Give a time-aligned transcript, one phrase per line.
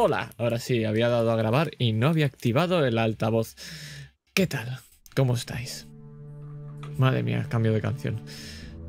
[0.00, 3.56] Hola, ahora sí, había dado a grabar y no había activado el altavoz.
[4.32, 4.78] ¿Qué tal?
[5.16, 5.88] ¿Cómo estáis?
[6.96, 8.20] Madre mía, cambio de canción.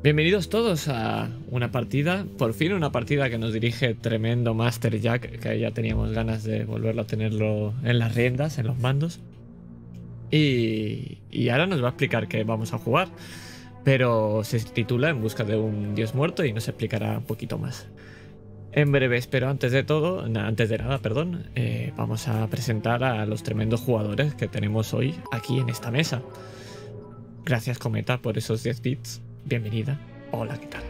[0.04, 5.40] Bienvenidos todos a una partida, por fin una partida que nos dirige tremendo Master Jack,
[5.40, 9.18] que ya teníamos ganas de volverlo a tenerlo en las riendas, en los mandos.
[10.30, 13.08] Y, y ahora nos va a explicar qué vamos a jugar,
[13.82, 17.88] pero se titula En busca de un dios muerto y nos explicará un poquito más.
[18.72, 23.26] En breve, pero antes de todo, antes de nada, perdón, eh, vamos a presentar a
[23.26, 26.22] los tremendos jugadores que tenemos hoy aquí en esta mesa.
[27.44, 29.98] Gracias Cometa por esos 10 bits bienvenida.
[30.30, 30.82] Hola, ¿qué tal?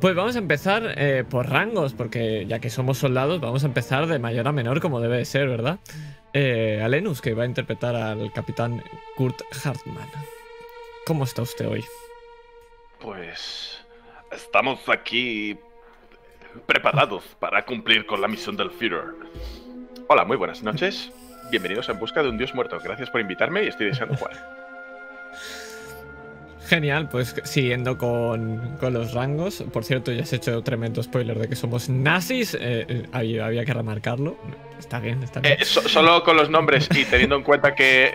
[0.00, 4.06] Pues vamos a empezar eh, por rangos, porque ya que somos soldados, vamos a empezar
[4.06, 5.78] de mayor a menor como debe de ser, ¿verdad?
[6.32, 8.82] Eh, Alenus, que va a interpretar al capitán
[9.16, 10.08] Kurt Hartmann.
[11.06, 11.84] ¿Cómo está usted hoy?
[13.00, 13.84] Pues
[14.30, 15.58] estamos aquí
[16.66, 19.14] preparados para cumplir con la misión del Führer.
[20.08, 21.12] Hola, muy buenas noches.
[21.50, 22.78] Bienvenidos En Busca de un Dios Muerto.
[22.82, 24.60] Gracias por invitarme y estoy deseando jugar.
[26.70, 29.64] Genial, pues siguiendo con, los rangos.
[29.72, 32.54] Por cierto, ya has hecho tremendo spoiler de que somos nazis.
[32.54, 34.36] Eh, eh, había, que remarcarlo.
[34.78, 35.56] Está bien, está bien.
[35.60, 38.14] Eh, solo con los nombres y teniendo en cuenta que.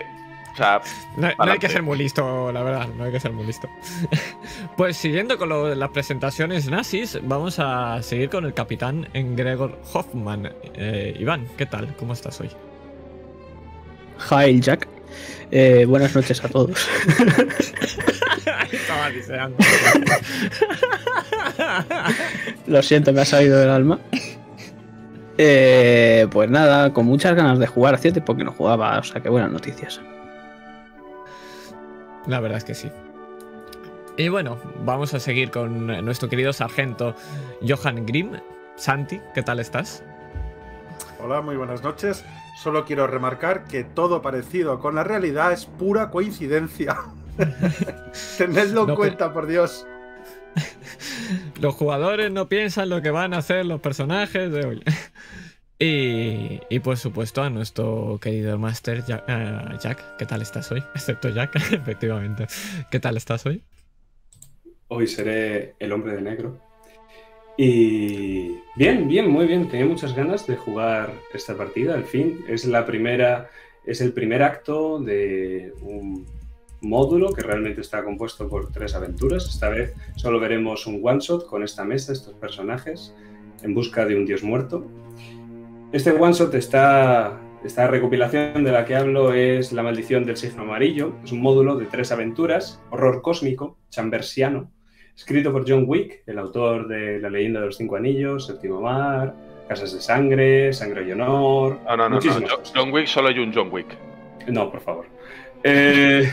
[0.56, 0.80] O sea,
[1.18, 3.68] no, hay que ser muy listo, la verdad, no hay que ser muy listo.
[4.78, 10.50] pues siguiendo con las presentaciones nazis, vamos a seguir con el capitán Gregor Hoffman.
[11.18, 11.94] Iván, ¿qué tal?
[11.96, 12.48] ¿Cómo estás hoy?
[14.30, 14.88] Hi, Jack.
[15.50, 16.88] Eh, buenas noches a todos.
[22.66, 23.98] Lo siento, me ha salido del alma.
[25.38, 27.94] Eh, pues nada, con muchas ganas de jugar.
[27.94, 30.00] Hacía tiempo que no jugaba, o sea que buenas noticias.
[32.26, 32.90] La verdad es que sí.
[34.16, 37.14] Y bueno, vamos a seguir con nuestro querido sargento
[37.66, 38.32] Johan Grimm.
[38.76, 40.02] Santi, ¿qué tal estás?
[41.22, 42.24] Hola, muy buenas noches.
[42.62, 46.96] Solo quiero remarcar que todo parecido con la realidad es pura coincidencia.
[48.38, 49.86] Tenedlo en cuenta, por Dios.
[51.60, 54.82] Los jugadores no piensan lo que van a hacer los personajes de hoy.
[55.78, 60.82] Y, y, por supuesto a nuestro querido Master eh, Jack, ¿Qué tal estás hoy?
[60.94, 62.46] Excepto Jack, efectivamente.
[62.90, 63.62] ¿Qué tal estás hoy?
[64.88, 66.58] Hoy seré el hombre de negro.
[67.58, 69.68] Y bien, bien, muy bien.
[69.68, 71.94] Tenía muchas ganas de jugar esta partida.
[71.94, 73.50] Al fin, es la primera,
[73.84, 76.26] es el primer acto de un
[76.80, 79.46] módulo que realmente está compuesto por tres aventuras.
[79.48, 83.14] Esta vez solo veremos un one shot con esta mesa, estos personajes,
[83.62, 84.86] en busca de un dios muerto.
[85.92, 90.62] Este one shot está, esta recopilación de la que hablo es La maldición del signo
[90.62, 91.14] amarillo.
[91.24, 94.70] Es un módulo de tres aventuras, horror cósmico, chambersiano,
[95.16, 99.34] escrito por John Wick, el autor de La leyenda de los cinco anillos, Séptimo mar,
[99.68, 101.78] Casas de sangre, Sangre y honor.
[101.86, 102.18] No, no, no,
[102.74, 103.86] John Wick solo hay un John Wick.
[104.48, 105.06] No, por favor.
[105.62, 106.28] Eh,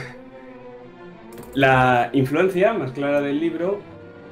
[1.54, 3.80] la influencia más clara del libro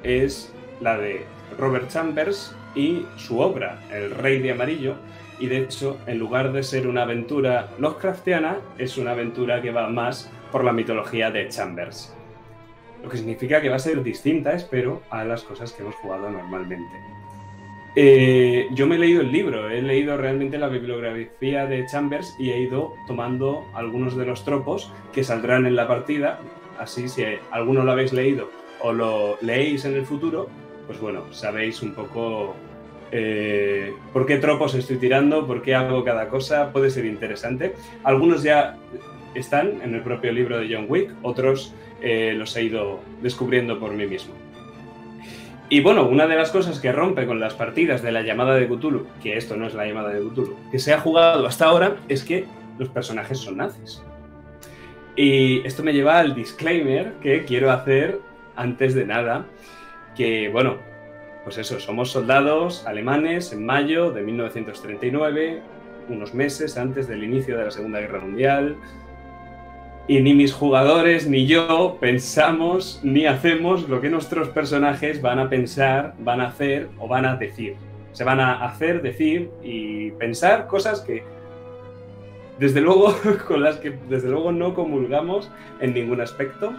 [0.03, 0.51] es
[0.81, 1.25] la de
[1.57, 4.95] Robert Chambers y su obra, El Rey de Amarillo,
[5.39, 9.89] y de hecho, en lugar de ser una aventura Lovecraftiana, es una aventura que va
[9.89, 12.15] más por la mitología de Chambers
[13.03, 16.29] lo que significa que va a ser distinta, espero, a las cosas que hemos jugado
[16.29, 16.91] normalmente.
[17.95, 22.51] Eh, yo me he leído el libro, he leído realmente la bibliografía de Chambers y
[22.51, 26.39] he ido tomando algunos de los tropos que saldrán en la partida.
[26.79, 28.49] Así, si alguno lo habéis leído
[28.79, 30.47] o lo leéis en el futuro,
[30.91, 32.53] pues bueno, sabéis un poco
[33.13, 37.75] eh, por qué tropos estoy tirando, por qué hago cada cosa, puede ser interesante.
[38.03, 38.75] Algunos ya
[39.33, 43.93] están en el propio libro de John Wick, otros eh, los he ido descubriendo por
[43.93, 44.33] mí mismo.
[45.69, 48.67] Y bueno, una de las cosas que rompe con las partidas de la llamada de
[48.67, 51.95] Cthulhu, que esto no es la llamada de Cthulhu, que se ha jugado hasta ahora,
[52.09, 52.47] es que
[52.77, 54.03] los personajes son nazis.
[55.15, 58.19] Y esto me lleva al disclaimer que quiero hacer
[58.57, 59.45] antes de nada,
[60.15, 60.77] que bueno,
[61.43, 65.61] pues eso, somos soldados alemanes en mayo de 1939,
[66.09, 68.77] unos meses antes del inicio de la Segunda Guerra Mundial,
[70.07, 75.49] y ni mis jugadores ni yo pensamos ni hacemos lo que nuestros personajes van a
[75.49, 77.75] pensar, van a hacer o van a decir.
[78.11, 81.23] Se van a hacer, decir y pensar cosas que
[82.59, 83.15] desde luego
[83.47, 85.49] con las que desde luego no comulgamos
[85.79, 86.73] en ningún aspecto.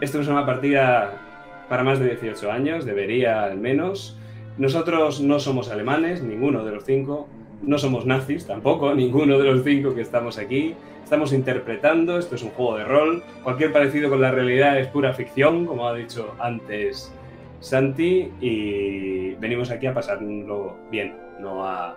[0.00, 1.25] Esto es una partida
[1.68, 4.18] para más de 18 años, debería al menos.
[4.58, 7.28] Nosotros no somos alemanes, ninguno de los cinco.
[7.62, 10.74] No somos nazis tampoco, ninguno de los cinco que estamos aquí.
[11.02, 13.22] Estamos interpretando, esto es un juego de rol.
[13.42, 17.12] Cualquier parecido con la realidad es pura ficción, como ha dicho antes
[17.60, 21.96] Santi, y venimos aquí a pasarlo bien, no a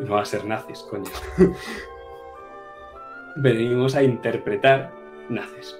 [0.00, 1.10] No a ser nazis, coño.
[3.36, 4.90] Venimos a interpretar
[5.28, 5.78] nazis.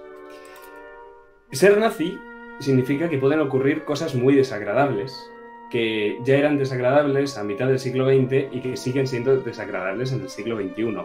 [1.50, 2.16] Ser nazi
[2.58, 5.30] significa que pueden ocurrir cosas muy desagradables,
[5.70, 10.22] que ya eran desagradables a mitad del siglo XX y que siguen siendo desagradables en
[10.22, 10.96] el siglo XXI.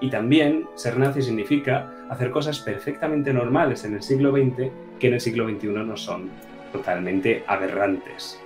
[0.00, 5.14] Y también ser nazi significa hacer cosas perfectamente normales en el siglo XX que en
[5.14, 6.30] el siglo XXI no son
[6.72, 8.40] totalmente aberrantes.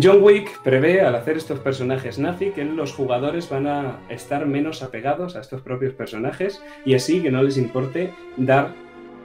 [0.00, 4.82] John Wick prevé al hacer estos personajes nazi que los jugadores van a estar menos
[4.82, 8.74] apegados a estos propios personajes y así que no les importe dar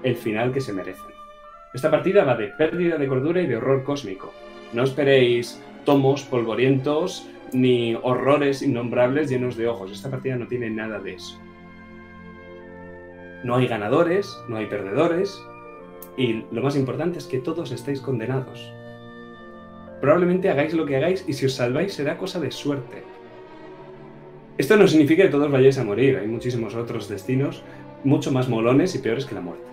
[0.03, 1.08] el final que se merecen.
[1.71, 4.33] Esta partida va de pérdida de cordura y de horror cósmico.
[4.73, 9.91] No esperéis tomos polvorientos ni horrores innombrables llenos de ojos.
[9.91, 11.39] Esta partida no tiene nada de eso.
[13.43, 15.39] No hay ganadores, no hay perdedores
[16.17, 18.73] y lo más importante es que todos estáis condenados.
[20.01, 23.03] Probablemente hagáis lo que hagáis y si os salváis será cosa de suerte.
[24.57, 27.63] Esto no significa que todos vayáis a morir, hay muchísimos otros destinos
[28.03, 29.68] mucho más molones y peores que la muerte.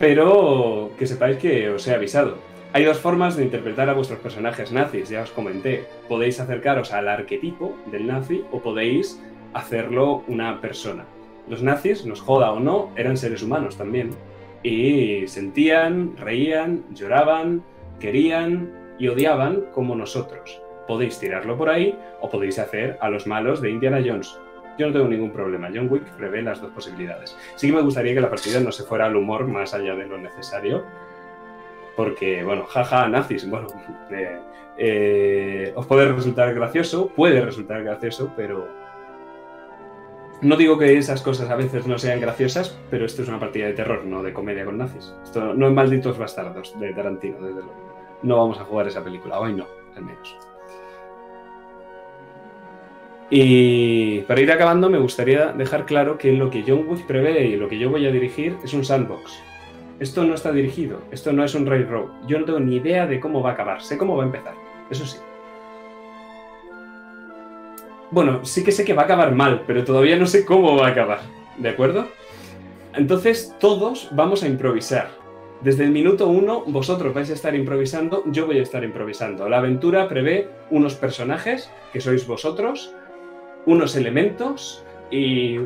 [0.00, 2.38] Pero que sepáis que os he avisado.
[2.72, 5.84] Hay dos formas de interpretar a vuestros personajes nazis, ya os comenté.
[6.08, 9.20] Podéis acercaros al arquetipo del nazi o podéis
[9.52, 11.04] hacerlo una persona.
[11.48, 14.10] Los nazis, nos joda o no, eran seres humanos también.
[14.62, 17.62] Y sentían, reían, lloraban,
[17.98, 20.62] querían y odiaban como nosotros.
[20.88, 24.34] Podéis tirarlo por ahí o podéis hacer a los malos de Indiana Jones.
[24.80, 25.68] Yo no tengo ningún problema.
[25.74, 27.36] John Wick prevé las dos posibilidades.
[27.56, 30.06] Sí que me gustaría que la partida no se fuera al humor más allá de
[30.06, 30.84] lo necesario.
[31.94, 33.46] Porque, bueno, jaja, nazis.
[33.46, 33.66] Bueno,
[34.10, 34.40] eh,
[34.78, 38.68] eh, os puede resultar gracioso, puede resultar gracioso, pero
[40.40, 43.66] no digo que esas cosas a veces no sean graciosas, pero esto es una partida
[43.66, 45.14] de terror, no de comedia con nazis.
[45.22, 48.18] Esto no es Malditos Bastardos de Tarantino, desde luego.
[48.22, 50.49] No vamos a jugar esa película, hoy no, al menos.
[53.32, 57.56] Y para ir acabando, me gustaría dejar claro que lo que John Wick prevé y
[57.56, 59.40] lo que yo voy a dirigir es un sandbox.
[60.00, 62.26] Esto no está dirigido, esto no es un railroad.
[62.26, 64.54] Yo no tengo ni idea de cómo va a acabar, sé cómo va a empezar,
[64.90, 65.18] eso sí.
[68.10, 70.88] Bueno, sí que sé que va a acabar mal, pero todavía no sé cómo va
[70.88, 71.20] a acabar,
[71.58, 72.08] ¿de acuerdo?
[72.94, 75.10] Entonces todos vamos a improvisar.
[75.60, 79.48] Desde el minuto uno vosotros vais a estar improvisando, yo voy a estar improvisando.
[79.48, 82.92] La aventura prevé unos personajes, que sois vosotros,
[83.66, 85.58] unos elementos y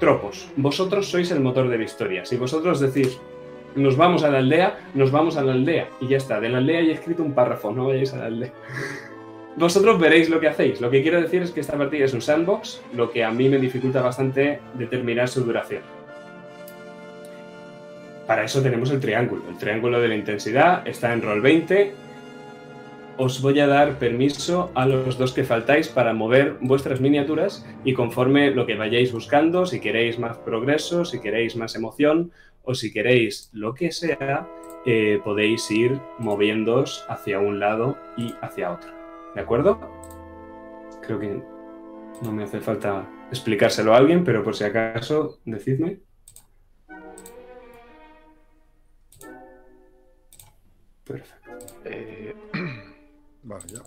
[0.00, 0.48] tropos.
[0.56, 2.24] Vosotros sois el motor de la historia.
[2.24, 3.18] Si vosotros decís,
[3.74, 5.88] nos vamos a la aldea, nos vamos a la aldea.
[6.00, 8.52] Y ya está, de la aldea he escrito un párrafo, no vayáis a la aldea.
[9.56, 10.80] Vosotros veréis lo que hacéis.
[10.80, 13.48] Lo que quiero decir es que esta partida es un sandbox, lo que a mí
[13.48, 15.82] me dificulta bastante determinar su duración.
[18.26, 19.42] Para eso tenemos el triángulo.
[19.50, 21.92] El triángulo de la intensidad está en roll 20
[23.18, 27.94] os voy a dar permiso a los dos que faltáis para mover vuestras miniaturas y
[27.94, 32.32] conforme lo que vayáis buscando, si queréis más progreso, si queréis más emoción
[32.62, 34.48] o si queréis lo que sea,
[34.86, 38.90] eh, podéis ir moviéndoos hacia un lado y hacia otro.
[39.34, 39.80] ¿De acuerdo?
[41.02, 41.42] Creo que
[42.22, 46.00] no me hace falta explicárselo a alguien, pero por si acaso, decidme.
[51.04, 51.50] Perfecto.
[51.84, 52.34] Eh,
[53.42, 53.80] Vale, ya.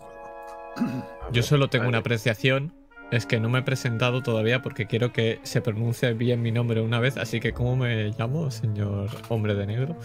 [1.32, 2.72] Yo solo tengo una apreciación.
[3.12, 6.80] Es que no me he presentado todavía porque quiero que se pronuncie bien mi nombre
[6.80, 7.16] una vez.
[7.16, 9.96] Así que, ¿cómo me llamo, señor hombre de negro?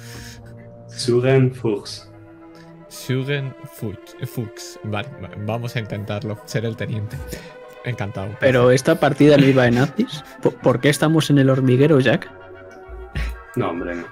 [0.88, 2.12] Sugen Fuchs.
[2.89, 4.15] Sugen Fuchs.
[4.29, 4.79] Fuchs.
[4.84, 6.38] Vale, va- vamos a intentarlo.
[6.46, 7.17] Ser el teniente.
[7.86, 8.36] Encantado.
[8.39, 10.24] Pero esta partida no iba en nazis.
[10.41, 12.29] ¿Por, por qué estamos en el hormiguero, Jack?
[13.55, 14.05] No, hombre, no.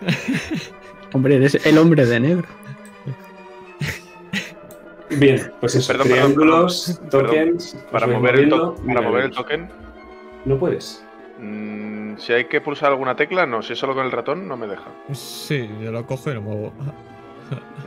[1.12, 2.48] Hombre, eres el hombre de negro.
[5.18, 7.26] Bien, pues eso, Perdón, perdón, triángulos, perdón.
[7.26, 7.74] tokens.
[7.74, 9.36] os para mover, el, to- para mover el miraros.
[9.36, 9.68] token,
[10.44, 11.04] No puedes.
[11.38, 13.62] mm, si hay que pulsar alguna tecla, no.
[13.62, 14.90] Si es solo con el ratón, no me deja.
[15.12, 16.72] Sí, yo lo cojo y lo muevo.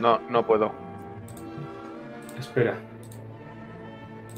[0.00, 0.72] No, no puedo.
[2.38, 2.74] Espera.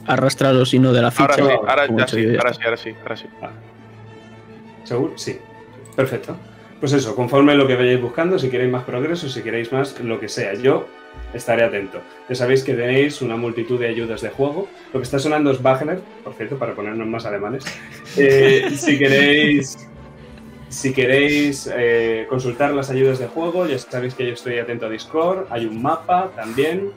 [0.07, 1.25] Arrastra los sino de la ficha.
[1.25, 3.27] Ahora sí, ahora ya sí, ya ahora sí, ahora sí, ahora sí.
[4.85, 5.13] ¿Seguro?
[5.17, 5.39] Sí.
[5.95, 6.37] Perfecto.
[6.81, 10.19] Pues eso, conforme lo que vayáis buscando, si queréis más progreso, si queréis más lo
[10.21, 10.87] que sea, yo
[11.33, 12.01] estaré atento.
[12.29, 14.69] Ya sabéis que tenéis una multitud de ayudas de juego.
[14.93, 17.65] Lo que está sonando es Wagner, por cierto, para ponernos más alemanes.
[18.17, 19.89] Eh, si queréis,
[20.69, 24.89] si queréis eh, consultar las ayudas de juego, ya sabéis que yo estoy atento a
[24.89, 25.47] Discord.
[25.51, 26.91] Hay un mapa también.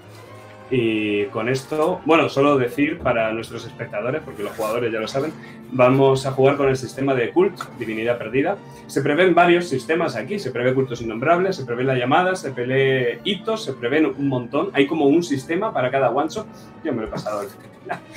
[0.71, 5.33] Y con esto, bueno, solo decir para nuestros espectadores, porque los jugadores ya lo saben,
[5.73, 8.57] vamos a jugar con el sistema de cult, divinidad perdida.
[8.87, 13.19] Se prevén varios sistemas aquí, se prevé cultos innombrables, se prevé la llamada, se prevé
[13.25, 14.69] hitos, se prevén un montón.
[14.71, 16.47] Hay como un sistema para cada one shot.
[16.85, 17.99] Yo me lo he pasado al final.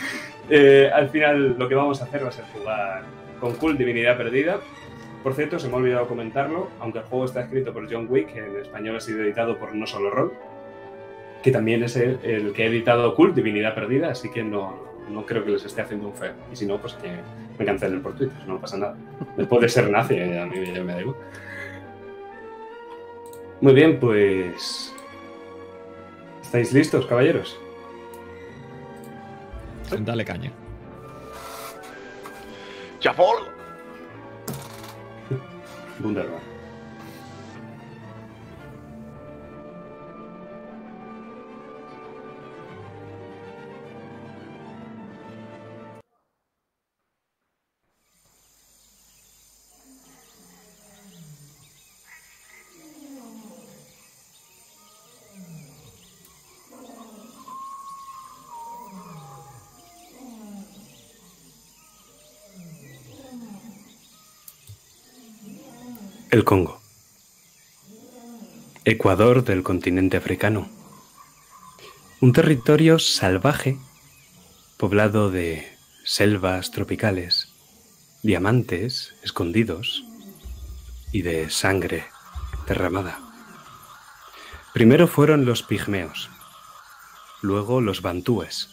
[0.51, 3.05] Eh, al final lo que vamos a hacer va a ser jugar
[3.41, 4.61] con cult, divinidad perdida.
[5.23, 8.37] Por cierto, se me ha olvidado comentarlo, aunque el juego está escrito por John Wick,
[8.37, 10.33] en español ha sido editado por No Solo Roll,
[11.45, 14.79] que también es el, el que ha editado Cult, Divinidad Perdida, así que no,
[15.11, 16.33] no creo que les esté haciendo un feo.
[16.51, 17.19] Y si no, pues que
[17.59, 18.97] me cancelen por Twitter, no pasa nada.
[19.37, 21.17] Después de ser nazi, eh, a mí ya me da igual.
[23.61, 24.95] Muy bien, pues...
[26.41, 27.61] ¿Estáis listos, caballeros?
[29.99, 30.51] Dale caña.
[33.01, 33.49] ¡Chafol!
[36.03, 36.54] Wunderbar.
[66.35, 66.81] El Congo.
[68.85, 70.69] Ecuador del continente africano.
[72.21, 73.79] Un territorio salvaje,
[74.77, 75.65] poblado de
[76.05, 77.53] selvas tropicales,
[78.25, 80.03] diamantes escondidos
[81.13, 82.07] y de sangre
[82.67, 83.21] derramada.
[84.73, 86.31] Primero fueron los pigmeos,
[87.43, 88.71] luego los bantúes,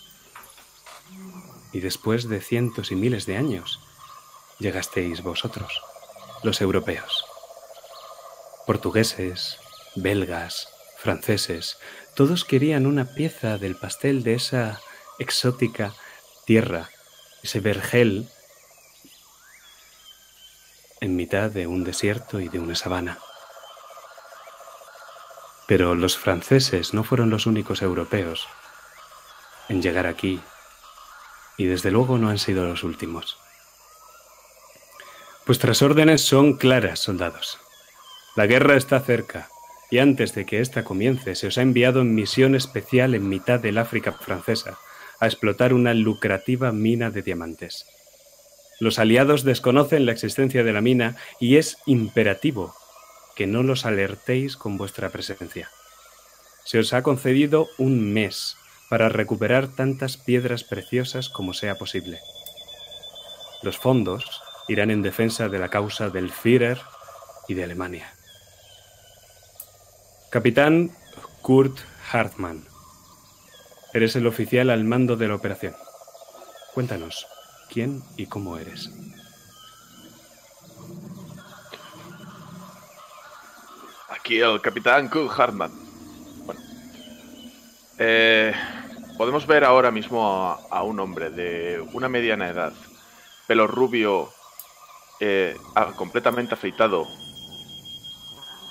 [1.71, 3.79] y después de cientos y miles de años
[4.57, 5.79] llegasteis vosotros,
[6.41, 7.30] los europeos
[8.65, 9.59] portugueses,
[9.95, 11.77] belgas, franceses,
[12.15, 14.79] todos querían una pieza del pastel de esa
[15.19, 15.93] exótica
[16.45, 16.89] tierra,
[17.43, 18.29] ese vergel
[20.99, 23.17] en mitad de un desierto y de una sabana.
[25.67, 28.47] Pero los franceses no fueron los únicos europeos
[29.69, 30.41] en llegar aquí
[31.57, 33.37] y desde luego no han sido los últimos.
[35.45, 37.59] Vuestras órdenes son claras, soldados.
[38.35, 39.49] La guerra está cerca,
[39.89, 43.59] y antes de que ésta comience se os ha enviado en misión especial en mitad
[43.59, 44.77] del África francesa
[45.19, 47.85] a explotar una lucrativa mina de diamantes.
[48.79, 52.73] Los aliados desconocen la existencia de la mina y es imperativo
[53.35, 55.69] que no los alertéis con vuestra presencia.
[56.63, 58.55] Se os ha concedido un mes
[58.89, 62.19] para recuperar tantas piedras preciosas como sea posible.
[63.61, 66.79] Los fondos irán en defensa de la causa del Führer
[67.47, 68.13] y de Alemania.
[70.31, 70.91] Capitán
[71.41, 71.77] Kurt
[72.09, 72.65] Hartmann.
[73.93, 75.75] Eres el oficial al mando de la operación.
[76.73, 77.27] Cuéntanos,
[77.69, 78.89] ¿quién y cómo eres?
[84.07, 85.73] Aquí el capitán Kurt Hartmann.
[86.45, 86.61] Bueno.
[87.99, 88.53] Eh,
[89.17, 92.71] podemos ver ahora mismo a, un hombre de una mediana edad,
[93.49, 94.29] pelo rubio,
[95.19, 95.57] eh,
[95.97, 97.05] completamente afeitado,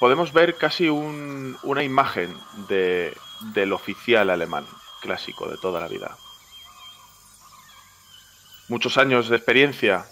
[0.01, 2.35] podemos ver casi un, una imagen
[2.69, 3.15] de,
[3.53, 4.67] del oficial alemán
[5.03, 6.17] clásico de toda la vida.
[8.69, 10.07] Muchos años de experiencia,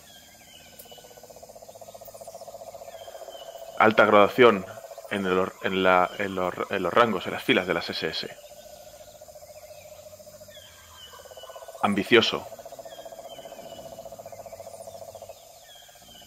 [3.78, 4.66] alta graduación
[5.10, 5.82] en, los, en
[6.82, 8.28] los rangos, en las filas de las SS.
[11.82, 12.46] Ambicioso.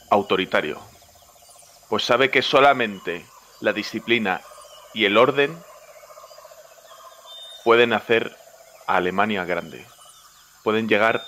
[0.09, 0.79] Autoritario.
[1.89, 3.25] Pues sabe que solamente
[3.61, 4.41] la disciplina
[4.93, 5.57] y el orden
[7.63, 8.35] pueden hacer
[8.87, 9.85] a Alemania grande.
[10.63, 11.23] Pueden llegar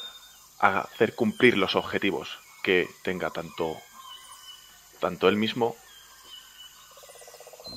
[0.60, 3.78] a hacer cumplir los objetivos que tenga tanto,
[5.00, 5.76] tanto él mismo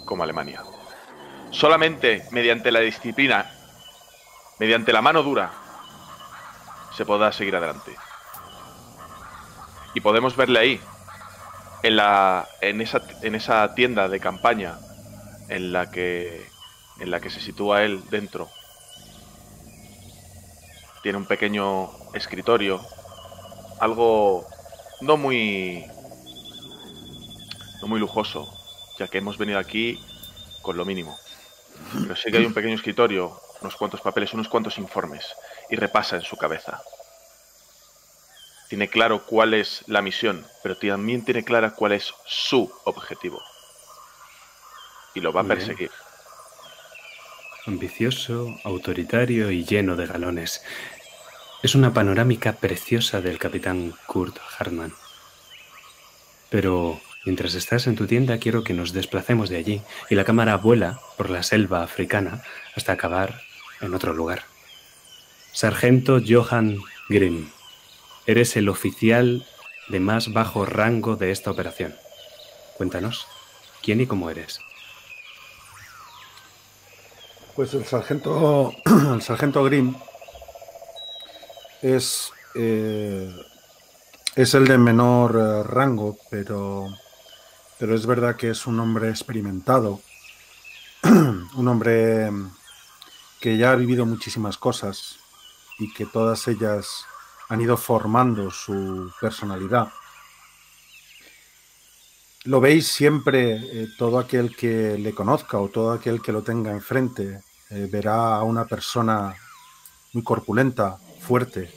[0.05, 0.63] como Alemania.
[1.51, 3.51] Solamente mediante la disciplina,
[4.59, 5.53] mediante la mano dura,
[6.97, 7.97] se podrá seguir adelante.
[9.95, 10.81] Y podemos verle ahí,
[11.87, 14.79] en, la, en, esa, en esa tienda de campaña
[15.49, 16.45] en la que
[16.99, 18.49] en la que se sitúa él dentro.
[21.03, 22.81] Tiene un pequeño escritorio,
[23.79, 24.47] algo
[25.03, 25.85] no muy
[27.83, 28.53] no muy lujoso,
[28.99, 30.01] ya que hemos venido aquí
[30.63, 31.17] con lo mínimo.
[31.93, 35.25] Pero sí que hay un pequeño escritorio, unos cuantos papeles, unos cuantos informes
[35.71, 36.83] y repasa en su cabeza
[38.69, 43.43] tiene claro cuál es la misión, pero también tiene clara cuál es su objetivo.
[45.15, 45.91] Y lo va a perseguir.
[47.67, 50.63] ambicioso, autoritario y lleno de galones.
[51.63, 54.93] Es una panorámica preciosa del capitán Kurt Hartmann.
[56.49, 60.57] Pero mientras estás en tu tienda quiero que nos desplacemos de allí y la cámara
[60.57, 62.43] vuela por la selva africana
[62.77, 63.41] hasta acabar
[63.81, 64.45] en otro lugar.
[65.53, 67.49] Sargento Johan Grimm,
[68.27, 69.47] eres el oficial
[69.89, 71.95] de más bajo rango de esta operación.
[72.77, 73.27] Cuéntanos,
[73.83, 74.59] ¿quién y cómo eres?
[77.55, 78.73] Pues el sargento,
[79.15, 79.95] el sargento Grimm
[81.81, 83.35] es, eh,
[84.35, 86.89] es el de menor eh, rango, pero,
[87.79, 90.01] pero es verdad que es un hombre experimentado,
[91.05, 92.31] un hombre
[93.41, 95.17] que ya ha vivido muchísimas cosas
[95.79, 97.07] y que todas ellas
[97.49, 99.89] han ido formando su personalidad.
[102.45, 106.71] Lo veis siempre, eh, todo aquel que le conozca o todo aquel que lo tenga
[106.71, 109.35] enfrente, eh, verá a una persona
[110.13, 111.73] muy corpulenta, fuerte,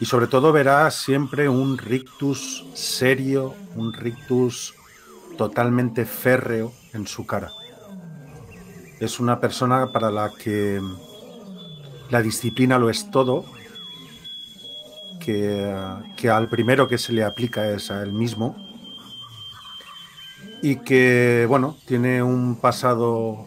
[0.00, 4.74] y sobre todo verá siempre un rictus serio, un rictus
[5.36, 7.50] totalmente férreo en su cara.
[9.00, 10.80] Es una persona para la que
[12.10, 13.44] la disciplina lo es todo,
[16.16, 18.56] que, al primero que se le aplica es a él mismo,
[20.62, 23.46] y que, bueno, tiene un pasado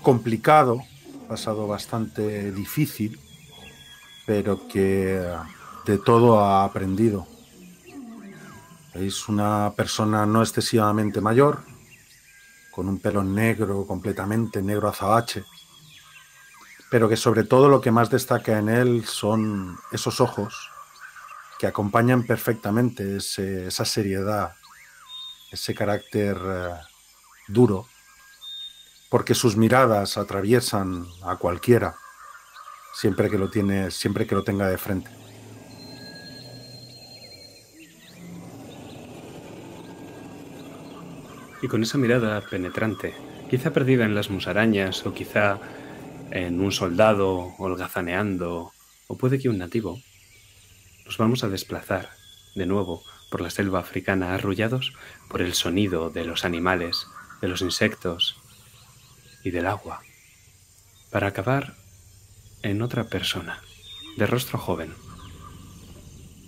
[0.00, 0.80] complicado,
[1.28, 3.20] pasado bastante difícil,
[4.26, 5.22] pero que
[5.84, 7.26] de todo ha aprendido.
[8.94, 11.64] Es una persona no excesivamente mayor,
[12.70, 15.44] con un pelo negro, completamente negro azabache,
[16.92, 20.70] pero que sobre todo lo que más destaca en él son esos ojos
[21.58, 24.52] que acompañan perfectamente esa seriedad,
[25.50, 26.74] ese carácter eh,
[27.48, 27.86] duro
[29.10, 31.94] porque sus miradas atraviesan a cualquiera
[32.92, 35.10] siempre que lo tiene, siempre que lo tenga de frente.
[41.62, 43.14] Y con esa mirada penetrante,
[43.48, 45.58] quizá perdida en las musarañas o quizá
[46.32, 48.72] en un soldado holgazaneando
[49.06, 50.00] o puede que un nativo,
[51.04, 52.08] nos vamos a desplazar
[52.54, 54.94] de nuevo por la selva africana arrullados
[55.28, 57.06] por el sonido de los animales,
[57.42, 58.40] de los insectos
[59.44, 60.00] y del agua,
[61.10, 61.74] para acabar
[62.62, 63.60] en otra persona,
[64.16, 64.94] de rostro joven.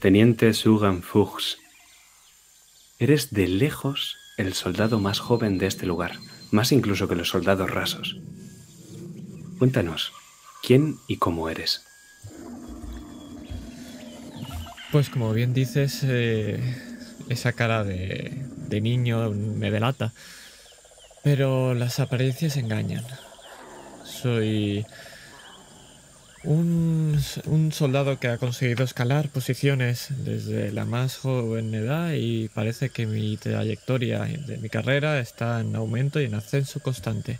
[0.01, 1.59] Teniente Sugan Fuchs,
[2.99, 6.19] eres de lejos el soldado más joven de este lugar,
[6.53, 8.17] más incluso que los soldados rasos.
[9.59, 10.13] Cuéntanos,
[10.63, 11.85] ¿quién y cómo eres?
[14.93, 16.61] Pues como bien dices, eh,
[17.29, 18.33] esa cara de,
[18.69, 20.13] de niño me delata.
[21.23, 23.05] Pero las apariencias engañan.
[24.05, 24.85] Soy
[26.45, 27.19] un,
[27.73, 33.37] soldado que ha conseguido escalar posiciones desde la más joven edad y parece que mi
[33.37, 37.39] trayectoria de mi carrera está en aumento y en ascenso constante.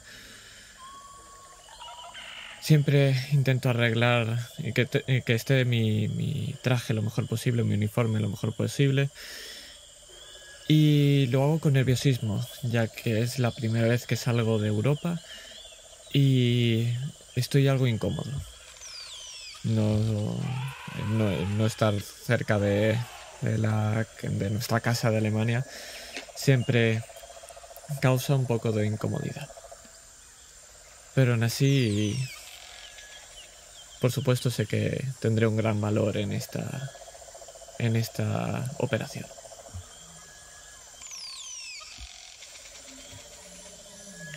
[2.65, 4.89] Siempre intento arreglar y que,
[5.35, 9.11] esté mi, traje lo mejor posible, mi uniforme lo mejor posible
[10.67, 15.21] y lo hago con nerviosismo, ya que es la primera vez que salgo de Europa
[16.15, 16.89] y
[17.37, 18.33] estoy algo incómodo.
[19.65, 19.99] No,
[21.11, 22.99] no, estar cerca de,
[23.43, 25.67] de, la, de nuestra casa de Alemania
[26.35, 27.05] siempre
[28.01, 29.51] causa un poco de incomodidad.
[31.15, 32.17] Pero aún así,
[34.05, 36.91] por supuesto sé que tendré un gran valor en esta,
[37.79, 39.25] en esta operación.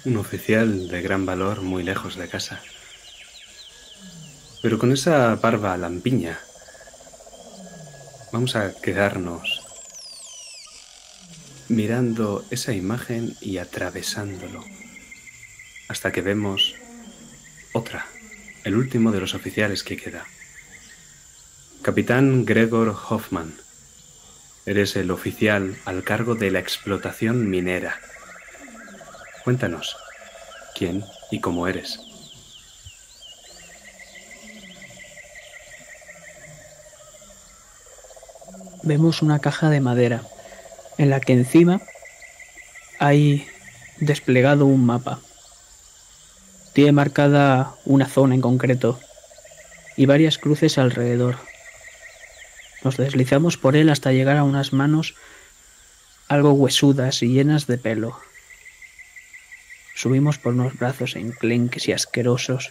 [0.06, 2.62] Un oficial de gran valor muy lejos de casa.
[4.62, 6.40] Pero con esa barba lampiña,
[8.32, 9.64] vamos a quedarnos
[11.68, 14.64] mirando esa imagen y atravesándolo
[15.90, 16.74] hasta que vemos
[17.74, 18.08] otra,
[18.68, 20.26] el último de los oficiales que queda.
[21.82, 23.56] Capitán Gregor Hoffman,
[24.66, 28.02] eres el oficial al cargo de la explotación minera.
[29.46, 29.96] Cuéntanos,
[30.76, 31.98] ¿quién y cómo eres?
[38.84, 40.24] Vemos una caja de madera
[40.98, 41.80] en la que encima
[43.00, 43.48] hay
[44.02, 45.22] desplegado un mapa.
[46.78, 49.00] Tiene marcada una zona en concreto
[49.96, 51.38] y varias cruces alrededor.
[52.84, 55.16] Nos deslizamos por él hasta llegar a unas manos
[56.28, 58.20] algo huesudas y llenas de pelo
[59.96, 62.70] Subimos por unos brazos enclenques y asquerosos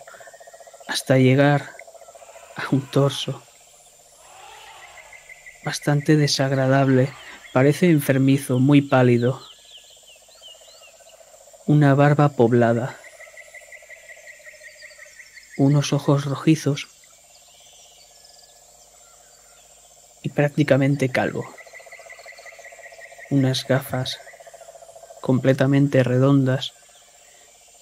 [0.87, 1.73] hasta llegar
[2.55, 3.43] a un torso
[5.65, 7.09] bastante desagradable.
[7.53, 9.43] Parece enfermizo, muy pálido.
[11.67, 13.01] Una barba poblada.
[15.57, 16.89] Unos ojos rojizos.
[20.23, 21.47] Y prácticamente calvo.
[23.31, 24.19] Unas gafas
[25.21, 26.73] completamente redondas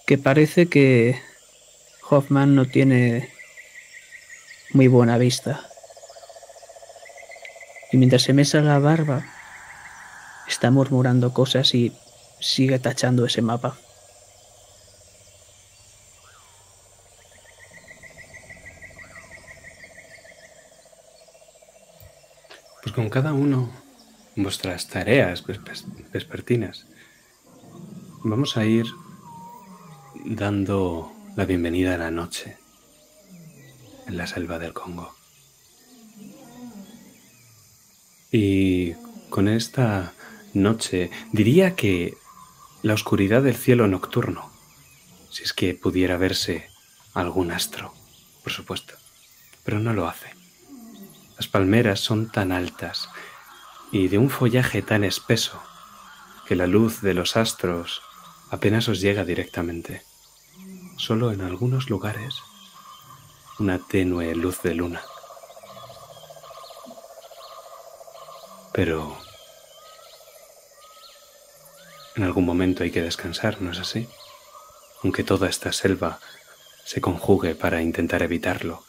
[0.07, 1.21] que parece que
[2.09, 3.33] Hoffman no tiene
[4.73, 5.69] muy buena vista.
[7.91, 9.25] Y mientras se mesa la barba,
[10.49, 11.93] está murmurando cosas y
[12.41, 13.77] sigue tachando ese mapa.
[23.15, 23.71] Cada uno
[24.35, 25.45] vuestras tareas
[26.13, 26.89] vespertinas
[28.25, 28.87] vamos a ir
[30.25, 32.57] dando la bienvenida a la noche
[34.09, 35.15] en la selva del Congo.
[38.33, 38.95] Y
[39.31, 40.13] con esta
[40.53, 42.17] noche diría que
[42.83, 44.51] la oscuridad del cielo nocturno,
[45.31, 46.69] si es que pudiera verse
[47.13, 47.95] algún astro,
[48.43, 48.95] por supuesto,
[49.63, 50.34] pero no lo hace.
[51.37, 53.09] Las palmeras son tan altas
[53.91, 55.61] y de un follaje tan espeso
[56.47, 58.03] que la luz de los astros
[58.51, 60.03] apenas os llega directamente.
[60.97, 62.35] Solo en algunos lugares
[63.59, 65.03] una tenue luz de luna.
[68.73, 69.17] Pero
[72.17, 74.09] en algún momento hay que descansar, ¿no es así?
[75.03, 76.21] Aunque toda esta selva
[76.85, 78.84] se conjugue para intentar evitarlo.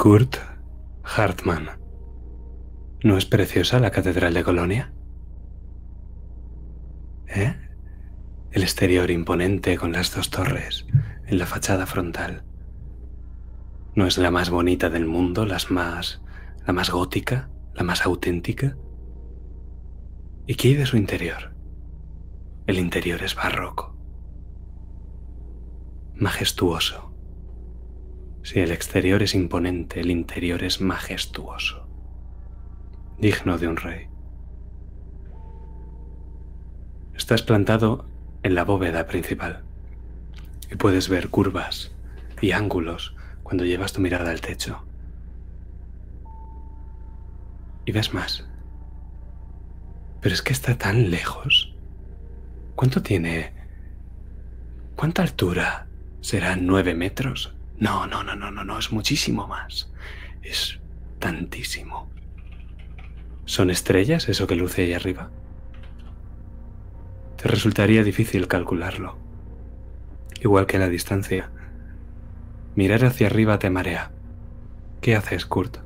[0.00, 0.38] Kurt
[1.04, 1.78] Hartmann.
[3.04, 4.94] ¿No es preciosa la Catedral de Colonia?
[7.26, 7.54] ¿Eh?
[8.50, 10.86] El exterior imponente con las dos torres
[11.26, 12.44] en la fachada frontal.
[13.94, 16.22] ¿No es la más bonita del mundo, las más,
[16.66, 18.78] la más gótica, la más auténtica?
[20.46, 21.54] ¿Y qué hay de su interior?
[22.66, 23.94] El interior es barroco,
[26.14, 27.09] majestuoso
[28.42, 31.86] si el exterior es imponente, el interior es majestuoso,
[33.18, 34.08] digno de un rey.
[37.14, 38.06] Estás plantado
[38.42, 39.62] en la bóveda principal
[40.70, 41.92] y puedes ver curvas
[42.40, 44.82] y ángulos cuando llevas tu mirada al techo.
[47.84, 48.46] Y ves más.
[50.20, 51.74] Pero es que está tan lejos.
[52.74, 53.52] ¿Cuánto tiene?
[54.96, 55.86] ¿Cuánta altura?
[56.20, 57.54] ¿Serán nueve metros?
[57.80, 59.90] No, no, no, no, no, no, es muchísimo más.
[60.42, 60.78] Es
[61.18, 62.10] tantísimo.
[63.46, 65.30] ¿Son estrellas eso que luce ahí arriba?
[67.36, 69.16] Te resultaría difícil calcularlo.
[70.42, 71.50] Igual que la distancia.
[72.74, 74.10] Mirar hacia arriba te marea.
[75.00, 75.78] ¿Qué haces, Kurt?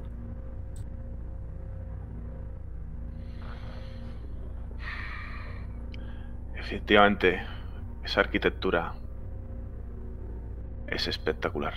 [6.57, 7.41] Efectivamente,
[8.05, 8.95] esa arquitectura
[10.95, 11.75] es espectacular.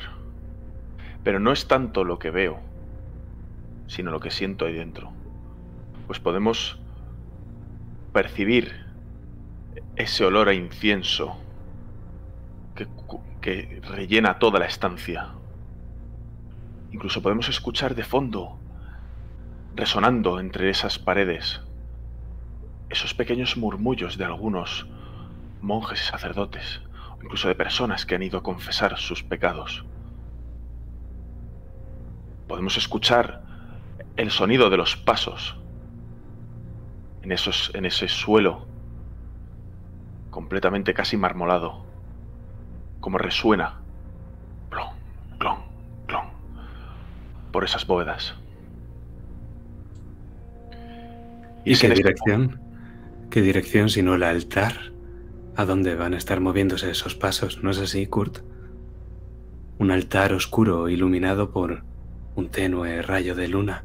[1.24, 2.60] Pero no es tanto lo que veo,
[3.88, 5.12] sino lo que siento ahí dentro.
[6.06, 6.80] Pues podemos
[8.14, 8.86] percibir
[9.96, 11.38] ese olor a incienso
[13.42, 15.30] que, rellena toda la estancia.
[16.92, 18.60] Incluso podemos escuchar de fondo,
[19.76, 21.62] resonando entre esas paredes,
[22.90, 24.88] esos pequeños murmullos de algunos
[25.62, 26.82] monjes y sacerdotes
[27.28, 29.84] incluso de personas que han ido a confesar sus pecados.
[32.48, 33.44] Podemos escuchar
[34.16, 35.58] el sonido de los pasos
[37.24, 38.66] en, esos, en ese suelo
[40.30, 41.84] completamente casi marmolado,
[43.02, 43.82] como resuena,
[44.70, 44.88] clon,
[45.38, 45.58] clon,
[46.06, 46.28] clon,
[47.52, 48.36] por esas bóvedas.
[51.66, 52.62] ¿Y, qué dirección?
[53.30, 54.97] ¿Qué dirección sino el altar?
[55.58, 58.42] A dónde van a estar moviéndose esos pasos, ¿no es así, Kurt?
[59.80, 61.84] Un altar oscuro iluminado por
[62.36, 63.84] un tenue rayo de luna.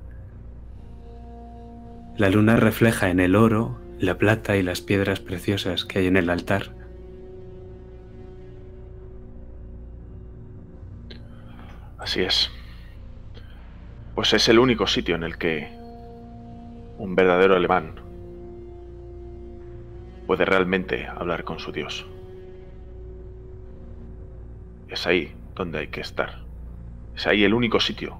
[2.19, 6.19] La luna refleja en el oro, la plata y las piedras preciosas que hay en
[6.19, 6.75] el altar.
[11.97, 12.51] Así es.
[14.15, 15.71] Pues es el único sitio en el que
[16.99, 18.02] un verdadero alemán
[20.27, 22.07] puede realmente hablar con su Dios.
[24.89, 26.43] Es ahí donde hay que estar.
[27.17, 28.19] Es ahí el único sitio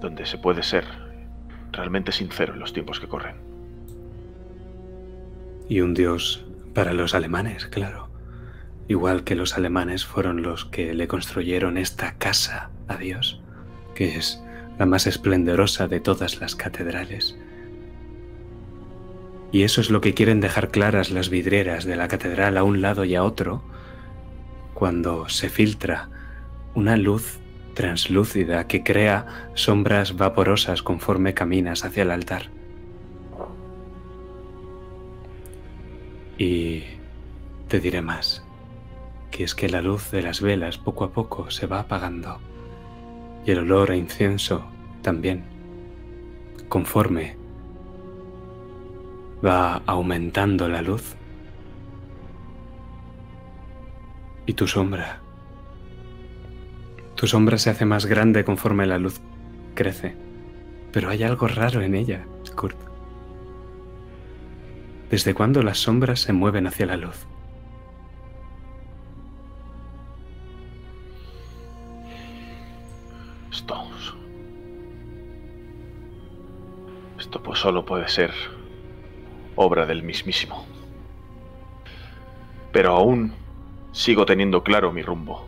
[0.00, 0.84] donde se puede ser
[1.72, 3.36] realmente sincero en los tiempos que corren.
[5.68, 8.08] Y un Dios para los alemanes, claro.
[8.86, 13.40] Igual que los alemanes fueron los que le construyeron esta casa a Dios,
[13.94, 14.42] que es
[14.78, 17.38] la más esplendorosa de todas las catedrales.
[19.54, 22.82] Y eso es lo que quieren dejar claras las vidrieras de la catedral a un
[22.82, 23.62] lado y a otro,
[24.74, 26.08] cuando se filtra
[26.74, 27.38] una luz
[27.74, 32.50] translúcida que crea sombras vaporosas conforme caminas hacia el altar.
[36.36, 36.82] Y
[37.68, 38.42] te diré más,
[39.30, 42.40] que es que la luz de las velas poco a poco se va apagando
[43.46, 44.64] y el olor a incienso
[45.00, 45.44] también,
[46.68, 47.43] conforme
[49.44, 51.16] va aumentando la luz.
[54.46, 55.20] Y tu sombra,
[57.14, 59.20] tu sombra se hace más grande conforme la luz
[59.74, 60.16] crece,
[60.92, 62.76] pero hay algo raro en ella, Kurt.
[65.10, 67.26] ¿Desde cuándo las sombras se mueven hacia la luz?
[73.50, 73.84] Esto.
[77.18, 78.32] Esto pues solo puede ser
[79.56, 80.66] obra del mismísimo.
[82.72, 83.32] Pero aún
[83.92, 85.46] sigo teniendo claro mi rumbo.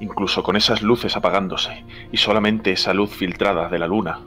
[0.00, 4.20] Incluso con esas luces apagándose y solamente esa luz filtrada de la luna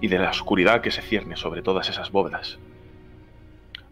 [0.00, 2.58] y de la oscuridad que se cierne sobre todas esas bóvedas.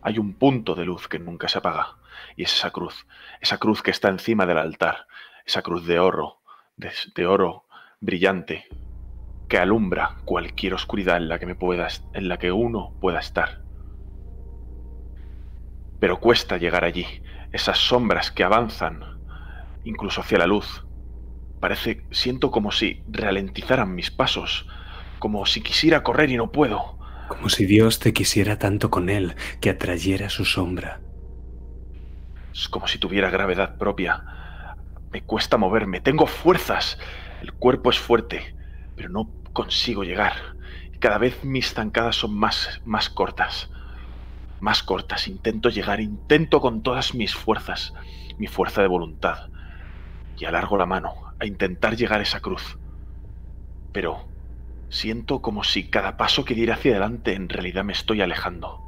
[0.02, 1.96] Hay un punto de luz que nunca se apaga
[2.36, 3.06] y es esa cruz,
[3.40, 5.06] esa cruz que está encima del altar,
[5.46, 6.40] esa cruz de oro,
[6.76, 7.64] de, oro
[8.00, 8.66] brillante
[9.48, 13.60] que alumbra cualquier oscuridad en la que me pueda, en la que uno pueda estar.
[16.00, 17.06] Pero cuesta llegar allí,
[17.52, 19.20] esas sombras que avanzan
[19.84, 20.84] incluso hacia la luz.
[21.60, 24.66] Parece, siento como si ralentizaran mis pasos,
[25.18, 26.98] como si quisiera correr y no puedo.
[27.28, 31.00] Como si Dios te quisiera tanto con él que atrayera su sombra.
[32.52, 34.24] Es como si tuviera gravedad propia.
[35.12, 36.98] Me cuesta moverme, tengo fuerzas.
[37.42, 38.54] El cuerpo es fuerte,
[38.96, 40.32] pero no consigo llegar.
[40.92, 43.70] Y cada vez mis zancadas son más, más cortas.
[44.60, 45.28] Más cortas.
[45.28, 47.94] Intento llegar, intento con todas mis fuerzas,
[48.38, 49.48] mi fuerza de voluntad.
[50.38, 52.78] Y alargo la mano a intentar llegar a esa cruz.
[53.92, 54.28] Pero
[54.88, 58.80] siento como si cada paso que diera hacia adelante en realidad me estoy alejando.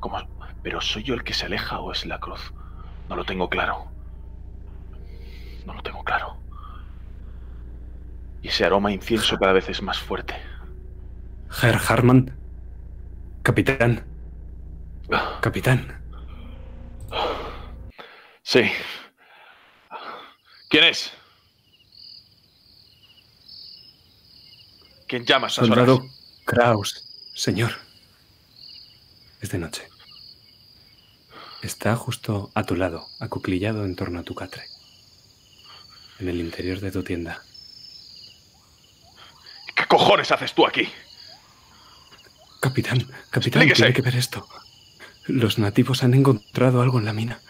[0.00, 0.18] Como,
[0.62, 2.52] pero ¿soy yo el que se aleja o es la cruz?
[3.08, 3.86] No lo tengo claro.
[5.66, 6.44] No lo tengo claro
[8.44, 10.34] y ese aroma incienso cada vez es más fuerte.
[11.62, 12.30] Herr Harman.
[13.42, 14.04] Capitán.
[15.40, 16.00] Capitán.
[18.42, 18.62] Sí.
[20.68, 21.12] ¿Quién es?
[25.06, 26.10] ¿Quién llama a esas Soldado horas?
[26.44, 27.72] Kraus, señor.
[29.40, 29.88] Es de noche.
[31.62, 34.64] Está justo a tu lado, acuclillado en torno a tu catre.
[36.18, 37.42] En el interior de tu tienda.
[39.74, 40.88] ¿Qué cojones haces tú aquí?
[42.60, 42.98] Capitán,
[43.30, 43.74] capitán, Explíquese.
[43.82, 44.46] tiene que ver esto.
[45.26, 47.40] Los nativos han encontrado algo en la mina.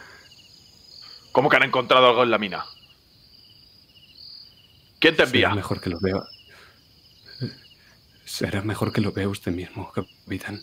[1.33, 2.65] ¿Cómo que han encontrado algo en la mina?
[5.01, 5.49] ¿Quién te envía?
[5.49, 6.23] Será mejor que lo vea.
[8.25, 10.61] Será mejor que lo vea usted mismo, capitán.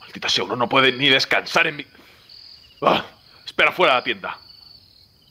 [0.00, 1.86] Maldita sea, uno no puede ni descansar en mi...
[2.82, 3.04] Ah,
[3.44, 4.38] espera fuera de la tienda.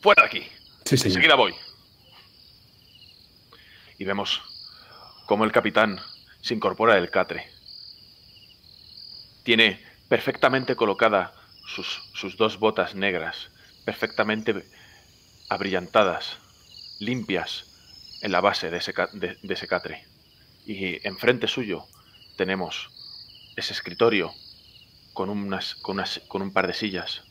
[0.01, 0.47] Fuera de aquí.
[0.85, 1.17] Sí, señor.
[1.17, 1.55] Enseguida voy.
[3.97, 4.41] Y vemos
[5.25, 5.99] cómo el capitán
[6.41, 7.52] se incorpora del catre.
[9.43, 11.33] Tiene perfectamente colocada
[11.65, 13.49] sus, sus dos botas negras,
[13.85, 14.65] perfectamente
[15.49, 16.37] abrillantadas,
[16.99, 17.65] limpias
[18.21, 20.05] en la base de ese, de- ese catre.
[20.65, 21.85] Y enfrente suyo
[22.37, 22.89] tenemos
[23.57, 24.33] ese escritorio
[25.13, 27.23] con, unas, con, unas- con un par de sillas.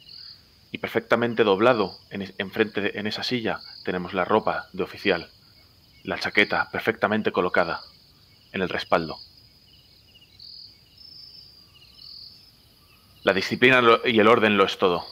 [0.71, 5.31] Y perfectamente doblado en, en esa silla tenemos la ropa de oficial,
[6.05, 7.81] la chaqueta perfectamente colocada
[8.53, 9.19] en el respaldo.
[13.25, 15.07] La disciplina y el orden lo es todo.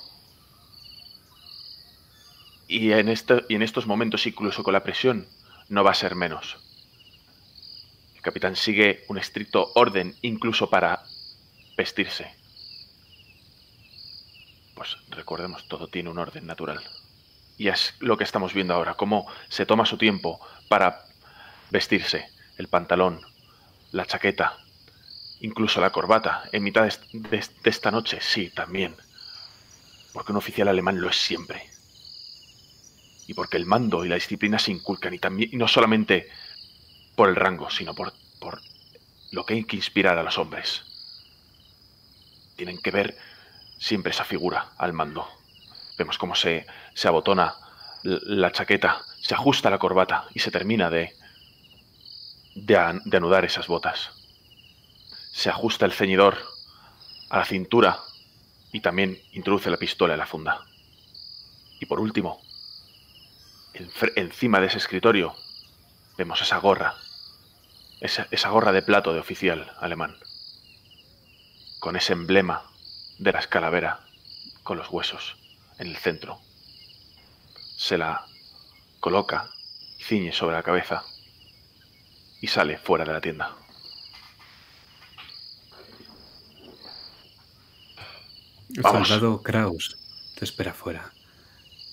[2.66, 3.12] Y en,
[3.48, 5.26] y en estos momentos, incluso con la presión,
[5.68, 6.56] no va a ser menos.
[8.14, 11.02] El capitán sigue un estricto orden incluso para
[11.76, 12.34] vestirse.
[14.74, 16.82] Pues recordemos, todo tiene un orden natural.
[17.56, 21.04] Y es lo que estamos viendo ahora, cómo se toma su tiempo para
[21.70, 23.20] vestirse, el pantalón,
[23.92, 24.58] la chaqueta,
[25.40, 28.94] incluso la corbata, en mitad de, de- esta noche, sí, también.
[30.12, 31.70] Porque un oficial alemán lo es siempre.
[33.26, 36.29] Y porque el mando y la disciplina se inculcan, y, también, y no solamente
[37.14, 38.61] por el rango, sino por, por
[39.31, 40.83] lo que hay que inspirar a los hombres.
[42.57, 43.16] Tienen que ver
[43.79, 45.29] siempre esa figura al mando.
[45.96, 47.55] Vemos cómo se, se abotona
[48.03, 51.14] la chaqueta, se ajusta la corbata y se termina de,
[52.55, 54.11] de anudar esas botas.
[55.32, 56.38] Se ajusta el ceñidor
[57.28, 58.00] a la cintura
[58.72, 60.60] y también introduce la pistola en la funda.
[61.80, 62.40] Y por último,
[64.16, 65.34] encima de ese escritorio,
[66.18, 66.94] vemos esa gorra,
[68.00, 70.16] esa, esa gorra de plato de oficial alemán,
[71.78, 72.70] con ese emblema
[73.18, 74.00] de la calavera
[74.62, 75.36] con los huesos
[75.78, 76.40] en el centro.
[77.76, 78.26] Se la
[79.00, 79.50] coloca
[79.98, 81.02] ciñe sobre la cabeza
[82.40, 83.56] y sale fuera de la tienda.
[88.76, 89.09] El Vamos.
[89.09, 89.96] soldado Kraus
[90.38, 91.12] te espera fuera.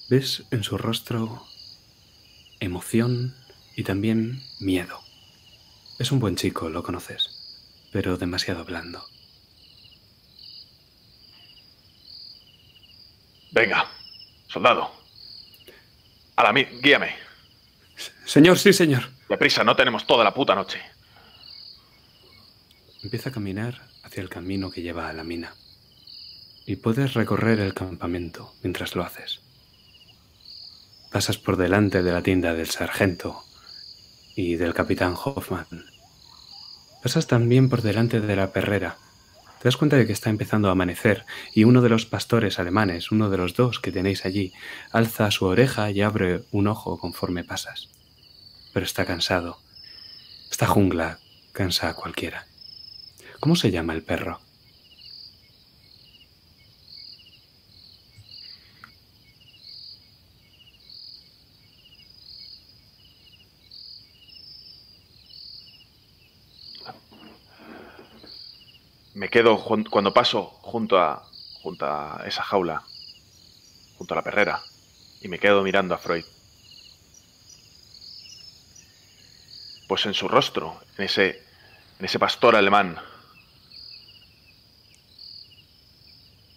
[0.10, 1.46] Ves en su rostro
[2.60, 3.36] emoción
[3.76, 5.00] y también miedo.
[6.00, 7.30] Es un buen chico, lo conoces,
[7.92, 9.04] pero demasiado blando.
[13.52, 13.90] Venga,
[14.48, 14.92] soldado.
[16.36, 17.16] A la mi, guíame.
[18.26, 19.10] Señor, sí, señor.
[19.28, 20.80] Deprisa, no tenemos toda la puta noche.
[23.02, 25.56] Empieza a caminar hacia el camino que lleva a la mina.
[26.68, 29.40] Y puedes recorrer el campamento mientras lo haces.
[31.14, 33.42] Pasas por delante de la tienda del sargento
[34.36, 35.66] y del capitán Hoffman.
[37.02, 38.98] Pasas también por delante de la perrera.
[39.60, 41.26] Te das cuenta de que está empezando a amanecer
[41.56, 44.52] y uno de los pastores alemanes, uno de los dos que tenéis allí,
[44.92, 47.88] alza su oreja y abre un ojo conforme pasas.
[48.74, 49.62] Pero está cansado.
[50.52, 51.20] Esta jungla
[51.54, 52.46] cansa a cualquiera.
[53.40, 54.42] ¿Cómo se llama el perro?
[69.18, 71.28] Me quedo cuando paso junto a,
[71.64, 72.84] junto a esa jaula,
[73.98, 74.62] junto a la perrera,
[75.22, 76.24] y me quedo mirando a Freud.
[79.88, 81.44] Pues en su rostro, en ese,
[81.98, 82.96] en ese pastor alemán,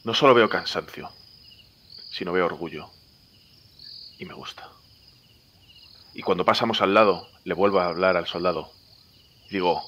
[0.04, 1.10] no solo veo cansancio,
[2.10, 2.90] sino veo orgullo.
[4.18, 4.68] Y me gusta.
[6.12, 8.70] Y cuando pasamos al lado, le vuelvo a hablar al soldado.
[9.48, 9.82] Digo,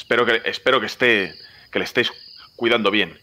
[0.00, 1.34] Espero que, espero que esté,
[1.70, 2.10] que le estéis
[2.56, 3.20] cuidando bien.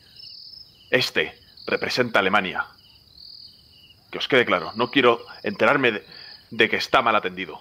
[0.92, 1.36] Este
[1.66, 2.68] representa a Alemania.
[4.12, 6.06] Que os quede claro, no quiero enterarme de,
[6.52, 7.60] de que está mal atendido.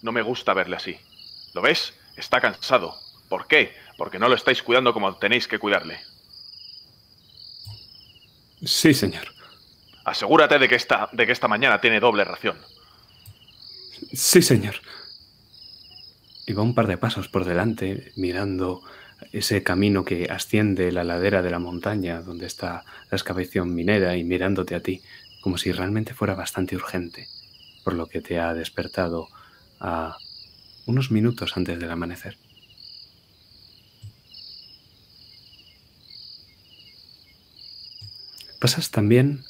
[0.00, 0.96] No me gusta verle así.
[1.54, 1.92] ¿Lo ves?
[2.16, 2.94] Está cansado.
[3.28, 3.76] ¿Por qué?
[3.98, 5.98] Porque no lo estáis cuidando como tenéis que cuidarle.
[8.64, 9.26] Sí, señor.
[10.04, 12.56] Asegúrate de que esta, de que esta mañana tiene doble ración.
[14.14, 14.80] Sí, señor.
[16.54, 18.82] Va un par de pasos por delante, mirando
[19.32, 24.24] ese camino que asciende la ladera de la montaña donde está la excavación minera y
[24.24, 25.02] mirándote a ti,
[25.42, 27.28] como si realmente fuera bastante urgente,
[27.84, 29.28] por lo que te ha despertado
[29.80, 30.16] a
[30.86, 32.38] unos minutos antes del amanecer.
[38.60, 39.44] Pasas también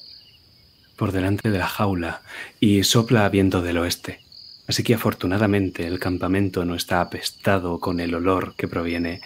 [0.97, 2.23] por delante de la jaula
[2.59, 4.26] y sopla viento del oeste.
[4.69, 9.21] Así que afortunadamente el campamento no está apestado con el olor que proviene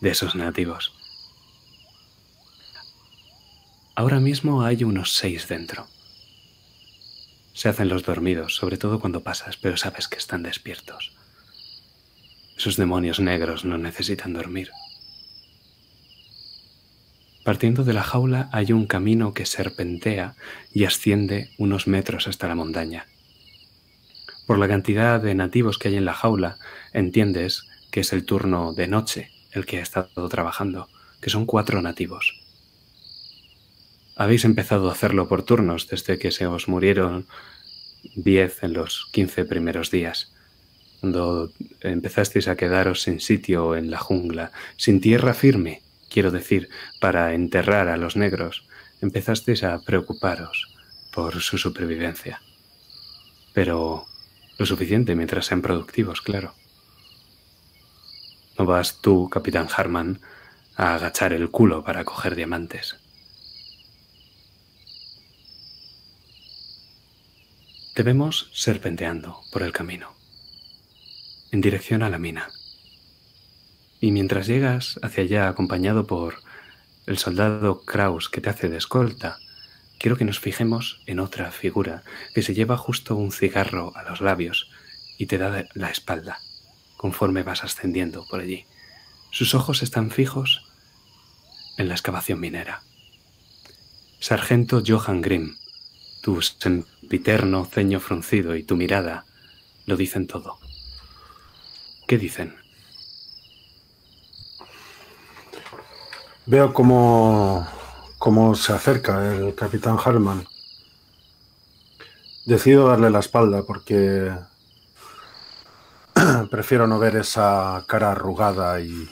[0.00, 0.92] de esos nativos.
[3.94, 5.86] Ahora mismo hay unos seis dentro.
[7.54, 11.12] Se hacen los dormidos, sobre todo cuando pasas, pero sabes que están despiertos.
[12.56, 14.70] Esos demonios negros no necesitan dormir.
[17.44, 20.34] Partiendo de la jaula hay un camino que serpentea
[20.74, 23.06] y asciende unos metros hasta la montaña.
[24.46, 26.58] Por la cantidad de nativos que hay en la jaula,
[26.92, 30.88] entiendes que es el turno de noche el que ha estado trabajando,
[31.20, 32.42] que son cuatro nativos.
[34.14, 37.26] Habéis empezado a hacerlo por turnos desde que se os murieron
[38.14, 40.32] diez en los quince primeros días,
[41.00, 46.68] cuando empezasteis a quedaros sin sitio en la jungla, sin tierra firme, quiero decir,
[47.00, 48.66] para enterrar a los negros,
[49.00, 50.74] empezasteis a preocuparos
[51.12, 52.40] por su supervivencia.
[53.52, 54.06] Pero
[54.58, 56.54] lo suficiente mientras sean productivos, claro.
[58.58, 60.20] No vas tú, capitán Harman,
[60.76, 62.96] a agachar el culo para coger diamantes.
[67.94, 70.14] Te vemos serpenteando por el camino.
[71.52, 72.48] en dirección a la mina.
[74.00, 76.34] Y mientras llegas hacia allá acompañado por
[77.06, 79.38] el soldado Kraus que te hace de escolta,
[80.06, 84.20] quiero que nos fijemos en otra figura que se lleva justo un cigarro a los
[84.20, 84.70] labios
[85.18, 86.38] y te da la espalda
[86.96, 88.66] conforme vas ascendiendo por allí.
[89.32, 90.64] Sus ojos están fijos
[91.76, 92.84] en la excavación minera.
[94.20, 95.56] Sargento Johan Grimm,
[96.22, 99.24] tu sempiterno ceño fruncido y tu mirada
[99.86, 100.60] lo dicen todo.
[102.06, 102.54] ¿Qué dicen?
[106.46, 107.66] Veo cómo,
[108.18, 110.46] cómo se acerca el capitán Harman.
[112.44, 114.32] Decido darle la espalda porque
[116.50, 119.08] prefiero no ver esa cara arrugada y,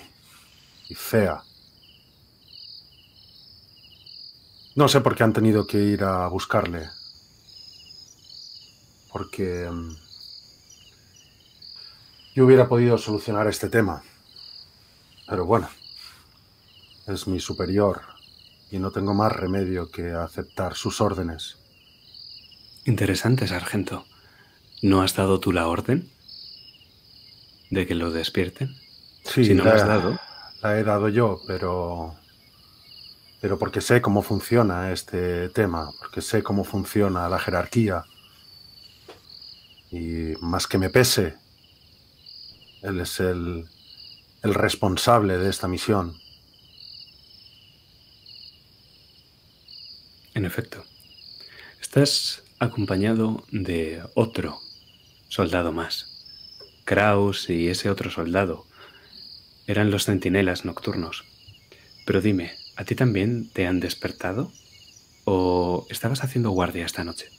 [0.89, 1.43] y fea.
[4.77, 6.89] No sé por qué han tenido que ir a buscarle.
[9.13, 9.97] Porque mm,
[12.35, 14.03] yo hubiera podido solucionar este tema.
[15.29, 15.69] Pero bueno,
[17.07, 18.14] es mi superior
[18.71, 21.59] y no tengo más remedio que aceptar sus órdenes.
[22.85, 24.05] Interesante, sargento.
[24.83, 26.11] ¿No has dado tú la orden
[27.71, 28.75] de que lo despierten?
[29.25, 30.21] Sí, si no la, la has dado.
[30.63, 32.15] la he dado yo, pero
[33.45, 38.05] pero porque sé cómo funciona este tema, porque sé cómo funciona la jerarquía.
[39.91, 41.35] Y más que me pese,
[42.81, 43.67] él es el,
[44.43, 46.15] el responsable de esta misión.
[50.35, 50.85] En efecto.
[51.81, 54.59] Estás acompañado de otro
[55.29, 56.07] soldado más.
[56.85, 58.67] Kraus y ese otro soldado
[59.67, 61.25] eran los centinelas nocturnos.
[62.05, 64.53] Pero dime, ¿a ti también te han despertado?
[65.25, 67.31] ¿O estabas haciendo guardia esta noche?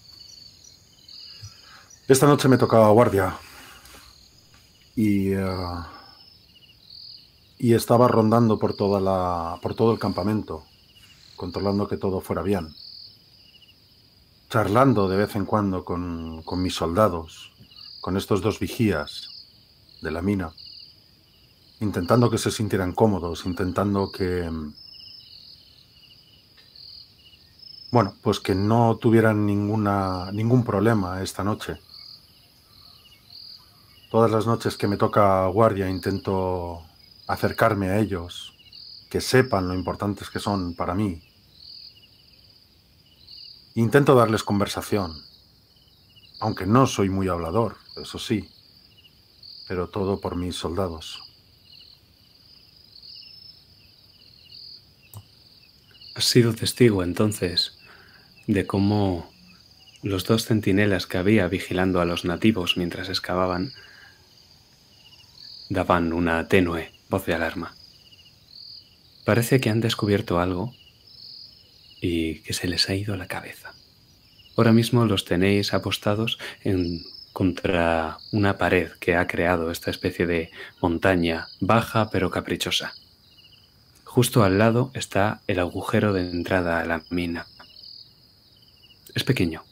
[2.08, 3.36] Esta noche me tocaba guardia
[4.96, 5.46] y, eh,
[7.58, 10.64] y estaba rondando por, toda la, por todo el campamento,
[11.36, 12.74] controlando que todo fuera bien.
[14.50, 17.52] Charlando de vez en cuando con, con mis soldados,
[18.02, 19.48] con estos dos vigías
[20.02, 20.54] de la mina,
[21.80, 24.50] intentando que se sintieran cómodos, intentando que,
[27.92, 31.80] bueno, pues que no tuvieran ninguna, ningún problema esta noche.
[34.12, 36.84] Todas las noches que me toca guardia intento
[37.28, 38.54] acercarme a ellos,
[39.10, 41.22] que sepan lo importantes que son para mí.
[43.78, 45.22] Intento darles conversación,
[46.40, 48.50] aunque no soy muy hablador, eso sí,
[49.68, 51.22] pero todo por mis soldados.
[56.16, 57.78] Has sido testigo entonces
[58.48, 59.30] de cómo
[60.04, 63.74] los dos centinelas que había vigilando a los nativos mientras excavaban
[65.68, 67.76] daban una tenue voz de alarma.
[69.26, 70.74] Parece que han descubierto algo
[72.08, 73.74] y que se les ha ido la cabeza.
[74.56, 77.04] Ahora mismo los tenéis apostados en
[77.34, 80.52] contra una pared que ha creado esta especie de
[80.82, 82.94] montaña baja pero caprichosa.
[84.04, 87.48] Justo al lado está el agujero de entrada a la mina.
[89.16, 89.64] Es pequeño.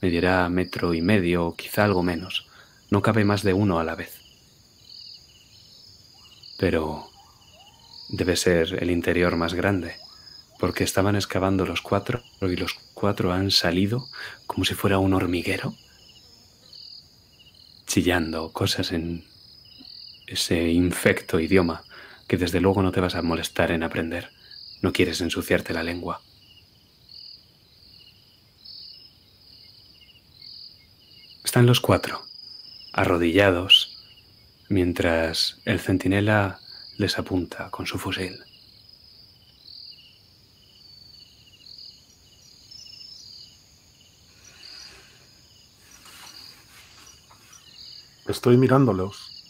[0.00, 2.46] Medirá metro y medio o quizá algo menos.
[2.90, 4.18] No cabe más de uno a la vez.
[6.58, 7.10] Pero
[8.08, 9.96] debe ser el interior más grande,
[10.64, 14.08] porque estaban excavando los cuatro y los cuatro han salido
[14.46, 15.74] como si fuera un hormiguero,
[17.86, 19.26] chillando cosas en
[20.26, 21.84] ese infecto idioma
[22.26, 24.30] que desde luego no te vas a molestar en aprender.
[24.80, 26.22] No quieres ensuciarte la lengua.
[31.44, 32.24] Están los cuatro,
[32.94, 33.98] arrodillados,
[34.70, 36.58] mientras el centinela
[36.96, 38.53] les apunta con su fusil.
[48.34, 49.44] Estoy mirándolos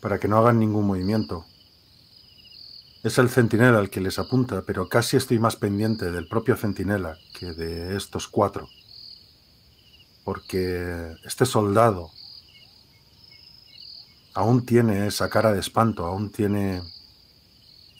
[0.00, 1.46] para que no hagan ningún movimiento.
[3.04, 7.16] Es el centinela el que les apunta, pero casi estoy más pendiente del propio centinela
[7.38, 8.68] que de estos cuatro.
[10.24, 12.10] Porque este soldado
[14.34, 16.82] aún tiene esa cara de espanto, aún tiene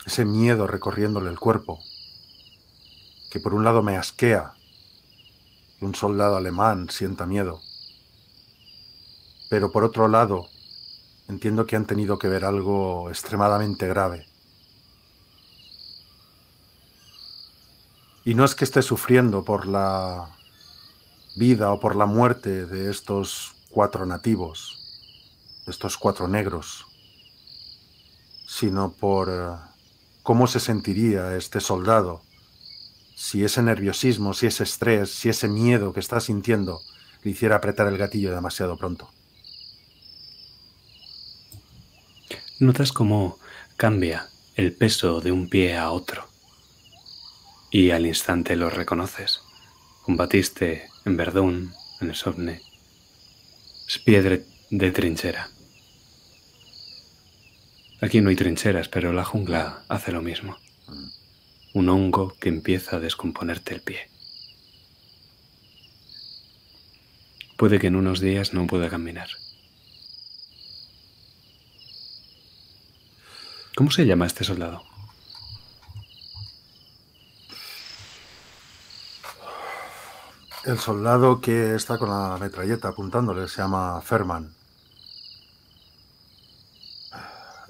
[0.06, 1.78] ese miedo recorriéndole el cuerpo,
[3.30, 4.54] que por un lado me asquea
[5.78, 7.62] que un soldado alemán sienta miedo,
[9.50, 10.48] pero por otro lado
[11.28, 14.26] entiendo que han tenido que ver algo extremadamente grave.
[18.24, 20.30] Y no es que esté sufriendo por la
[21.34, 24.78] vida o por la muerte de estos cuatro nativos,
[25.66, 26.86] estos cuatro negros,
[28.46, 29.56] sino por eh,
[30.22, 32.22] cómo se sentiría este soldado
[33.16, 36.80] si ese nerviosismo, si ese estrés, si ese miedo que está sintiendo
[37.22, 39.10] le hiciera apretar el gatillo demasiado pronto.
[42.60, 43.38] Notas cómo
[43.78, 46.28] cambia el peso de un pie a otro
[47.70, 49.40] y al instante lo reconoces.
[50.02, 52.60] Combatiste en Verdún, en Esovne.
[53.88, 55.48] Es piedra de trinchera.
[58.02, 60.58] Aquí no hay trincheras, pero la jungla hace lo mismo.
[61.72, 64.10] Un hongo que empieza a descomponerte el pie.
[67.56, 69.30] Puede que en unos días no pueda caminar.
[73.80, 74.82] ¿Cómo se llama este soldado?
[80.66, 84.54] El soldado que está con la metralleta apuntándole se llama Ferman.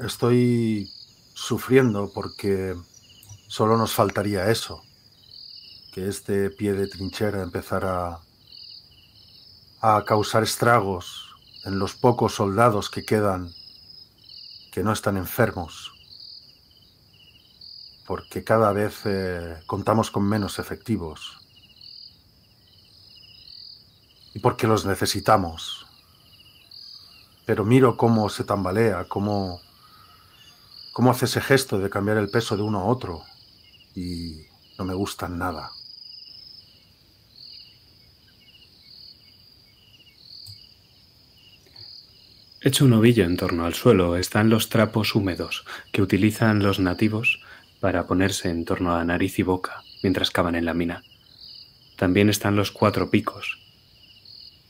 [0.00, 0.90] Estoy
[1.32, 2.74] sufriendo porque
[3.46, 4.82] solo nos faltaría eso,
[5.94, 8.18] que este pie de trinchera empezara
[9.80, 13.52] a causar estragos en los pocos soldados que quedan
[14.70, 15.89] que no están enfermos,
[18.10, 21.38] porque cada vez eh, contamos con menos efectivos
[24.34, 25.86] y porque los necesitamos.
[27.46, 29.60] Pero miro cómo se tambalea, cómo,
[30.92, 33.22] cómo hace ese gesto de cambiar el peso de uno a otro
[33.94, 34.44] y
[34.76, 35.70] no me gustan nada.
[42.60, 47.40] Hecho un ovillo en torno al suelo están los trapos húmedos que utilizan los nativos
[47.80, 51.02] para ponerse en torno a nariz y boca mientras cavan en la mina.
[51.96, 53.58] También están los cuatro picos,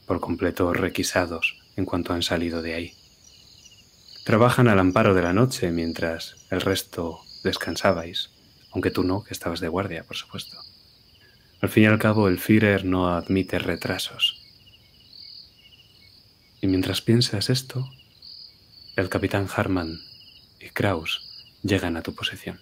[0.07, 2.95] por completo requisados en cuanto han salido de ahí.
[4.25, 8.31] Trabajan al amparo de la noche mientras el resto descansabais,
[8.73, 10.57] aunque tú no, que estabas de guardia, por supuesto.
[11.61, 14.41] Al fin y al cabo, el Führer no admite retrasos.
[16.61, 17.89] Y mientras piensas esto,
[18.97, 20.01] el capitán Harman
[20.61, 22.61] y Kraus llegan a tu posición.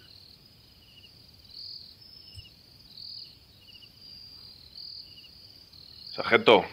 [6.19, 6.65] Sargento,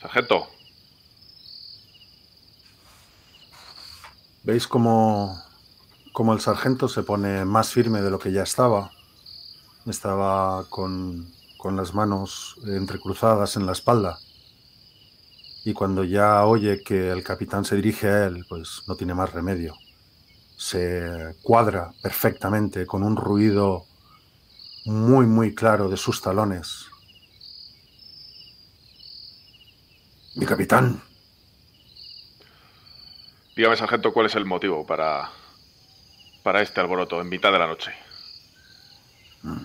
[0.00, 0.48] Sargento.
[4.42, 5.38] ¿Veis cómo,
[6.14, 8.90] cómo el sargento se pone más firme de lo que ya estaba?
[9.84, 14.18] Estaba con, con las manos entrecruzadas en la espalda.
[15.62, 19.30] Y cuando ya oye que el capitán se dirige a él, pues no tiene más
[19.30, 19.74] remedio.
[20.56, 23.84] Se cuadra perfectamente con un ruido
[24.86, 26.86] muy, muy claro de sus talones
[30.40, 31.02] Mi capitán.
[33.54, 35.30] Dígame, sargento, cuál es el motivo para,
[36.42, 37.92] para este alboroto en mitad de la noche.
[39.42, 39.64] Mm.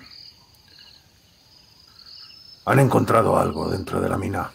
[2.66, 4.52] Han encontrado algo dentro de la mina.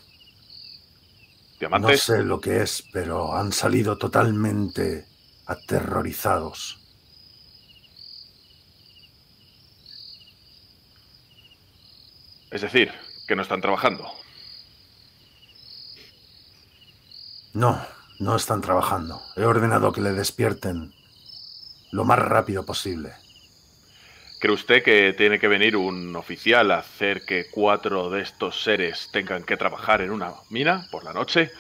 [1.59, 2.07] ¿Diamantes?
[2.07, 5.07] No sé lo que es, pero han salido totalmente
[5.47, 6.79] aterrorizados.
[12.51, 12.93] Es decir,
[13.27, 14.20] que no están trabajando.
[17.53, 17.81] No,
[18.19, 19.21] no están trabajando.
[19.37, 20.95] He ordenado que le despierten
[21.91, 23.13] lo más rápido posible.
[24.39, 29.11] ¿Cree usted que tiene que venir un oficial a hacer que cuatro de estos seres
[29.13, 31.51] tengan que trabajar en una mina por la noche?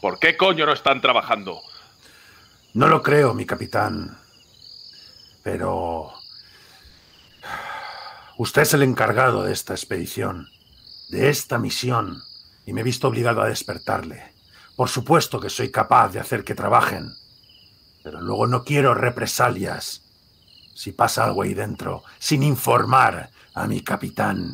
[0.00, 1.60] ¿Por qué coño no están trabajando?
[2.72, 4.18] No lo creo, mi capitán.
[5.42, 6.12] Pero...
[8.36, 10.48] Usted es el encargado de esta expedición,
[11.08, 12.22] de esta misión,
[12.66, 14.33] y me he visto obligado a despertarle.
[14.76, 17.14] Por supuesto que soy capaz de hacer que trabajen,
[18.02, 20.02] pero luego no quiero represalias
[20.74, 24.52] si pasa algo ahí dentro, sin informar a mi capitán.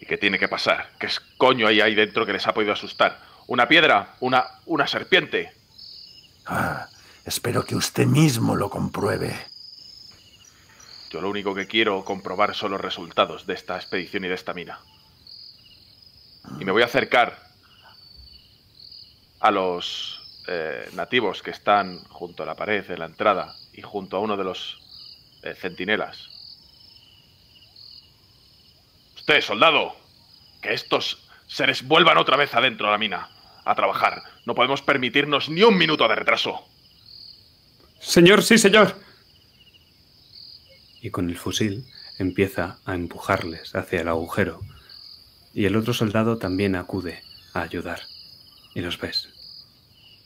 [0.00, 0.90] ¿Y qué tiene que pasar?
[0.98, 3.20] ¿Qué es coño hay ahí dentro que les ha podido asustar?
[3.48, 4.14] ¿Una piedra?
[4.20, 5.52] ¿Una, una serpiente?
[6.46, 6.86] Ah,
[7.24, 9.34] espero que usted mismo lo compruebe.
[11.10, 14.54] Yo lo único que quiero comprobar son los resultados de esta expedición y de esta
[14.54, 14.78] mina.
[16.60, 17.43] Y me voy a acercar
[19.40, 24.16] a los eh, nativos que están junto a la pared de la entrada y junto
[24.16, 24.78] a uno de los
[25.42, 26.30] eh, centinelas.
[29.16, 29.96] Usted, soldado,
[30.60, 33.30] que estos seres vuelvan otra vez adentro de la mina
[33.64, 34.22] a trabajar.
[34.44, 36.62] No podemos permitirnos ni un minuto de retraso.
[38.00, 39.00] Señor, sí, señor.
[41.00, 41.86] Y con el fusil
[42.18, 44.60] empieza a empujarles hacia el agujero.
[45.54, 47.22] Y el otro soldado también acude
[47.54, 48.00] a ayudar.
[48.74, 49.34] Y los ves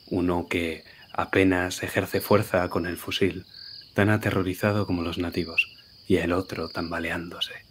[0.09, 0.83] uno que
[1.13, 3.45] apenas ejerce fuerza con el fusil,
[3.93, 5.75] tan aterrorizado como los nativos,
[6.07, 7.65] y el otro tambaleándose,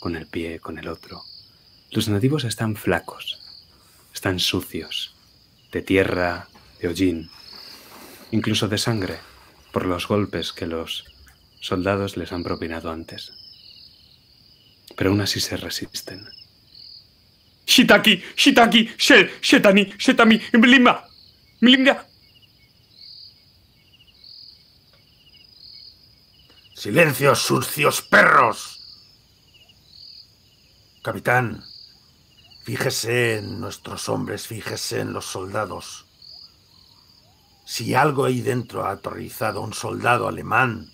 [0.00, 1.22] con el pie, con el otro.
[1.90, 3.38] Los nativos están flacos,
[4.12, 5.14] están sucios,
[5.72, 6.48] de tierra,
[6.80, 7.30] de hollín,
[8.30, 9.18] incluso de sangre,
[9.72, 11.04] por los golpes que los
[11.60, 13.32] soldados les han propinado antes.
[14.96, 16.26] Pero aún así se resisten.
[17.78, 21.08] Shitaki, Shitaki, Shel, Shetani, Shetami, Mlimba,
[21.60, 22.04] Mlimba.
[26.74, 28.80] ¡Silencio, sucios perros!
[31.04, 31.62] Capitán,
[32.64, 36.06] fíjese en nuestros hombres, fíjese en los soldados.
[37.64, 40.90] Si algo ahí dentro ha aterrorizado a un soldado alemán,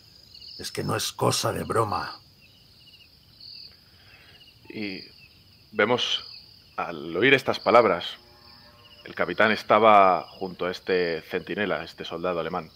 [0.59, 2.21] es que no es cosa de broma.
[4.69, 5.01] Y
[5.73, 6.34] vemos,
[6.77, 8.17] al oír estas palabras,
[9.05, 12.71] el capitán estaba junto a este centinela, este soldado alemán.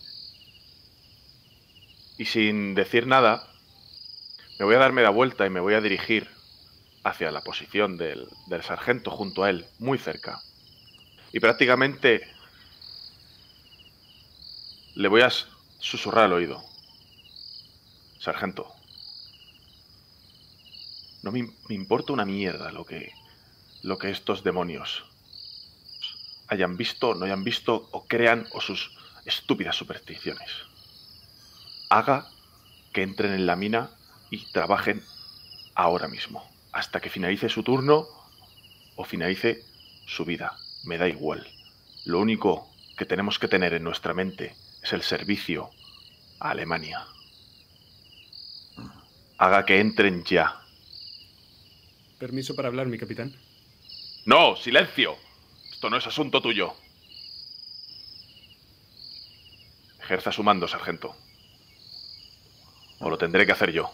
[2.19, 3.49] Y sin decir nada,
[4.59, 6.29] me voy a dar media vuelta y me voy a dirigir
[7.05, 8.29] hacia la posición del,
[8.63, 10.41] sargento junto a él, muy cerca.
[11.33, 12.29] Y prácticamente
[14.95, 16.63] le voy a susurrar al oído.
[18.19, 18.67] Sargento.
[21.23, 23.13] No me, importa una mierda lo que,
[23.89, 25.03] lo que estos demonios
[26.49, 28.91] hayan visto, no hayan visto, o crean, o sus
[29.25, 30.51] estúpidas supersticiones.
[31.89, 32.29] Haga
[32.93, 33.91] que entren en la mina
[34.31, 35.03] y trabajen
[35.75, 38.07] ahora mismo, hasta que finalice su turno
[38.97, 39.65] o finalice
[40.07, 40.53] su vida.
[40.85, 41.47] Me da igual.
[42.05, 42.69] Lo único
[42.99, 45.71] que tenemos que tener en nuestra mente es el servicio
[46.41, 47.07] a Alemania.
[49.39, 50.61] Haga que entren ya.
[52.19, 53.48] Permiso para hablar, mi capitán.
[54.29, 55.17] No, silencio.
[55.73, 56.75] Esto no es asunto tuyo.
[60.03, 61.17] Ejerza su mando, sargento.
[62.99, 63.91] O lo tendré que hacer yo.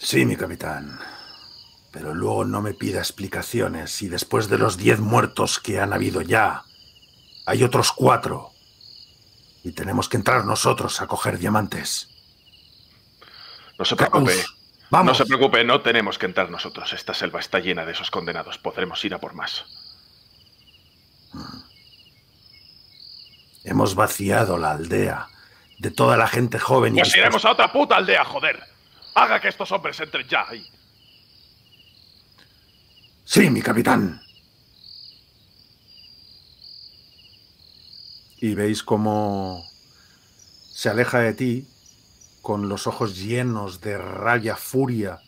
[0.00, 0.98] Sí, mi capitán.
[1.92, 6.22] Pero luego no me pida explicaciones y después de los diez muertos que han habido
[6.22, 6.64] ya,
[7.46, 8.50] hay otros cuatro.
[9.62, 12.08] Y tenemos que entrar nosotros a coger diamantes.
[13.78, 14.44] No se preocupe.
[14.92, 15.18] Vamos.
[15.18, 16.92] No se preocupe, no tenemos que entrar nosotros.
[16.92, 18.58] Esta selva está llena de esos condenados.
[18.58, 19.64] Podremos ir a por más.
[23.64, 25.28] Hemos vaciado la aldea
[25.78, 27.00] de toda la gente joven y.
[27.00, 28.62] Pues iremos a otra puta aldea, joder.
[29.14, 30.64] Haga que estos hombres entren ya ahí.
[33.24, 34.22] Sí, mi capitán.
[38.42, 39.64] y veis cómo
[40.72, 41.66] se aleja de ti
[42.42, 45.22] con los ojos llenos de rabia, furia,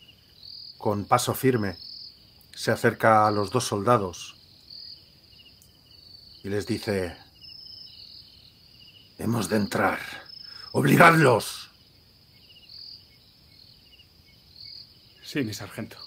[0.77, 1.77] con paso firme.
[2.53, 4.35] Se acerca a los dos soldados
[6.43, 7.17] y les dice,
[9.17, 9.99] hemos de entrar,
[10.73, 11.69] obligadlos.
[15.23, 15.97] Sí, mi sargento.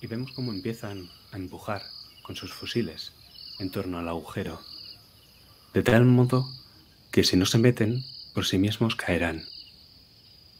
[0.00, 1.82] Y vemos cómo empiezan a empujar
[2.22, 3.12] con sus fusiles
[3.58, 4.60] en torno al agujero,
[5.72, 6.61] de tal modo
[7.12, 8.02] que si no se meten,
[8.34, 9.44] por sí mismos caerán.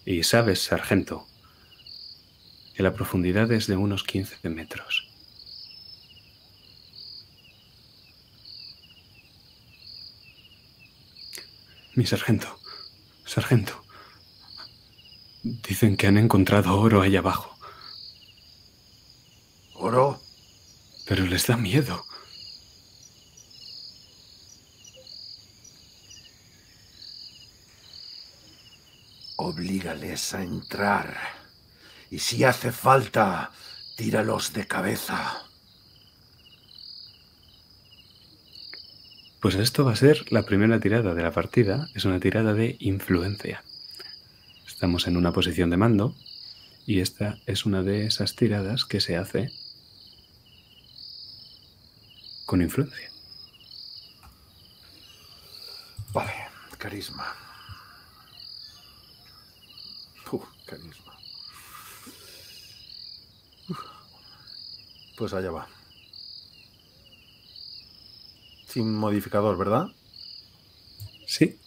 [0.05, 1.27] Y sabes, sargento,
[2.75, 5.09] que la profundidad es de unos 15 metros.
[11.95, 12.59] Mi sargento,
[13.25, 13.83] sargento,
[15.43, 17.57] dicen que han encontrado oro ahí abajo.
[19.75, 20.21] ¿Oro?
[21.07, 22.05] Pero les da miedo.
[29.45, 31.17] Oblígales a entrar.
[32.13, 33.51] Y si hace falta,
[33.97, 35.43] tíralos de cabeza.
[39.41, 41.89] Pues esto va a ser la primera tirada de la partida.
[41.93, 43.65] Es una tirada de influencia.
[44.65, 46.15] Estamos en una posición de mando
[46.87, 49.51] y esta es una de esas tiradas que se hace
[52.47, 53.11] con influencia.
[56.13, 56.33] Vale,
[56.79, 57.35] carisma.
[60.33, 60.45] Uf,
[65.17, 65.69] Pues allá va.
[68.69, 69.87] Sin modificador, ¿verdad?
[71.27, 71.59] Sí.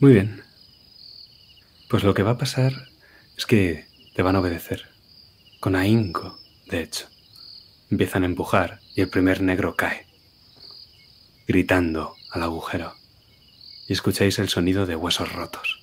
[0.00, 0.44] Muy bien.
[1.90, 2.72] Pues lo que va a pasar
[3.36, 4.86] es que te van a obedecer.
[5.58, 7.08] Con ahínco, de hecho.
[7.90, 10.06] Empiezan a empujar y el primer negro cae,
[11.48, 12.94] gritando al agujero.
[13.88, 15.80] Y escucháis el sonido de huesos rotos.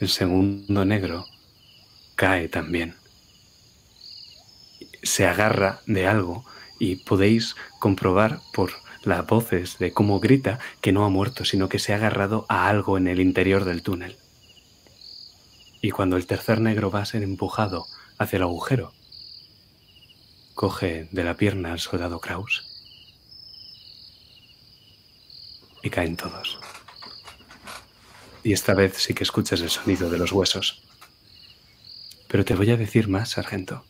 [0.00, 1.26] El segundo negro
[2.14, 2.96] cae también.
[5.02, 6.46] Se agarra de algo
[6.78, 11.78] y podéis comprobar por las voces de cómo grita que no ha muerto, sino que
[11.78, 14.16] se ha agarrado a algo en el interior del túnel.
[15.80, 17.86] Y cuando el tercer negro va a ser empujado
[18.18, 18.92] hacia el agujero,
[20.54, 22.64] coge de la pierna al soldado Kraus
[25.82, 26.58] y caen todos.
[28.42, 30.82] Y esta vez sí que escuchas el sonido de los huesos.
[32.26, 33.84] Pero te voy a decir más, sargento,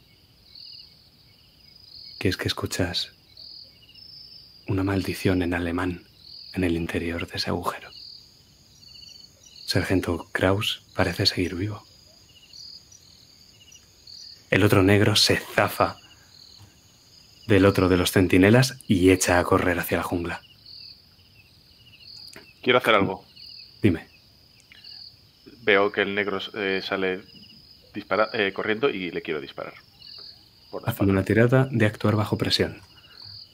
[2.19, 3.16] que es que escuchas
[4.69, 6.05] una maldición en alemán
[6.55, 7.91] en el interior de ese agujero.
[9.67, 11.83] Sargento Kraus parece seguir vivo.
[14.51, 15.97] El otro negro se zafa
[17.47, 20.41] del otro de los centinelas y echa a correr hacia la jungla.
[22.63, 23.25] Quiero hacer algo.
[23.83, 24.09] Dime,
[25.63, 27.23] Veo que el negro eh, sale
[27.93, 29.75] dispara- eh, corriendo y le quiero disparar.
[30.71, 32.81] Por hazme una tirada de actuar bajo presión.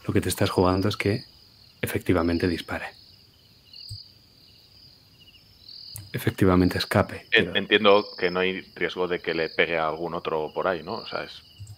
[0.07, 1.25] Lo que te estás jugando es que
[1.81, 2.87] efectivamente dispare.
[6.13, 7.27] Efectivamente escape.
[7.31, 10.83] Pero- Entiendo que no hay riesgo de que le pegue a algún otro por ahí,
[10.83, 10.95] ¿no?
[10.97, 11.33] O sea, es.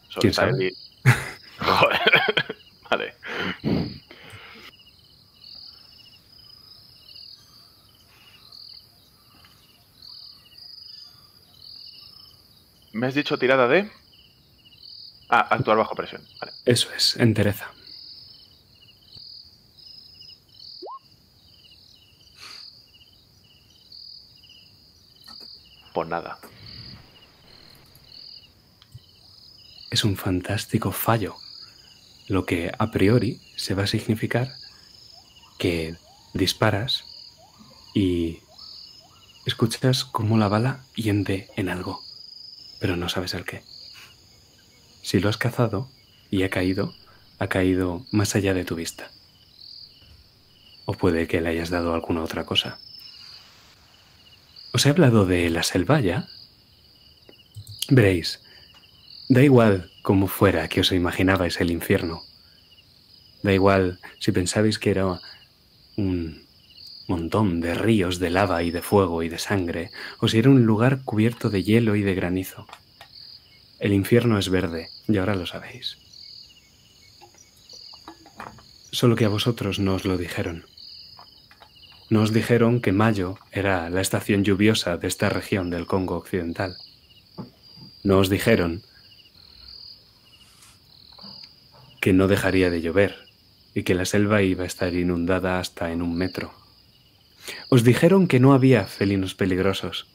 [0.09, 0.64] solo ¿Quién sabe?
[0.66, 0.75] y-
[1.59, 2.01] Joder.
[2.91, 3.14] vale.
[12.93, 13.91] ¿Me has dicho tirada de?
[15.29, 16.22] Ah, actuar bajo presión.
[16.41, 16.53] Vale.
[16.64, 17.70] Eso es, entereza.
[26.03, 26.40] Nada.
[29.90, 31.36] Es un fantástico fallo,
[32.26, 34.53] lo que a priori se va a significar
[35.57, 35.95] que
[36.32, 37.05] disparas
[37.95, 38.40] y
[39.47, 42.03] escuchas cómo la bala hiende en algo,
[42.80, 43.62] pero no sabes el qué.
[45.03, 45.88] Si lo has cazado
[46.28, 46.92] y ha caído,
[47.38, 49.12] ha caído más allá de tu vista.
[50.86, 52.78] O puede que le hayas dado alguna otra cosa.
[54.75, 56.27] Os he hablado de la selvalla.
[57.89, 58.41] Veréis,
[59.29, 62.22] Da igual cómo fuera que os imaginabais el infierno.
[63.45, 65.20] Da igual si pensabais que era
[65.97, 66.45] un
[67.07, 70.66] montón de ríos de lava y de fuego y de sangre, o si era un
[70.66, 72.66] lugar cubierto de hielo y de granizo.
[73.79, 75.99] El infierno es verde, y ahora lo sabéis.
[78.91, 80.66] Solo que a vosotros no os lo dijeron.
[82.15, 86.77] No os dijeron que mayo era la estación lluviosa de esta región del Congo occidental.
[88.05, 88.83] No os dijeron
[92.01, 93.17] que no dejaría de llover
[93.75, 96.55] y que la selva iba a estar inundada hasta en un metro.
[97.69, 100.07] Os dijeron que no había felinos peligrosos,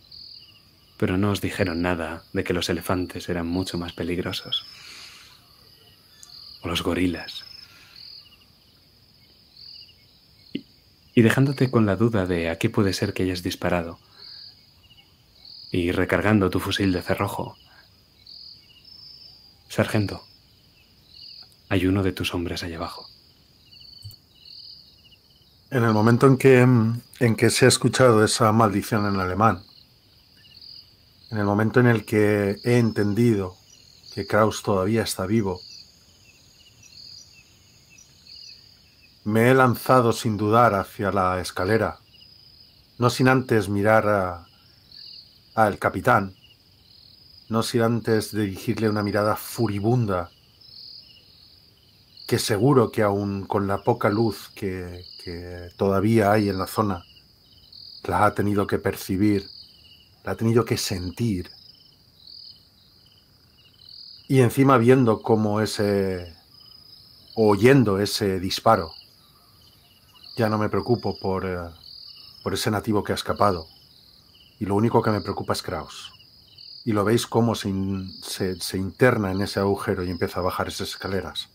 [0.95, 4.65] pero no os dijeron nada de que los elefantes eran mucho más peligrosos.
[6.61, 7.48] O los gorilas.
[11.19, 13.99] Y dejándote con la duda de a qué puede ser que hayas disparado,
[15.69, 17.57] y recargando tu fusil de cerrojo,
[19.67, 20.23] Sargento,
[21.67, 23.05] hay uno de tus hombres allá abajo.
[25.71, 29.61] En el momento en que, en que se ha escuchado esa maldición en alemán,
[31.31, 33.57] en el momento en el que he entendido
[34.15, 35.59] que Kraus todavía está vivo,
[39.23, 41.99] me he lanzado sin dudar hacia la escalera,
[42.97, 44.45] no sin antes mirar a-
[45.55, 46.35] al capitán,
[47.49, 50.29] no sin antes dirigirle una mirada furibunda
[52.27, 57.03] que seguro que aún con la poca luz que, que todavía hay en la zona,
[58.03, 59.49] la ha tenido que percibir,
[60.23, 61.49] la ha tenido que sentir.
[64.27, 66.35] Y encima viendo cómo ese,
[67.35, 68.91] oyendo ese disparo,
[70.39, 71.57] ya no me preocupo por, eh,
[72.43, 73.67] por ese nativo que ha escapado.
[74.57, 76.13] Y lo único que me preocupa es Kraus.
[76.85, 77.69] Y lo veis cómo se,
[78.21, 81.49] se interna en ese agujero y empieza a bajar esas escaleras.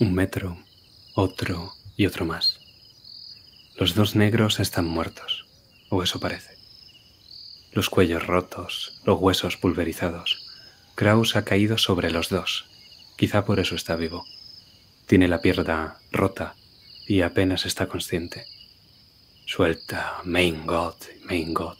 [0.00, 0.58] Un metro,
[1.14, 2.58] otro y otro más.
[3.76, 5.46] Los dos negros están muertos,
[5.88, 6.56] o eso parece.
[7.70, 10.45] Los cuellos rotos, los huesos pulverizados.
[10.96, 12.66] Kraus ha caído sobre los dos,
[13.16, 14.26] Quizá por eso está vivo.
[15.06, 16.54] Tiene la pierna rota
[17.08, 18.46] y apenas está consciente.
[19.46, 21.78] Suelta, Main God, Main God.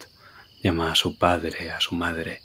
[0.63, 2.41] Llama a su padre, a su madre.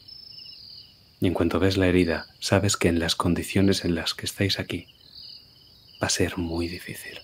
[1.21, 4.59] Y en cuanto ves la herida, sabes que en las condiciones en las que estáis
[4.59, 4.87] aquí,
[6.01, 7.19] va a ser muy difícil.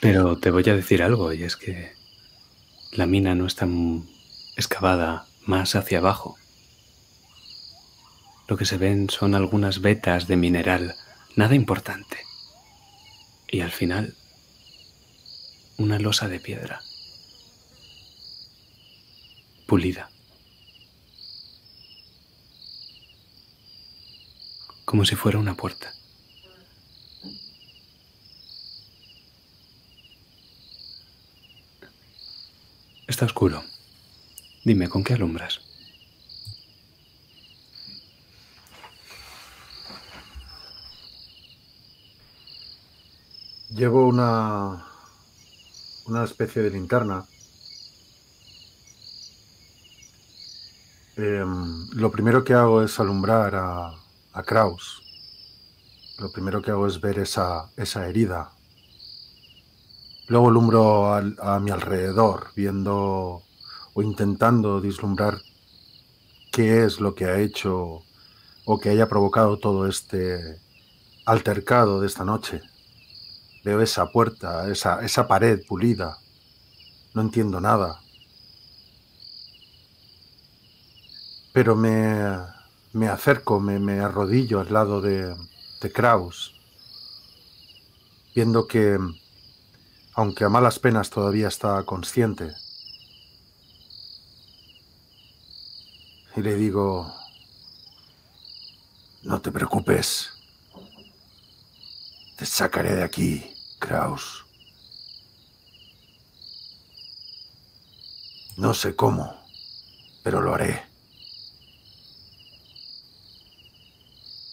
[0.00, 1.92] Pero te voy a decir algo, y es que
[2.92, 3.66] la mina no está
[4.56, 6.36] excavada más hacia abajo.
[8.48, 10.96] Lo que se ven son algunas vetas de mineral,
[11.36, 12.18] nada importante.
[13.48, 14.16] Y al final,
[15.76, 16.82] una losa de piedra,
[19.66, 20.10] pulida.
[24.84, 25.92] Como si fuera una puerta.
[33.06, 33.62] Está oscuro.
[34.64, 35.60] Dime, ¿con qué alumbras?
[43.70, 44.84] Llevo una,
[46.06, 47.24] una especie de linterna.
[51.16, 53.92] Em, lo primero que hago es alumbrar a,
[54.32, 55.02] a Kraus.
[56.18, 58.52] Lo primero que hago es ver esa, esa herida.
[60.28, 63.42] Luego alumbro al- a mi alrededor, viendo
[63.94, 65.38] o intentando vislumbrar
[66.52, 68.02] qué es lo que ha hecho
[68.64, 70.60] o que haya provocado todo este
[71.26, 72.60] altercado de esta noche.
[73.64, 76.18] Veo esa puerta, esa, esa pared pulida.
[77.14, 78.00] No entiendo nada.
[81.52, 82.36] Pero me,
[82.92, 85.34] me acerco, me, me arrodillo al lado de,
[85.80, 86.54] de Kraus,
[88.34, 88.98] viendo que,
[90.14, 92.52] aunque a malas penas todavía está consciente,
[96.36, 97.12] y le digo,
[99.22, 100.30] no te preocupes,
[102.36, 104.46] te sacaré de aquí, Kraus.
[108.56, 109.42] No sé cómo,
[110.22, 110.82] pero lo haré.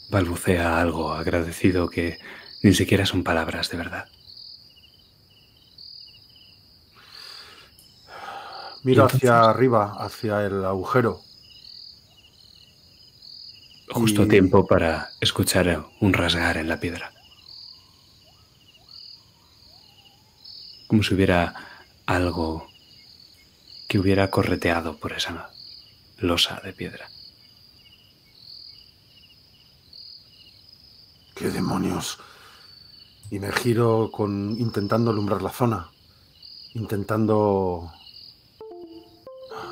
[0.09, 2.17] Balbucea algo agradecido que
[2.63, 4.07] ni siquiera son palabras de verdad.
[8.83, 11.26] Miro hacia arriba, hacia el agujero.
[13.89, 17.11] Justo a Y- tiempo para escuchar un rasgar en la piedra.
[20.87, 21.53] Como si hubiera
[22.05, 22.67] algo
[23.87, 25.49] que hubiera correteado por esa
[26.19, 27.07] losa de piedra.
[31.35, 32.17] ¿Qué demonios?
[33.29, 35.89] Y me giro con intentando alumbrar la zona,
[36.73, 37.91] intentando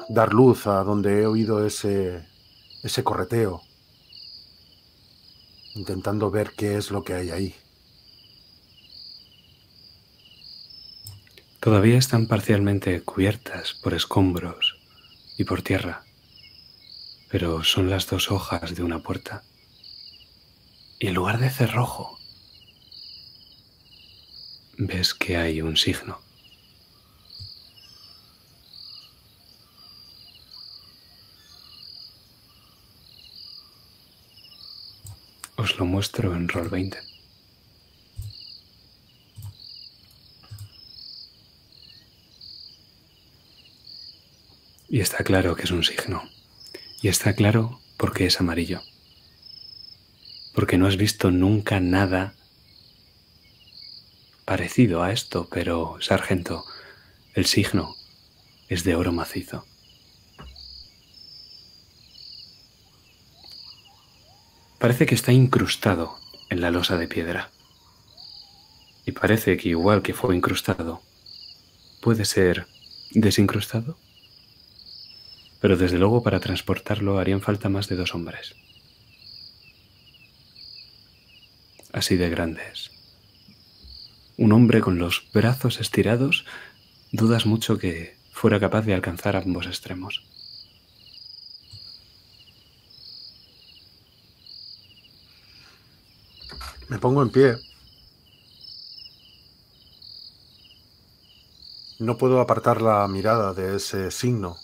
[0.09, 2.27] dar luz a donde he oído ese
[2.83, 3.63] ese correteo,
[5.75, 7.55] intentando ver qué es lo que hay ahí.
[11.59, 14.77] Todavía están parcialmente cubiertas por escombros
[15.37, 16.03] y por tierra,
[17.29, 19.43] pero son las dos hojas de una puerta.
[20.99, 22.17] Y en lugar de cerrojo,
[24.77, 26.24] ves que hay un signo.
[35.65, 36.99] Os lo muestro en Roll 20.
[44.89, 46.21] Y está claro que es un signo.
[47.01, 48.83] Y está claro porque es amarillo.
[50.53, 52.35] Porque no has visto nunca nada
[54.45, 56.63] parecido a esto, pero, sargento,
[57.33, 57.95] el signo
[58.69, 59.65] es de oro macizo.
[64.85, 66.15] Parece que está incrustado
[66.51, 67.49] en la losa de piedra.
[69.03, 71.01] Y parece que igual que fue incrustado,
[72.01, 72.67] puede ser
[73.09, 73.97] desincrustado.
[75.59, 78.53] Pero desde luego para transportarlo harían falta más de dos hombres.
[81.91, 82.91] Así de grandes.
[84.37, 86.45] Un hombre con los brazos estirados,
[87.11, 90.34] dudas mucho que fuera capaz de alcanzar ambos extremos.
[96.89, 97.57] Me pongo en pie.
[101.99, 104.57] No puedo apartar la mirada de ese signo.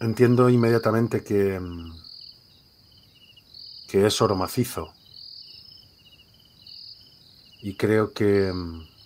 [0.00, 1.60] Entiendo inmediatamente que,
[3.88, 4.92] que es oro macizo.
[7.62, 8.52] Y creo que,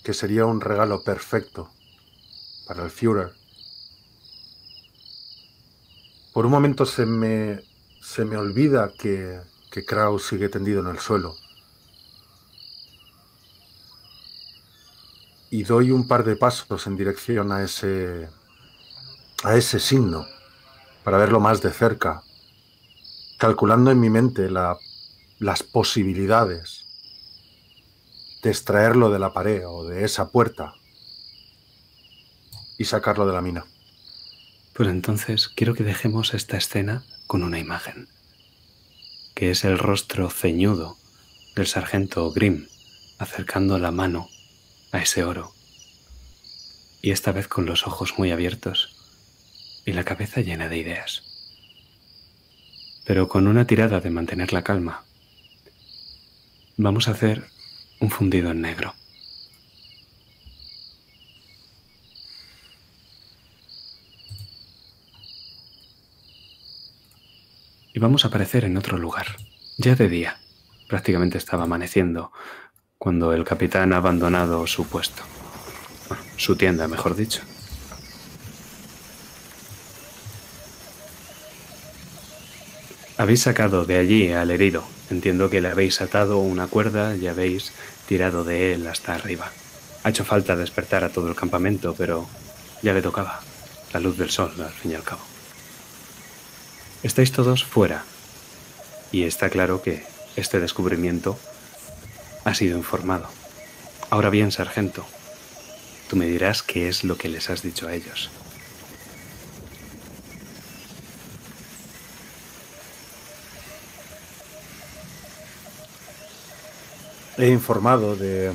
[0.05, 1.71] que sería un regalo perfecto
[2.67, 3.33] para el Führer.
[6.33, 7.70] Por un momento se me,
[8.01, 9.41] se me olvida que,
[9.71, 11.35] que Kraus sigue tendido en el suelo.
[15.51, 18.29] Y doy un par de pasos en dirección a ese,
[19.43, 20.27] a ese signo
[21.05, 22.23] para verlo más de cerca,
[23.39, 24.77] calculando en mi mente la-
[25.39, 26.85] las posibilidades
[28.43, 30.75] de extraerlo de la pared o de esa puerta
[32.79, 33.65] y sacarlo de la mina.
[34.81, 38.09] Pues entonces quiero que dejemos esta escena con una imagen,
[39.35, 40.97] que es el rostro ceñudo
[41.55, 42.67] del sargento Grimm
[43.19, 44.31] acercando la mano
[44.91, 45.53] a ese oro.
[47.03, 48.97] Y esta vez con los ojos muy abiertos
[49.85, 51.25] y la cabeza llena de ideas.
[53.05, 55.05] Pero con una tirada de mantener la calma,
[56.79, 57.51] vamos a hacer
[58.01, 58.95] un fundido en negro.
[68.01, 69.27] Vamos a aparecer en otro lugar,
[69.77, 70.39] ya de día.
[70.89, 72.33] Prácticamente estaba amaneciendo
[72.99, 75.23] cuando el capitán ha abandonado su puesto.
[76.37, 77.43] Su tienda, mejor dicho.
[83.19, 84.83] Habéis sacado de allí al herido.
[85.11, 87.73] Entiendo que le habéis atado una cuerda y habéis
[88.09, 89.53] tirado de él hasta arriba.
[90.05, 92.27] Ha hecho falta despertar a todo el campamento, pero
[92.83, 93.41] ya le tocaba.
[93.93, 95.30] La luz del sol, al fin y al cabo.
[97.03, 98.05] Estáis todos fuera.
[99.11, 100.05] Y está claro que
[100.37, 101.39] este descubrimiento
[102.45, 103.27] ha sido informado.
[104.11, 105.07] Ahora bien, sargento,
[106.09, 108.31] tú me dirás qué es lo que les has dicho a ellos.
[117.39, 118.53] He informado de,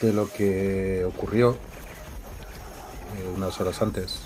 [0.00, 1.58] de lo que ocurrió
[3.16, 4.20] eh, unas horas antes,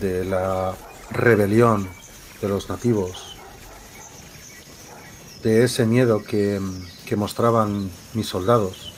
[0.00, 0.74] de la
[1.10, 1.88] rebelión
[2.40, 3.36] de los nativos,
[5.42, 6.60] de ese miedo que,
[7.16, 8.92] mostraban mis soldados.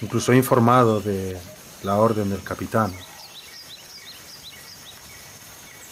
[0.00, 1.36] Incluso he informado de
[1.82, 2.94] la orden del capitán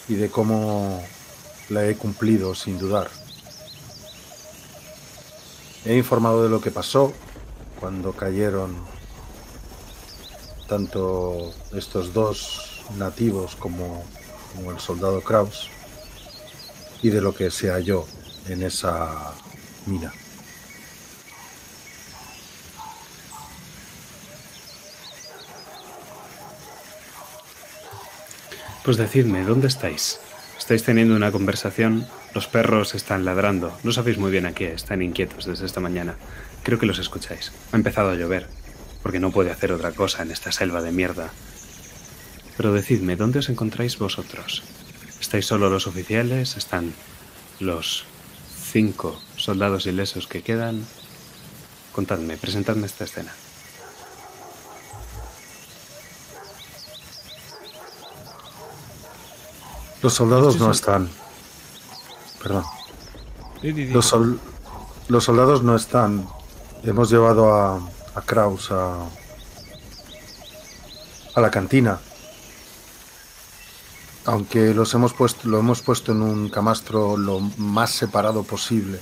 [0.07, 1.03] y de cómo
[1.69, 3.11] la he cumplido sin dudar.
[5.85, 7.13] He informado de lo que pasó
[7.79, 8.75] cuando cayeron
[10.67, 14.03] tanto estos dos nativos como,
[14.69, 15.69] el soldado Kraus
[17.01, 18.05] y de lo que se halló
[18.47, 19.33] en esa
[19.85, 20.13] mina.
[28.83, 30.19] Pues decidme, ¿dónde estáis?
[30.57, 35.01] Estáis teniendo una conversación, los perros están ladrando, no sabéis muy bien a qué, están
[35.01, 36.15] inquietos desde esta mañana.
[36.63, 37.51] Creo que los escucháis.
[37.71, 38.47] Ha empezado a llover,
[39.05, 41.29] porque no puede hacer otra cosa en esta selva de mierda.
[42.57, 44.63] Pero decidme, ¿dónde os encontráis vosotros?
[45.21, 46.57] ¿Estáis solo los oficiales?
[46.57, 46.91] ¿Están
[47.59, 48.05] los
[48.73, 50.87] cinco soldados ilesos que quedan?
[51.93, 53.31] Contadme, presentadme esta escena.
[60.01, 61.09] Los soldados no están.
[62.41, 62.63] Perdón.
[63.61, 64.39] Los, sol-
[65.09, 66.27] los soldados no están.
[66.83, 67.79] Hemos llevado a,
[68.15, 69.05] a Kraus a,
[71.35, 71.99] a la cantina.
[74.25, 78.99] Aunque los hemos puesto, lo hemos puesto en un camastro lo más separado posible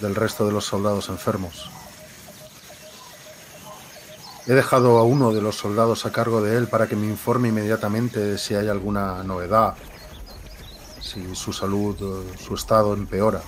[0.00, 1.70] del resto de los soldados enfermos.
[4.46, 7.48] He dejado a uno de los soldados a cargo de él para que me informe
[7.48, 9.74] inmediatamente si hay alguna novedad,
[11.00, 13.42] si su salud, su estado empeora.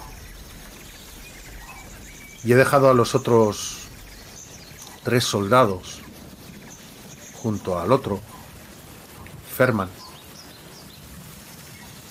[2.45, 3.84] Y he dejado a los otros
[5.05, 6.01] tres soldados
[7.43, 8.21] junto al otro,
[9.55, 9.91] Ferman,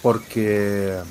[0.04, 1.02] porque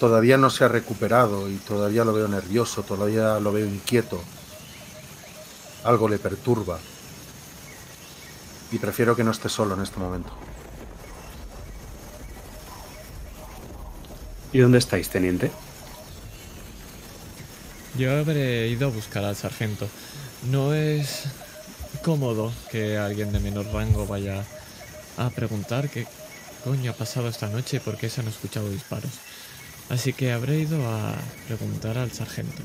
[0.00, 4.20] todavía no se ha recuperado y todavía lo veo nervioso, todavía lo veo inquieto.
[5.84, 6.78] Algo le perturba.
[8.72, 10.30] Y prefiero que no esté solo en este momento.
[14.52, 15.50] ¿Y dónde estáis, teniente?
[17.98, 19.88] Yo habré ido a buscar al sargento.
[20.50, 21.24] No es
[22.02, 24.44] cómodo que alguien de menor rango vaya
[25.16, 26.06] a preguntar qué
[26.64, 29.10] coño ha pasado esta noche y por qué se han escuchado disparos.
[29.88, 31.14] Así que habré ido a
[31.48, 32.62] preguntar al sargento.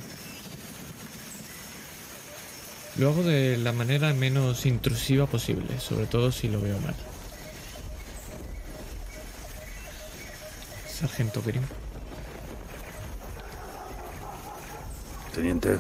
[2.98, 6.96] Lo hago de la manera menos intrusiva posible, sobre todo si lo veo mal.
[10.88, 11.66] Sargento Grimm.
[15.36, 15.78] Teniente.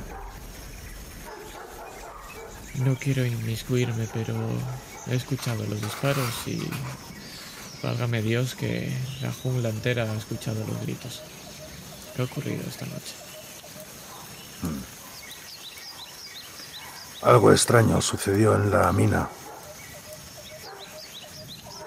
[2.84, 4.36] No quiero inmiscuirme, pero
[5.08, 6.62] he escuchado los disparos y
[7.82, 8.92] válgame Dios que
[9.22, 11.22] la jungla entera ha escuchado los gritos.
[12.14, 13.14] ¿Qué ha ocurrido esta noche?
[17.22, 19.30] Algo extraño sucedió en la mina.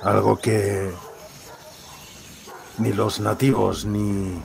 [0.02, 0.90] Algo que
[2.78, 4.40] ni los nativos ni,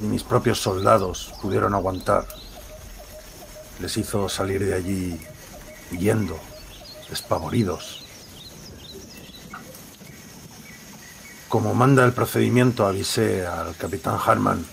[0.00, 2.26] mis propios soldados pudieron aguantar.
[3.80, 5.20] Les hizo salir de allí
[5.92, 6.38] huyendo,
[7.08, 8.04] despavoridos.
[11.48, 14.64] Como manda el procedimiento, avisé al capitán Harman.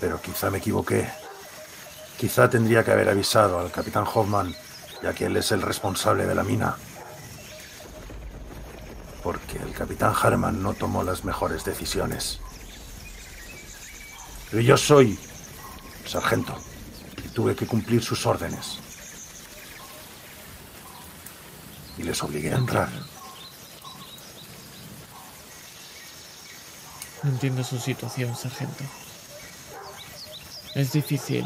[0.00, 1.08] Pero quizá me equivoqué.
[2.18, 4.54] Quizá tendría que haber avisado al capitán Hoffman,
[5.02, 6.76] ya que él es el responsable de la mina.
[9.22, 12.40] Porque el capitán Harman no tomó las mejores decisiones.
[14.54, 15.18] Pero yo soy
[16.06, 16.54] sargento
[17.24, 18.78] y tuve que cumplir sus órdenes.
[21.98, 22.88] Y les obligué a entrar.
[27.24, 28.84] No entiendo su situación, sargento.
[30.76, 31.44] Es difícil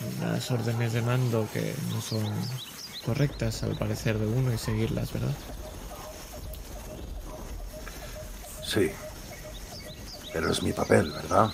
[0.00, 2.28] en las órdenes de mando que no son
[3.06, 5.36] correctas al parecer de uno y seguirlas, ¿verdad?
[8.64, 8.90] Sí.
[10.32, 11.50] Pero es mi papel, ¿verdad?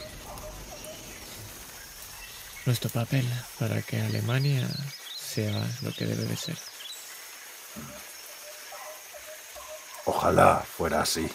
[2.66, 3.24] Nuestro papel
[3.59, 4.68] para que Alemania
[5.16, 6.59] sea lo que debe de ser.
[10.05, 11.29] Ojalá fuera así.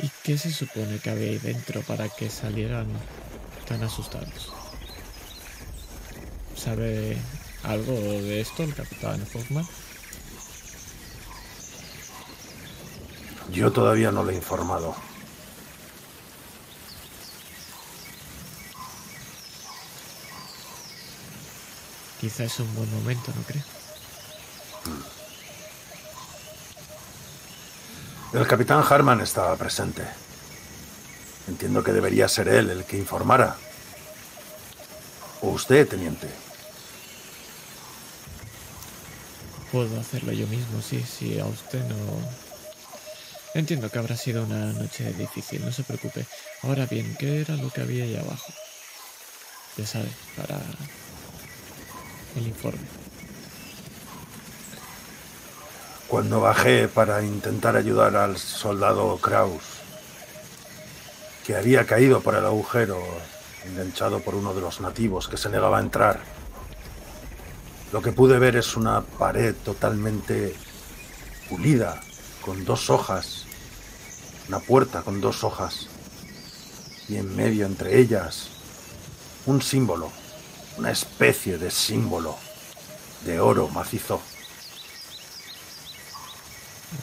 [0.00, 2.86] ¿Y qué se supone que había ahí dentro para que salieran
[3.66, 4.52] tan asustados?
[6.56, 7.16] ¿Sabe
[7.64, 9.66] algo de esto el capitán Hoffman?
[13.52, 14.94] Yo todavía no le he informado.
[22.20, 23.62] Quizá es un buen momento, ¿no cree?
[28.32, 30.02] El capitán Harman estaba presente.
[31.46, 33.56] Entiendo que debería ser él el que informara.
[35.40, 36.28] O usted, teniente.
[39.72, 42.47] Puedo hacerlo yo mismo, sí, sí, a usted no...
[43.54, 46.26] Entiendo que habrá sido una noche difícil, no se preocupe.
[46.62, 48.52] Ahora bien, ¿qué era lo que había ahí abajo?
[49.76, 50.60] Ya sabe, para
[52.36, 52.80] el informe.
[56.08, 59.62] Cuando bajé para intentar ayudar al soldado Kraus,
[61.46, 63.02] que había caído por el agujero
[63.64, 66.20] enganchado por uno de los nativos que se negaba a entrar,
[67.92, 70.54] lo que pude ver es una pared totalmente
[71.48, 72.00] pulida,
[72.48, 73.44] con dos hojas,
[74.48, 75.86] una puerta con dos hojas,
[77.06, 78.48] y en medio entre ellas
[79.44, 80.10] un símbolo,
[80.78, 82.38] una especie de símbolo
[83.26, 84.22] de oro macizo.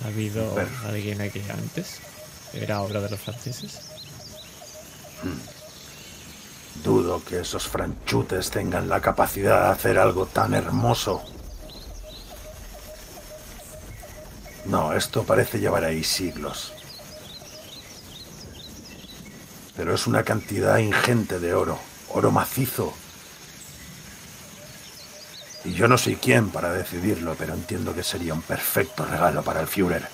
[0.04, 0.52] ¿Ha habido
[0.88, 2.00] alguien aquí antes?
[2.52, 3.82] ¿Era obra de los franceses?
[6.84, 11.24] Dudo que esos franchutes tengan la capacidad de hacer algo tan hermoso.
[14.66, 16.74] No, esto parece llevar ahí siglos.
[19.76, 21.78] Pero es una cantidad ingente de oro,
[22.10, 22.94] oro macizo.
[25.64, 29.62] Y yo no soy quien para decidirlo, pero entiendo que sería un perfecto regalo para
[29.62, 30.08] el Führer.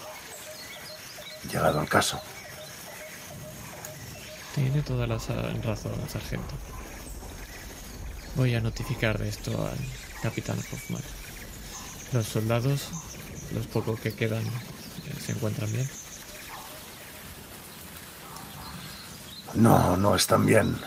[1.51, 2.21] Llegado el caso.
[4.55, 6.55] Tiene toda la razón, sargento.
[8.35, 9.77] Voy a notificar de esto al
[10.21, 11.03] capitán Hoffman.
[12.13, 12.89] Los soldados,
[13.53, 15.90] los pocos que quedan, eh, se encuentran bien.
[19.53, 20.78] No, no están bien.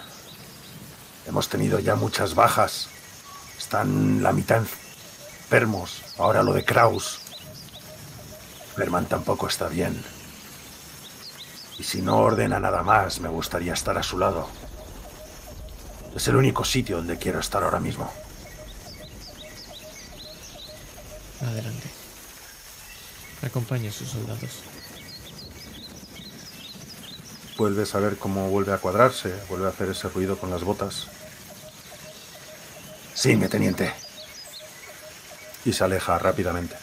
[1.26, 2.88] Hemos tenido ya muchas bajas.
[3.58, 6.02] Están la mitad enfermos.
[6.18, 7.20] Ahora lo de Kraus.
[8.76, 10.02] Berman tampoco está bien.
[11.78, 14.48] Y si no ordena nada más, me gustaría estar a su lado.
[16.14, 18.10] Es el único sitio donde quiero estar ahora mismo.
[21.40, 22.03] Adelante.
[23.44, 24.50] Acompañe a sus soldados.
[27.56, 31.06] Vuelves a ver cómo vuelve a cuadrarse, vuelve a hacer ese ruido con las botas.
[33.14, 33.92] Sí, mi teniente.
[35.64, 36.74] Y se aleja rápidamente.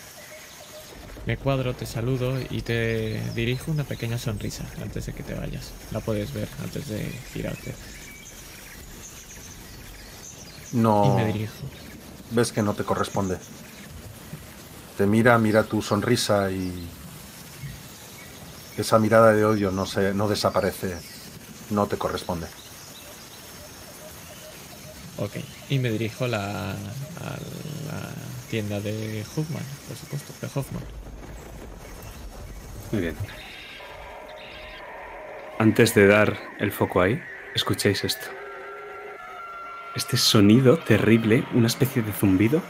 [1.25, 5.71] Me cuadro, te saludo y te dirijo una pequeña sonrisa antes de que te vayas.
[5.91, 7.75] La puedes ver antes de girarte.
[10.73, 11.15] Y No.
[11.15, 11.53] me dirijo.
[12.31, 13.37] ves que no te corresponde.
[14.97, 16.87] Te mira, mira tu sonrisa y
[18.77, 20.95] esa mirada de odio no se, no desaparece,
[21.69, 22.47] no te corresponde.
[25.17, 25.37] Ok,
[25.69, 28.11] y me dirijo la, a la
[28.49, 30.83] tienda de Hoffman, por supuesto, de Hoffman.
[32.91, 33.15] Muy bien.
[35.59, 37.21] Antes de dar el foco ahí,
[37.53, 38.27] escuchéis esto.
[39.95, 42.61] Este sonido terrible, una especie de zumbido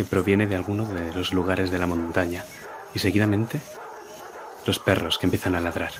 [0.00, 2.46] que proviene de alguno de los lugares de la montaña.
[2.94, 3.60] Y seguidamente,
[4.64, 5.92] los perros que empiezan a ladrar.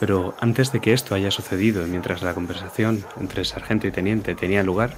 [0.00, 4.34] Pero antes de que esto haya sucedido, y mientras la conversación entre sargento y teniente
[4.34, 4.94] tenía lugar,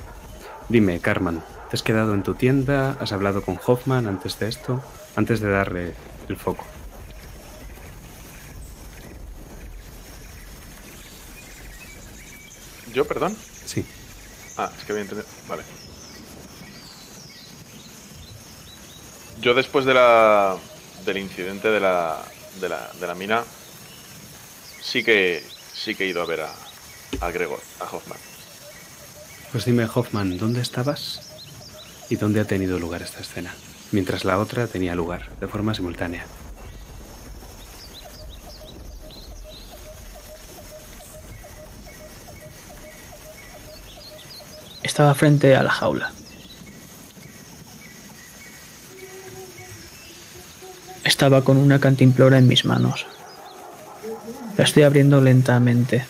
[0.69, 2.97] dime, Carman, ¿te has quedado en tu tienda?
[3.01, 4.85] ¿Has hablado con Hoffman antes de esto?
[5.17, 5.95] Antes de darle
[6.29, 6.65] el foco.
[12.95, 13.37] ¿Yo, perdón?
[13.65, 13.85] Sí.
[14.59, 15.29] Ah, es que había entendido.
[15.49, 15.63] Vale.
[19.41, 20.57] Yo después de la,
[21.05, 22.23] del incidente de la,
[22.61, 23.45] de la, de la mina,
[24.83, 26.55] sí que, sí que he ido a ver a,
[27.21, 28.19] a Gregor, a Hoffman.
[29.53, 31.21] Pues dime, Hoffman, ¿dónde estabas?
[32.09, 33.55] ¿Y dónde ha tenido lugar esta escena?
[33.93, 36.27] Mientras la otra tenía lugar, de forma simultánea.
[44.87, 46.13] Estaba frente a la jaula.
[51.03, 53.05] Estaba con una cantimplora en mis manos.
[54.57, 56.07] La estoy abriendo lentamente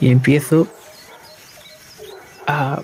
[0.00, 0.66] y empiezo
[2.48, 2.82] a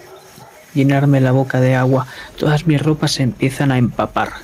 [0.73, 2.07] llenarme la boca de agua.
[2.39, 4.35] Todas mis ropas se empiezan a empapar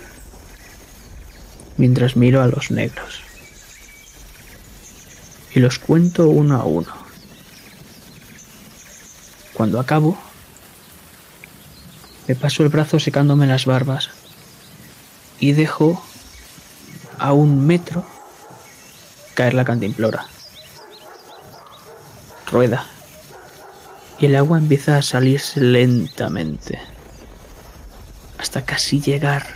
[1.77, 3.21] mientras miro a los negros.
[5.55, 6.93] Y los cuento uno a uno.
[9.55, 10.19] Cuando acabo,
[12.29, 14.11] me paso el brazo secándome las barbas
[15.41, 16.03] y dejo
[17.19, 18.05] a un metro
[19.35, 20.27] caer la cantimplora.
[22.51, 22.87] Rueda.
[24.19, 26.79] Y el agua empieza a salirse lentamente.
[28.39, 29.47] Hasta casi llegar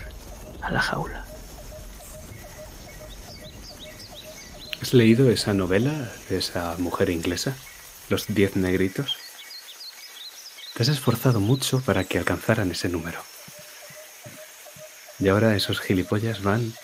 [0.63, 1.25] a la jaula.
[4.83, 7.55] ¿Has leído esa novela de esa mujer inglesa?
[8.09, 9.26] Los diez negritos.
[10.77, 13.19] Te has esforzado mucho para que alcanzaran ese número.
[15.19, 16.75] Y ahora esos gilipollas van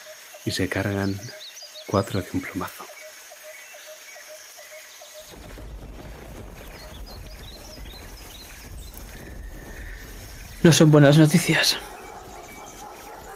[0.46, 1.20] y se cargan
[1.86, 2.86] cuatro de un plumazo.
[10.62, 11.76] No son buenas noticias.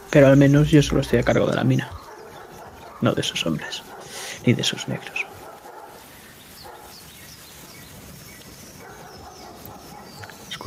[0.09, 1.91] Pero al menos yo solo estoy a cargo de la mina.
[3.01, 3.83] No de esos hombres.
[4.43, 5.26] Ni de esos negros.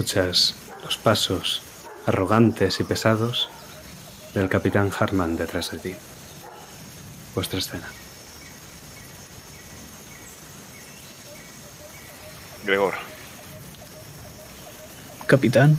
[0.01, 1.61] Escuchas los pasos
[2.07, 3.51] arrogantes y pesados
[4.33, 5.95] del capitán Harman detrás de ti.
[7.35, 7.87] Vuestra escena.
[12.65, 12.95] Gregor,
[15.27, 15.79] Capitán,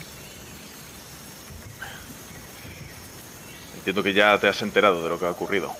[3.77, 5.76] entiendo que ya te has enterado de lo que ha ocurrido.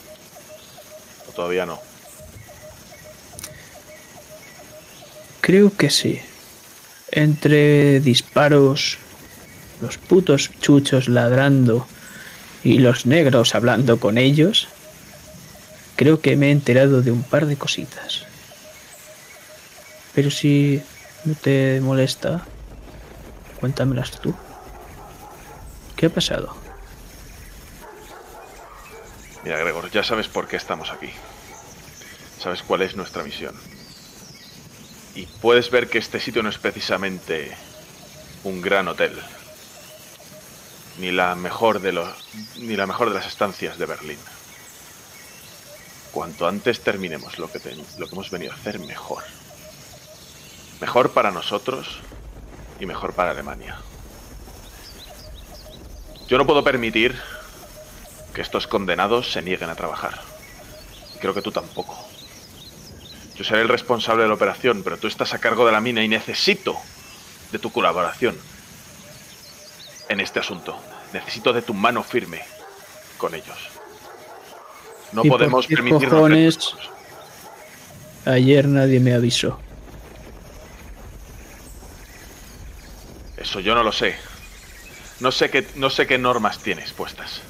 [1.30, 1.80] O todavía no.
[5.42, 6.22] creo que sí.
[7.12, 8.98] Entre disparos,
[9.82, 11.88] los putos chuchos ladrando
[12.64, 14.70] y los negros hablando con ellos,
[15.96, 18.26] creo que me he enterado de un par de cositas.
[20.14, 20.82] Pero si
[21.26, 22.46] no te molesta,
[23.60, 24.34] cuéntamelas tú.
[25.96, 26.56] ¿Qué ha pasado?
[29.44, 31.10] Mira, Gregor, ya sabes por qué estamos aquí.
[32.40, 33.56] Sabes cuál es nuestra misión.
[35.16, 37.52] Y puedes ver que este sitio no es precisamente
[38.44, 39.18] un gran hotel.
[41.00, 42.10] Ni la mejor de los
[42.58, 44.20] ni la mejor de las estancias de Berlín.
[46.12, 47.60] Cuanto antes terminemos lo que,
[47.98, 49.24] lo que hemos venido a hacer, mejor.
[50.82, 52.00] Mejor para nosotros
[52.80, 53.78] y mejor para Alemania.
[56.28, 57.20] Yo no puedo permitir
[58.34, 60.22] que estos condenados se nieguen a trabajar.
[61.16, 62.11] Y creo que tú tampoco.
[63.42, 66.04] Yo seré el responsable de la operación, pero tú estás a cargo de la mina
[66.04, 66.78] y necesito
[67.52, 68.38] de tu colaboración
[70.10, 70.78] en este asunto.
[71.12, 72.44] Necesito de tu mano firme
[73.18, 73.58] con ellos.
[75.12, 76.56] No ¿Y por podemos qué permitirnos cojones?
[76.56, 76.90] retrasos.
[78.28, 79.60] Ayer nadie me avisó.
[83.38, 84.18] Eso yo no lo sé.
[85.20, 87.42] No sé qué, no sé qué normas tienes puestas.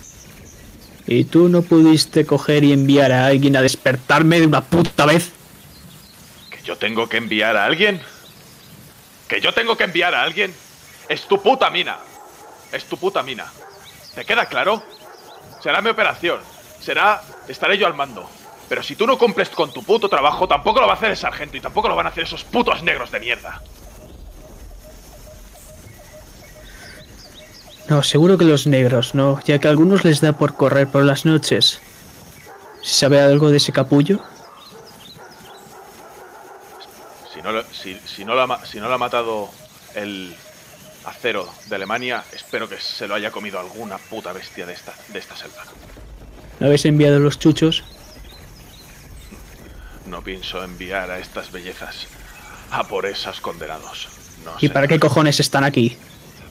[1.05, 5.33] ¿Y tú no pudiste coger y enviar a alguien a despertarme de una puta vez?
[6.61, 7.99] ¿Que yo tengo que enviar a alguien?
[9.27, 10.53] ¿Que yo tengo que enviar a alguien?
[11.09, 11.97] Es tu puta mina.
[12.71, 13.51] Es tu puta mina.
[14.13, 14.83] ¿Te queda claro?
[15.61, 16.39] Será mi operación.
[16.79, 17.23] Será...
[17.47, 18.29] Estaré yo al mando.
[18.69, 21.17] Pero si tú no cumples con tu puto trabajo, tampoco lo va a hacer el
[21.17, 23.61] sargento y tampoco lo van a hacer esos putos negros de mierda.
[27.89, 31.03] No, seguro que los negros, no, ya que a algunos les da por correr por
[31.03, 31.81] las noches.
[32.83, 34.23] ¿Se sabe algo de ese capullo?
[37.41, 39.49] Si no, lo, si, si no lo ha, ma- si no lo ha matado
[39.95, 40.35] el
[41.05, 45.17] acero de Alemania, espero que se lo haya comido alguna puta bestia de esta, de
[45.17, 45.63] esta selva.
[46.59, 47.83] ¿No habéis enviado los chuchos?
[50.05, 52.05] No pienso enviar a estas bellezas
[52.69, 54.07] a por esos condenados.
[54.45, 55.97] No ¿Y para qué cojones están aquí?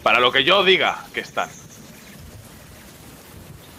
[0.02, 1.48] Para lo que yo diga que están.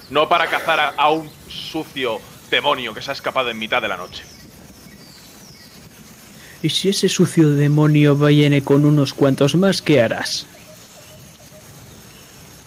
[0.09, 3.87] No para cazar a, a un sucio demonio que se ha escapado en mitad de
[3.89, 4.23] la noche.
[6.63, 10.45] ¿Y si ese sucio demonio viene con unos cuantos más, qué harás?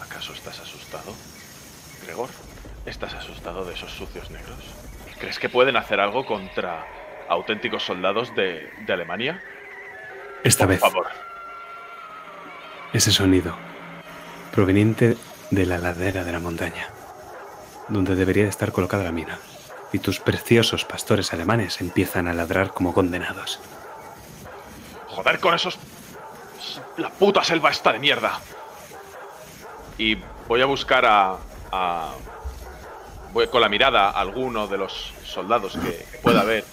[0.00, 1.14] ¿Acaso estás asustado?
[2.04, 2.28] Gregor,
[2.86, 4.58] ¿estás asustado de esos sucios negros?
[5.20, 6.84] ¿Crees que pueden hacer algo contra
[7.28, 9.40] auténticos soldados de, de Alemania?
[10.42, 11.06] Esta Por vez, favor.
[12.92, 13.56] ese sonido,
[14.52, 15.16] proveniente
[15.50, 16.88] de la ladera de la montaña,
[17.88, 19.38] donde debería de estar colocada la mina,
[19.92, 23.60] y tus preciosos pastores alemanes empiezan a ladrar como condenados.
[25.14, 25.78] Joder con esos...
[26.96, 28.40] La puta selva esta de mierda.
[29.98, 30.16] Y
[30.48, 31.36] voy a buscar a...
[31.72, 32.12] a-
[33.32, 36.64] Voy con la mirada a alguno de los soldados que pueda haber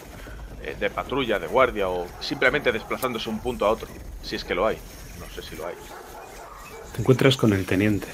[0.62, 3.88] eh, de patrulla, de guardia o simplemente desplazándose un punto a otro.
[4.22, 4.78] Si es que lo hay.
[5.20, 5.74] No sé si lo hay.
[6.94, 8.06] Te encuentras con el teniente,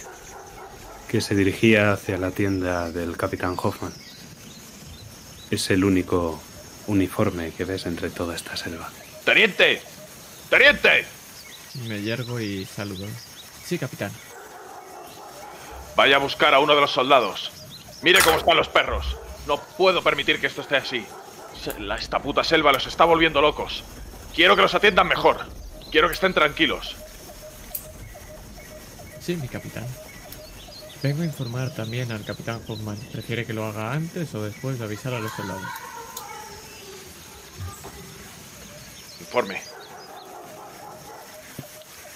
[1.10, 3.92] que se dirigía hacia la tienda del capitán Hoffman.
[5.52, 6.40] Es el único
[6.88, 8.90] uniforme que ves entre toda esta selva.
[9.26, 9.82] ¡Teniente!
[10.50, 11.06] ¡Teniente!
[11.88, 13.06] Me yergo y saludo.
[13.66, 14.12] Sí, capitán.
[15.96, 17.52] Vaya a buscar a uno de los soldados.
[18.02, 19.18] Mire cómo están los perros.
[19.48, 21.06] No puedo permitir que esto esté así.
[21.80, 23.84] La- Esta puta selva los está volviendo locos.
[24.36, 25.48] Quiero que los atiendan mejor.
[25.92, 26.96] Quiero que estén tranquilos.
[29.22, 29.86] Sí, mi capitán.
[31.04, 32.98] Vengo a informar también al capitán Hoffman.
[33.12, 35.64] ¿Prefiere que lo haga antes o después de avisar a los soldados?
[39.20, 39.62] Informe.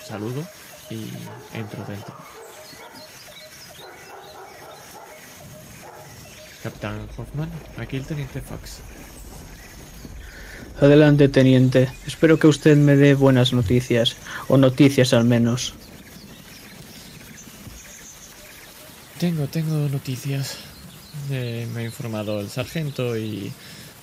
[0.05, 0.45] Saludo
[0.89, 1.07] y
[1.53, 2.13] entro dentro.
[6.63, 8.79] Capitán Hoffman, aquí el teniente Fox.
[10.79, 11.89] Adelante, teniente.
[12.05, 14.15] Espero que usted me dé buenas noticias,
[14.47, 15.73] o noticias al menos.
[19.19, 20.57] Tengo, tengo noticias.
[21.29, 23.51] Eh, me ha informado el sargento y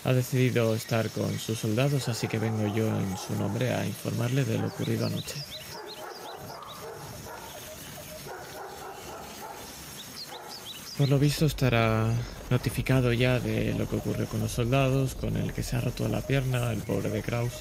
[0.05, 4.45] ha decidido estar con sus soldados, así que vengo yo en su nombre a informarle
[4.45, 5.35] de lo ocurrido anoche.
[10.99, 12.13] Por lo visto estará
[12.51, 16.09] notificado ya de lo que ocurrió con los soldados, con el que se ha roto
[16.09, 17.53] la pierna, el pobre de Kraus,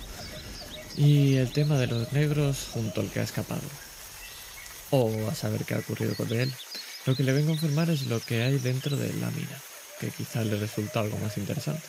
[0.95, 3.61] y el tema de los negros junto al que ha escapado.
[4.89, 6.51] O a saber qué ha ocurrido con él.
[7.05, 9.61] Lo que le vengo a informar es lo que hay dentro de la mina,
[9.99, 11.85] que quizá le resulta algo más interesante.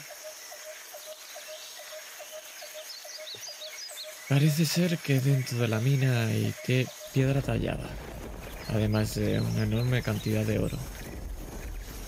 [4.28, 6.54] Parece ser que dentro de la mina hay
[7.14, 7.88] piedra tallada,
[8.68, 10.78] además de una enorme cantidad de oro.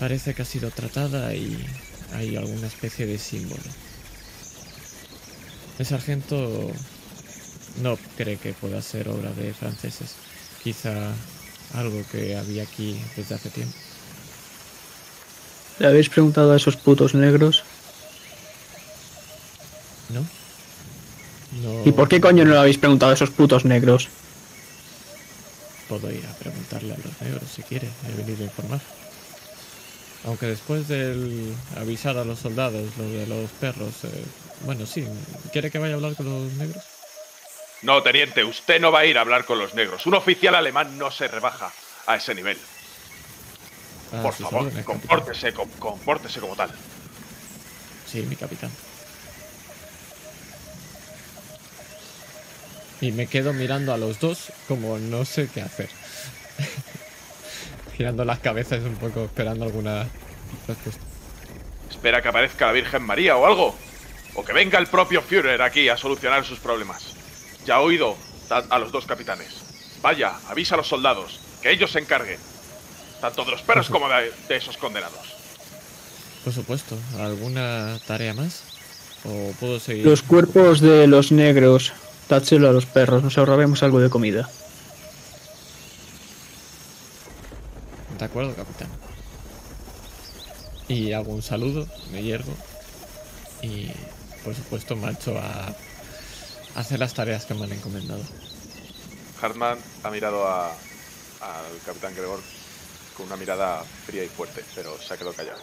[0.01, 1.63] Parece que ha sido tratada y
[2.15, 3.61] hay alguna especie de símbolo.
[5.77, 6.71] El sargento
[7.83, 10.15] no cree que pueda ser obra de franceses,
[10.63, 11.11] quizá
[11.75, 13.77] algo que había aquí desde hace tiempo.
[15.77, 17.63] ¿Le habéis preguntado a esos putos negros?
[20.09, 20.25] ¿No?
[21.61, 24.09] No ¿Y por qué coño no le habéis preguntado a esos putos negros?
[25.87, 27.89] puedo ir a preguntarle a los negros si quiere.
[28.07, 28.79] He venido a informar.
[30.25, 34.23] Aunque después del avisar a los soldados lo de los perros, eh,
[34.65, 35.07] bueno, sí,
[35.51, 36.83] ¿quiere que vaya a hablar con los negros?
[37.81, 40.05] No, teniente, usted no va a ir a hablar con los negros.
[40.05, 41.71] Un oficial alemán no se rebaja
[42.05, 42.57] a ese nivel.
[44.13, 46.69] A Por favor, órdenes, compórtese, com- compórtese como tal.
[48.05, 48.69] Sí, mi capitán.
[52.99, 55.89] Y me quedo mirando a los dos como no sé qué hacer.
[58.01, 60.07] Girando las cabezas un poco, esperando alguna
[60.67, 61.03] respuesta.
[61.87, 63.75] Espera que aparezca la Virgen María o algo.
[64.33, 67.13] O que venga el propio Führer aquí a solucionar sus problemas.
[67.63, 68.17] Ya ha oído
[68.49, 69.49] a los dos capitanes.
[70.01, 72.39] Vaya, avisa a los soldados, que ellos se encarguen.
[73.21, 75.35] Tanto de los perros como de, de esos condenados.
[76.43, 78.63] Por supuesto, ¿alguna tarea más?
[79.25, 80.03] ¿O puedo seguir?
[80.07, 81.93] Los cuerpos de los negros,
[82.27, 84.49] dádselo a los perros, nos ahorraremos algo de comida.
[88.21, 88.87] De acuerdo, capitán.
[90.87, 92.53] Y hago un saludo, me hiergo
[93.63, 93.89] y
[94.43, 95.73] por supuesto marcho a
[96.75, 98.21] a hacer las tareas que me han encomendado.
[99.41, 102.39] Hartman ha mirado a- al capitán Gregor
[103.17, 105.59] con una mirada fría y fuerte, pero se ha quedado callado.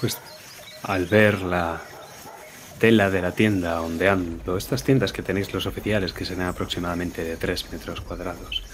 [0.00, 0.18] Pues
[0.82, 1.80] al ver la
[2.82, 7.36] tela de la tienda ondeando, estas tiendas que tenéis los oficiales que serán aproximadamente de
[7.36, 8.64] 3 metros cuadrados,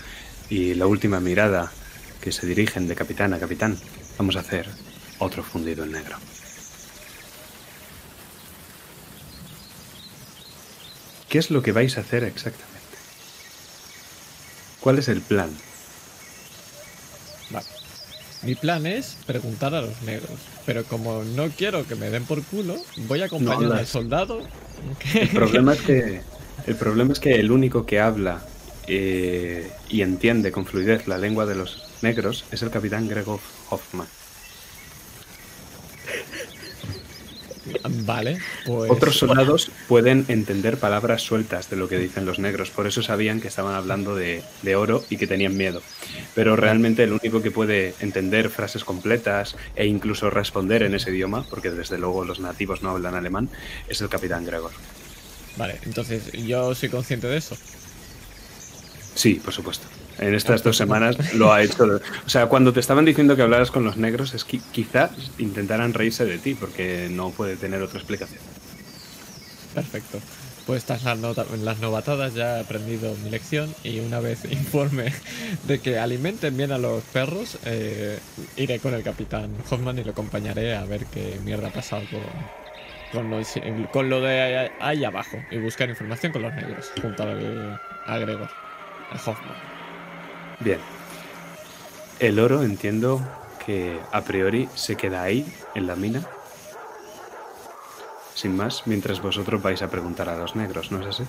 [0.48, 1.70] y la última mirada
[2.22, 3.78] que se dirigen de capitán a capitán,
[4.16, 4.66] vamos a hacer
[5.18, 6.16] otro fundido en negro.
[11.28, 12.96] ¿Qué es lo que vais a hacer exactamente?
[14.80, 15.50] ¿Cuál es el plan?
[17.50, 17.66] Vale.
[18.40, 20.38] Mi plan es preguntar a los negros,
[20.68, 22.76] pero como no quiero que me den por culo,
[23.08, 24.42] voy a acompañar No, al soldado.
[25.14, 26.20] El problema es que
[26.66, 28.42] el problema es que el único que habla
[28.86, 33.40] eh, y entiende con fluidez la lengua de los negros es el capitán Gregor
[33.70, 34.06] Hoffman.
[38.04, 38.90] Vale, pues.
[38.90, 43.40] Otros soldados pueden entender palabras sueltas de lo que dicen los negros, por eso sabían
[43.40, 45.82] que estaban hablando de, de oro y que tenían miedo.
[46.34, 51.44] Pero realmente el único que puede entender frases completas e incluso responder en ese idioma,
[51.48, 53.48] porque desde luego los nativos no hablan alemán,
[53.88, 54.72] es el capitán Gregor.
[55.56, 57.56] Vale, entonces yo soy consciente de eso.
[59.14, 59.86] Sí, por supuesto.
[60.18, 62.00] En estas dos semanas lo ha hecho.
[62.26, 65.94] O sea, cuando te estaban diciendo que hablaras con los negros, es que quizás intentaran
[65.94, 68.40] reírse de ti, porque no puede tener otra explicación.
[69.74, 70.18] Perfecto.
[70.66, 71.18] Pues estas las,
[71.60, 75.14] las novatadas ya he aprendido mi lección y una vez informe
[75.66, 78.18] de que alimenten bien a los perros, eh,
[78.56, 82.20] iré con el capitán Hoffman y lo acompañaré a ver qué mierda ha pasado con,
[83.12, 87.80] con, lo, con lo de ahí abajo y buscar información con los negros junto al
[88.04, 88.50] a Gregor,
[89.10, 89.77] a Hoffman.
[90.60, 90.80] Bien.
[92.18, 93.20] El oro entiendo
[93.64, 96.22] que a priori se queda ahí, en la mina.
[98.34, 101.24] Sin más, mientras vosotros vais a preguntar a los negros, ¿no es así?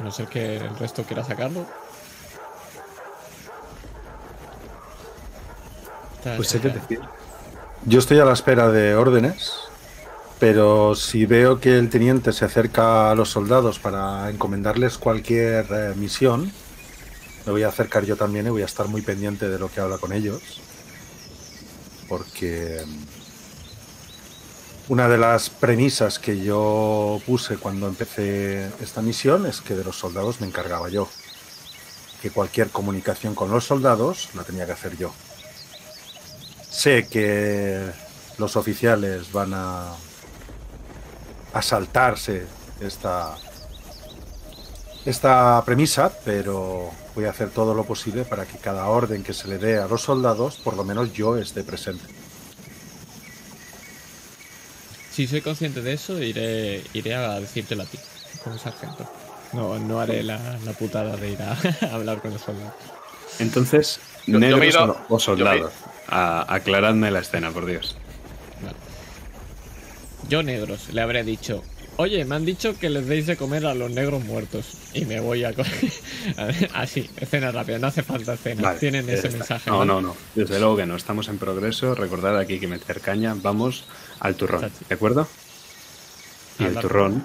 [0.00, 1.66] A no ser que el resto quiera sacarlo.
[6.36, 7.00] Pues sé que decir.
[7.84, 9.52] Yo estoy a la espera de órdenes,
[10.38, 15.94] pero si veo que el teniente se acerca a los soldados para encomendarles cualquier eh,
[15.96, 16.52] misión,
[17.48, 19.80] me voy a acercar yo también y voy a estar muy pendiente de lo que
[19.80, 20.42] habla con ellos.
[22.06, 29.74] Porque mm, una de las premisas que yo puse cuando empecé esta misión es que
[29.74, 31.08] de los soldados me encargaba yo.
[32.20, 35.14] Que cualquier comunicación con los soldados la tenía que hacer yo.
[36.68, 37.90] Sé que
[38.36, 39.94] los oficiales van a,
[41.54, 42.44] a saltarse
[42.82, 43.38] esta,
[45.06, 49.48] esta premisa, pero voy a hacer todo lo posible para que cada orden que se
[49.48, 52.04] le dé a los soldados, por lo menos yo esté presente.
[55.10, 57.98] Si soy consciente de eso, iré, iré a decírtelo a ti,
[58.44, 59.04] como sargento.
[59.52, 62.74] No, no haré la, la putada de ir a, a hablar con los soldados.
[63.40, 65.72] Entonces, Yo- yo negros o- soldados.
[66.06, 67.96] A- aclaradme la escena, por Dios.
[68.62, 68.76] Vale.
[70.28, 71.64] Yo negros le habré dicho,
[71.98, 74.66] oye, me han dicho que les deis de comer a los negros muertos.
[74.94, 75.92] Y me voy a coger...
[76.74, 78.62] Así, escena rápida, no hace falta escena.
[78.62, 79.38] Vale, Tienen ese está.
[79.38, 79.70] mensaje.
[79.70, 80.16] No, no, no.
[80.34, 80.96] Desde luego que no.
[80.96, 81.94] Estamos en progreso.
[81.94, 83.34] Recordad aquí que meter caña.
[83.40, 83.84] Vamos
[84.20, 84.70] al turrón.
[84.88, 85.28] ¿De acuerdo?
[86.58, 87.24] Y el turrón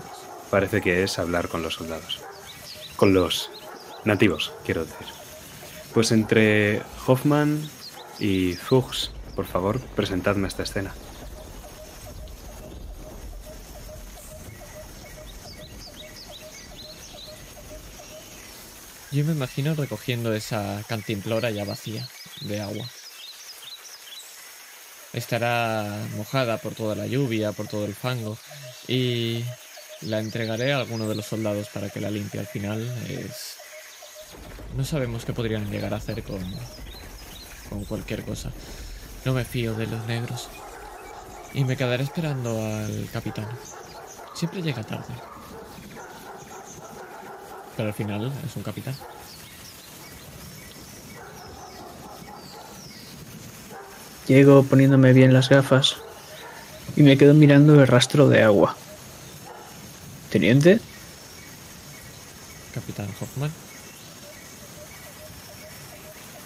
[0.49, 2.19] parece que es hablar con los soldados.
[2.95, 3.49] Con los
[4.05, 5.07] nativos, quiero decir.
[5.93, 7.69] Pues entre Hoffman
[8.19, 10.93] y Fuchs, por favor, presentadme esta escena.
[19.13, 22.09] Yo me imagino recogiendo esa cantimplora ya vacía
[22.41, 22.83] de agua.
[25.13, 28.39] Estará mojada por toda la lluvia, por todo el fango,
[28.87, 29.45] y
[30.01, 32.39] la entregaré a alguno de los soldados para que la limpie.
[32.39, 33.57] Al final es...
[34.75, 36.43] No sabemos qué podrían llegar a hacer con,
[37.69, 38.51] con cualquier cosa.
[39.25, 40.49] No me fío de los negros.
[41.53, 43.47] Y me quedaré esperando al capitán.
[44.33, 45.13] Siempre llega tarde.
[47.75, 48.95] Pero al final es un capitán.
[54.27, 55.97] Llego poniéndome bien las gafas
[56.95, 58.77] y me quedo mirando el rastro de agua.
[60.29, 60.79] Teniente,
[62.73, 63.51] Capitán Hoffman.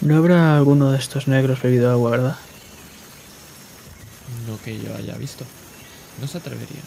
[0.00, 2.36] no habrá alguno de estos negros bebido agua, ¿verdad?
[4.46, 5.44] No que yo haya visto.
[6.20, 6.80] No se atrevería.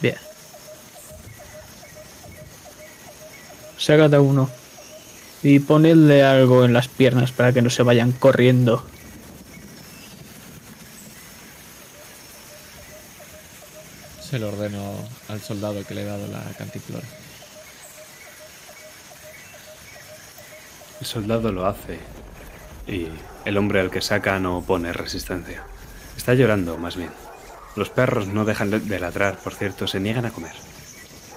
[0.00, 0.27] Bien.
[3.78, 4.50] Sácate a uno
[5.42, 8.84] Y ponedle algo en las piernas para que no se vayan corriendo.
[14.28, 14.94] Se lo ordeno
[15.28, 17.06] al soldado que le he dado la cantiflora.
[21.00, 21.98] El soldado lo hace
[22.88, 23.06] y
[23.44, 25.62] el hombre al que saca no opone resistencia.
[26.16, 27.10] Está llorando, más bien.
[27.76, 30.54] Los perros no dejan de ladrar, por cierto, se niegan a comer.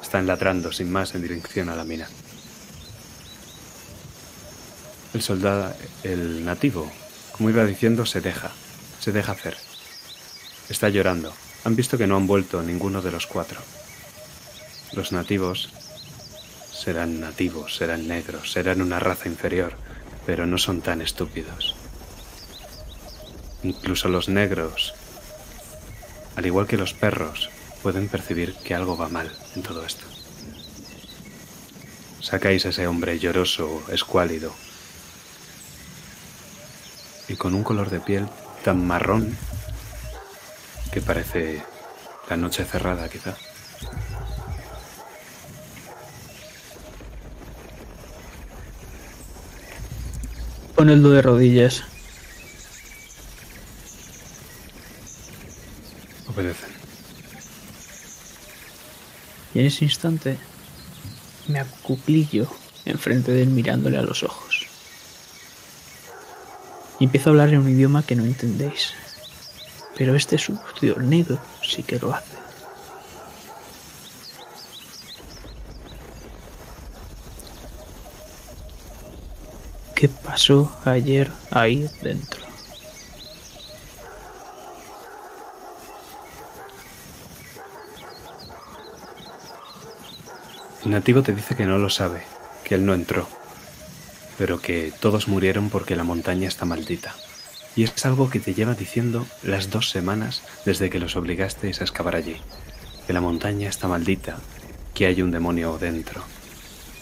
[0.01, 2.09] Están ladrando sin más en dirección a la mina.
[5.13, 5.73] El soldado,
[6.03, 6.89] el nativo,
[7.33, 8.51] como iba diciendo, se deja,
[8.99, 9.57] se deja hacer.
[10.69, 11.33] Está llorando.
[11.63, 13.59] Han visto que no han vuelto ninguno de los cuatro.
[14.93, 15.69] Los nativos
[16.71, 19.73] serán nativos, serán negros, serán una raza inferior,
[20.25, 21.75] pero no son tan estúpidos.
[23.63, 24.93] Incluso los negros,
[26.35, 27.49] al igual que los perros,
[27.83, 30.05] pueden percibir que algo va mal en todo esto.
[32.19, 34.53] Sacáis a ese hombre lloroso, escuálido,
[37.27, 38.27] y con un color de piel
[38.64, 39.38] tan marrón
[40.91, 41.64] que parece
[42.30, 43.35] la noche cerrada quizá.
[50.76, 51.84] Ponedlo de rodillas.
[56.27, 56.72] Obedecen.
[59.53, 60.38] Y en ese instante
[61.48, 62.48] me acuclillo
[62.85, 64.50] enfrente de él mirándole a los ojos.
[67.01, 68.93] Y empiezo a hablar en un idioma que no entendéis.
[69.97, 72.37] Pero este sucio negro sí que lo hace.
[79.95, 82.39] ¿Qué pasó ayer ahí dentro?
[90.85, 92.21] El nativo te dice que no lo sabe,
[92.63, 93.27] que él no entró,
[94.41, 97.15] pero que todos murieron porque la montaña está maldita.
[97.76, 101.84] Y es algo que te lleva diciendo las dos semanas desde que los obligasteis a
[101.84, 102.38] excavar allí.
[103.05, 104.39] Que la montaña está maldita,
[104.95, 106.23] que hay un demonio dentro,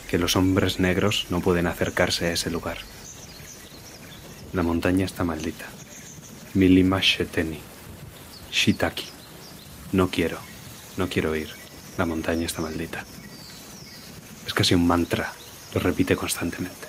[0.10, 2.80] que los hombres negros no pueden acercarse a ese lugar.
[4.52, 5.64] La montaña está maldita.
[6.56, 7.62] Milima Sheteni.
[8.52, 9.06] Shitaki.
[9.94, 10.40] No quiero,
[10.98, 11.48] no quiero ir.
[11.98, 13.06] La montaña está maldita.
[14.46, 15.32] Es casi un mantra,
[15.74, 16.89] lo repite constantemente.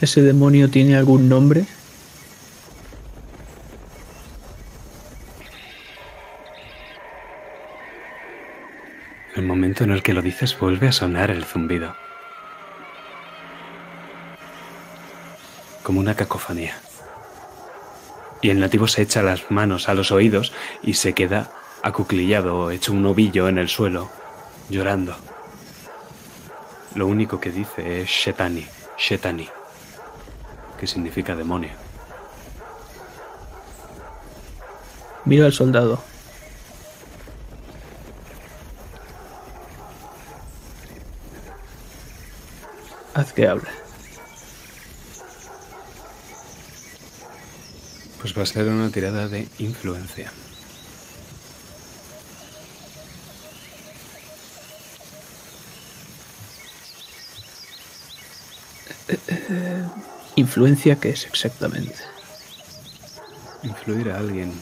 [0.00, 1.64] ¿Ese demonio tiene algún nombre?
[9.34, 11.96] El momento en el que lo dices vuelve a sonar el zumbido.
[15.82, 16.78] Como una cacofonía.
[18.40, 20.52] Y el nativo se echa las manos a los oídos
[20.82, 21.50] y se queda
[21.82, 24.10] acuclillado, hecho un ovillo en el suelo,
[24.68, 25.16] llorando.
[26.94, 28.66] Lo único que dice es Shetani,
[28.96, 29.48] Shetani,
[30.78, 31.72] que significa demonio.
[35.24, 36.02] Miro al soldado.
[43.14, 43.68] Haz que hable.
[48.20, 50.32] Pues va a ser una tirada de influencia.
[60.38, 61.96] ¿Influencia qué es exactamente?
[63.64, 64.52] Influir a alguien.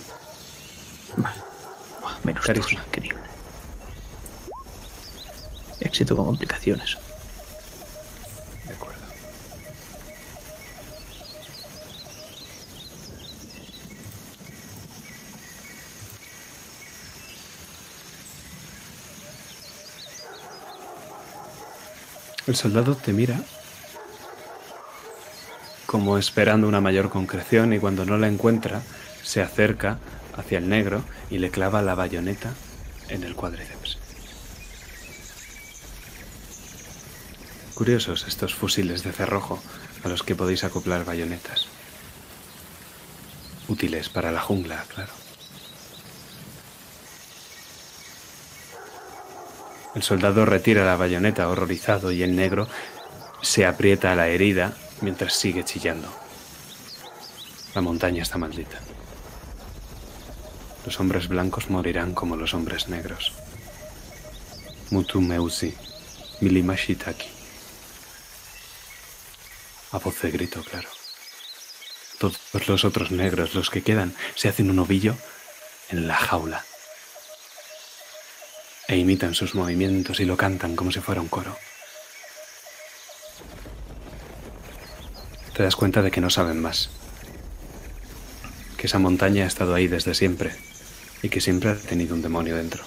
[1.18, 1.36] Vale.
[2.00, 2.80] Buah, Menos Carisma.
[2.80, 3.20] dos, increíble.
[5.80, 6.96] Éxito con complicaciones.
[8.64, 9.02] De acuerdo.
[22.46, 23.38] El soldado te mira
[25.86, 28.82] como esperando una mayor concreción y cuando no la encuentra
[29.22, 29.98] se acerca
[30.36, 32.52] hacia el negro y le clava la bayoneta
[33.08, 33.98] en el cuádriceps.
[37.74, 39.62] Curiosos estos fusiles de cerrojo
[40.02, 41.66] a los que podéis acoplar bayonetas.
[43.68, 45.12] Útiles para la jungla, claro.
[49.94, 52.68] El soldado retira la bayoneta horrorizado y el negro
[53.42, 56.08] se aprieta a la herida mientras sigue chillando.
[57.74, 58.80] La montaña está maldita.
[60.84, 63.32] Los hombres blancos morirán como los hombres negros.
[64.90, 65.74] Mutu Meusi,
[66.40, 67.28] Milima Shitaki.
[69.92, 70.88] A voz de grito, claro.
[72.18, 75.16] Todos los otros negros, los que quedan, se hacen un ovillo
[75.90, 76.64] en la jaula.
[78.88, 81.56] e imitan sus movimientos y lo cantan como si fuera un coro.
[85.56, 86.90] Te das cuenta de que no saben más,
[88.76, 90.54] que esa montaña ha estado ahí desde siempre
[91.22, 92.84] y que siempre ha tenido un demonio dentro.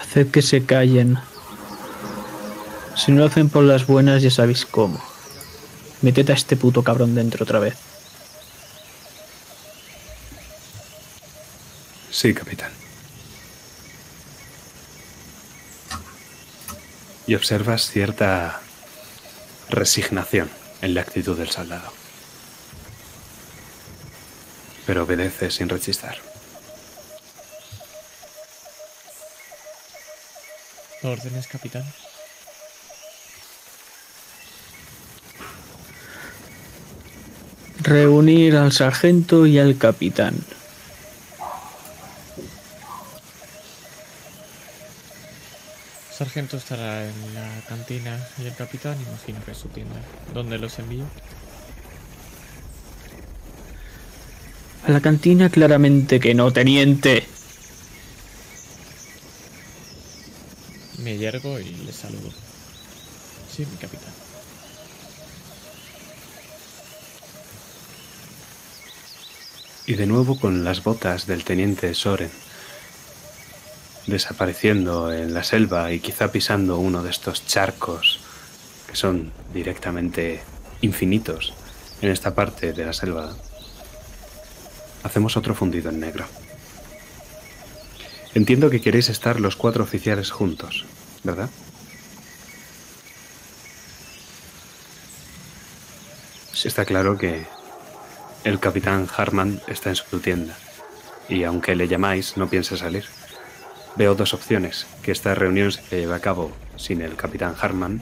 [0.00, 1.18] Haced que se callen.
[2.96, 5.00] Si no lo hacen por las buenas, ya sabéis cómo.
[6.02, 7.76] Meted a este puto cabrón dentro otra vez.
[12.10, 12.72] Sí, capitán.
[17.28, 18.60] Y observas cierta
[19.70, 20.50] resignación
[20.82, 21.92] en la actitud del soldado.
[24.86, 26.16] Pero obedece sin rechistar.
[31.02, 31.84] Órdenes, capitán.
[37.82, 40.34] Reunir al sargento y al capitán.
[46.30, 50.00] Sargento estará en la cantina y el capitán, imagino que es su tienda.
[50.32, 51.04] ¿Dónde los envío?
[54.86, 57.26] A la cantina claramente que no, teniente.
[60.98, 62.30] Me yergo y le saludo.
[63.50, 64.12] Sí, mi capitán.
[69.84, 72.30] Y de nuevo con las botas del teniente Soren,
[74.10, 78.20] desapareciendo en la selva y quizá pisando uno de estos charcos
[78.86, 80.42] que son directamente
[80.82, 81.54] infinitos
[82.02, 83.34] en esta parte de la selva,
[85.02, 86.26] hacemos otro fundido en negro.
[88.34, 90.84] Entiendo que queréis estar los cuatro oficiales juntos,
[91.24, 91.50] ¿verdad?
[96.64, 97.46] Está claro que
[98.44, 100.56] el capitán Harman está en su tienda
[101.28, 103.04] y aunque le llamáis no piensa salir.
[103.96, 108.00] Veo dos opciones, que esta reunión se lleve a cabo sin el capitán Harman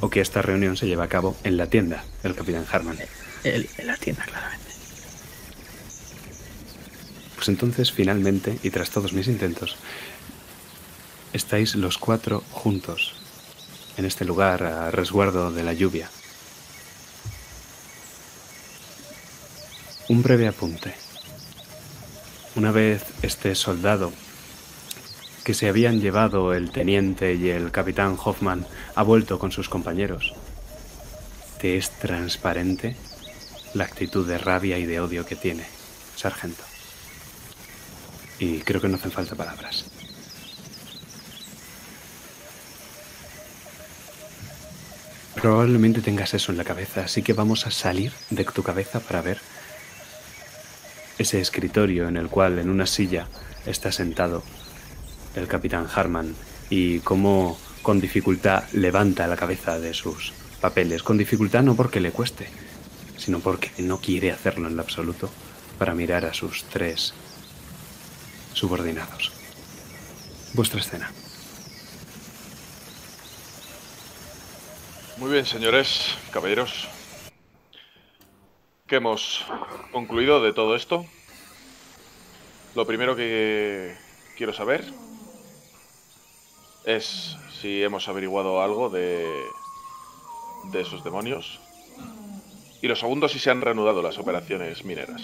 [0.00, 2.98] o que esta reunión se lleve a cabo en la tienda del capitán Harman.
[3.42, 4.64] El- en la tienda, claramente.
[7.34, 9.76] Pues entonces, finalmente, y tras todos mis intentos,
[11.32, 13.14] estáis los cuatro juntos
[13.96, 16.10] en este lugar a resguardo de la lluvia.
[20.08, 20.94] Un breve apunte.
[22.56, 24.12] Una vez este soldado
[25.44, 30.32] que se habían llevado el teniente y el capitán Hoffman ha vuelto con sus compañeros,
[31.60, 32.96] te es transparente
[33.74, 35.66] la actitud de rabia y de odio que tiene,
[36.16, 36.64] sargento.
[38.38, 39.84] Y creo que no hacen falta palabras.
[45.34, 49.20] Probablemente tengas eso en la cabeza, así que vamos a salir de tu cabeza para
[49.20, 49.40] ver
[51.18, 53.28] ese escritorio en el cual en una silla
[53.66, 54.42] está sentado
[55.34, 56.34] el capitán Harman
[56.70, 61.02] y cómo con dificultad levanta la cabeza de sus papeles.
[61.02, 62.48] Con dificultad no porque le cueste,
[63.16, 65.30] sino porque no quiere hacerlo en lo absoluto
[65.78, 67.14] para mirar a sus tres
[68.52, 69.32] subordinados.
[70.54, 71.10] Vuestra escena.
[75.18, 76.88] Muy bien, señores, caballeros.
[78.86, 79.44] ¿Qué hemos
[79.92, 81.06] concluido de todo esto?
[82.74, 83.96] Lo primero que
[84.36, 84.84] quiero saber
[86.84, 89.26] es si hemos averiguado algo de,
[90.72, 91.60] de esos demonios.
[92.82, 95.22] Y lo segundo, si se han reanudado las operaciones mineras.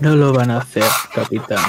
[0.00, 1.64] No lo van a hacer, capitán.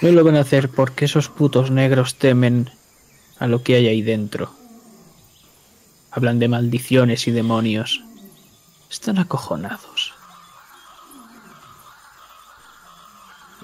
[0.00, 2.70] No lo van a hacer porque esos putos negros temen
[3.38, 4.50] a lo que hay ahí dentro.
[6.10, 8.04] Hablan de maldiciones y demonios.
[8.90, 9.93] Están acojonados.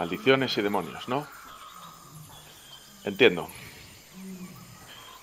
[0.01, 1.27] Maldiciones y demonios, ¿no?
[3.05, 3.51] Entiendo.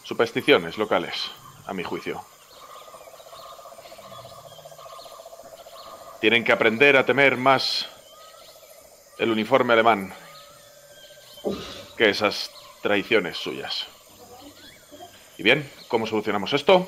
[0.03, 1.31] Supersticiones locales,
[1.65, 2.23] a mi juicio.
[6.21, 7.87] Tienen que aprender a temer más
[9.17, 10.13] el uniforme alemán
[11.97, 12.51] que esas
[12.83, 13.87] traiciones suyas.
[15.39, 16.87] Y bien, ¿cómo solucionamos esto?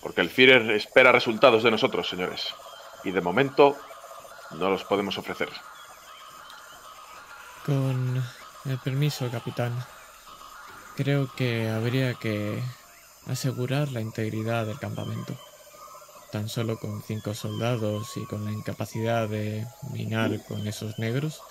[0.00, 2.54] Porque el Führer espera resultados de nosotros, señores.
[3.02, 3.76] Y de momento
[4.52, 5.50] no los podemos ofrecer.
[7.68, 8.24] Con
[8.64, 9.78] el permiso, capitán.
[10.96, 12.62] Creo que habría que
[13.26, 15.38] asegurar la integridad del campamento.
[16.32, 21.42] Tan solo con cinco soldados y con la incapacidad de minar con esos negros,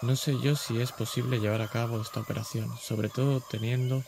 [0.00, 4.02] no sé yo si es posible llevar a cabo esta operación, sobre todo teniendo,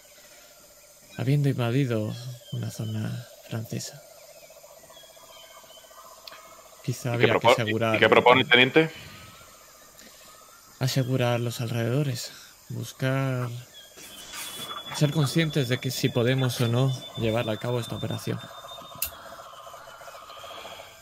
[1.19, 2.11] habiendo invadido
[2.53, 4.01] una zona francesa.
[6.82, 8.91] Quizá ¿Y qué, había que asegurar, ¿Y qué propone, teniente?
[10.81, 12.32] Asegurar los alrededores.
[12.70, 13.48] Buscar.
[14.97, 18.40] Ser conscientes de que si podemos o no llevar a cabo esta operación.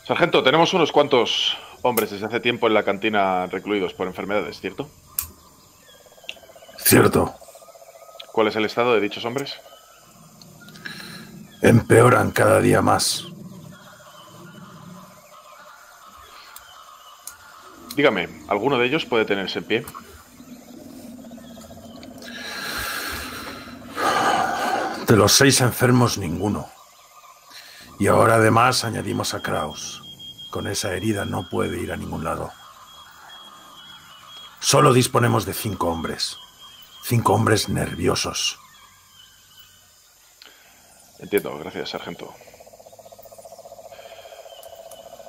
[0.05, 4.89] Sargento, tenemos unos cuantos hombres desde hace tiempo en la cantina recluidos por enfermedades, ¿cierto?
[6.77, 7.35] Cierto,
[8.31, 9.55] ¿Cuál es el estado de dichos hombres?
[11.61, 13.25] empeoran cada día más.
[17.95, 19.85] Dígame, ¿alguno de ellos puede tenerse en pie?
[25.07, 26.69] De los seis enfermos, ninguno.
[27.99, 30.03] Y ahora además añadimos a Kraus.
[30.51, 32.51] Con esa herida no puede ir a ningún lado.
[34.59, 36.37] Solo disponemos de cinco hombres.
[37.03, 38.59] Cinco hombres nerviosos.
[41.19, 42.33] Entiendo, gracias, sargento.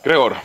[0.05, 0.37] Gregor.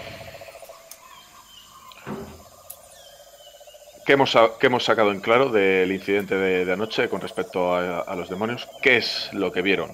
[4.05, 8.01] ¿Qué hemos, qué hemos sacado en claro del incidente de, de anoche con respecto a,
[8.01, 8.67] a los demonios?
[8.81, 9.91] ¿Qué es lo que vieron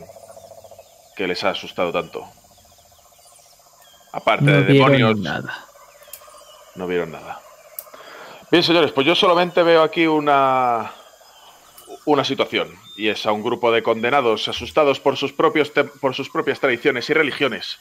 [1.16, 2.28] que les ha asustado tanto?
[4.12, 5.66] Aparte No de demonios, nada.
[6.76, 7.40] no vieron nada.
[8.52, 10.92] Bien, señores, pues yo solamente veo aquí una
[12.06, 15.72] una situación y es a un grupo de condenados asustados por sus propios
[16.02, 17.80] por sus propias tradiciones y religiones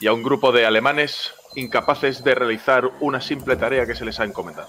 [0.00, 4.18] y a un grupo de alemanes incapaces de realizar una simple tarea que se les
[4.20, 4.68] ha encomendado.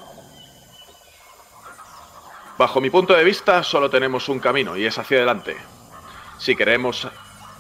[2.58, 5.58] Bajo mi punto de vista, solo tenemos un camino y es hacia adelante.
[6.38, 7.08] Si queremos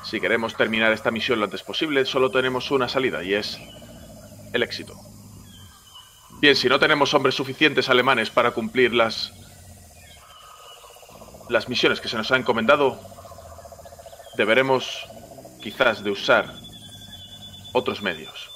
[0.04, 3.58] si queremos terminar esta misión lo antes posible, solo tenemos una salida y es
[4.52, 4.94] el éxito.
[6.41, 9.32] Bien, si no tenemos hombres suficientes alemanes para cumplir las
[11.50, 13.00] las misiones que se nos ha encomendado,
[14.38, 15.06] deberemos
[15.62, 16.54] quizás de usar
[17.74, 18.52] otros medios.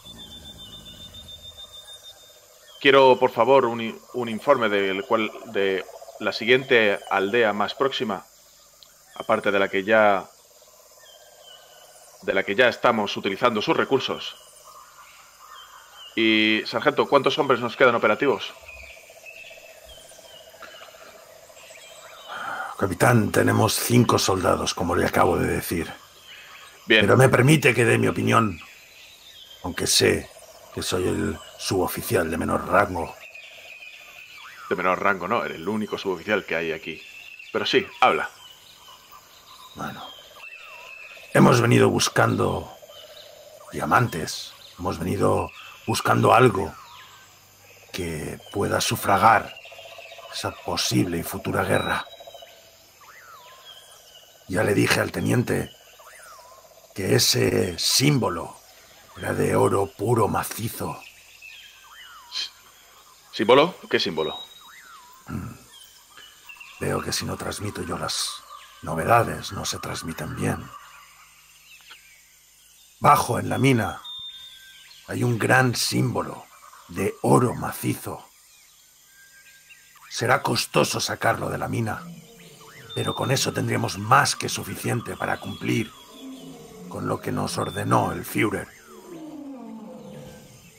[2.79, 5.83] Quiero, por favor, un, un informe del cual de
[6.19, 8.25] la siguiente aldea más próxima,
[9.15, 10.29] aparte de la que ya
[12.23, 14.35] de la que ya estamos utilizando sus recursos.
[16.15, 18.53] Y, sargento, ¿cuántos hombres nos quedan operativos?
[22.77, 25.91] Capitán, tenemos cinco soldados, como le acabo de decir.
[26.85, 28.59] Bien, Pero me permite que dé mi opinión,
[29.63, 30.29] aunque sé
[30.77, 33.15] que soy el suboficial de menor rango.
[34.69, 35.43] de menor rango, ¿no?
[35.43, 37.01] Eres el único suboficial que hay aquí.
[37.51, 38.29] Pero sí, habla.
[39.73, 40.03] Bueno,
[41.33, 42.71] hemos venido buscando
[43.71, 45.49] diamantes, hemos venido
[45.87, 46.71] buscando algo
[47.91, 49.55] que pueda sufragar
[50.31, 52.05] esa posible y futura guerra.
[54.47, 55.71] Ya le dije al teniente
[56.93, 58.56] que ese símbolo
[59.17, 61.01] era de oro puro macizo.
[63.31, 63.75] ¿Símbolo?
[63.89, 64.39] ¿Qué símbolo?
[66.79, 68.29] Veo que si no transmito yo las
[68.83, 70.69] novedades, no se transmiten bien.
[72.99, 74.01] Bajo en la mina
[75.07, 76.45] hay un gran símbolo
[76.87, 78.23] de oro macizo.
[80.09, 82.03] Será costoso sacarlo de la mina,
[82.95, 85.91] pero con eso tendríamos más que suficiente para cumplir
[86.89, 88.76] con lo que nos ordenó el Führer.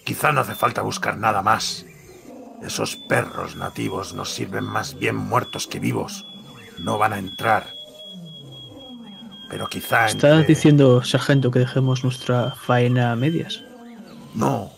[0.08, 1.84] Quizá no hace falta buscar nada más.
[2.62, 6.24] Esos perros nativos nos sirven más bien muertos que vivos.
[6.78, 7.74] No van a entrar.
[9.50, 10.06] Pero quizá...
[10.06, 13.62] ¿Está entre- diciendo, sargento, que dejemos nuestra faena a medias?
[14.34, 14.70] No.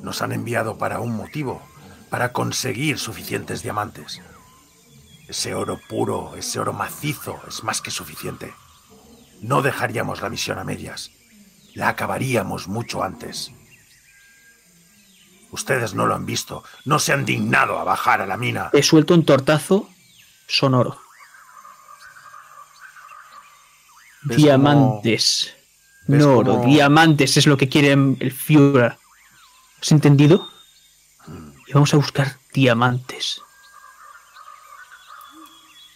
[0.00, 1.60] Nos han enviado para un motivo.
[2.08, 4.22] Para conseguir suficientes diamantes.
[5.26, 8.54] Ese oro puro, ese oro macizo es más que suficiente.
[9.42, 11.10] No dejaríamos la misión a medias.
[11.74, 13.50] La acabaríamos mucho antes.
[15.50, 16.62] Ustedes no lo han visto.
[16.84, 18.70] No se han dignado a bajar a la mina.
[18.72, 19.88] He suelto un tortazo
[20.46, 21.00] sonoro.
[24.22, 25.54] ¿Ves Diamantes.
[26.06, 28.98] No oro, diamantes es lo que quiere el Führer.
[29.80, 30.48] ¿Has entendido?
[31.66, 33.40] Y vamos a buscar diamantes.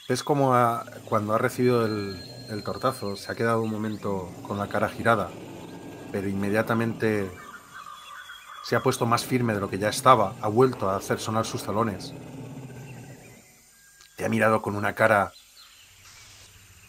[0.09, 4.59] ¿Ves cómo ha- cuando ha recibido el, el tortazo se ha quedado un momento con
[4.59, 5.31] la cara girada,
[6.13, 7.31] pero inmediatamente
[8.65, 11.47] se ha puesto más firme de lo que ya estaba, ha vuelto a hacer sonar
[11.47, 12.13] sus talones.
[14.17, 15.33] Te ha mirado con una cara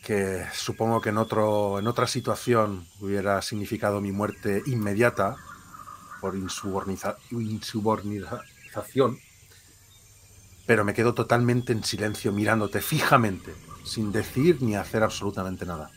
[0.03, 5.35] que supongo que en, otro, en otra situación hubiera significado mi muerte inmediata
[6.21, 9.19] por insuborniza- insubordinación
[10.67, 13.53] pero me quedo totalmente en silencio mirándote fijamente,
[13.83, 15.89] sin decir ni hacer absolutamente nada.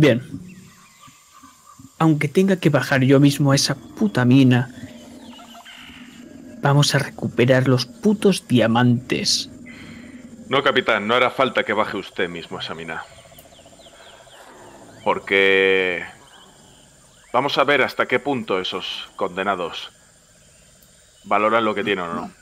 [0.00, 0.22] Bien.
[1.98, 4.70] Aunque tenga que bajar yo mismo a esa puta mina,
[6.62, 9.50] vamos a recuperar los putos diamantes.
[10.48, 13.04] No, capitán, no hará falta que baje usted mismo a esa mina.
[15.04, 16.02] Porque...
[17.34, 19.90] Vamos a ver hasta qué punto esos condenados
[21.24, 22.32] valoran lo que tienen o no.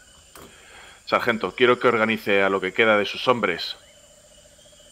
[1.07, 3.77] Sargento, quiero que organice a lo que queda de sus hombres.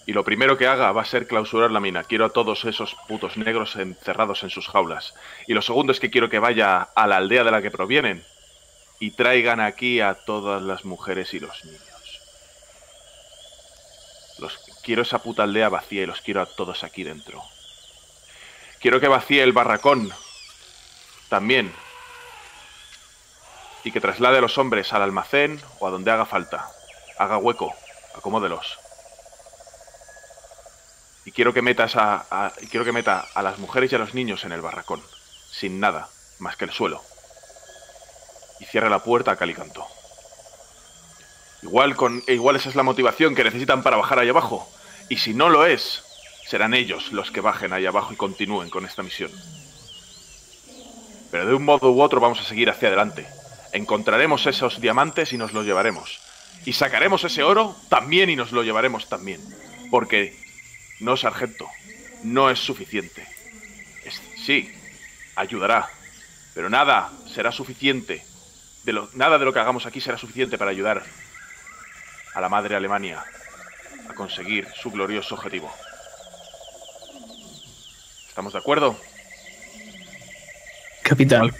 [0.07, 2.05] Y lo primero que haga va a ser clausurar la mina.
[2.05, 5.15] Quiero a todos esos putos negros encerrados en sus jaulas.
[5.49, 8.25] Y lo segundo es que quiero que vaya a la aldea de la que provienen
[9.01, 12.21] y traigan aquí a todas las mujeres y los niños.
[14.39, 17.43] Los quiero esa puta aldea vacía y los quiero a todos aquí dentro.
[18.81, 20.13] Quiero que vacíe el barracón
[21.29, 21.75] también.
[23.83, 26.69] Y que traslade a los hombres al almacén o a donde haga falta.
[27.19, 27.75] Haga hueco,
[28.15, 28.86] acomódelos.
[31.27, 34.15] Y quiero que metas a, y quiero que meta a las mujeres y a los
[34.15, 35.03] niños en el barracón,
[35.51, 36.09] sin nada,
[36.39, 37.03] más que el suelo.
[38.61, 39.87] Y cierre la puerta a calicanto.
[41.63, 44.71] Igual con e igual esa es la motivación que necesitan para bajar ahí abajo.
[45.09, 46.05] Y si no lo es,
[46.47, 49.33] serán ellos los que bajen ahí abajo y continúen con esta misión.
[51.33, 53.27] Pero de un modo u otro vamos a seguir hacia adelante.
[53.73, 56.21] Encontraremos esos diamantes y nos los llevaremos.
[56.65, 59.41] Y sacaremos ese oro también y nos lo llevaremos también.
[59.91, 60.46] Porque,
[61.01, 61.69] no, sargento,
[62.23, 63.27] no es suficiente.
[64.05, 64.73] Es- sí,
[65.35, 65.89] ayudará.
[66.55, 68.25] Pero nada será suficiente.
[68.85, 71.03] De lo, nada de lo que hagamos aquí será suficiente para ayudar
[72.35, 73.23] a la madre Alemania
[74.09, 75.73] a conseguir su glorioso objetivo.
[78.29, 78.97] ¿Estamos de acuerdo?
[81.03, 81.51] Capitán.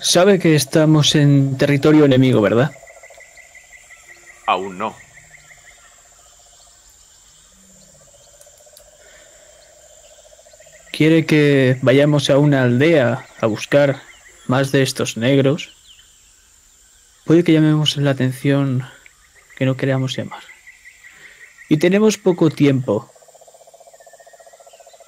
[0.00, 2.70] Sabe que estamos en territorio enemigo, ¿verdad?
[4.46, 4.96] Aún no.
[11.00, 14.02] ¿Quiere que vayamos a una aldea a buscar
[14.48, 15.70] más de estos negros?
[17.24, 18.86] Puede que llamemos la atención
[19.56, 20.42] que no queramos llamar.
[21.70, 23.10] Y tenemos poco tiempo.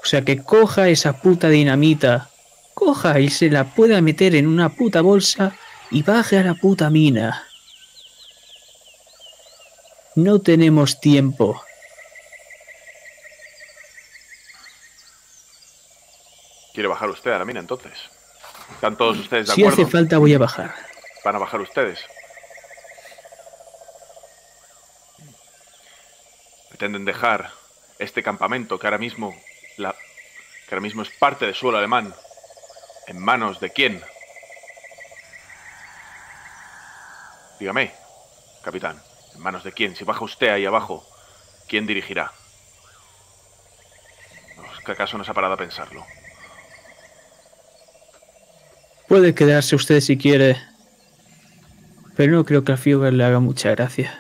[0.03, 2.31] O sea que coja esa puta dinamita,
[2.73, 5.55] coja y se la pueda meter en una puta bolsa
[5.91, 7.45] y baje a la puta mina.
[10.17, 11.63] No tenemos tiempo.
[16.73, 17.93] ¿Quiere bajar usted a la mina entonces?
[18.75, 19.83] ¿Están todos ustedes de Si acuerdo?
[19.83, 20.75] hace falta voy a bajar.
[21.25, 22.01] ¿Van a bajar ustedes?
[26.69, 27.51] Pretenden dejar
[27.99, 29.35] este campamento que ahora mismo
[29.77, 32.15] la, que ahora mismo es parte del suelo alemán
[33.07, 34.03] en manos de quién?
[37.61, 37.95] Dígame,
[38.65, 39.01] capitán,
[39.35, 39.95] ¿en manos de quién?
[39.95, 41.07] Si baja usted ahí abajo,
[41.69, 42.33] ¿quién dirigirá?
[44.57, 46.05] No, ¿es que ¿Acaso no se ha parado a pensarlo?
[49.13, 50.57] Puede quedarse usted si quiere,
[52.17, 54.19] pero no creo que a Führer le haga mucha gracia.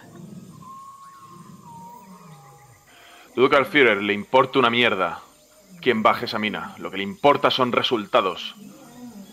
[3.34, 5.22] Dudo que al Führer le importe una mierda
[5.80, 6.74] quién baje esa mina.
[6.76, 8.54] Lo que le importa son resultados.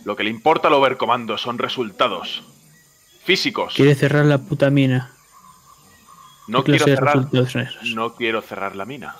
[0.06, 2.41] Lo que le importa al Overcomando son resultados.
[3.26, 3.73] Físicos.
[3.73, 5.11] Quiere cerrar la puta mina.
[6.48, 7.27] No ¿Qué quiero cerrar.
[7.94, 9.18] No quiero cerrar la mina.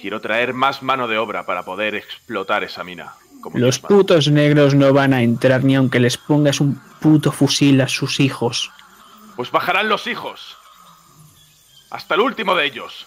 [0.00, 3.14] Quiero traer más mano de obra para poder explotar esa mina.
[3.44, 7.78] Como Los putos negros no van a entrar ni aunque les pongas un puto fusil
[7.82, 8.70] a sus hijos.
[9.36, 10.56] Pues bajarán los hijos.
[11.90, 13.06] Hasta el último de ellos.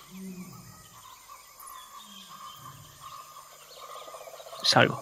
[4.62, 5.02] Salgo.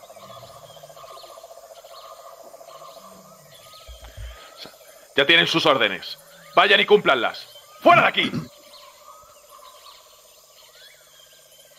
[5.18, 6.18] Ya tienen sus órdenes.
[6.56, 7.46] Vayan y cúmplanlas.
[7.82, 8.32] ¡Fuera de aquí!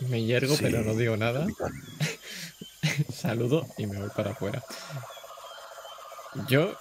[0.01, 1.47] Me hiergo, Sí, pero no digo nada.
[3.13, 4.63] Saludo y me voy para afuera.
[6.49, 6.75] Yo,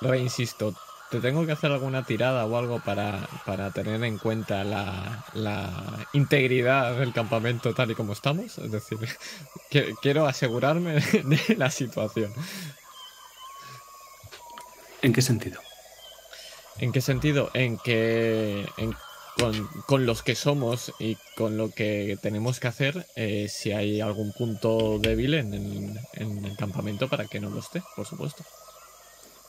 [0.00, 0.74] reinsisto,
[1.10, 6.06] ¿te tengo que hacer alguna tirada o algo para, para tener en cuenta la, la
[6.14, 8.56] integridad del campamento tal y como estamos?
[8.58, 8.98] Es decir,
[9.70, 10.94] que- quiero asegurarme
[11.24, 12.32] de la situación.
[15.02, 15.60] ¿En qué sentido?
[16.78, 17.50] ¿En qué sentido?
[17.54, 18.94] En que en-
[19.38, 24.00] con, con los que somos y con lo que tenemos que hacer, eh, si hay
[24.00, 28.44] algún punto débil en el, en el campamento para que no lo esté, por supuesto.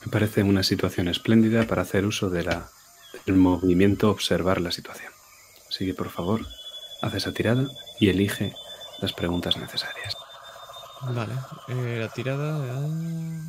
[0.06, 2.70] Me parece una situación espléndida para hacer uso de la,
[3.26, 5.12] del movimiento observar la situación.
[5.70, 6.45] Así que, por favor,
[7.02, 7.68] haz esa tirada
[7.99, 8.53] y elige
[9.02, 10.16] las preguntas necesarias.
[11.02, 11.34] Vale,
[11.68, 12.88] eh, la tirada.
[12.88, 13.40] eh,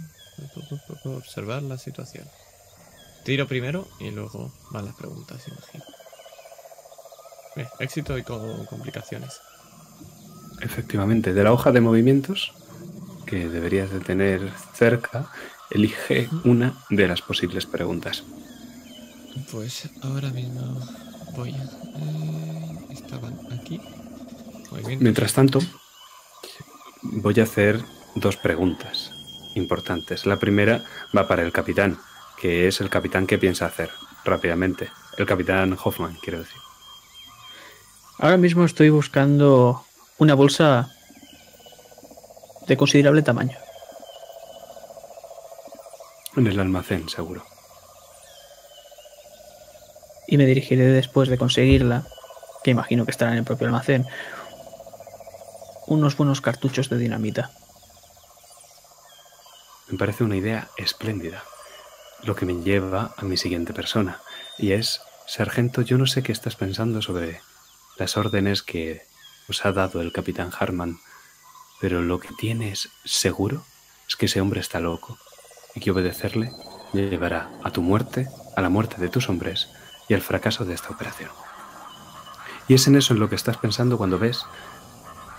[1.05, 2.27] observar la situación.
[3.25, 5.85] Tiro primero y luego van las preguntas, imagino.
[7.57, 9.41] Eh, éxito y con complicaciones.
[10.61, 12.53] Efectivamente, de la hoja de movimientos
[13.27, 15.31] que deberías de tener cerca,
[15.71, 18.25] elige una de las posibles preguntas.
[19.51, 20.81] Pues ahora mismo
[21.35, 21.65] voy a...
[21.99, 23.81] eh, estaban aquí.
[24.71, 24.99] Muy bien.
[25.03, 25.59] Mientras tanto,
[27.03, 27.81] voy a hacer
[28.15, 29.11] dos preguntas
[29.55, 30.27] importantes.
[30.27, 30.85] La primera
[31.17, 31.99] va para el capitán,
[32.41, 33.91] que es el capitán que piensa hacer
[34.25, 34.91] rápidamente.
[35.19, 36.66] El capitán Hoffman, quiero decir.
[38.19, 39.85] Ahora mismo estoy buscando
[40.17, 40.89] una bolsa
[42.67, 43.59] de considerable tamaño.
[46.35, 47.45] En el almacén, seguro.
[50.27, 52.07] Y me dirigiré después de conseguirla,
[52.65, 54.07] que imagino que estará en el propio almacén,
[55.87, 57.51] unos buenos cartuchos de dinamita.
[59.89, 61.45] Me parece una idea espléndida.
[62.25, 64.21] Lo que me lleva a mi siguiente persona.
[64.59, 67.41] Y es, Sargento, yo no sé qué estás pensando sobre
[67.99, 69.03] las órdenes que
[69.49, 70.99] os ha dado el capitán Harman,
[71.81, 73.65] pero lo que tienes seguro
[74.09, 75.19] es que ese hombre está loco
[75.75, 76.51] y que obedecerle
[76.93, 79.69] llevará a tu muerte, a la muerte de tus hombres
[80.09, 81.31] y al fracaso de esta operación.
[82.69, 84.45] Y es en eso en lo que estás pensando cuando ves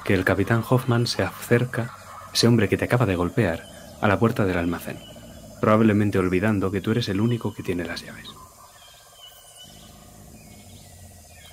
[0.04, 1.94] que el capitán Hoffman se acerca,
[2.34, 3.66] ese hombre que te acaba de golpear,
[4.00, 5.00] a la puerta del almacén,
[5.60, 8.30] probablemente olvidando que tú eres el único que tiene las llaves.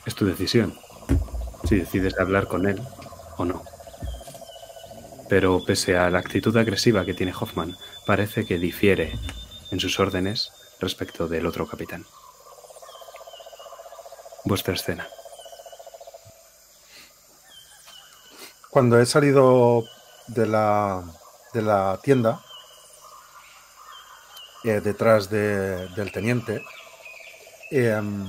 [0.07, 0.75] Es tu decisión,
[1.65, 2.81] si decides hablar con él
[3.37, 3.63] o no.
[5.29, 7.77] Pero pese a la actitud agresiva que tiene Hoffman,
[8.07, 9.19] parece que difiere
[9.71, 12.05] en sus órdenes respecto del otro capitán.
[14.45, 15.09] Vuestra escena.
[18.71, 19.85] Cuando he salido
[20.27, 21.03] de la,
[21.53, 22.41] de la tienda,
[24.65, 26.63] eh, detrás de- del teniente,
[27.71, 28.27] em,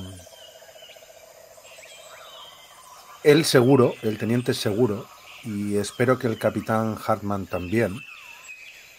[3.26, 5.08] él seguro, el teniente seguro,
[5.44, 8.00] y espero que el capitán Hartman también,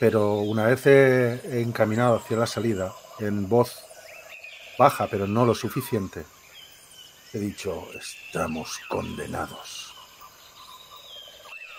[0.01, 0.85] pero una vez
[1.44, 3.85] encaminado hacia la salida, en voz
[4.78, 6.27] baja, pero no lo suficiente,
[7.32, 9.94] he dicho, estamos condenados.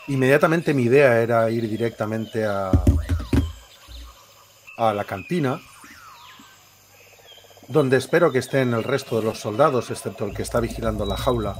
[0.07, 2.71] Inmediatamente mi idea era ir directamente a,
[4.77, 5.59] a la cantina,
[7.67, 11.17] donde espero que estén el resto de los soldados, excepto el que está vigilando la
[11.17, 11.59] jaula,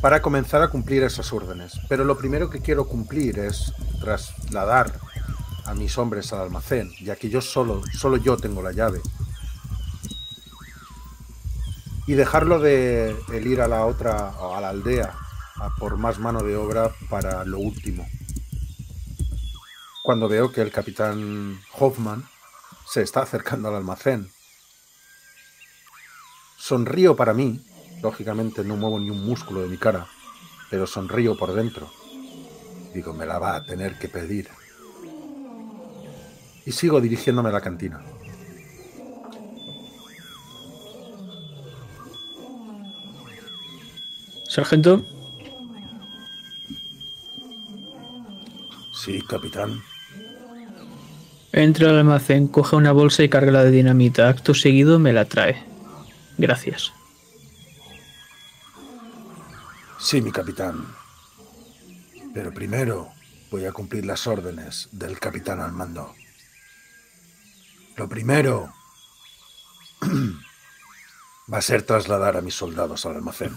[0.00, 1.80] para comenzar a cumplir esas órdenes.
[1.88, 4.98] Pero lo primero que quiero cumplir es trasladar
[5.64, 9.00] a mis hombres al almacén, ya que yo solo, solo yo tengo la llave.
[12.06, 15.14] Y dejarlo de el ir a la otra, a la aldea,
[15.56, 18.06] a por más mano de obra para lo último.
[20.04, 22.26] Cuando veo que el capitán Hoffman
[22.86, 24.30] se está acercando al almacén.
[26.56, 27.62] Sonrío para mí,
[28.02, 30.06] lógicamente no muevo ni un músculo de mi cara,
[30.70, 31.90] pero sonrío por dentro.
[32.94, 34.48] Digo, me la va a tener que pedir.
[36.64, 38.00] Y sigo dirigiéndome a la cantina.
[44.48, 45.04] Sargento,
[48.92, 49.80] Sí, capitán.
[51.52, 54.28] entra al almacén, coge una bolsa y cárgala de dinamita.
[54.28, 55.62] Acto seguido me la trae.
[56.36, 56.92] Gracias.
[59.98, 60.94] Sí, mi capitán.
[62.32, 63.12] Pero primero
[63.50, 66.14] voy a cumplir las órdenes del capitán al mando.
[67.96, 68.72] Lo primero
[71.52, 73.56] va a ser trasladar a mis soldados al almacén.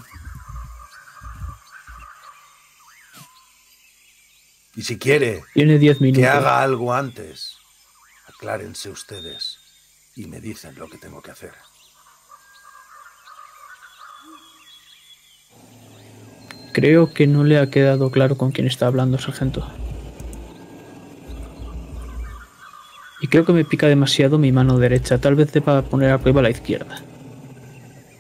[4.76, 6.22] Y si quiere Tiene 10 minutos.
[6.22, 7.58] que haga algo antes,
[8.28, 9.60] aclárense ustedes
[10.16, 11.54] y me dicen lo que tengo que hacer.
[16.74, 19.68] Creo que no le ha quedado claro con quién está hablando, sargento.
[23.22, 25.20] Y creo que me pica demasiado mi mano derecha.
[25.20, 27.02] Tal vez deba poner a prueba la izquierda.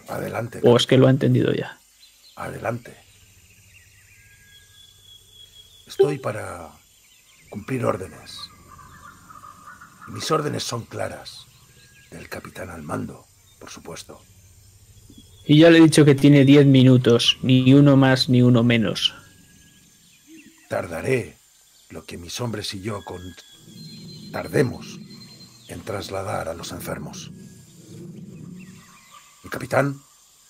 [0.07, 1.77] Adelante, O es que lo ha entendido ya.
[2.35, 2.95] adelante.
[5.87, 6.69] Estoy para
[7.49, 8.39] cumplir órdenes.
[10.07, 11.45] Mis órdenes son claras.
[12.11, 13.25] Del capitán al mando,
[13.59, 14.21] por supuesto.
[15.45, 17.37] Y ya le he dicho que tiene 10 minutos.
[17.41, 19.13] Ni uno más ni uno menos.
[20.69, 21.37] Tardaré
[21.89, 23.21] lo que mis hombres y yo con...
[24.31, 24.99] tardemos
[25.67, 27.31] en trasladar a los enfermos.
[29.43, 29.99] Mi capitán,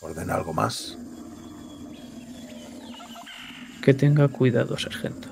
[0.01, 0.97] ordena algo más.
[3.81, 5.27] Que tenga cuidado, sargento.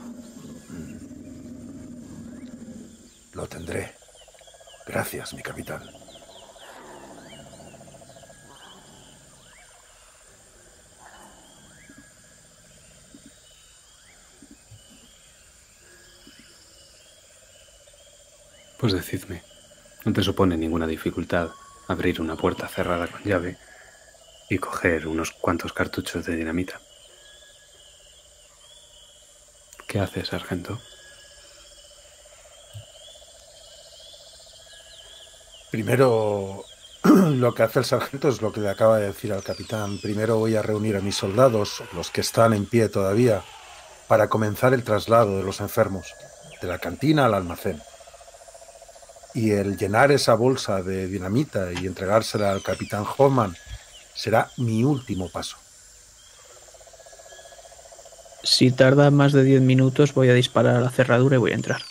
[3.34, 3.91] Lo tendré.
[4.88, 5.99] Gracias, mi capitán.
[18.80, 19.43] Pues decidme,
[20.06, 21.49] no te supone ninguna dificultad
[21.89, 23.57] abrir una puerta cerrada con llave
[24.49, 26.80] y coger unos cuantos cartuchos de dinamita.
[29.85, 30.80] ¿Qué haces, sargento?
[35.72, 36.64] Primero,
[37.03, 39.99] lo que hace el sargento es lo que le acaba de decir al capitán.
[39.99, 43.43] Primero voy a reunir a mis soldados, los que están en pie todavía,
[44.07, 46.15] para comenzar el traslado de los enfermos,
[46.61, 47.81] de la cantina al almacén.
[49.34, 53.56] Y el llenar esa bolsa de dinamita y entregársela al capitán Hoffman
[54.15, 55.57] será mi último paso.
[58.43, 61.56] Si tarda más de 10 minutos voy a disparar a la cerradura y voy a
[61.56, 61.81] entrar.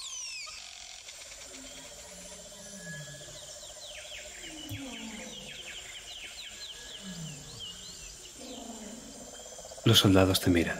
[9.84, 10.78] Los soldados te miran.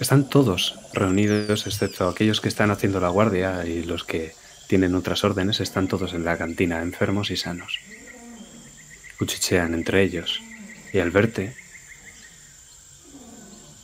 [0.00, 4.34] Están todos reunidos, excepto aquellos que están haciendo la guardia y los que
[4.68, 7.80] tienen otras órdenes, están todos en la cantina, enfermos y sanos.
[9.18, 10.40] Cuchichean entre ellos
[10.92, 11.56] y al verte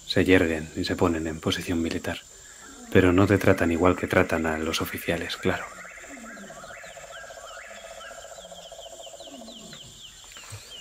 [0.06, 2.18] se yerguen y se ponen en posición militar.
[2.92, 5.64] Pero no te tratan igual que tratan a los oficiales, claro.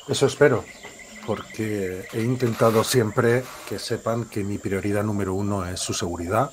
[0.10, 0.66] Eso espero,
[1.26, 6.52] porque he intentado siempre que sepan que mi prioridad número uno es su seguridad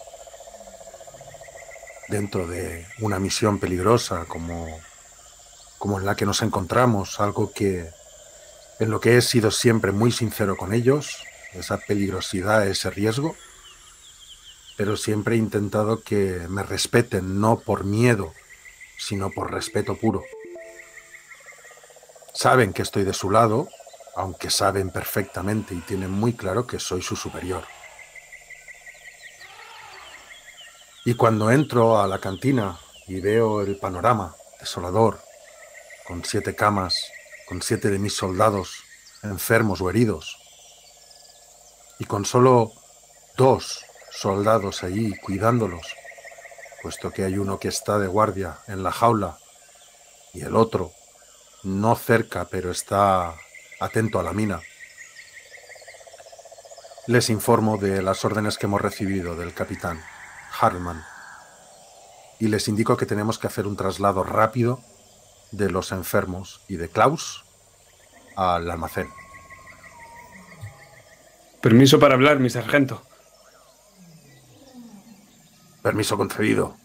[2.11, 4.67] dentro de una misión peligrosa como,
[5.79, 7.89] como en la que nos encontramos, algo que
[8.81, 11.23] en lo que he sido siempre muy sincero con ellos,
[11.53, 13.37] esa peligrosidad, ese riesgo,
[14.77, 18.33] pero siempre he intentado que me respeten, no por miedo,
[18.99, 20.23] sino por respeto puro.
[22.33, 23.69] Saben que estoy de su lado,
[24.17, 27.65] aunque saben perfectamente y tienen muy claro que soy su superior.
[31.03, 35.19] Y cuando entro a la cantina y veo el panorama desolador,
[36.07, 36.95] con siete camas,
[37.49, 38.85] con siete de mis soldados
[39.23, 40.37] enfermos o heridos,
[41.99, 42.73] y con solo
[43.39, 45.87] dos soldados allí cuidándolos,
[46.83, 49.39] puesto que hay uno que está de guardia en la jaula
[50.35, 50.93] y el otro
[51.63, 53.35] no cerca, pero está
[53.81, 54.61] atento a la mina.
[57.07, 60.03] Les informo de las órdenes que hemos recibido del capitán
[60.61, 61.05] Harman
[62.39, 64.81] y les indico que tenemos que hacer un traslado rápido
[65.53, 67.45] de los enfermos y de Klaus
[68.37, 69.09] al almacén.
[71.61, 73.03] Permiso para hablar, mi sargento.
[75.83, 76.77] Permiso concedido.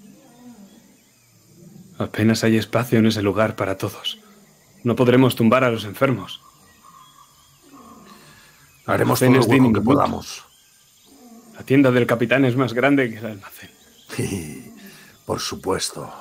[1.98, 4.20] Apenas hay espacio en ese lugar para todos.
[4.84, 6.42] No podremos tumbar a los enfermos.
[8.86, 10.44] Haremos todo lo que podamos.
[11.56, 13.72] La tienda del capitán es más grande que el almacén.
[14.10, 14.76] Sí,
[15.26, 16.14] por supuesto.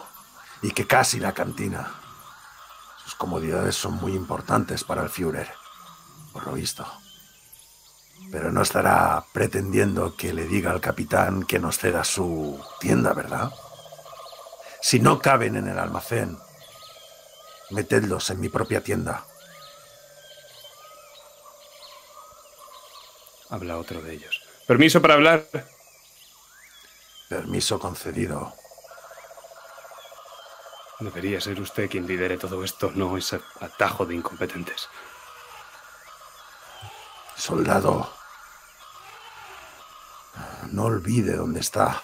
[0.62, 1.92] Y que casi la cantina.
[3.04, 5.48] Sus comodidades son muy importantes para el Führer,
[6.32, 6.86] por lo visto.
[8.30, 13.52] Pero no estará pretendiendo que le diga al capitán que nos ceda su tienda, ¿verdad?
[14.80, 16.38] Si no caben en el almacén,
[17.70, 19.26] metedlos en mi propia tienda.
[23.50, 24.43] Habla otro de ellos.
[24.66, 25.46] Permiso para hablar.
[27.28, 28.54] Permiso concedido.
[31.00, 34.88] Debería ser usted quien lidere todo esto, no ese atajo de incompetentes.
[37.36, 38.10] Soldado,
[40.70, 42.02] no olvide dónde está.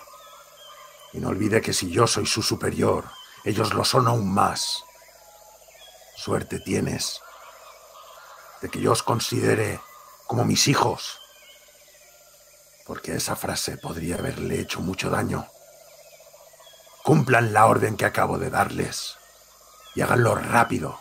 [1.12, 3.04] Y no olvide que si yo soy su superior,
[3.44, 4.84] ellos lo son aún más.
[6.16, 7.22] Suerte tienes
[8.60, 9.80] de que yo os considere
[10.26, 11.19] como mis hijos.
[12.90, 15.46] Porque esa frase podría haberle hecho mucho daño.
[17.04, 19.16] Cumplan la orden que acabo de darles
[19.94, 20.98] y háganlo rápido.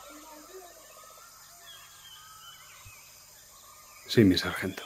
[4.07, 4.83] Sí, mi sargento.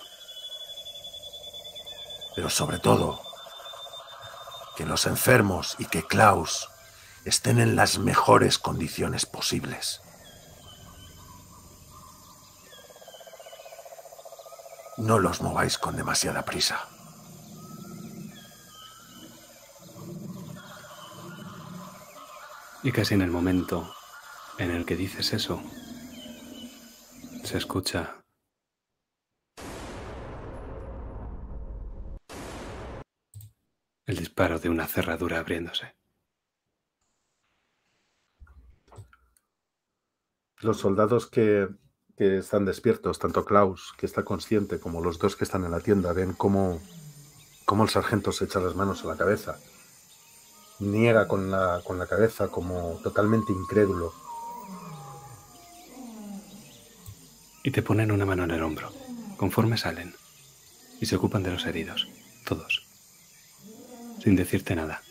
[2.38, 3.22] pero sobre todo
[4.78, 6.70] que los enfermos y que Klaus
[7.26, 10.00] estén en las mejores condiciones posibles.
[14.96, 16.93] No los mováis con demasiada prisa.
[22.86, 23.96] Y casi en el momento
[24.58, 25.64] en el que dices eso,
[27.46, 28.22] se escucha
[34.06, 35.96] el disparo de una cerradura abriéndose.
[40.60, 41.70] Los soldados que,
[42.18, 45.80] que están despiertos, tanto Klaus, que está consciente, como los dos que están en la
[45.80, 46.82] tienda, ven cómo,
[47.64, 49.58] cómo el sargento se echa las manos a la cabeza
[50.80, 54.14] niega con la, con la cabeza como totalmente incrédulo.
[57.64, 58.92] Y te ponen una mano en el hombro,
[59.38, 60.16] conforme salen,
[61.00, 62.10] y se ocupan de los heridos,
[62.46, 62.86] todos,
[64.22, 65.02] sin decirte nada.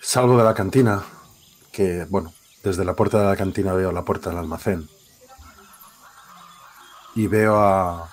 [0.00, 1.04] Salgo de la cantina,
[1.72, 2.32] que, bueno,
[2.62, 4.88] desde la puerta de la cantina veo la puerta del almacén.
[7.14, 8.10] Y veo a,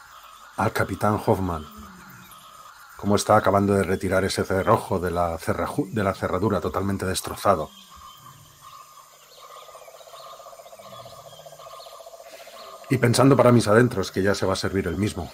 [0.58, 1.66] al capitán Hoffman,
[2.98, 7.70] cómo está acabando de retirar ese cerrojo de la, de la cerradura totalmente destrozado.
[12.90, 15.32] Y pensando para mis adentros que ya se va a servir el mismo,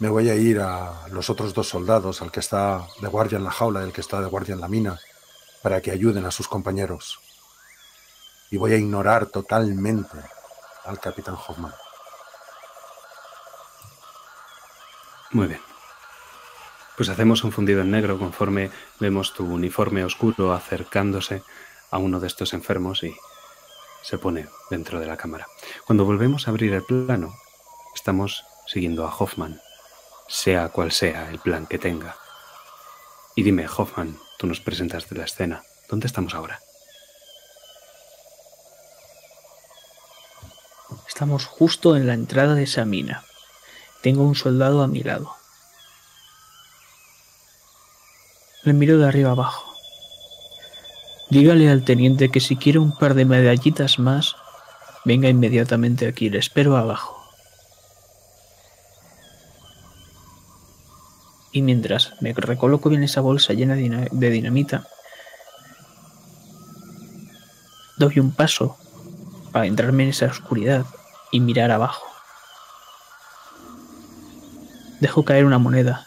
[0.00, 3.44] me voy a ir a los otros dos soldados, al que está de guardia en
[3.44, 4.98] la jaula y el que está de guardia en la mina,
[5.62, 7.20] para que ayuden a sus compañeros.
[8.50, 10.18] Y voy a ignorar totalmente
[10.84, 11.74] al capitán Hoffman.
[15.32, 15.60] Muy bien.
[16.96, 21.42] Pues hacemos un fundido en negro conforme vemos tu uniforme oscuro acercándose
[21.90, 23.14] a uno de estos enfermos y
[24.02, 25.46] se pone dentro de la cámara.
[25.86, 27.34] Cuando volvemos a abrir el plano,
[27.94, 29.60] estamos siguiendo a Hoffman,
[30.28, 32.16] sea cual sea el plan que tenga.
[33.36, 35.62] Y dime, Hoffman, tú nos presentaste la escena.
[35.88, 36.60] ¿Dónde estamos ahora?
[41.08, 43.24] Estamos justo en la entrada de esa mina.
[44.02, 45.32] Tengo un soldado a mi lado.
[48.64, 49.74] Le miro de arriba abajo.
[51.30, 54.36] Dígale al teniente que si quiere un par de medallitas más,
[55.04, 56.28] venga inmediatamente aquí.
[56.28, 57.16] Le espero abajo.
[61.52, 64.86] Y mientras me recoloco bien esa bolsa llena de dina- de dinamita,
[67.96, 68.76] doy un paso
[69.52, 70.86] para entrarme en esa oscuridad
[71.32, 72.09] y mirar abajo.
[75.00, 76.06] Dejo caer una moneda.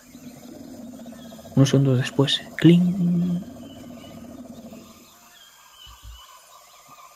[1.55, 3.43] Unos segundos después, ¡cling!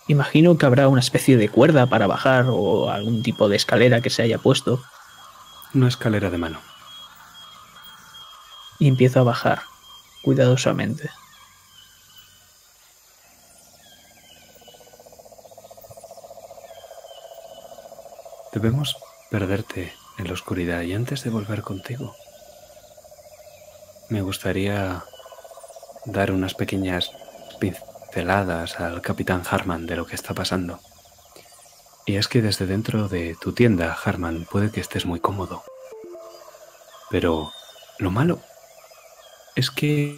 [0.07, 4.09] Imagino que habrá una especie de cuerda para bajar o algún tipo de escalera que
[4.09, 4.81] se haya puesto
[5.73, 6.59] Una escalera de mano.
[8.79, 9.63] y empiezo a bajar
[10.23, 11.09] cuidadosamente.
[18.53, 18.95] Debemos
[19.29, 22.15] perderte en la oscuridad y antes de volver contigo,
[24.09, 25.03] me gustaría
[26.05, 27.11] dar unas pequeñas
[27.59, 30.79] pinceladas al capitán Harman de lo que está pasando.
[32.05, 35.63] Y es que desde dentro de tu tienda, Harman, puede que estés muy cómodo.
[37.09, 37.51] Pero
[37.99, 38.39] lo malo
[39.55, 40.17] es que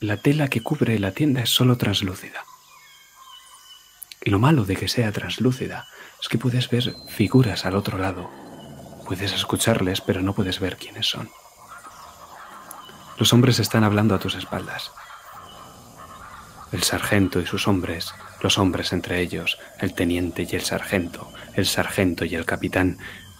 [0.00, 2.44] la tela que cubre la tienda es solo translúcida.
[4.22, 5.88] Y lo malo de que sea translúcida
[6.20, 8.30] es que puedes ver figuras al otro lado.
[9.06, 11.30] Puedes escucharles, pero no puedes ver quiénes son.
[13.16, 14.92] Los hombres están hablando a tus espaldas.
[16.70, 21.66] El sargento y sus hombres, los hombres entre ellos, el teniente y el sargento, el
[21.66, 22.98] sargento y el capitán,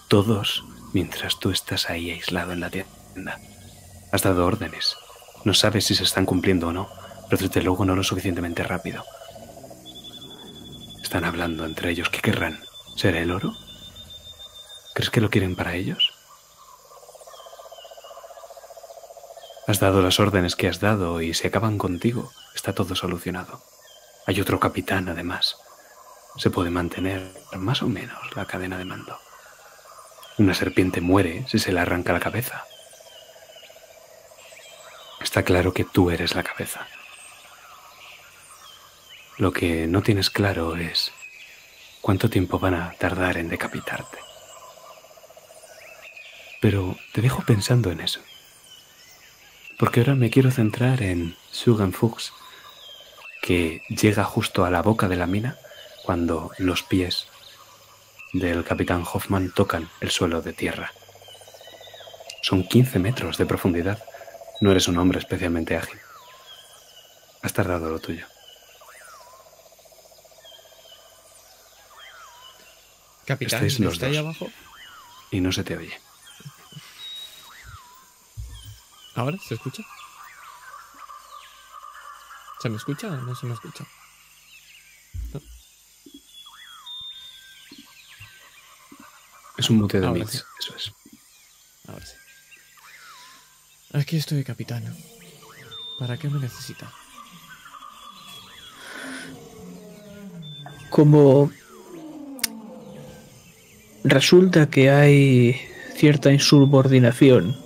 [0.09, 3.39] todos mientras tú estás ahí aislado en la tienda.
[4.11, 4.97] Has dado órdenes.
[5.45, 6.89] No sabes si se están cumpliendo o no,
[7.29, 9.05] pero desde luego no lo suficientemente rápido.
[11.03, 12.09] Están hablando entre ellos.
[12.09, 12.68] ¿Qué querrán?
[12.99, 13.55] ¿Será el oro?
[14.93, 16.13] ¿Crees que lo quieren para ellos?
[19.69, 23.63] Has dado las órdenes que has dado y si acaban contigo, está todo solucionado.
[24.27, 25.59] Hay otro capitán, además.
[26.39, 29.17] Se puede mantener más o menos la cadena de mando.
[30.37, 32.65] Una serpiente muere si se le arranca la cabeza.
[35.21, 36.89] Está claro que tú eres la cabeza.
[39.37, 41.13] Lo que no tienes claro es
[42.01, 44.19] cuánto tiempo van a tardar en decapitarte.
[46.61, 48.21] Pero te dejo pensando en eso.
[49.79, 52.33] Porque ahora me quiero centrar en Sugan Fuchs,
[53.43, 55.57] que llega justo a la boca de la mina
[56.05, 57.29] cuando los pies
[58.33, 60.93] del capitán Hoffman tocan el suelo de tierra.
[62.43, 64.03] Son 15 metros de profundidad.
[64.61, 65.99] No eres un hombre especialmente ágil.
[67.43, 68.27] Has tardado lo tuyo.
[73.29, 74.51] Capitán, Estáis los ¿está ahí abajo?
[75.31, 76.01] Y no se te oye.
[79.15, 79.83] ¿Ahora se escucha?
[82.63, 83.87] ¿Se me escucha o no se me escucha?
[89.59, 90.39] Es un mute de Ahora mix, sí.
[90.61, 90.93] eso es.
[91.87, 92.15] Ahora sí.
[93.93, 94.97] Aquí estoy, capitán.
[95.99, 96.91] ¿Para qué me necesita?
[100.89, 101.51] Como
[104.05, 105.61] resulta que hay
[105.95, 107.57] cierta insubordinación.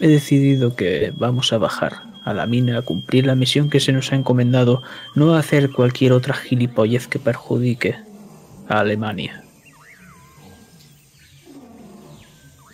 [0.00, 3.92] He decidido que vamos a bajar a la mina a cumplir la misión que se
[3.92, 4.82] nos ha encomendado,
[5.14, 7.96] no a hacer cualquier otra gilipollez que perjudique
[8.68, 9.44] a Alemania.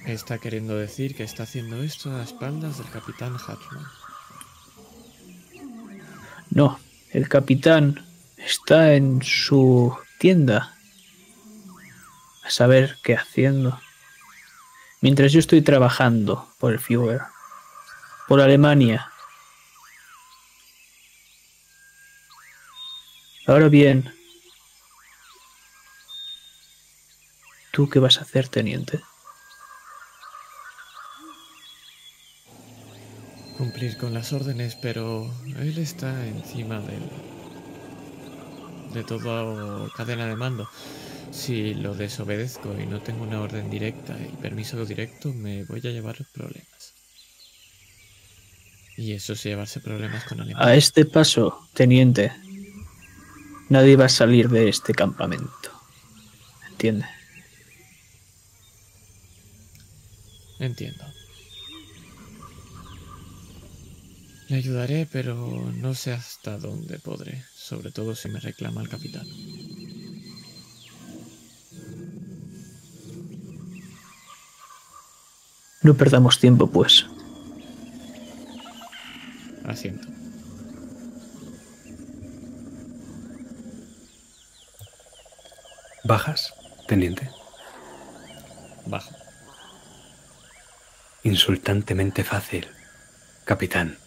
[0.07, 3.85] Está queriendo decir que está haciendo esto a espaldas del capitán Hartman.
[6.51, 6.79] No,
[7.11, 8.05] el capitán
[8.37, 10.77] está en su tienda
[12.43, 13.81] a saber qué haciendo.
[15.01, 17.23] Mientras yo estoy trabajando por el Führer,
[18.29, 19.13] por Alemania.
[23.47, 24.13] Ahora bien,
[27.73, 29.01] ¿tú qué vas a hacer, teniente?
[33.57, 37.09] Cumplir con las órdenes, pero él está encima del,
[38.93, 40.69] de toda cadena de mando.
[41.31, 45.91] Si lo desobedezco y no tengo una orden directa y permiso directo, me voy a
[45.91, 46.95] llevar problemas.
[48.97, 50.67] Y eso es llevarse problemas con Alemania.
[50.67, 52.33] A este paso, teniente,
[53.69, 55.71] nadie va a salir de este campamento.
[56.71, 57.07] ¿Entiende?
[60.59, 61.05] Entiendo.
[64.49, 65.35] Le ayudaré, pero
[65.75, 69.27] no sé hasta dónde podré, sobre todo si me reclama el capitán.
[75.83, 77.07] No perdamos tiempo, pues.
[79.65, 80.07] Asiento.
[86.05, 86.55] ¿Bajas,
[86.87, 87.29] teniente?
[88.87, 89.13] Bajo.
[91.25, 92.69] Insultantemente fácil,
[93.45, 93.99] capitán.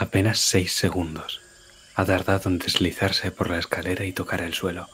[0.00, 1.42] Apenas seis segundos
[1.94, 4.88] ha tardado en deslizarse por la escalera y tocar el suelo.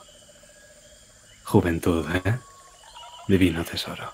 [1.45, 2.41] Juventud, ¿eh?
[3.29, 4.13] Divino tesoro.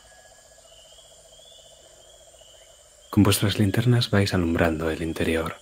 [3.09, 5.57] Con vuestras linternas vais alumbrando el interior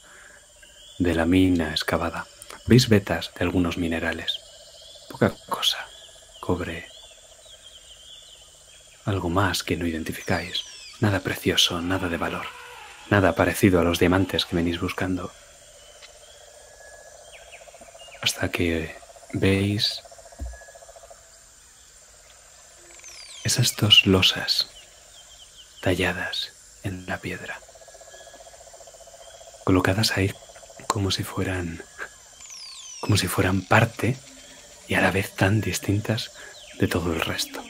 [0.98, 2.26] de la mina excavada.
[2.66, 4.40] Veis vetas de algunos minerales.
[5.08, 5.78] Poca cosa.
[6.40, 6.88] Cobre.
[9.04, 10.64] Algo más que no identificáis.
[10.98, 12.59] Nada precioso, nada de valor.
[13.10, 15.32] Nada parecido a los diamantes que venís buscando.
[18.22, 18.96] Hasta que
[19.32, 20.00] veis
[23.42, 24.68] esas dos losas
[25.82, 26.52] talladas
[26.84, 27.58] en la piedra,
[29.64, 30.32] colocadas ahí
[30.86, 31.82] como si fueran
[33.00, 34.16] como si fueran parte
[34.86, 36.30] y a la vez tan distintas
[36.78, 37.60] de todo el resto.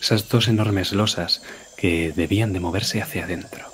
[0.00, 1.42] Esas dos enormes losas
[1.76, 3.66] que debían de moverse hacia adentro.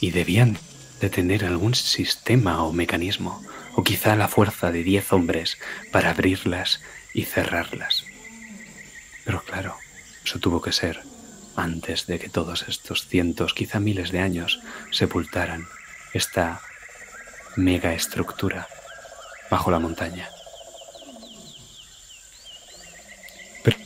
[0.00, 0.58] Y debían
[1.00, 3.42] de tener algún sistema o mecanismo,
[3.74, 5.58] o quizá la fuerza de diez hombres
[5.92, 6.80] para abrirlas
[7.14, 8.04] y cerrarlas.
[9.24, 9.76] Pero claro,
[10.24, 11.02] eso tuvo que ser
[11.56, 14.60] antes de que todos estos cientos, quizá miles de años
[14.92, 15.66] sepultaran
[16.14, 16.60] esta
[17.56, 18.68] mega estructura
[19.50, 20.28] bajo la montaña.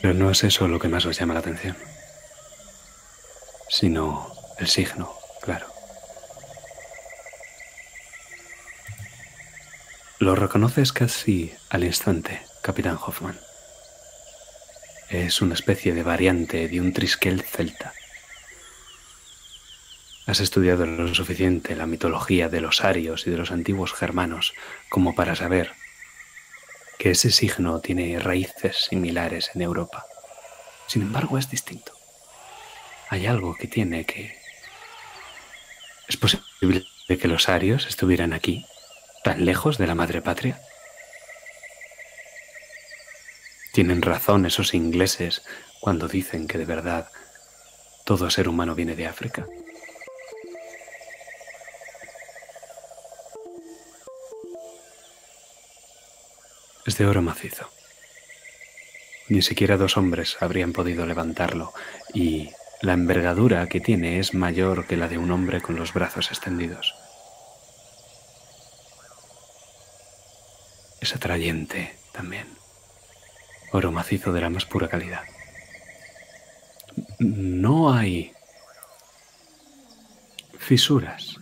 [0.00, 1.76] Pero no es eso lo que más os llama la atención,
[3.68, 5.66] sino el signo, claro.
[10.18, 13.38] Lo reconoces casi al instante, capitán Hoffman.
[15.08, 17.92] Es una especie de variante de un triskel celta.
[20.26, 24.54] Has estudiado lo suficiente la mitología de los arios y de los antiguos germanos
[24.88, 25.72] como para saber
[27.02, 30.06] que ese signo tiene raíces similares en Europa.
[30.86, 31.92] Sin embargo, es distinto.
[33.08, 34.38] Hay algo que tiene que...
[36.06, 38.64] ¿Es posible que los arios estuvieran aquí,
[39.24, 40.60] tan lejos de la madre patria?
[43.72, 45.42] Tienen razón esos ingleses
[45.80, 47.10] cuando dicen que de verdad
[48.04, 49.44] todo ser humano viene de África.
[56.84, 57.70] Es de oro macizo.
[59.28, 61.72] Ni siquiera dos hombres habrían podido levantarlo
[62.12, 62.50] y
[62.80, 66.94] la envergadura que tiene es mayor que la de un hombre con los brazos extendidos.
[71.00, 72.48] Es atrayente también.
[73.72, 75.22] Oro macizo de la más pura calidad.
[77.20, 78.32] No hay
[80.58, 81.36] fisuras.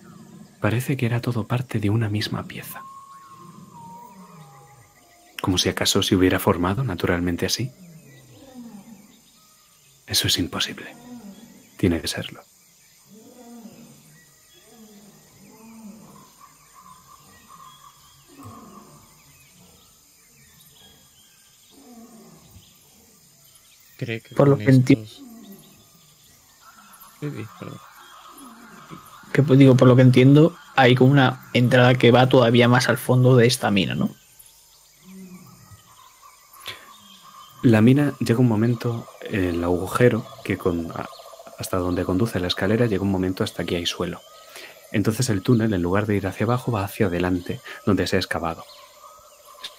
[0.60, 2.82] Parece que era todo parte de una misma pieza
[5.40, 7.70] como si acaso se hubiera formado naturalmente así.
[10.06, 10.94] Eso es imposible.
[11.76, 12.42] Tiene que serlo.
[23.98, 25.02] Cree que Por los 21.
[25.02, 25.24] Estos...
[27.20, 27.28] Sí,
[29.32, 32.88] que pues digo, por lo que entiendo, hay como una entrada que va todavía más
[32.88, 34.14] al fondo de esta mina, ¿no?
[37.62, 40.90] La mina llega un momento, el agujero que con,
[41.58, 44.22] hasta donde conduce la escalera llega un momento hasta aquí hay suelo.
[44.92, 48.18] Entonces el túnel, en lugar de ir hacia abajo, va hacia adelante, donde se ha
[48.18, 48.64] excavado.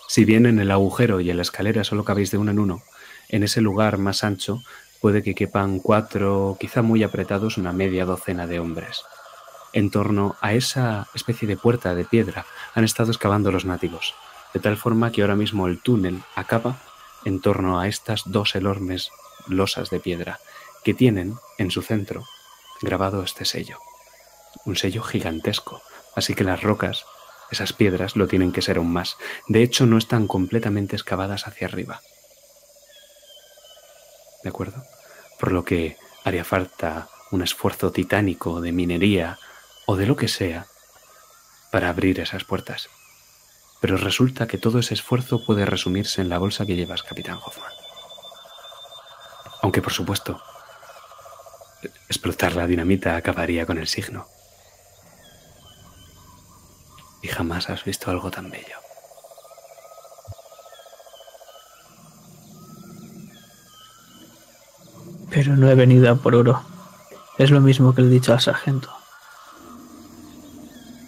[0.07, 2.83] Si bien en el agujero y en la escalera solo cabéis de uno en uno,
[3.29, 4.61] en ese lugar más ancho
[5.01, 9.01] puede que quepan cuatro, quizá muy apretados, una media docena de hombres.
[9.73, 12.45] En torno a esa especie de puerta de piedra
[12.75, 14.13] han estado excavando los nativos,
[14.53, 16.77] de tal forma que ahora mismo el túnel acaba
[17.25, 19.11] en torno a estas dos enormes
[19.47, 20.39] losas de piedra
[20.83, 22.25] que tienen en su centro
[22.81, 23.79] grabado este sello.
[24.65, 25.81] Un sello gigantesco,
[26.15, 27.05] así que las rocas,
[27.51, 29.17] esas piedras, lo tienen que ser aún más.
[29.47, 32.01] De hecho, no están completamente excavadas hacia arriba.
[34.43, 34.83] ¿De acuerdo?
[35.39, 39.37] Por lo que haría falta un esfuerzo titánico de minería
[39.85, 40.67] o de lo que sea
[41.71, 42.89] para abrir esas puertas.
[43.81, 47.71] Pero resulta que todo ese esfuerzo puede resumirse en la bolsa que llevas, Capitán Hoffman.
[49.63, 50.39] Aunque, por supuesto,
[52.07, 54.27] explotar la dinamita acabaría con el signo.
[57.23, 58.77] Y jamás has visto algo tan bello.
[65.31, 66.61] Pero no he venido a por oro.
[67.39, 68.91] Es lo mismo que le he dicho al sargento.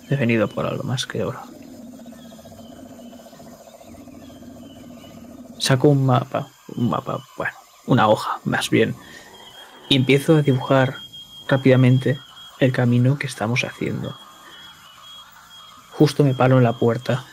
[0.10, 1.40] He venido por algo más que oro.
[5.64, 7.54] Saco un mapa, un mapa, bueno,
[7.86, 8.98] una hoja más bien,
[9.88, 10.96] y empiezo a dibujar
[11.48, 12.20] rápidamente
[12.60, 14.14] el camino que estamos haciendo.
[15.94, 17.24] Justo me paro en la puerta.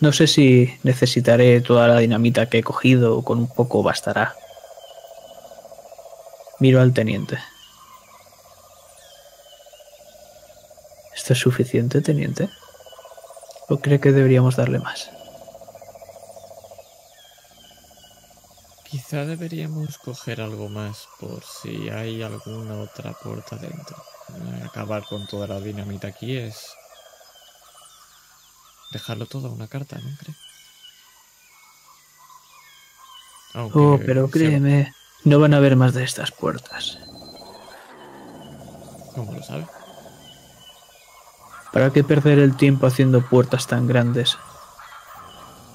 [0.00, 4.34] No sé si necesitaré toda la dinamita que he cogido o con un poco bastará.
[6.60, 7.38] Miro al teniente.
[11.14, 12.48] ¿Esto es suficiente, teniente?
[13.72, 15.10] ¿O cree que deberíamos darle más?
[18.84, 23.96] Quizá deberíamos coger algo más por si hay alguna otra puerta dentro.
[24.66, 26.56] Acabar con toda la dinamita aquí es
[28.92, 30.34] dejarlo todo a una carta, ¿no cree?
[33.54, 34.92] Aunque Oh, pero sea- créeme,
[35.24, 36.98] no van a haber más de estas puertas.
[39.14, 39.66] ¿Cómo lo sabe?
[41.72, 44.36] ¿Para qué perder el tiempo haciendo puertas tan grandes?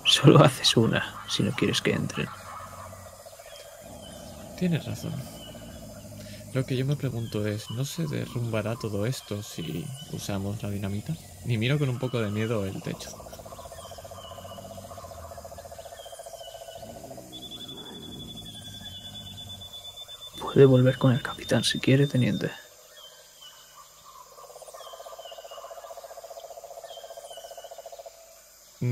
[0.04, 2.28] Solo haces una si no quieres que entren.
[4.58, 5.14] Tienes razón.
[6.54, 11.14] Lo que yo me pregunto es, ¿no se derrumbará todo esto si usamos la dinamita?
[11.46, 13.10] Y miro con un poco de miedo el techo.
[20.42, 22.52] Puede volver con el capitán si quiere, teniente.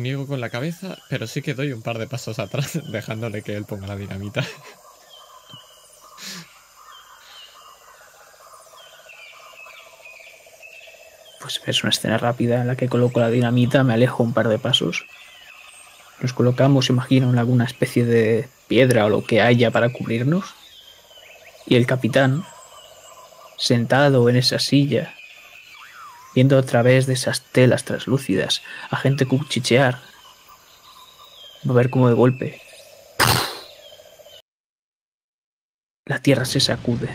[0.02, 3.56] Niego con la cabeza, pero sí que doy un par de pasos atrás, dejándole que
[3.56, 4.44] él ponga la dinamita.
[11.40, 14.48] Pues ves una escena rápida en la que coloco la dinamita, me alejo un par
[14.48, 15.06] de pasos.
[16.22, 20.56] Nos colocamos, imagino, en alguna especie de piedra o lo que haya para cubrirnos.
[21.65, 22.45] Y el capitán,
[23.57, 25.15] sentado en esa silla,
[26.35, 29.99] viendo a través de esas telas translúcidas a gente cuchichear,
[31.68, 32.61] a ver cómo de golpe
[36.05, 37.10] la tierra se sacude.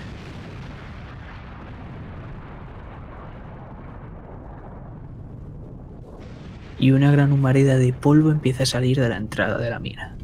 [6.79, 10.17] y una gran humareda de polvo empieza a salir de la entrada de la mina.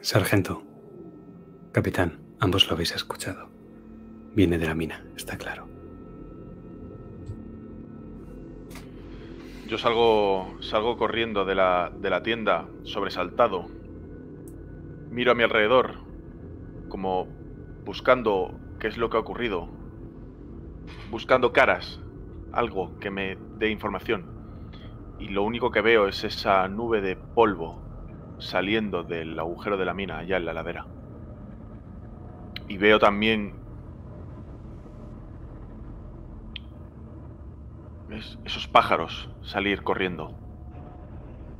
[0.00, 0.62] Sargento,
[1.74, 3.48] capitán, ambos lo habéis escuchado.
[4.32, 5.66] Viene de la mina, está claro.
[9.66, 13.66] Yo salgo, salgo corriendo de la, de la tienda, sobresaltado.
[15.10, 15.96] Miro a mi alrededor,
[16.88, 17.26] como
[17.84, 19.68] buscando qué es lo que ha ocurrido.
[21.10, 22.00] Buscando caras,
[22.52, 24.26] algo que me dé información.
[25.18, 27.82] Y lo único que veo es esa nube de polvo
[28.38, 30.86] saliendo del agujero de la mina allá en la ladera.
[32.68, 33.54] Y veo también
[38.10, 40.34] es- esos pájaros salir corriendo.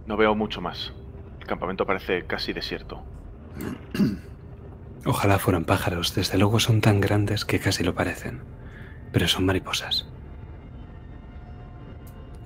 [0.06, 0.92] No veo mucho más.
[1.40, 3.02] El campamento parece casi desierto.
[5.06, 8.40] Ojalá fueran pájaros, desde luego son tan grandes que casi lo parecen.
[9.12, 10.08] Pero son mariposas.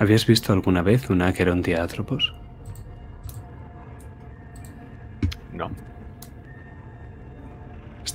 [0.01, 2.35] ¿Habías visto alguna vez un Acherontiatropos?
[5.52, 5.70] No.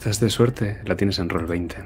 [0.04, 1.78] Estás de suerte, la tienes en rol 20.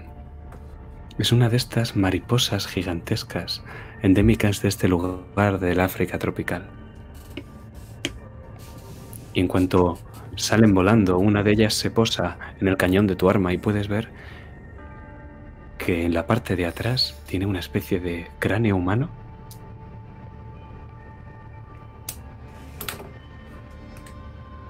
[1.19, 3.61] Es una de estas mariposas gigantescas
[4.01, 6.67] endémicas de este lugar del África tropical.
[9.35, 9.99] Y en cuanto
[10.35, 13.87] salen volando, una de ellas se posa en el cañón de tu arma y puedes
[13.87, 14.09] ver
[15.77, 19.11] que en la parte de atrás tiene una especie de cráneo humano.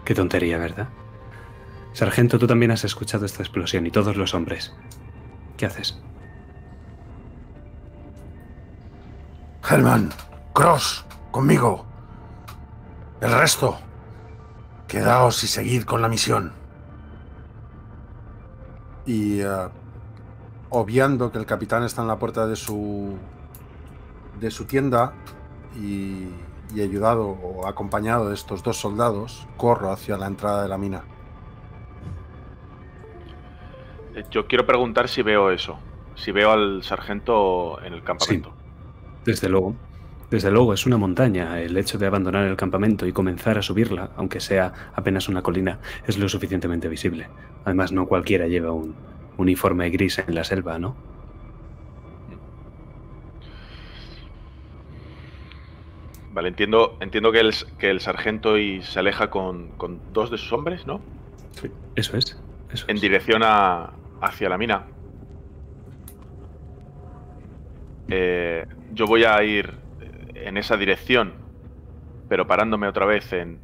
[0.03, 0.89] Qué tontería, ¿verdad?
[1.97, 4.71] Sargento, tú también has escuchado esta explosión y todos los hombres.
[5.57, 5.99] ¿Qué haces?
[9.67, 10.11] Helman,
[10.53, 11.87] Cross, conmigo.
[13.19, 13.79] El resto,
[14.87, 16.53] quedaos y seguid con la misión.
[19.07, 19.67] Y eh,
[20.69, 23.17] obviando que el capitán está en la puerta de su
[24.39, 25.13] de su tienda
[25.75, 26.27] y,
[26.75, 31.16] y ayudado o acompañado de estos dos soldados, corro hacia la entrada de la mina.
[34.31, 35.77] Yo quiero preguntar si veo eso.
[36.15, 38.53] Si veo al sargento en el campamento.
[39.25, 39.75] Desde luego.
[40.29, 41.61] Desde luego, es una montaña.
[41.61, 45.79] El hecho de abandonar el campamento y comenzar a subirla, aunque sea apenas una colina,
[46.05, 47.29] es lo suficientemente visible.
[47.63, 48.95] Además, no cualquiera lleva un
[49.37, 50.95] uniforme gris en la selva, ¿no?
[56.33, 60.37] Vale, entiendo, entiendo que, el, que el sargento y se aleja con, con dos de
[60.37, 61.01] sus hombres, ¿no?
[61.95, 62.37] Eso es.
[62.71, 63.01] Eso En es.
[63.01, 63.91] dirección a,
[64.21, 64.87] hacia la mina.
[68.09, 69.73] Eh, yo voy a ir
[70.33, 71.33] en esa dirección,
[72.29, 73.59] pero parándome otra vez en,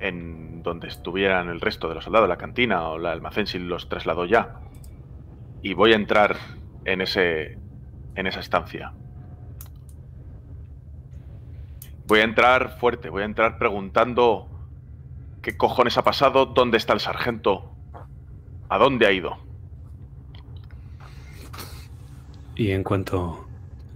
[0.00, 3.88] en donde estuvieran el resto de los soldados, la cantina o el almacén si los
[3.88, 4.60] trasladó ya.
[5.62, 6.36] Y voy a entrar
[6.84, 7.58] en ese
[8.14, 8.92] en esa estancia.
[12.06, 14.48] Voy a entrar fuerte, voy a entrar preguntando
[15.40, 17.71] qué cojones ha pasado, dónde está el sargento,
[18.72, 19.36] a dónde ha ido.
[22.54, 23.46] Y en cuanto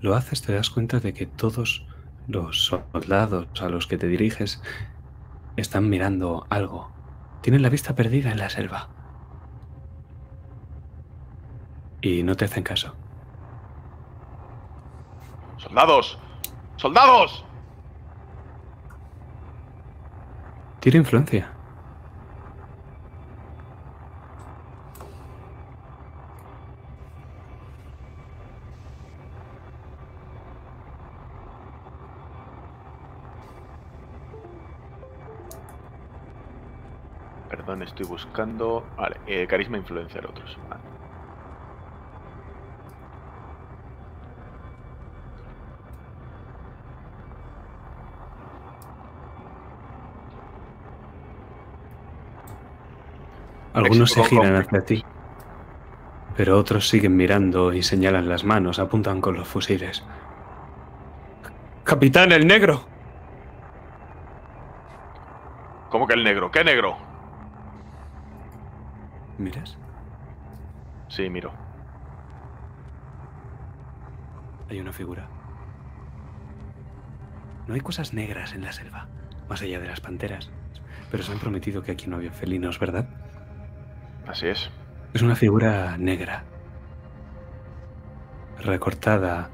[0.02, 1.86] lo haces, te das cuenta de que todos
[2.28, 4.62] los soldados a los que te diriges
[5.56, 6.90] están mirando algo.
[7.40, 8.90] Tienen la vista perdida en la selva.
[12.02, 12.94] Y no te hacen caso.
[15.56, 16.18] ¡Soldados!
[16.76, 17.46] ¡Soldados!
[20.80, 21.55] Tira influencia.
[37.82, 38.84] Estoy buscando.
[38.96, 40.58] Vale, eh, carisma influenciar otros.
[40.68, 40.82] Vale.
[53.76, 55.04] Algunos se giran hacia ti,
[56.34, 60.02] pero otros siguen mirando y señalan las manos, apuntan con los fusiles.
[61.84, 62.86] ¡Capitán, el negro!
[65.90, 66.50] ¿Cómo que el negro?
[66.50, 67.05] ¿Qué negro?
[69.38, 69.76] ¿Miras?
[71.08, 71.52] Sí, miro.
[74.68, 75.28] Hay una figura.
[77.66, 79.08] No hay cosas negras en la selva,
[79.48, 80.50] más allá de las panteras.
[81.10, 83.08] Pero se han prometido que aquí no había felinos, ¿verdad?
[84.26, 84.70] Así es.
[85.14, 86.44] Es una figura negra,
[88.58, 89.50] recortada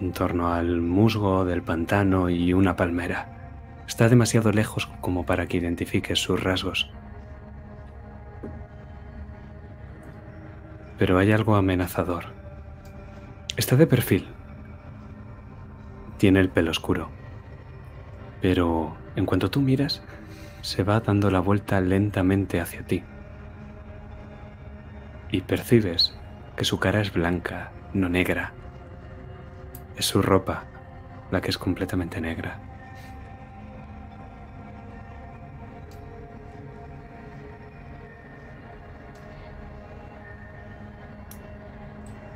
[0.00, 3.82] en torno al musgo del pantano y una palmera.
[3.86, 6.90] Está demasiado lejos como para que identifiques sus rasgos.
[11.00, 12.26] Pero hay algo amenazador.
[13.56, 14.28] Está de perfil.
[16.18, 17.08] Tiene el pelo oscuro.
[18.42, 20.02] Pero en cuanto tú miras,
[20.60, 23.02] se va dando la vuelta lentamente hacia ti
[25.32, 26.14] y percibes
[26.54, 28.52] que su cara es blanca, no negra.
[29.96, 30.64] Es su ropa
[31.30, 32.69] la que es completamente negra.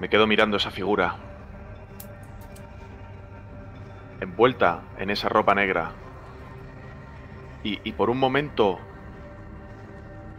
[0.05, 1.15] Me quedo mirando esa figura.
[4.21, 5.93] Envuelta en esa ropa negra.
[7.63, 8.79] Y, por un momento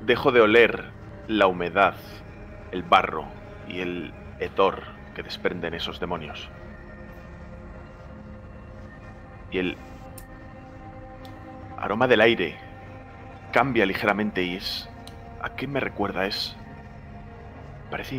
[0.06, 0.92] dejo de oler
[1.28, 1.96] la humedad,
[2.72, 3.26] el barro
[3.68, 4.84] y el hedor
[5.16, 6.48] que desprenden esos demonios.
[9.50, 9.78] Y el
[11.76, 12.56] aroma del aire
[13.52, 14.88] cambia ligeramente y es...
[15.42, 16.28] ¿A qué me recuerda?
[16.28, 16.56] Es...
[17.90, 18.18] Parece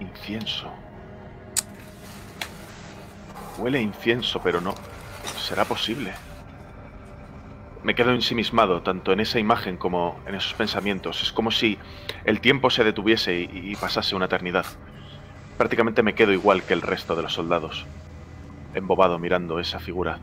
[0.00, 0.72] incienso.
[3.58, 4.74] Huele a incienso, pero no.
[5.36, 6.12] ¿Será posible?
[7.82, 11.22] Me quedo ensimismado tanto en esa imagen como en esos pensamientos.
[11.22, 11.78] Es como si
[12.24, 14.66] el tiempo se detuviese y, y pasase una eternidad.
[15.56, 17.86] Prácticamente me quedo igual que el resto de los soldados,
[18.74, 20.18] embobado mirando esa figura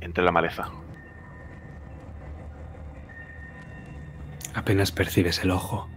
[0.00, 0.68] entre la maleza.
[4.54, 5.88] Apenas percibes el ojo,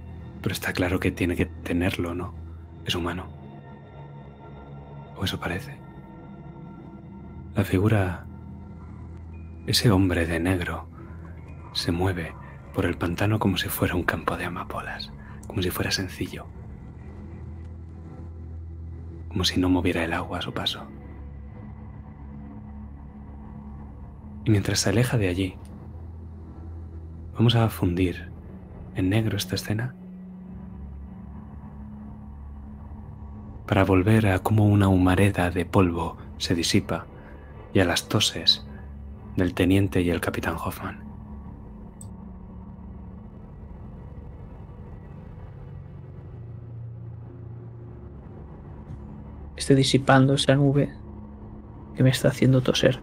[0.41, 2.43] pero está claro que tiene que tenerlo, ¿no?
[2.85, 3.27] Es humano.
[5.15, 5.77] O eso parece.
[7.55, 8.26] La figura,
[9.68, 10.88] ese hombre de negro,
[11.73, 12.34] se mueve
[12.73, 15.11] por el pantano como si fuera un campo de amapolas,
[15.47, 16.45] como si fuera sencillo,
[19.30, 20.88] como si no moviera el agua a su paso.
[24.45, 25.55] Y mientras se aleja de allí,
[27.35, 28.30] vamos a fundir
[28.95, 29.95] en negro esta escena
[33.65, 37.06] para volver a cómo una humareda de polvo se disipa
[37.73, 38.65] y a las toses
[39.35, 41.03] del teniente y el capitán Hoffman.
[49.56, 50.94] Estoy disipando esa nube
[51.95, 52.99] que me está haciendo toser.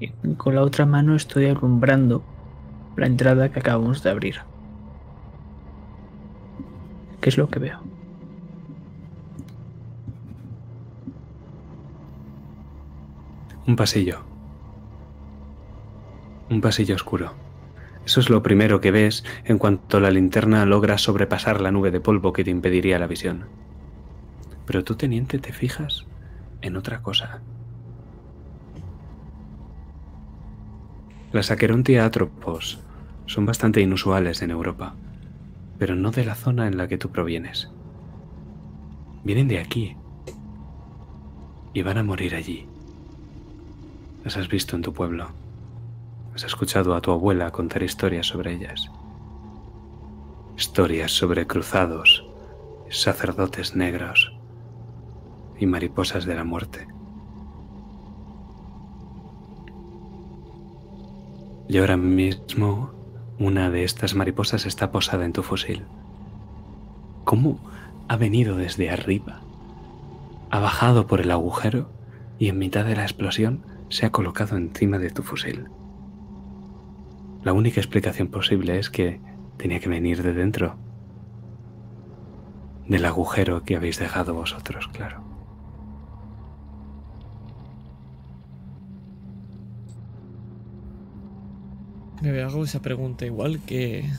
[0.00, 2.24] Y con la otra mano estoy alumbrando
[2.96, 4.36] la entrada que acabamos de abrir.
[7.20, 7.93] ¿Qué es lo que veo?
[13.66, 14.18] Un pasillo.
[16.50, 17.32] Un pasillo oscuro.
[18.04, 22.00] Eso es lo primero que ves en cuanto la linterna logra sobrepasar la nube de
[22.00, 23.46] polvo que te impediría la visión.
[24.66, 26.04] Pero tú, teniente, te fijas
[26.60, 27.40] en otra cosa.
[31.32, 32.80] Las Aquerontia atropos
[33.24, 34.94] son bastante inusuales en Europa,
[35.78, 37.70] pero no de la zona en la que tú provienes.
[39.24, 39.96] Vienen de aquí
[41.72, 42.68] y van a morir allí.
[44.24, 45.28] Las has visto en tu pueblo.
[46.34, 48.90] Has escuchado a tu abuela contar historias sobre ellas.
[50.56, 52.24] Historias sobre cruzados,
[52.88, 54.32] sacerdotes negros
[55.58, 56.88] y mariposas de la muerte.
[61.68, 62.92] Y ahora mismo
[63.38, 65.82] una de estas mariposas está posada en tu fusil.
[67.24, 67.58] ¿Cómo
[68.08, 69.42] ha venido desde arriba?
[70.50, 71.90] Ha bajado por el agujero
[72.38, 75.68] y en mitad de la explosión se ha colocado encima de tu fusil.
[77.44, 79.20] La única explicación posible es que
[79.56, 80.74] tenía que venir de dentro.
[82.88, 85.22] Del agujero que habéis dejado vosotros, claro.
[92.20, 94.10] Me hago esa pregunta igual que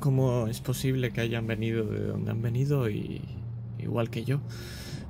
[0.00, 3.22] cómo es posible que hayan venido de donde han venido y
[3.78, 4.40] igual que yo.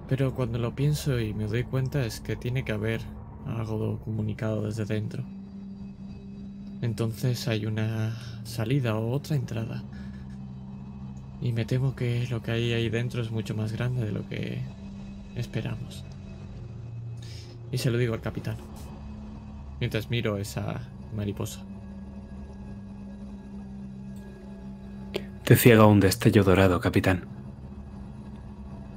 [0.06, 3.00] Pero cuando lo pienso y me doy cuenta es que tiene que haber
[3.46, 5.24] algo comunicado desde dentro.
[6.82, 8.14] Entonces hay una
[8.44, 9.82] salida o otra entrada.
[11.40, 14.28] Y me temo que lo que hay ahí dentro es mucho más grande de lo
[14.28, 14.62] que
[15.34, 16.04] esperamos.
[17.72, 18.56] Y se lo digo al capitán.
[19.80, 20.80] Mientras miro esa
[21.14, 21.60] mariposa.
[25.44, 27.26] Te ciega un destello dorado, capitán.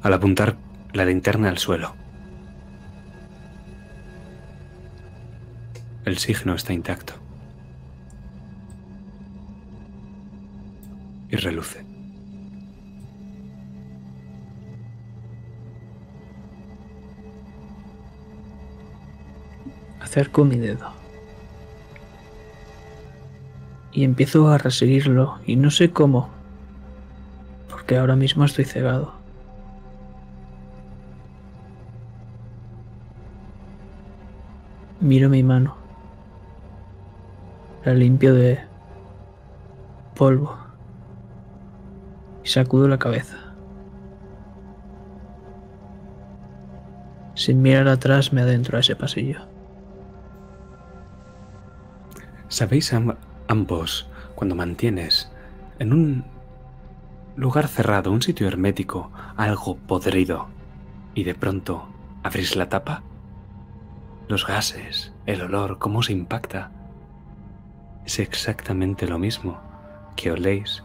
[0.02, 0.58] Al apuntar
[0.94, 2.07] la linterna al suelo.
[6.08, 7.16] El signo está intacto.
[11.28, 11.86] Y reluce.
[20.00, 20.94] Acerco mi dedo.
[23.92, 26.30] Y empiezo a reseguirlo y no sé cómo.
[27.70, 29.14] Porque ahora mismo estoy cegado.
[35.02, 35.87] Miro mi mano.
[37.88, 38.60] La limpio de
[40.14, 40.58] polvo.
[42.44, 43.38] Y sacudo la cabeza.
[47.34, 49.40] Sin mirar atrás me adentro a ese pasillo.
[52.50, 53.16] ¿Sabéis am-
[53.48, 55.32] ambos cuando mantienes
[55.80, 56.26] en un
[57.38, 60.48] lugar cerrado, un sitio hermético, algo podrido
[61.16, 61.88] y de pronto
[62.22, 63.04] abrís la tapa?
[64.28, 66.72] Los gases, el olor, cómo se impacta.
[68.08, 69.60] Es exactamente lo mismo
[70.16, 70.82] que oléis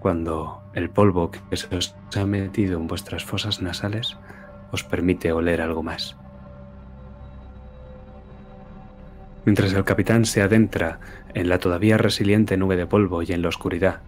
[0.00, 4.16] cuando el polvo que se os ha metido en vuestras fosas nasales
[4.72, 6.16] os permite oler algo más.
[9.44, 10.98] Mientras el capitán se adentra
[11.32, 14.00] en la todavía resiliente nube de polvo y en la oscuridad,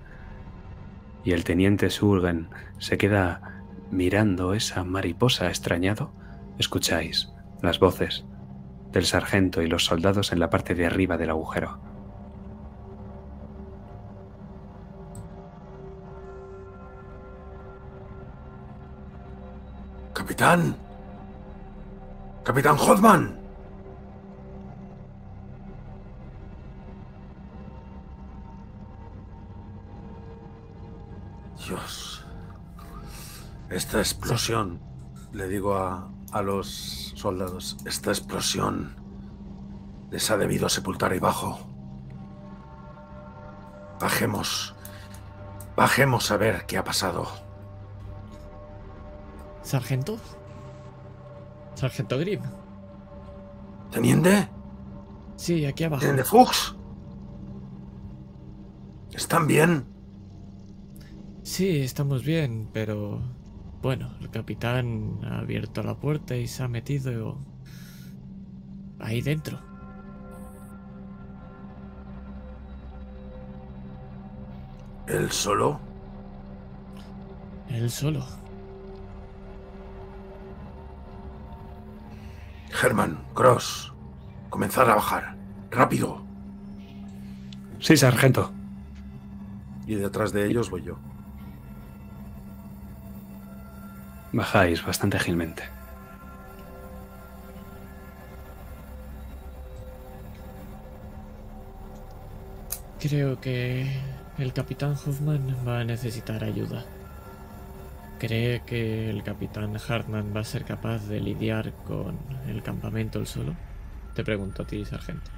[1.22, 3.62] y el teniente Surgen se queda
[3.92, 6.10] mirando esa mariposa extrañado,
[6.58, 7.30] escucháis
[7.62, 8.24] las voces
[8.92, 11.78] del sargento y los soldados en la parte de arriba del agujero.
[20.12, 20.76] Capitán.
[22.42, 23.38] Capitán Hodman.
[31.66, 32.24] Dios.
[33.68, 34.80] Esta explosión,
[35.32, 38.94] le digo a, a los soldados, esta explosión
[40.10, 41.58] les ha debido sepultar ahí abajo.
[44.00, 44.74] Bajemos.
[45.76, 47.26] Bajemos a ver qué ha pasado.
[49.62, 50.18] ¿Sargento?
[51.74, 52.42] ¿Sargento Grimm?
[53.90, 54.48] ¿Teniente?
[55.36, 56.00] Sí, aquí abajo.
[56.00, 56.76] ¿Teniente Fuchs?
[59.12, 59.86] ¿Están bien?
[61.42, 63.20] Sí, estamos bien, pero...
[63.86, 67.38] Bueno, el capitán ha abierto la puerta y se ha metido
[68.98, 69.60] ahí dentro.
[75.06, 75.78] ¿Él solo?
[77.68, 78.26] Él solo.
[82.82, 83.94] Herman, Cross,
[84.50, 85.36] comenzar a bajar.
[85.70, 86.26] Rápido.
[87.78, 88.50] Sí, sargento.
[89.86, 90.98] Y detrás de ellos voy yo.
[94.36, 95.62] Bajáis bastante ágilmente.
[103.00, 103.98] Creo que
[104.36, 106.84] el capitán Hoffman va a necesitar ayuda.
[108.18, 113.26] ¿Cree que el capitán Hartman va a ser capaz de lidiar con el campamento él
[113.26, 113.56] solo?
[114.14, 115.30] Te pregunto a ti, sargento.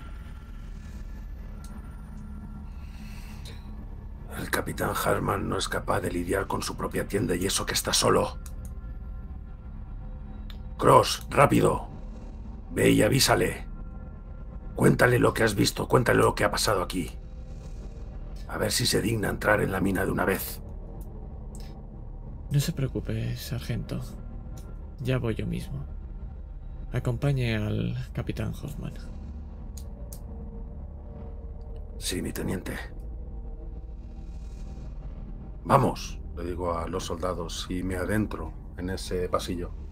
[4.40, 7.74] El capitán Hartman no es capaz de lidiar con su propia tienda y eso que
[7.74, 8.38] está solo.
[10.78, 11.88] Cross, rápido.
[12.70, 13.66] Ve y avísale.
[14.76, 17.10] Cuéntale lo que has visto, cuéntale lo que ha pasado aquí.
[18.46, 20.62] A ver si se digna entrar en la mina de una vez.
[22.52, 24.00] No se preocupe, sargento.
[25.00, 25.84] Ya voy yo mismo.
[26.92, 28.94] Acompañe al capitán Hoffman.
[31.98, 32.78] Sí, mi teniente.
[35.64, 39.87] Vamos, le digo a los soldados y me adentro en ese pasillo.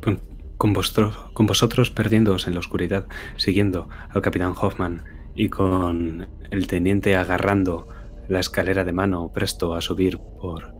[0.00, 5.04] Con, vosotros perdiéndoos en la oscuridad, siguiendo al capitán Hoffman
[5.34, 7.88] y con el teniente agarrando
[8.28, 10.74] la escalera de mano presto a subir por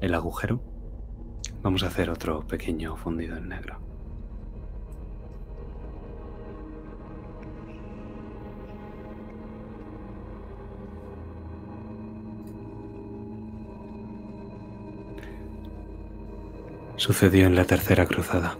[0.00, 0.62] el agujero,
[1.62, 3.87] vamos a hacer otro pequeño fundido en negro.
[16.98, 18.58] Sucedió en la tercera cruzada.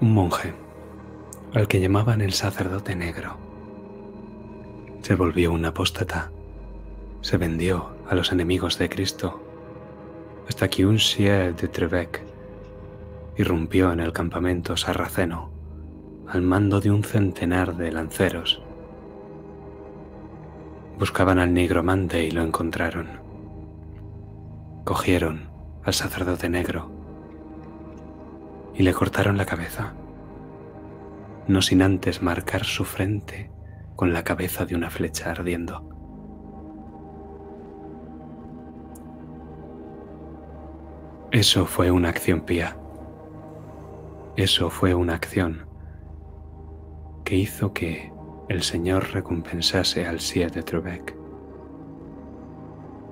[0.00, 0.54] Un monje,
[1.52, 3.36] al que llamaban el sacerdote negro,
[5.02, 6.30] se volvió un apóstata
[7.20, 9.42] se vendió a los enemigos de Cristo,
[10.48, 12.22] hasta que un Sieur de Trebec
[13.36, 15.50] irrumpió en el campamento sarraceno
[16.28, 18.62] al mando de un centenar de lanceros.
[20.98, 23.08] Buscaban al nigromante y lo encontraron.
[24.84, 25.47] Cogieron
[25.88, 26.90] al sacerdote negro
[28.74, 29.94] y le cortaron la cabeza,
[31.46, 33.50] no sin antes marcar su frente
[33.96, 35.88] con la cabeza de una flecha ardiendo.
[41.30, 42.76] Eso fue una acción pía.
[44.36, 45.68] Eso fue una acción
[47.24, 48.12] que hizo que
[48.50, 50.62] el Señor recompensase al Sier de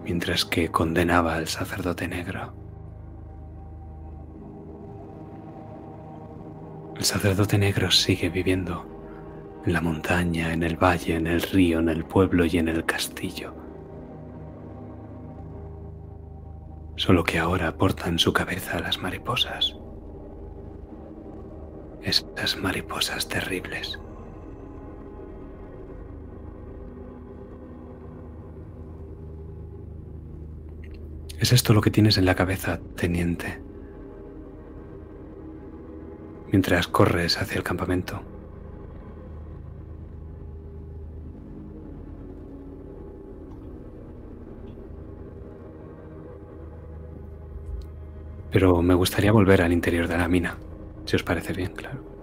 [0.04, 2.65] mientras que condenaba al sacerdote negro.
[6.96, 8.86] El sacerdote negro sigue viviendo
[9.64, 12.84] en la montaña, en el valle, en el río, en el pueblo y en el
[12.84, 13.54] castillo.
[16.96, 19.76] solo que ahora portan su cabeza las mariposas.
[22.02, 23.98] Esas mariposas terribles.
[31.38, 33.65] ¿Es esto lo que tienes en la cabeza, teniente?
[36.50, 38.22] Mientras corres hacia el campamento.
[48.50, 50.56] Pero me gustaría volver al interior de la mina,
[51.04, 52.15] si os parece bien, claro.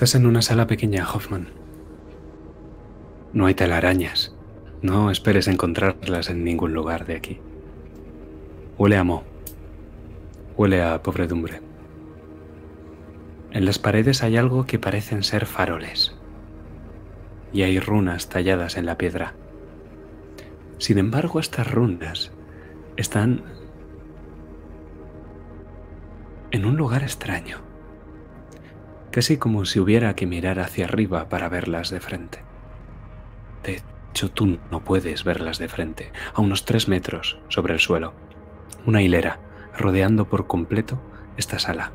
[0.00, 1.48] Estás en una sala pequeña, Hoffman.
[3.34, 4.34] No hay telarañas.
[4.80, 7.38] No esperes encontrarlas en ningún lugar de aquí.
[8.78, 9.24] Huele a moho.
[10.56, 11.60] Huele a pobredumbre.
[13.50, 16.16] En las paredes hay algo que parecen ser faroles.
[17.52, 19.34] Y hay runas talladas en la piedra.
[20.78, 22.32] Sin embargo, estas runas
[22.96, 23.42] están
[26.52, 27.69] en un lugar extraño.
[29.10, 32.44] Casi como si hubiera que mirar hacia arriba para verlas de frente.
[33.64, 38.14] De hecho, tú no puedes verlas de frente, a unos tres metros sobre el suelo.
[38.86, 39.40] Una hilera
[39.76, 41.00] rodeando por completo
[41.36, 41.90] esta sala.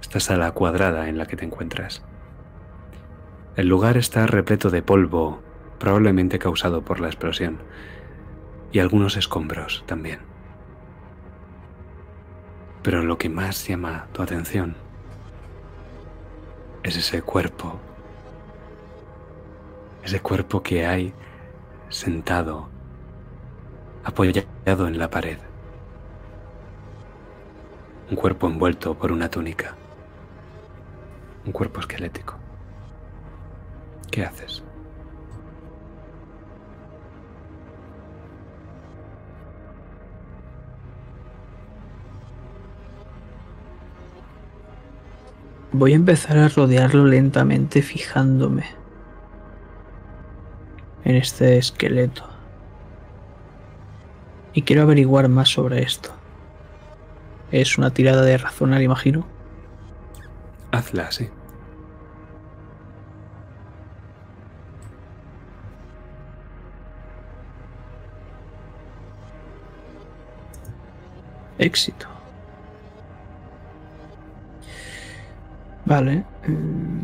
[0.00, 2.02] Esta sala cuadrada en la que te encuentras.
[3.56, 5.42] El lugar está repleto de polvo,
[5.80, 7.58] probablemente causado por la explosión,
[8.70, 10.20] y algunos escombros también.
[12.82, 14.76] Pero lo que más llama tu atención
[16.82, 17.78] es ese cuerpo,
[20.02, 21.12] ese cuerpo que hay
[21.88, 22.68] sentado,
[24.04, 25.38] apoyado en la pared.
[28.10, 29.76] Un cuerpo envuelto por una túnica.
[31.46, 32.34] Un cuerpo esquelético.
[34.10, 34.62] ¿Qué haces?
[45.72, 48.64] Voy a empezar a rodearlo lentamente fijándome
[51.04, 52.24] en este esqueleto.
[54.52, 56.10] Y quiero averiguar más sobre esto.
[57.52, 59.24] Es una tirada de razonar, imagino.
[60.72, 61.30] Hazla, sí.
[71.58, 72.09] Éxito.
[75.90, 76.24] Vale.
[76.46, 77.02] mm.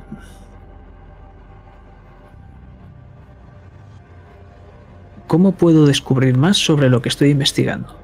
[5.26, 7.96] ¿Cómo puedo descubrir más sobre lo que estoy investigando?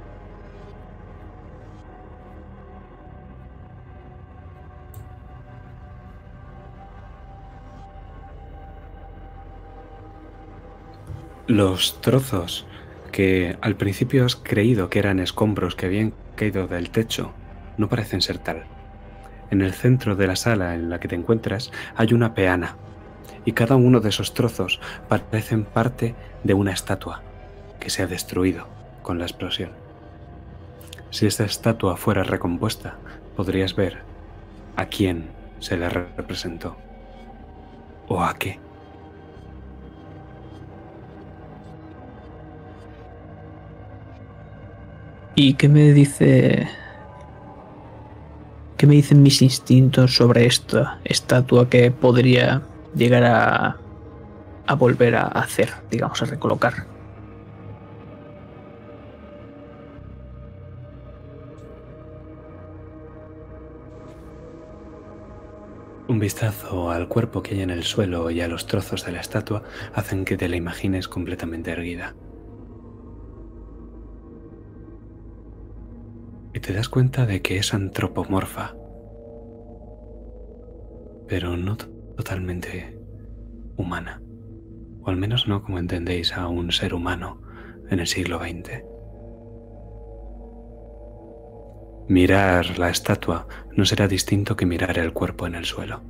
[11.47, 12.67] Los trozos
[13.13, 17.31] que al principio has creído que eran escombros que habían caído del techo
[17.77, 18.65] no parecen ser tal.
[19.53, 22.77] En el centro de la sala en la que te encuentras hay una peana
[23.45, 27.21] y cada uno de esos trozos parecen parte de una estatua
[27.79, 28.67] que se ha destruido
[29.03, 29.73] con la explosión.
[31.11, 32.97] Si esta estatua fuera recompuesta,
[33.37, 33.99] podrías ver
[34.77, 36.79] a quién se le representó
[38.09, 38.59] o a qué.
[45.35, 46.82] ¿Y qué me dice...
[48.83, 52.63] ¿Qué me dicen mis instintos sobre esta estatua que podría
[52.97, 53.77] llegar a,
[54.67, 56.89] a volver a hacer, digamos, a recolocar?
[66.09, 69.21] Un vistazo al cuerpo que hay en el suelo y a los trozos de la
[69.21, 69.63] estatua
[69.95, 72.17] hacen que te la imagines completamente erguida.
[76.55, 78.75] Y te das cuenta de que es antropomorfa,
[81.27, 82.99] pero no to- totalmente
[83.77, 84.21] humana,
[85.03, 87.41] o al menos no como entendéis a un ser humano
[87.89, 88.85] en el siglo XX.
[92.09, 96.03] Mirar la estatua no será distinto que mirar el cuerpo en el suelo.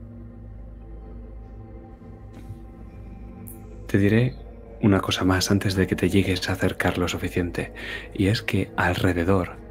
[3.86, 4.34] Te diré
[4.82, 7.72] una cosa más antes de que te llegues a acercar lo suficiente,
[8.12, 9.61] y es que alrededor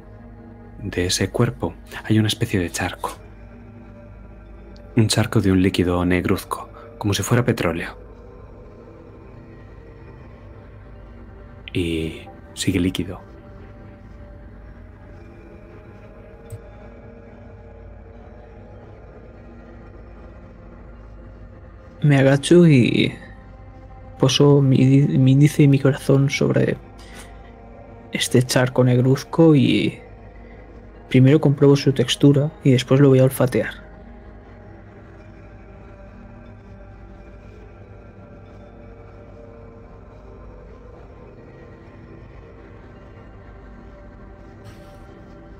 [0.82, 3.16] de ese cuerpo hay una especie de charco.
[4.96, 7.96] Un charco de un líquido negruzco, como si fuera petróleo.
[11.72, 12.22] Y
[12.54, 13.20] sigue líquido.
[22.02, 23.14] Me agacho y
[24.18, 26.76] poso mi, mi índice y mi corazón sobre
[28.12, 30.01] este charco negruzco y
[31.12, 33.74] primero compruebo su textura y después lo voy a olfatear.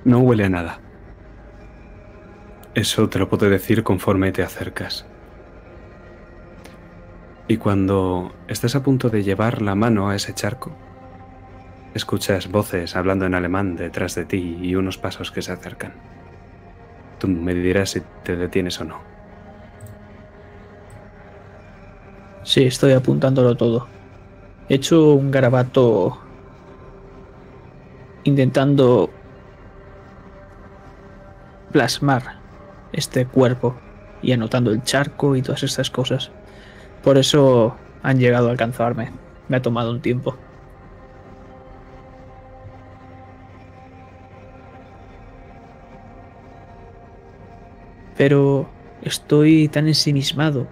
[0.07, 0.81] No huele a nada.
[2.75, 5.05] Eso te lo puedo decir conforme te acercas.
[7.47, 10.75] Y cuando estás a punto de llevar la mano a ese charco,
[11.95, 15.93] Escuchas voces hablando en alemán detrás de ti y unos pasos que se acercan.
[17.19, 19.01] Tú me dirás si te detienes o no.
[22.45, 23.87] Sí, estoy apuntándolo todo.
[24.69, 26.19] He hecho un garabato
[28.25, 29.11] intentando
[31.73, 32.39] plasmar
[32.93, 33.77] este cuerpo
[34.23, 36.31] y anotando el charco y todas estas cosas.
[37.03, 39.13] Por eso han llegado a alcanzarme.
[39.49, 40.37] Me ha tomado un tiempo.
[48.25, 48.69] Pero
[49.03, 50.69] estoy tan ensimismado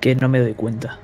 [0.00, 1.00] que no me doy cuenta.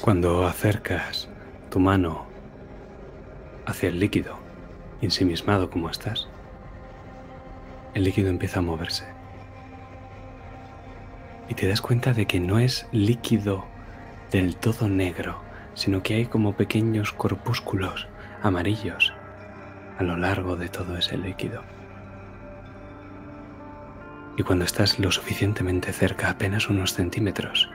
[0.00, 1.28] Cuando acercas
[1.70, 2.26] tu mano
[3.64, 4.40] hacia el líquido,
[5.02, 6.26] ensimismado como estás,
[7.94, 9.21] el líquido empieza a moverse.
[11.52, 13.66] Y te das cuenta de que no es líquido
[14.30, 15.42] del todo negro,
[15.74, 18.08] sino que hay como pequeños corpúsculos
[18.42, 19.12] amarillos
[19.98, 21.62] a lo largo de todo ese líquido.
[24.38, 27.68] Y cuando estás lo suficientemente cerca, apenas unos centímetros,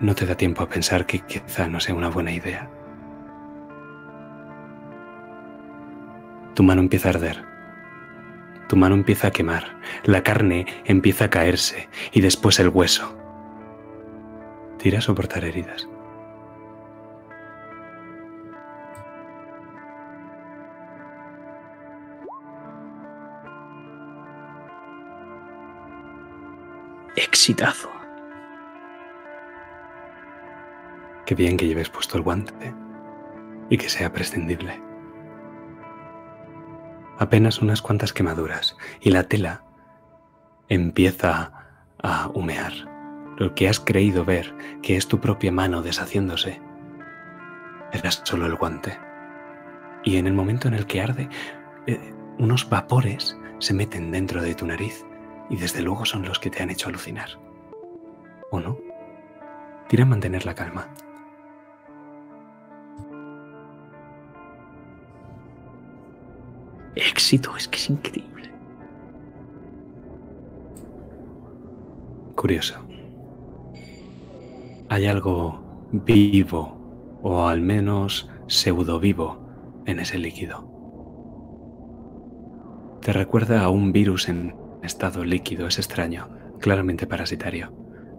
[0.00, 2.70] no te da tiempo a pensar que quizá no sea una buena idea.
[6.54, 7.55] Tu mano empieza a arder.
[8.68, 9.80] Tu mano empieza a quemar.
[10.04, 13.16] La carne empieza a caerse y después el hueso.
[14.78, 15.88] Tira a soportar heridas.
[27.14, 27.90] Exitazo.
[31.24, 32.74] Qué bien que lleves puesto el guante
[33.70, 34.85] y que sea prescindible.
[37.18, 39.62] Apenas unas cuantas quemaduras y la tela
[40.68, 41.52] empieza
[42.02, 42.72] a humear.
[43.38, 46.60] Lo que has creído ver, que es tu propia mano deshaciéndose,
[47.92, 48.98] era solo el guante.
[50.04, 51.28] Y en el momento en el que arde,
[51.86, 55.04] eh, unos vapores se meten dentro de tu nariz
[55.48, 57.30] y desde luego son los que te han hecho alucinar.
[58.50, 58.78] ¿O no?
[59.88, 60.88] Tira a mantener la calma.
[66.96, 68.50] Éxito, es que es increíble.
[72.34, 72.76] Curioso.
[74.88, 75.60] Hay algo
[75.92, 79.38] vivo, o al menos pseudo vivo,
[79.84, 80.66] en ese líquido.
[83.02, 87.72] Te recuerda a un virus en estado líquido, es extraño, claramente parasitario.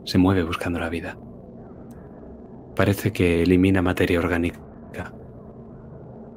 [0.05, 1.17] Se mueve buscando la vida.
[2.75, 4.59] Parece que elimina materia orgánica.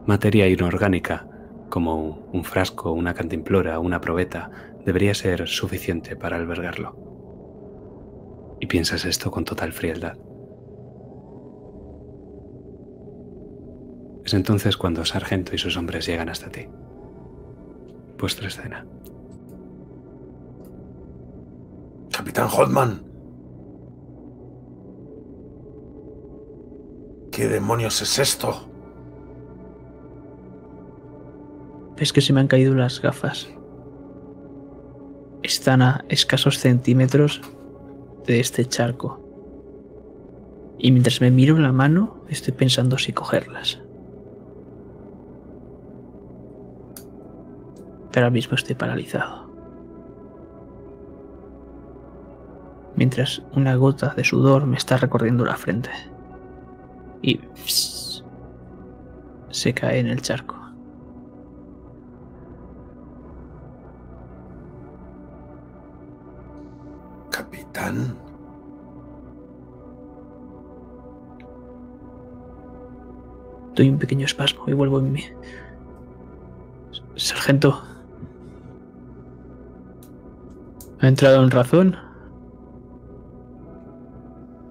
[0.07, 1.30] Materia inorgánica
[1.71, 4.51] como un frasco, una cantimplora, una probeta,
[4.85, 6.97] debería ser suficiente para albergarlo.
[8.61, 10.19] Y piensas esto con total frialdad.
[14.25, 16.69] Es entonces cuando Sargento y sus hombres llegan hasta ti.
[18.19, 18.87] Vuestra escena.
[22.13, 23.03] Capitán Hodman.
[27.33, 28.70] ¿Qué demonios es esto?
[32.01, 33.47] Es que se me han caído las gafas.
[35.43, 37.43] Están a escasos centímetros
[38.27, 39.21] de este charco.
[40.79, 43.83] Y mientras me miro la mano, estoy pensando si cogerlas.
[48.11, 49.51] Pero ahora mismo estoy paralizado.
[52.97, 55.91] Mientras una gota de sudor me está recorriendo la frente.
[57.21, 57.41] Y
[59.51, 60.60] se cae en el charco.
[67.73, 68.17] Capitán.
[73.75, 75.25] Doy un pequeño espasmo y vuelvo en mí.
[77.17, 77.83] Sargento.
[81.01, 81.97] ¿Ha entrado en razón?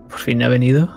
[0.10, 0.90] ¿Por fin ha venido?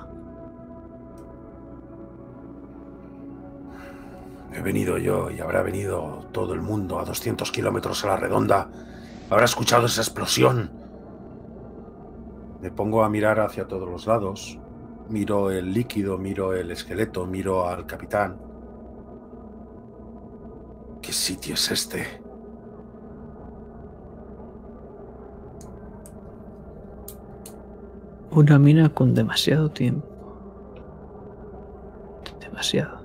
[4.53, 8.69] He venido yo y habrá venido todo el mundo a 200 kilómetros a la redonda.
[9.31, 10.82] Habrá escuchado esa explosión.
[12.63, 14.57] Me pongo a mirar hacia todos los lados.
[15.09, 18.41] Miro el líquido, miro el esqueleto, miro al capitán.
[21.03, 22.23] ¿Qué sitio es este?
[28.31, 30.07] Una mina con demasiado tiempo.
[32.39, 33.03] Demasiado.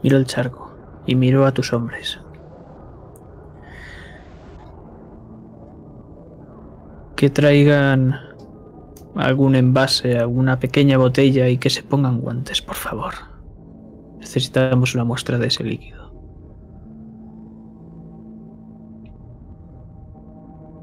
[0.00, 0.70] Miro el charco
[1.06, 2.20] y miro a tus hombres.
[7.20, 8.18] Que traigan
[9.14, 13.12] algún envase, alguna pequeña botella y que se pongan guantes, por favor.
[14.18, 16.14] Necesitamos una muestra de ese líquido.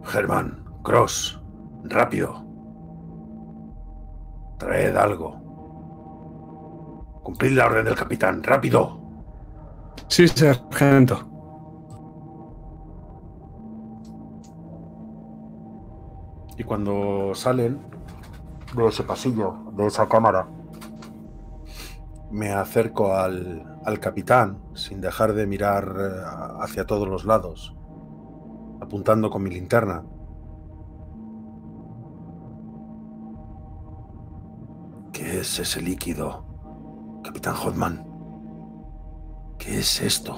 [0.03, 1.41] Germán, Cross,
[1.85, 2.45] rápido.
[4.59, 5.41] Traed algo.
[7.23, 9.01] Cumplid la orden del capitán, rápido.
[10.07, 11.36] Sí, sargento.
[16.57, 17.79] Y cuando salen
[18.75, 20.47] de ese pasillo, de esa cámara,
[22.31, 26.21] me acerco al, al capitán sin dejar de mirar eh,
[26.59, 27.75] hacia todos los lados,
[28.81, 30.03] apuntando con mi linterna.
[35.13, 36.43] ¿Qué es ese líquido,
[37.23, 38.05] capitán Hotman?
[39.57, 40.35] ¿Qué es esto?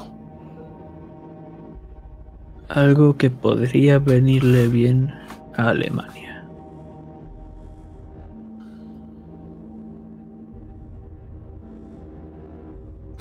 [2.70, 5.12] Algo que podría venirle bien
[5.60, 6.46] a Alemania.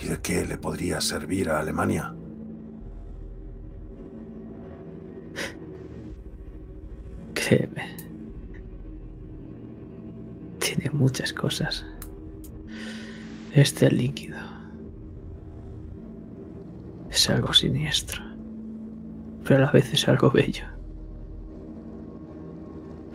[0.00, 2.14] ¿Y de qué le podría servir a Alemania?
[7.34, 7.96] Créeme.
[10.60, 11.84] Tiene muchas cosas.
[13.52, 14.38] Este líquido
[17.10, 18.22] es algo siniestro,
[19.42, 20.77] pero a la vez es algo bello.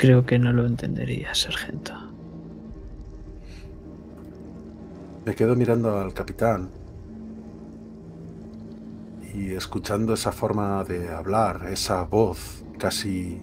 [0.04, 1.94] Creo que no lo entendería, sargento.
[5.26, 6.72] Me quedo mirando al capitán
[9.34, 13.40] y escuchando esa forma de hablar, esa voz casi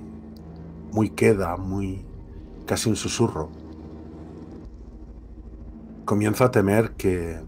[0.92, 2.04] muy queda, muy
[2.66, 3.48] casi un susurro.
[6.04, 7.40] Comienzo a temer que,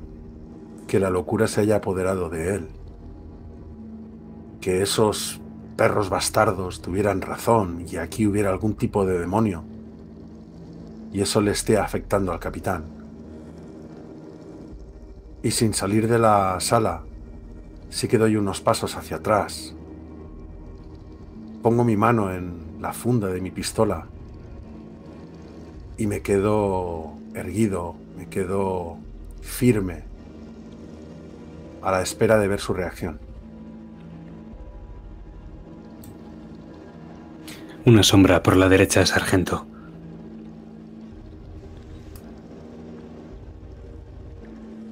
[0.88, 2.68] que la locura se haya apoderado de él.
[4.62, 5.41] Que esos
[5.76, 9.64] perros bastardos tuvieran razón y aquí hubiera algún tipo de demonio.
[11.12, 12.84] Y eso le esté afectando al capitán.
[15.42, 17.02] Y sin salir de la sala,
[17.90, 19.74] sí que doy unos pasos hacia atrás.
[21.62, 24.06] Pongo mi mano en la funda de mi pistola
[25.96, 28.96] y me quedo erguido, me quedo
[29.40, 30.04] firme
[31.82, 33.31] a la espera de ver su reacción.
[37.84, 39.66] Una sombra por la derecha, sargento.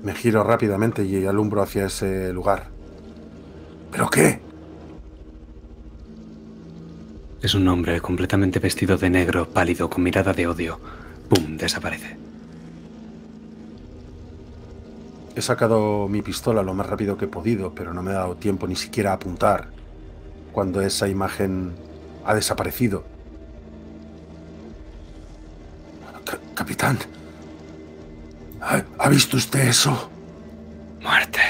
[0.03, 2.67] Me giro rápidamente y alumbro hacia ese lugar.
[3.93, 4.41] ¿Pero qué?
[7.43, 10.81] Es un hombre completamente vestido de negro, pálido, con mirada de odio.
[11.29, 11.57] ¡Pum!
[11.57, 12.17] Desaparece.
[15.37, 18.35] He sacado mi pistola lo más rápido que he podido, pero no me ha dado
[18.35, 19.69] tiempo ni siquiera a apuntar
[20.51, 21.73] cuando esa imagen
[22.31, 23.03] ha desaparecido.
[26.25, 26.99] Ca- capitán,
[28.61, 30.09] ¿ha, ha visto usted eso?
[31.03, 31.41] Muerte.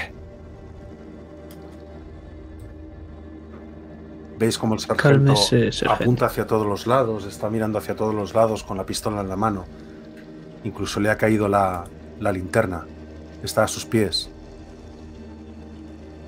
[4.39, 6.02] ¿Veis cómo el sargento Cálmese, sargento.
[6.02, 9.28] apunta hacia todos los lados, está mirando hacia todos los lados con la pistola en
[9.28, 9.67] la mano?
[10.65, 11.84] Incluso le ha caído la,
[12.20, 12.86] la linterna.
[13.42, 14.31] Está a sus pies.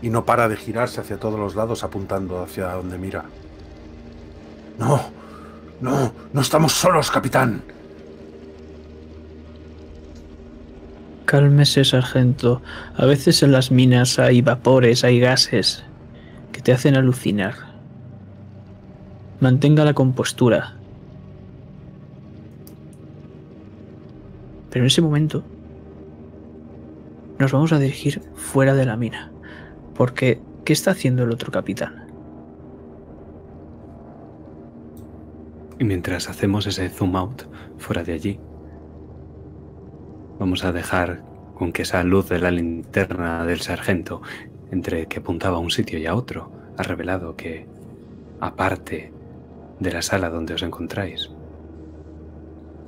[0.03, 3.25] Y no para de girarse hacia todos los lados apuntando hacia donde mira.
[4.79, 5.01] No,
[5.81, 7.63] no, no estamos solos, capitán.
[11.25, 12.63] Cálmese, sargento.
[12.97, 15.85] A veces en las minas hay vapores, hay gases
[16.53, 17.55] que te hacen alucinar.
[19.41, 20.75] Mantenga la compostura.
[24.71, 25.43] Pero en ese momento
[27.39, 29.33] nos vamos a dirigir fuera de la mina.
[29.95, 32.12] Porque, ¿qué está haciendo el otro capitán?
[35.83, 37.43] Y mientras hacemos ese zoom out
[37.77, 38.39] fuera de allí,
[40.39, 41.25] vamos a dejar
[41.57, 44.23] con que esa luz de la linterna del sargento,
[44.71, 47.67] entre que apuntaba a un sitio y a otro, ha revelado que,
[48.39, 49.13] aparte
[49.81, 51.33] de la sala donde os encontráis,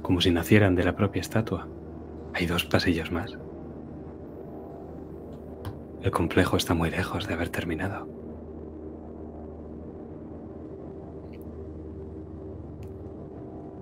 [0.01, 1.67] como si nacieran de la propia estatua,
[2.33, 3.37] hay dos pasillos más.
[6.01, 8.14] El complejo está muy lejos de haber terminado.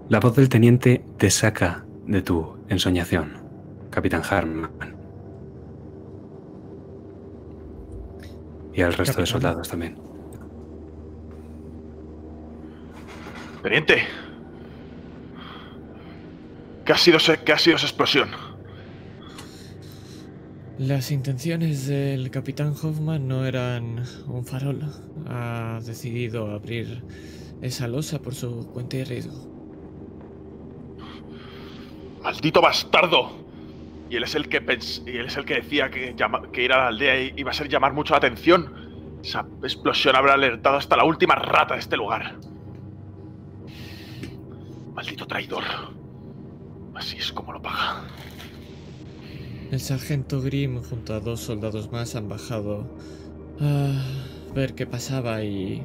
[0.09, 3.39] La voz del teniente te saca de tu ensoñación,
[3.91, 4.71] capitán Harman.
[8.75, 9.97] Y al resto de soldados también.
[13.63, 14.03] Teniente.
[16.85, 18.29] ¿Qué ha sido, qué ha sido esa explosión?
[20.79, 24.81] Las intenciones del capitán Hoffman no eran un farol.
[25.27, 27.05] Ha decidido abrir
[27.61, 29.52] esa losa por su cuenta y riesgo.
[32.23, 33.33] ¡Maldito bastardo!
[34.09, 36.15] Y él es el que, pens- y él es el que decía que,
[36.53, 39.19] que ir a la aldea iba a ser llamar mucho la atención.
[39.25, 42.37] Esa explosión habrá alertado hasta la última rata de este lugar.
[44.95, 45.65] Maldito traidor.
[46.95, 48.03] Así es como lo paga.
[49.71, 52.87] El sargento Grimm junto a dos soldados más han bajado
[53.61, 55.83] a ver qué pasaba y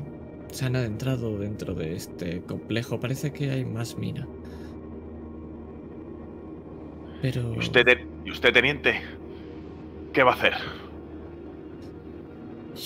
[0.51, 2.99] se han adentrado dentro de este complejo.
[2.99, 4.27] Parece que hay más mina.
[7.21, 7.55] Pero...
[7.55, 9.01] ¿Y usted, te- ¿Y usted, teniente?
[10.13, 10.53] ¿Qué va a hacer?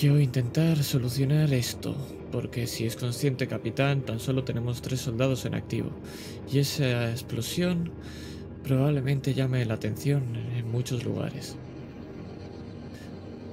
[0.00, 1.94] Yo intentar solucionar esto,
[2.30, 5.90] porque si es consciente, capitán, tan solo tenemos tres soldados en activo.
[6.50, 7.90] Y esa explosión
[8.64, 10.22] probablemente llame la atención
[10.56, 11.56] en muchos lugares.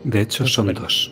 [0.04, 1.12] De hecho, son dos.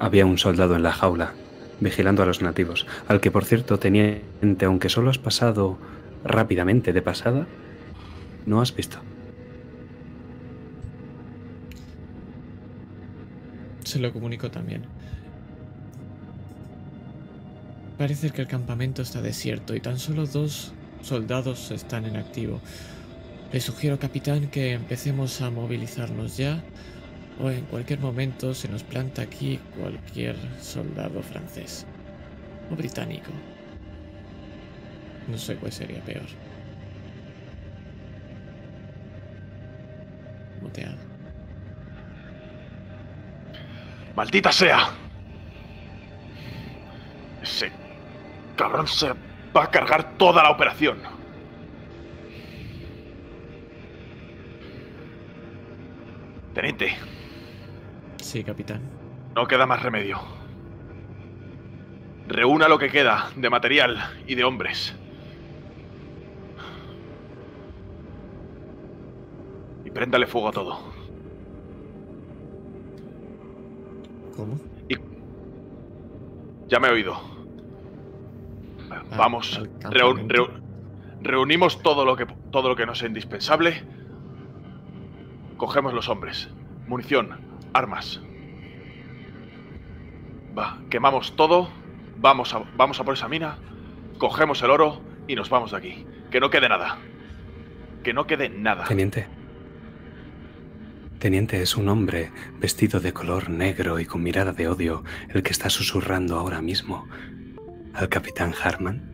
[0.00, 1.34] Había un soldado en la jaula,
[1.78, 5.78] vigilando a los nativos, al que por cierto, teniente, aunque solo has pasado
[6.24, 7.46] rápidamente de pasada,
[8.46, 8.98] no has visto.
[13.84, 14.84] Se lo comunico también.
[17.98, 22.60] Parece que el campamento está desierto y tan solo dos soldados están en activo.
[23.52, 26.62] Le sugiero, capitán, que empecemos a movilizarnos ya
[27.40, 31.86] o en cualquier momento se nos planta aquí cualquier soldado francés
[32.70, 33.30] o británico.
[35.28, 36.26] No sé cuál sería peor.
[44.16, 44.90] ¡Maldita sea!
[47.42, 47.70] Ese
[48.56, 49.12] cabrón se
[49.54, 50.98] va a cargar toda la operación.
[56.54, 56.96] Teniente,
[58.18, 58.80] Sí, capitán.
[59.34, 60.20] no queda más remedio.
[62.28, 64.94] Reúna lo que queda de material y de hombres.
[69.83, 70.78] Y préndale fuego a todo.
[74.36, 74.58] ¿Cómo?
[74.88, 74.96] Y...
[76.68, 77.20] Ya me he oído.
[79.16, 80.34] Vamos, al campamento.
[80.34, 80.60] reu-
[81.22, 83.82] reunimos todo lo, que, todo lo que nos sea indispensable.
[85.56, 86.48] Cogemos los hombres,
[86.88, 87.38] munición,
[87.72, 88.20] armas.
[90.56, 91.68] Va, quemamos todo,
[92.18, 93.58] vamos a, vamos a por esa mina,
[94.18, 96.06] cogemos el oro y nos vamos de aquí.
[96.30, 96.98] Que no quede nada.
[98.02, 98.84] Que no quede nada.
[98.84, 99.26] Teniente.
[101.24, 102.30] Teniente es un hombre
[102.60, 107.08] vestido de color negro y con mirada de odio el que está susurrando ahora mismo
[107.94, 109.10] al capitán Harman.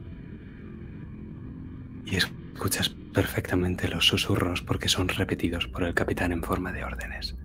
[2.05, 7.37] Y escuchas perfectamente los susurros porque son repetidos por el capitán en forma de órdenes.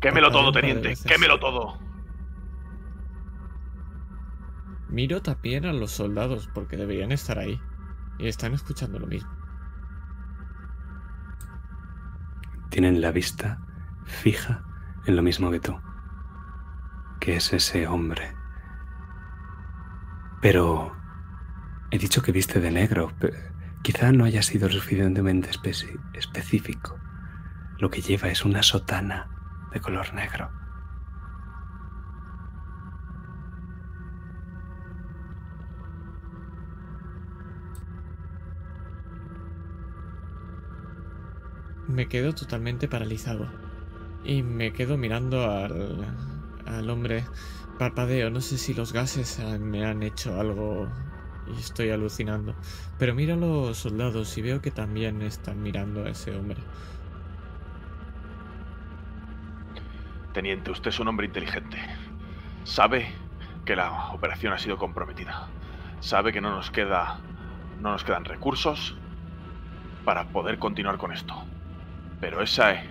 [0.00, 1.78] Quémelo todo, teniente, quémelo todo.
[4.88, 7.60] Miro también a los soldados porque deberían estar ahí.
[8.18, 9.35] Y están escuchando lo mismo.
[12.76, 13.58] Tienen la vista
[14.04, 14.62] fija
[15.06, 15.80] en lo mismo que tú,
[17.20, 18.36] que es ese hombre.
[20.42, 20.94] Pero
[21.90, 23.14] he dicho que viste de negro.
[23.80, 25.48] Quizá no haya sido suficientemente
[26.12, 27.00] específico.
[27.78, 29.30] Lo que lleva es una sotana
[29.72, 30.50] de color negro.
[41.88, 43.46] Me quedo totalmente paralizado.
[44.24, 46.04] Y me quedo mirando al,
[46.66, 47.24] al hombre.
[47.78, 50.88] Parpadeo, no sé si los gases me han hecho algo
[51.46, 52.54] y estoy alucinando.
[52.98, 56.58] Pero miro a los soldados y veo que también están mirando a ese hombre.
[60.32, 61.78] Teniente, usted es un hombre inteligente.
[62.64, 63.12] Sabe
[63.64, 65.48] que la operación ha sido comprometida.
[66.00, 67.20] Sabe que no nos queda
[67.80, 68.96] no nos quedan recursos
[70.04, 71.34] para poder continuar con esto.
[72.20, 72.82] Pero esa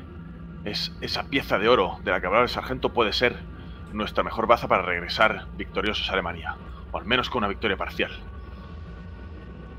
[0.64, 3.38] es esa pieza de oro de la que hablaba el sargento puede ser
[3.94, 6.58] nuestra mejor baza para regresar victoriosos a Alemania,
[6.92, 8.12] o al menos con una victoria parcial.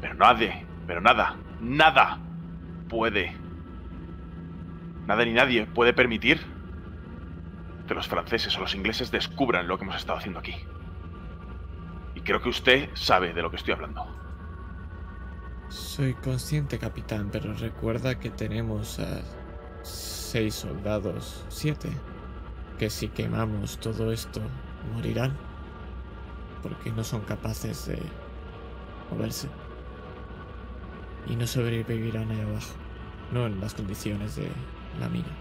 [0.01, 2.19] Pero nadie, pero nada, nada
[2.89, 3.37] puede
[5.07, 6.41] nada ni nadie puede permitir
[7.87, 10.55] que los franceses o los ingleses descubran lo que hemos estado haciendo aquí.
[12.15, 14.26] Y creo que usted sabe de lo que estoy hablando.
[15.69, 19.21] Soy consciente, capitán, pero recuerda que tenemos a
[19.83, 21.91] seis soldados, siete,
[22.79, 24.41] que si quemamos todo esto
[24.95, 25.37] morirán,
[26.63, 28.01] porque no son capaces de
[29.11, 29.49] moverse.
[31.27, 32.75] Y no sobrevivirán ahí abajo,
[33.33, 34.49] no en las condiciones de
[35.01, 35.37] la mina.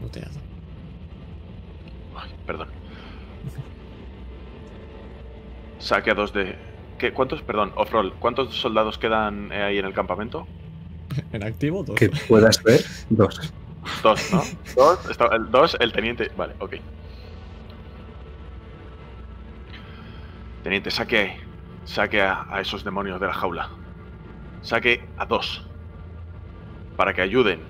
[0.00, 0.40] Muteado.
[2.16, 2.83] Ay, perdón.
[5.78, 6.56] Saque a dos de.
[6.98, 7.12] ¿Qué?
[7.12, 7.42] ¿Cuántos?
[7.42, 8.12] Perdón, off-roll.
[8.14, 10.46] ¿Cuántos soldados quedan eh, ahí en el campamento?
[11.32, 11.96] En activo, dos.
[11.96, 12.80] Que puedas ver,
[13.10, 13.52] dos.
[14.02, 14.42] Dos, ¿no?
[14.76, 15.10] Dos.
[15.10, 16.30] Está- el, dos, el teniente.
[16.36, 16.76] Vale, ok.
[20.62, 21.36] Teniente, saque.
[21.84, 23.68] Saque a, a esos demonios de la jaula.
[24.62, 25.66] Saque a dos.
[26.96, 27.60] Para que ayuden,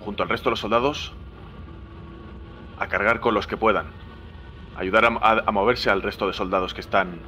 [0.00, 1.12] junto al resto de los soldados,
[2.78, 3.86] a cargar con los que puedan.
[4.76, 7.20] Ayudar a, a- a moverse al resto de soldados que están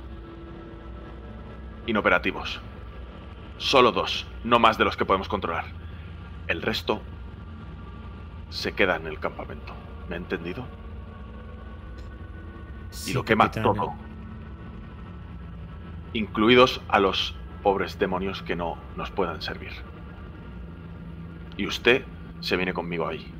[1.87, 2.61] inoperativos.
[3.59, 5.67] Solo dos, no más de los que podemos controlar.
[6.49, 7.01] El resto
[8.51, 9.73] se queda en el campamento.
[10.09, 10.67] ¿Me ha entendido?
[12.91, 13.63] Y Sí, lo quema capitán.
[13.65, 13.95] todo.
[16.13, 19.73] Incluidos a los pobres demonios que no nos puedan servir.
[21.57, 22.05] Y usted
[22.41, 23.33] se viene conmigo ahí.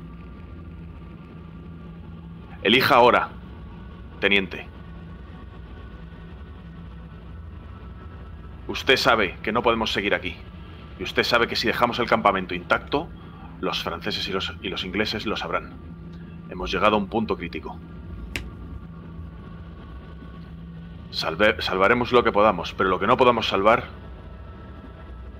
[2.63, 3.29] Elija ahora,
[4.19, 4.67] teniente.
[8.67, 10.35] Usted sabe que no podemos seguir aquí.
[10.99, 13.07] Y usted sabe que si dejamos el campamento intacto,
[13.61, 15.73] los franceses y los, y los ingleses lo sabrán.
[16.49, 17.79] Hemos llegado a un punto crítico.
[21.11, 23.85] Salvaremos lo que podamos, pero lo que no podamos salvar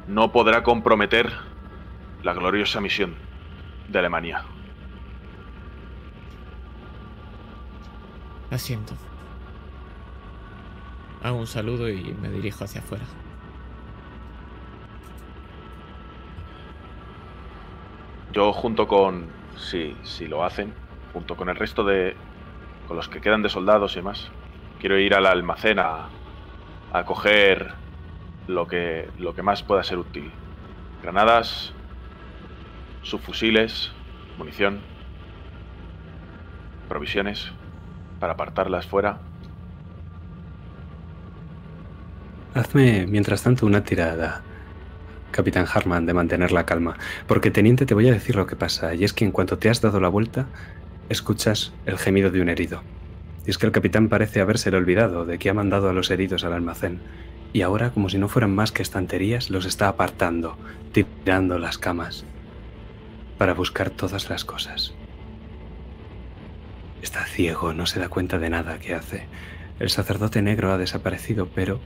[0.07, 1.31] no podrá comprometer
[2.23, 3.15] la gloriosa misión
[3.89, 4.43] de Alemania.
[8.51, 8.93] Asiento.
[11.25, 13.03] Hago un saludo y me dirijo hacia afuera.
[18.31, 19.25] Yo junto con,
[19.57, 20.71] si, si lo hacen,
[21.13, 22.15] junto con el resto de,
[22.87, 24.29] con los que quedan de soldados y demás,
[24.79, 26.09] quiero ir al almacén a,
[26.93, 27.73] a coger
[28.45, 30.31] lo que, lo que más pueda ser útil.
[31.01, 31.73] Granadas,
[33.01, 33.91] subfusiles,
[34.37, 34.79] munición,
[36.87, 37.51] provisiones,
[38.19, 39.21] para apartarlas fuera.
[42.55, 44.41] Hazme, mientras tanto, una tirada,
[45.31, 46.95] Capitán Harman, de mantener la calma.
[47.27, 48.95] Porque, teniente, te voy a decir lo que pasa.
[48.95, 50.47] Y es que en cuanto te has dado la vuelta,
[51.09, 52.81] escuchas el gemido de un herido.
[53.45, 56.45] Y es que el capitán parece habérsele olvidado de que ha mandado a los heridos
[56.45, 57.01] al almacén.
[57.51, 60.57] Y ahora, como si no fueran más que estanterías, los está apartando,
[60.93, 62.23] tirando las camas,
[63.37, 64.93] para buscar todas las cosas.
[67.01, 69.25] Está ciego, no se da cuenta de nada que hace.
[69.77, 71.81] El sacerdote negro ha desaparecido, pero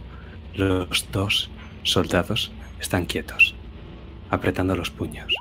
[0.56, 1.50] los dos
[1.84, 3.56] soldados están quietos,
[4.30, 5.34] apretando los puños,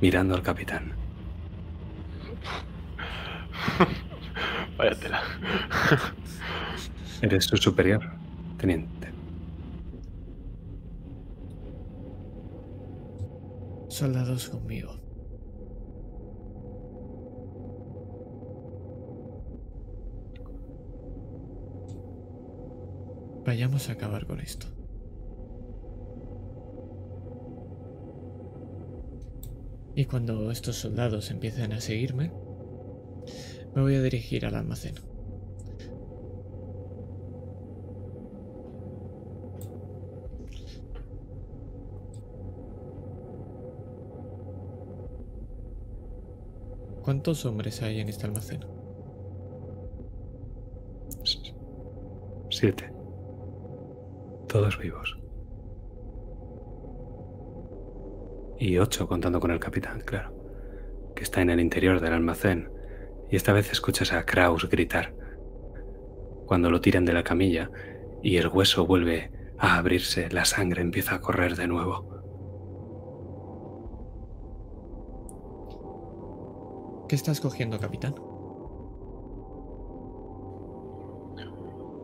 [0.00, 0.92] mirando al capitán.
[4.76, 5.22] Vaya tela.
[7.22, 8.02] ¿Eres su superior,
[8.58, 9.12] teniente?
[13.88, 15.01] Soldados conmigo.
[23.44, 24.66] Vayamos a acabar con esto.
[29.94, 32.32] Y cuando estos soldados empiecen a seguirme,
[33.74, 34.94] me voy a dirigir al almacén.
[47.02, 48.64] ¿Cuántos hombres hay en este almacén?
[52.48, 52.91] Siete.
[54.52, 55.16] Todos vivos.
[58.58, 60.34] Y ocho contando con el capitán, claro,
[61.16, 62.70] que está en el interior del almacén.
[63.30, 65.14] Y esta vez escuchas a Kraus gritar.
[66.44, 67.70] Cuando lo tiran de la camilla
[68.22, 72.10] y el hueso vuelve a abrirse, la sangre empieza a correr de nuevo.
[77.08, 78.14] ¿Qué estás cogiendo, capitán?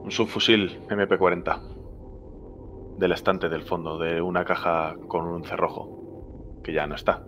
[0.02, 1.77] Un subfusil MP40.
[2.98, 6.60] Del estante del fondo, de una caja con un cerrojo.
[6.62, 7.24] Que ya no está.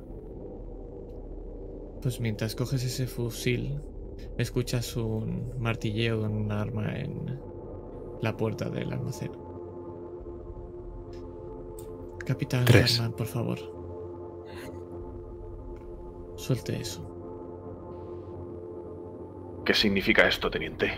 [2.02, 3.81] Pues mientras coges ese fusil,
[4.36, 7.40] escuchas un martilleo de un arma en
[8.20, 9.32] la puerta del almacén.
[12.26, 12.65] Capitán.
[12.68, 13.58] Harman, por favor.
[16.36, 17.07] Suelte eso.
[19.65, 20.92] ¿Qué significa esto, teniente?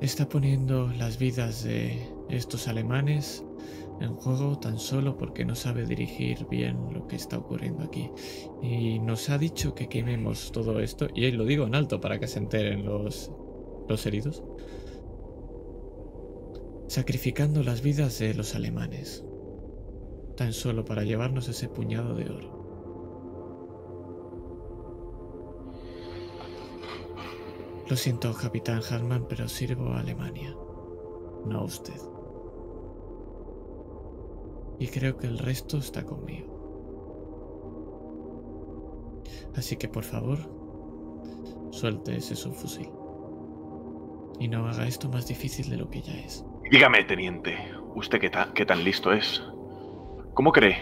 [0.00, 3.44] Está poniendo las vidas de estos alemanes
[4.00, 8.08] en juego tan solo porque no sabe dirigir bien lo que está ocurriendo aquí.
[8.62, 12.28] Y nos ha dicho que quememos todo esto, y lo digo en alto para que
[12.28, 13.32] se enteren los,
[13.88, 14.44] los heridos.
[16.86, 19.24] Sacrificando las vidas de los alemanes.
[20.36, 22.57] Tan solo para llevarnos ese puñado de oro.
[27.88, 30.54] Lo siento, capitán Hartman, pero sirvo a Alemania,
[31.46, 31.98] no a usted.
[34.78, 36.58] Y creo que el resto está conmigo.
[39.56, 40.38] Así que por favor,
[41.70, 42.90] suelte ese subfusil.
[44.38, 46.44] Y no haga esto más difícil de lo que ya es.
[46.70, 47.56] Dígame, teniente,
[47.94, 49.42] ¿usted qué, qué tan listo es?
[50.34, 50.76] ¿Cómo cree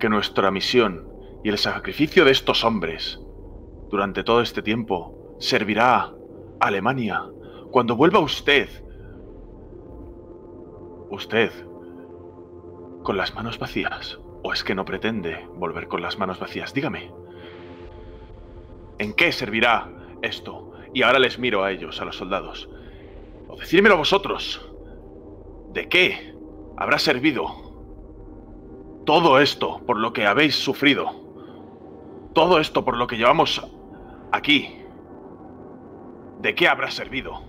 [0.00, 1.06] que nuestra misión
[1.44, 3.20] y el sacrificio de estos hombres
[3.90, 6.14] durante todo este tiempo servirá
[6.60, 7.24] Alemania
[7.70, 8.68] cuando vuelva usted?
[11.10, 11.50] Usted
[13.02, 14.18] con las manos vacías.
[14.42, 16.72] ¿O es que no pretende volver con las manos vacías?
[16.72, 17.10] Dígame.
[18.98, 19.90] ¿En qué servirá
[20.22, 20.72] esto?
[20.94, 22.68] Y ahora les miro a ellos, a los soldados.
[23.48, 24.60] O decídmelo vosotros.
[25.72, 26.34] ¿De qué
[26.76, 27.46] habrá servido
[29.04, 31.10] todo esto por lo que habéis sufrido?
[32.34, 33.66] Todo esto por lo que llevamos
[34.32, 34.78] aquí.
[36.40, 37.42] ¿De qué habrá servido?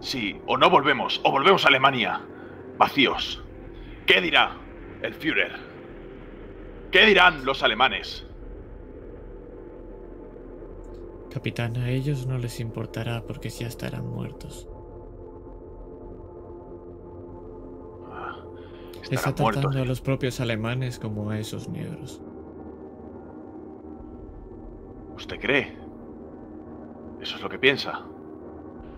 [0.00, 2.20] Si o no volvemos o volvemos a Alemania
[2.78, 3.42] vacíos.
[4.06, 4.56] ¿Qué dirá
[5.02, 5.52] el Führer?
[6.92, 8.24] ¿Qué dirán los alemanes?
[11.30, 14.68] Capitán, a ellos no les importará porque ya estarán muertos.
[19.02, 19.76] Está Estarán tratando muertos.
[19.82, 22.20] a los propios alemanes como a esos negros.
[25.16, 25.85] ¿Usted cree?
[27.20, 28.04] ¿Eso es lo que piensa?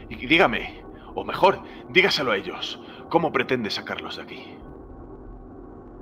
[0.08, 0.82] Y dígame,
[1.14, 2.80] o mejor, dígaselo a ellos.
[3.08, 4.44] ¿Cómo pretende sacarlos de aquí?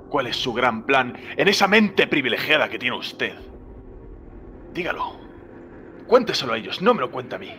[0.09, 3.35] ¿Cuál es su gran plan en esa mente privilegiada que tiene usted?
[4.73, 5.17] Dígalo.
[6.07, 7.51] Cuénteselo a ellos, no me lo cuenta a mí.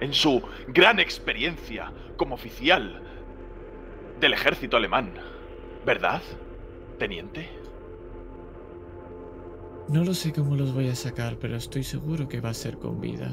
[0.00, 3.02] En su gran experiencia como oficial
[4.18, 5.14] del ejército alemán,
[5.84, 6.22] ¿verdad,
[6.98, 7.59] teniente?
[9.90, 12.78] No lo sé cómo los voy a sacar, pero estoy seguro que va a ser
[12.78, 13.30] con vida.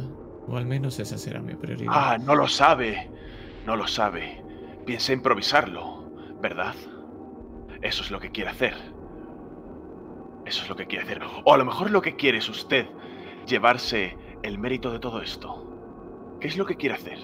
[0.48, 1.92] O al menos esa será mi prioridad.
[1.94, 3.10] Ah, no lo sabe.
[3.66, 4.44] No lo sabe.
[4.86, 6.10] Piensa improvisarlo,
[6.42, 6.74] ¿verdad?
[7.82, 8.74] Eso es lo que quiere hacer.
[10.46, 11.22] Eso es lo que quiere hacer.
[11.46, 12.88] O a lo mejor lo que quiere es usted
[13.46, 15.64] llevarse el mérito de todo esto.
[16.40, 17.20] ¿Qué es lo que quiere hacer?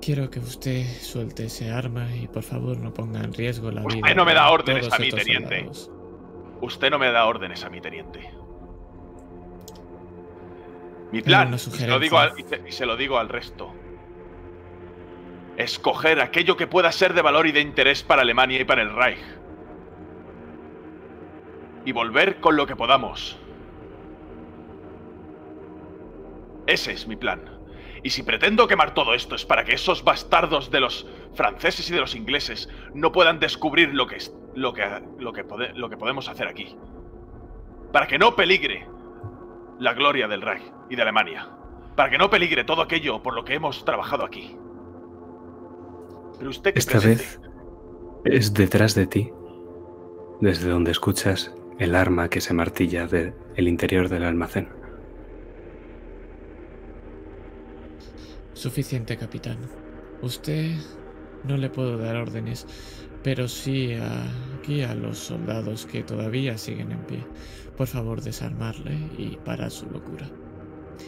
[0.00, 4.00] Quiero que usted suelte ese arma y por favor no ponga en riesgo la Usted
[4.02, 4.14] vida.
[4.14, 5.56] no me da de órdenes a mí, teniente.
[5.60, 5.90] soldados.
[6.64, 8.30] Usted no me da órdenes a mi teniente.
[11.12, 13.72] Mi plan, y se, lo digo al, y se- y se lo digo al resto,
[15.56, 18.94] escoger aquello que pueda ser de valor y de interés para Alemania y para el
[18.94, 19.20] Reich.
[21.84, 23.38] Y volver con lo que podamos.
[26.66, 27.42] Ese es mi plan.
[28.02, 31.92] Y si pretendo quemar todo esto es para que esos bastardos de los franceses y
[31.92, 34.82] de los ingleses no puedan descubrir lo que, es, lo que,
[35.18, 36.76] lo que, pode- lo que podemos hacer aquí.
[37.92, 38.86] Para que no peligre
[39.78, 41.50] la gloria del Reich y de Alemania.
[41.96, 44.56] Para que no peligre todo aquello por lo que hemos trabajado aquí.
[46.38, 47.40] Pero usted que Esta vez
[48.24, 49.30] es detrás de ti,
[50.40, 54.68] desde donde escuchas el arma que se martilla del interior del almacén.
[58.52, 59.58] Suficiente, capitán.
[60.22, 60.72] Usted
[61.44, 62.66] no le puedo dar órdenes,
[63.24, 63.94] pero sí
[64.60, 67.26] aquí a los soldados que todavía siguen en pie.
[67.74, 70.30] Por favor, desarmarle y parar su locura.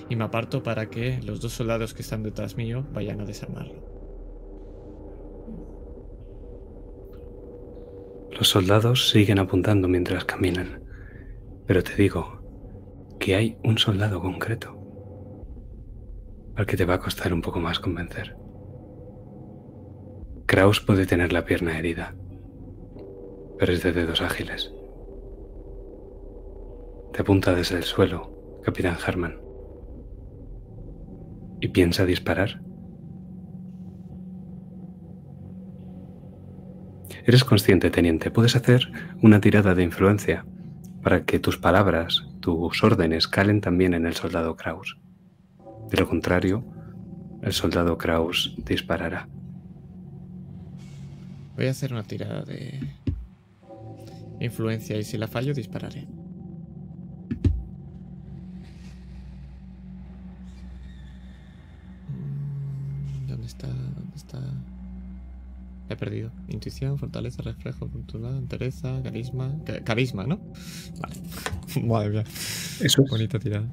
[0.08, 3.84] Y me aparto para que los dos soldados que están detrás mío vayan a desarmarlo.
[8.32, 10.82] Los soldados siguen apuntando mientras caminan,
[11.66, 12.42] pero te digo
[13.20, 14.74] que hay un soldado concreto
[16.56, 18.45] al que te va a costar un poco más convencer.
[20.46, 22.14] Kraus puede tener la pierna herida,
[23.58, 24.72] pero es de dedos ágiles.
[27.12, 29.40] Te apunta desde el suelo, capitán Harman,
[31.60, 32.62] y piensa disparar.
[37.24, 38.30] Eres consciente, teniente.
[38.30, 38.88] Puedes hacer
[39.20, 40.46] una tirada de influencia
[41.02, 44.96] para que tus palabras, tus órdenes calen también en el soldado Kraus.
[45.90, 46.64] De lo contrario,
[47.42, 49.28] el soldado Kraus disparará.
[51.56, 52.80] Voy a hacer una tirada de
[54.40, 56.06] influencia y si la fallo dispararé.
[62.08, 63.68] Mm, ¿Dónde está?
[63.68, 64.40] ¿Dónde está?
[65.88, 66.30] He perdido.
[66.48, 69.52] Intuición, fortaleza, reflejo, cultural, entereza, carisma.
[69.64, 70.38] ca- carisma, ¿no?
[71.00, 71.86] Vale.
[71.86, 72.24] Madre mía.
[72.80, 73.10] Eso es.
[73.10, 73.68] Bonita tirada.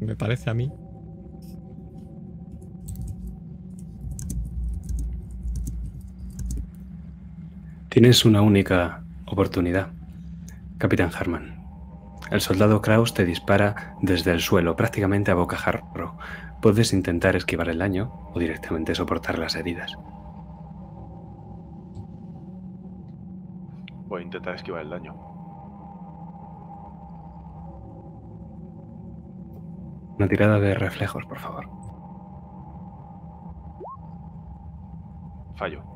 [0.00, 0.70] Me parece a mí.
[7.96, 9.88] Tienes una única Oportunidad.
[10.76, 11.64] Capitán Harman.
[12.30, 16.18] El soldado Kraus te dispara desde el suelo, prácticamente a bocajarro.
[16.60, 19.96] Puedes intentar esquivar el daño o directamente soportar las heridas.
[24.08, 25.14] Voy a intentar esquivar el daño.
[30.18, 31.66] Una tirada de reflejos, por favor.
[35.56, 35.95] Fallo.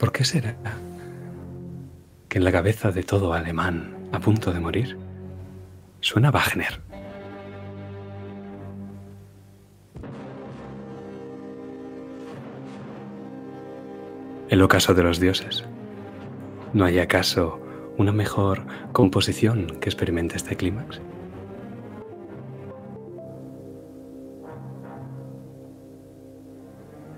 [0.00, 0.56] ¿Por qué será
[2.30, 4.96] que en la cabeza de todo alemán a punto de morir
[6.00, 6.80] suena Wagner?
[14.48, 15.66] El ocaso de los dioses.
[16.72, 17.60] ¿No hay acaso
[17.98, 20.98] una mejor composición que experimente este clímax?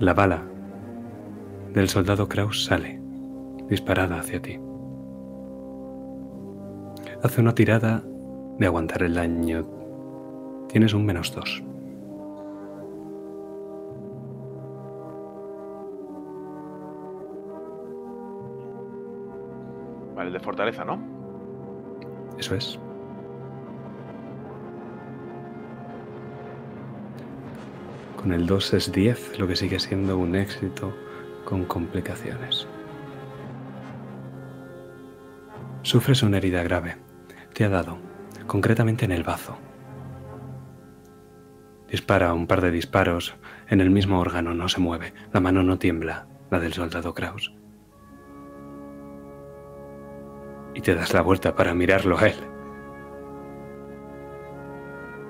[0.01, 0.52] La bala
[1.73, 3.01] del soldado Kraus sale,
[3.68, 4.59] disparada hacia ti.
[7.23, 8.02] Hace una tirada
[8.59, 9.67] de aguantar el daño.
[10.68, 11.62] Tienes un menos dos.
[20.15, 21.01] Vale, el de fortaleza, ¿no?
[22.39, 22.78] Eso es.
[28.17, 30.92] Con el 2 es 10, lo que sigue siendo un éxito
[31.53, 32.67] con complicaciones.
[35.83, 36.97] Sufres una herida grave.
[37.53, 37.99] Te ha dado,
[38.47, 39.59] concretamente en el bazo.
[41.91, 43.35] Dispara un par de disparos.
[43.69, 45.13] En el mismo órgano no se mueve.
[45.31, 47.53] La mano no tiembla, la del soldado Kraus.
[50.75, 52.37] Y te das la vuelta para mirarlo a él.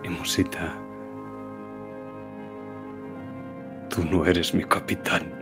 [0.04, 0.72] Y Musita,
[3.88, 5.41] tú no eres mi capitán.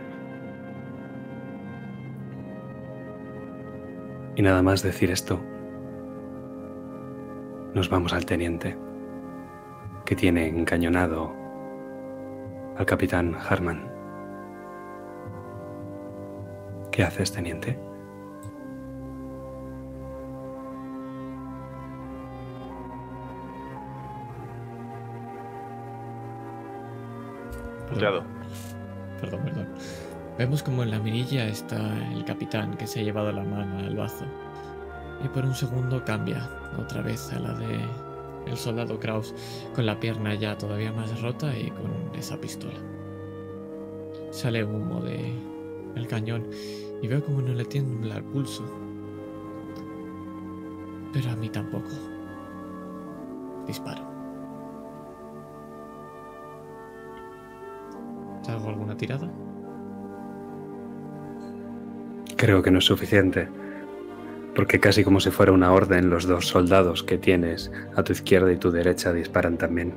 [4.35, 5.39] Y nada más decir esto,
[7.73, 8.77] nos vamos al teniente,
[10.05, 11.33] que tiene encañonado
[12.77, 13.91] al capitán Harman.
[16.91, 17.77] ¿Qué haces, teniente?
[27.89, 28.23] Puteado.
[29.19, 29.67] Perdón, perdón.
[30.37, 31.77] Vemos como en la mirilla está
[32.13, 34.25] el capitán que se ha llevado la mano al bazo.
[35.23, 37.79] Y por un segundo cambia otra vez a la de
[38.47, 39.35] el soldado Kraus
[39.75, 42.79] con la pierna ya todavía más rota y con esa pistola.
[44.31, 45.33] Sale humo de
[45.95, 46.47] el cañón
[47.01, 48.63] y veo como no le tiembla el pulso.
[51.13, 51.89] Pero a mí tampoco.
[53.67, 54.09] Disparo.
[58.47, 59.31] ¿Hago alguna tirada?
[62.41, 63.47] Creo que no es suficiente,
[64.55, 68.51] porque casi como si fuera una orden, los dos soldados que tienes a tu izquierda
[68.51, 69.93] y tu derecha disparan también.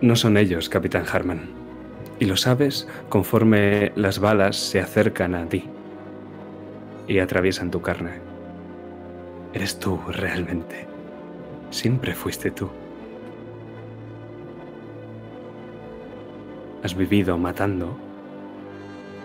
[0.00, 1.42] No son ellos, capitán Harman,
[2.18, 5.62] y lo sabes conforme las balas se acercan a ti
[7.06, 8.14] y atraviesan tu carne.
[9.54, 10.88] Eres tú realmente.
[11.70, 12.68] Siempre fuiste tú.
[16.82, 17.96] Has vivido matando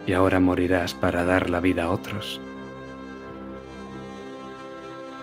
[0.06, 2.42] y ahora morirás para dar la vida a otros.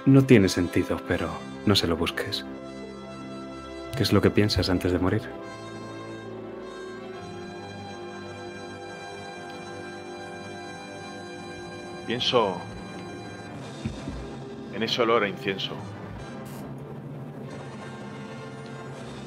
[0.07, 1.29] No tiene sentido, pero
[1.67, 2.47] no se lo busques.
[3.97, 5.23] ¿Qué es lo que piensas antes de morir?
[12.07, 12.57] Pienso
[14.75, 15.75] en ese olor a incienso.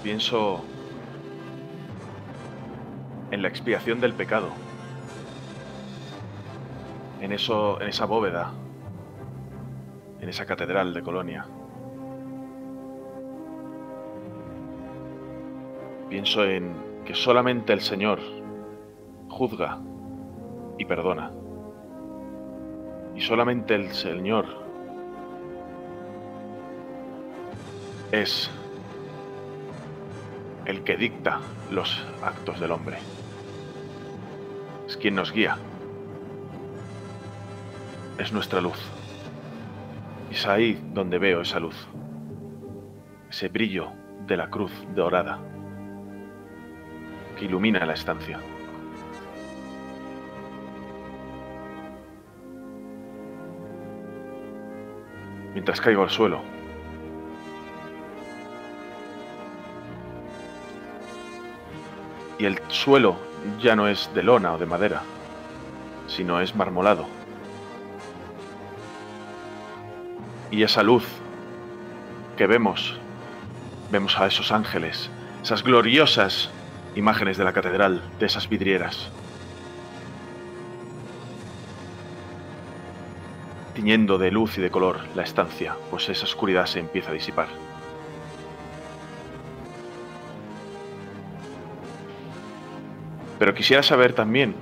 [0.01, 0.65] Pienso
[3.33, 4.49] en la expiación del pecado.
[7.19, 8.51] En eso, en esa bóveda,
[10.21, 11.47] en esa catedral de Colonia.
[16.09, 18.19] Pienso en que solamente el Señor
[19.29, 19.79] juzga
[20.77, 21.31] y perdona.
[23.15, 24.45] Y solamente el Señor
[28.11, 28.51] es
[30.65, 31.39] el que dicta
[31.71, 32.99] los actos del hombre
[34.87, 35.57] es quien nos guía.
[38.17, 38.79] Es nuestra luz.
[40.31, 41.75] Es ahí donde veo esa luz.
[43.29, 43.91] Ese brillo
[44.27, 45.39] de la cruz dorada
[47.37, 48.39] que ilumina la estancia.
[55.53, 56.41] Mientras caigo al suelo,
[62.39, 63.15] y el suelo
[63.61, 65.01] ya no es de lona o de madera,
[66.07, 67.05] sino es marmolado.
[70.51, 71.05] Y esa luz
[72.37, 72.97] que vemos,
[73.91, 75.09] vemos a esos ángeles,
[75.41, 76.49] esas gloriosas
[76.95, 79.11] imágenes de la catedral, de esas vidrieras.
[83.73, 87.47] tiñendo de luz y de color la estancia, pues esa oscuridad se empieza a disipar.
[93.43, 94.55] Pero quisiera saber también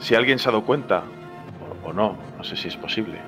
[0.00, 1.04] si alguien se ha dado cuenta,
[1.84, 3.20] o, no, no sé si es posible,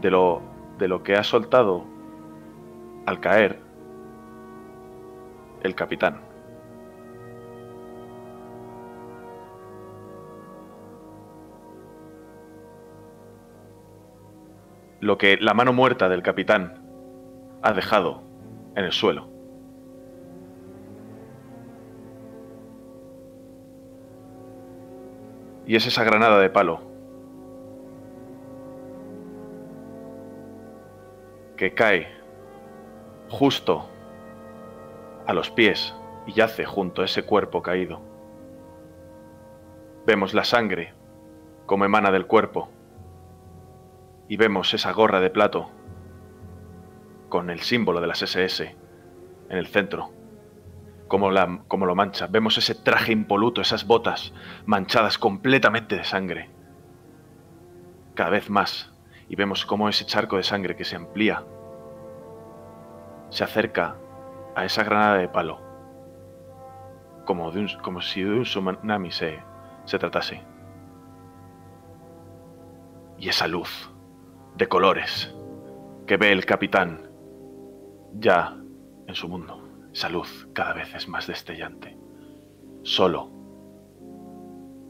[0.00, 0.40] de lo,
[0.78, 1.84] de lo que ha soltado
[3.04, 3.60] al caer
[5.62, 6.22] el capitán.
[15.00, 16.83] Lo que la mano muerta del capitán
[17.64, 18.20] ha dejado
[18.76, 19.26] en el suelo.
[25.66, 26.82] Y es esa granada de palo
[31.56, 32.06] que cae
[33.30, 33.88] justo
[35.26, 35.94] a los pies
[36.26, 38.02] y yace junto a ese cuerpo caído.
[40.04, 40.92] Vemos la sangre
[41.64, 42.68] como emana del cuerpo
[44.28, 45.70] y vemos esa gorra de plato
[47.34, 48.76] con el símbolo de las SS
[49.48, 50.12] en el centro,
[51.08, 52.28] como, la, como lo mancha.
[52.28, 54.32] Vemos ese traje impoluto, esas botas
[54.66, 56.48] manchadas completamente de sangre,
[58.14, 58.94] cada vez más,
[59.28, 61.42] y vemos cómo ese charco de sangre que se amplía
[63.30, 63.96] se acerca
[64.54, 65.60] a esa granada de palo,
[67.24, 69.42] como, de un, como si de un tsunami se,
[69.86, 70.40] se tratase.
[73.18, 73.90] Y esa luz
[74.54, 75.34] de colores
[76.06, 77.03] que ve el capitán
[78.18, 78.56] ya
[79.06, 79.60] en su mundo.
[79.92, 81.96] Esa luz cada vez es más destellante.
[82.82, 83.30] Solo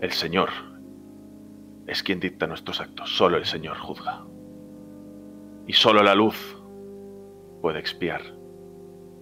[0.01, 0.51] el Señor
[1.86, 3.17] es quien dicta nuestros actos.
[3.17, 4.25] Solo el Señor juzga.
[5.67, 6.57] Y solo la luz
[7.61, 8.23] puede expiar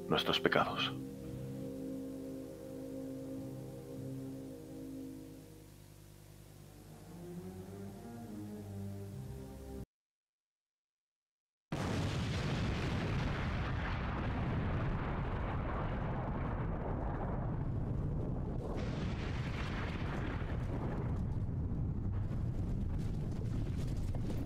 [0.09, 0.93] nuestros pecados.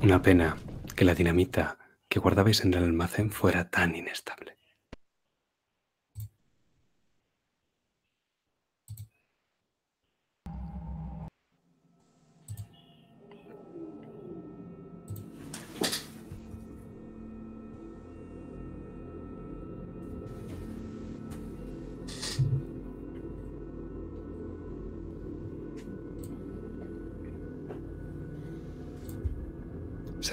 [0.06, 0.56] Una pena
[0.94, 1.78] que la dinamita
[2.08, 4.55] que guardabais en el almacén fuera tan inestable.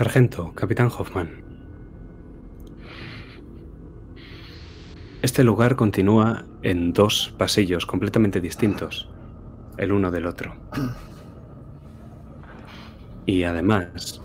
[0.03, 1.45] Sargento, capitán Hoffman.
[5.21, 9.09] Este lugar continúa en dos pasillos completamente distintos,
[9.77, 10.55] el uno del otro.
[13.25, 14.21] Y además,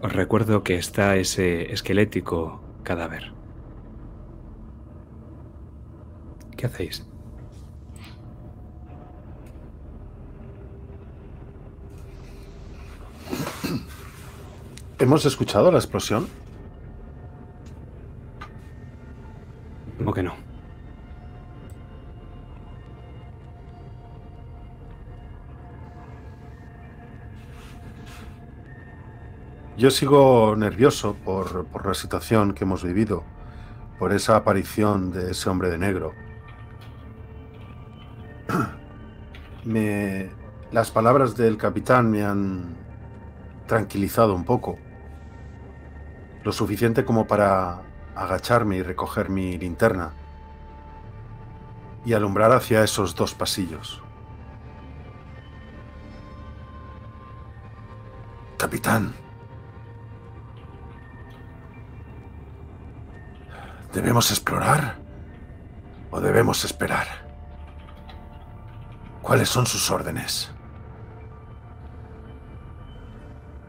[0.00, 3.30] os recuerdo que está ese esquelético cadáver.
[6.56, 7.09] ¿Qué hacéis?
[15.00, 16.28] ¿Hemos escuchado la explosión?
[19.96, 20.34] ¿Cómo que no?
[29.78, 33.24] Yo sigo nervioso por, por, la situación que hemos vivido,
[33.98, 36.12] por esa aparición de ese hombre de negro.
[39.64, 40.28] Me,
[40.72, 42.76] las palabras del capitán me han
[43.66, 44.78] tranquilizado un poco.
[46.42, 47.82] Lo suficiente como para
[48.14, 50.12] agacharme y recoger mi linterna
[52.04, 54.02] y alumbrar hacia esos dos pasillos.
[58.56, 59.14] Capitán,
[63.92, 64.98] ¿debemos explorar
[66.10, 67.06] o debemos esperar?
[69.22, 70.50] ¿Cuáles son sus órdenes?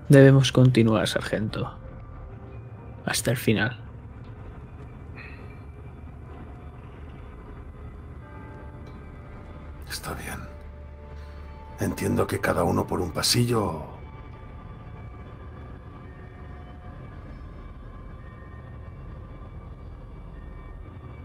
[0.10, 1.81] Debemos continuar, sargento.
[3.06, 3.80] Hasta el final.
[9.90, 10.40] Está bien.
[11.80, 13.84] Entiendo que cada uno por un pasillo.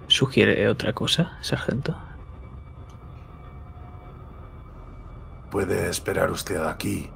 [0.08, 1.96] ¿Sugiere otra cosa, sargento?
[5.50, 7.10] Puede esperar usted aquí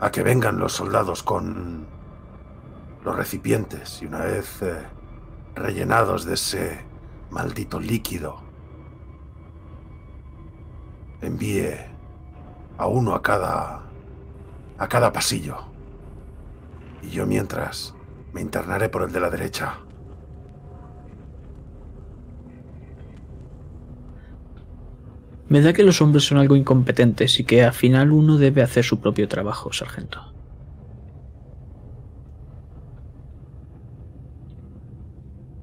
[0.00, 1.86] a que vengan los soldados con
[3.06, 4.74] los recipientes y una vez eh,
[5.54, 6.80] rellenados de ese
[7.30, 8.42] maldito líquido,
[11.22, 11.72] envíe
[12.76, 13.82] a uno a cada
[14.78, 15.58] a cada pasillo.
[17.00, 17.94] Y yo mientras
[18.32, 19.78] me internaré por el de la derecha.
[25.48, 28.84] Me da que los hombres son algo incompetentes y que al final uno debe hacer
[28.84, 30.36] su propio trabajo, sargento.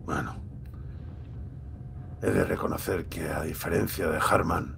[0.05, 0.35] Bueno,
[2.23, 4.77] he de reconocer que a diferencia de Harman,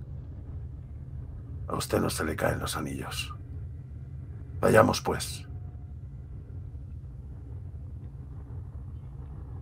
[1.68, 3.36] a usted no se le caen los anillos.
[4.60, 5.46] Vayamos pues.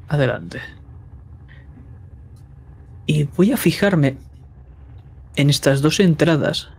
[0.07, 0.61] Adelante.
[3.05, 4.17] Y voy a fijarme
[5.35, 6.69] en estas dos entradas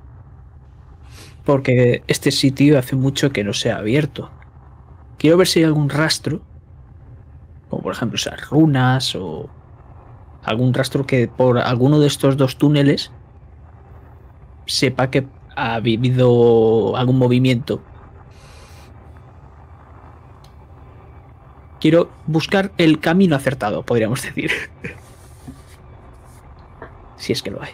[1.45, 4.31] porque este sitio hace mucho que no se ha abierto.
[5.19, 6.41] Quiero ver si hay algún rastro,
[7.69, 9.51] como por ejemplo esas runas o
[10.45, 13.11] algún rastro que por alguno de estos dos túneles
[14.67, 17.83] sepa que ha vivido algún movimiento.
[21.81, 24.51] Quiero buscar el camino acertado, podríamos decir.
[27.17, 27.73] si es que lo hay.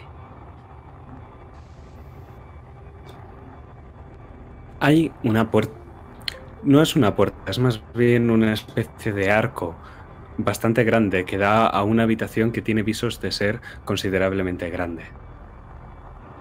[4.79, 5.73] Hay una puerta.
[6.63, 9.75] No es una puerta, es más bien una especie de arco
[10.43, 15.03] bastante grande que da a una habitación que tiene visos de ser considerablemente grande.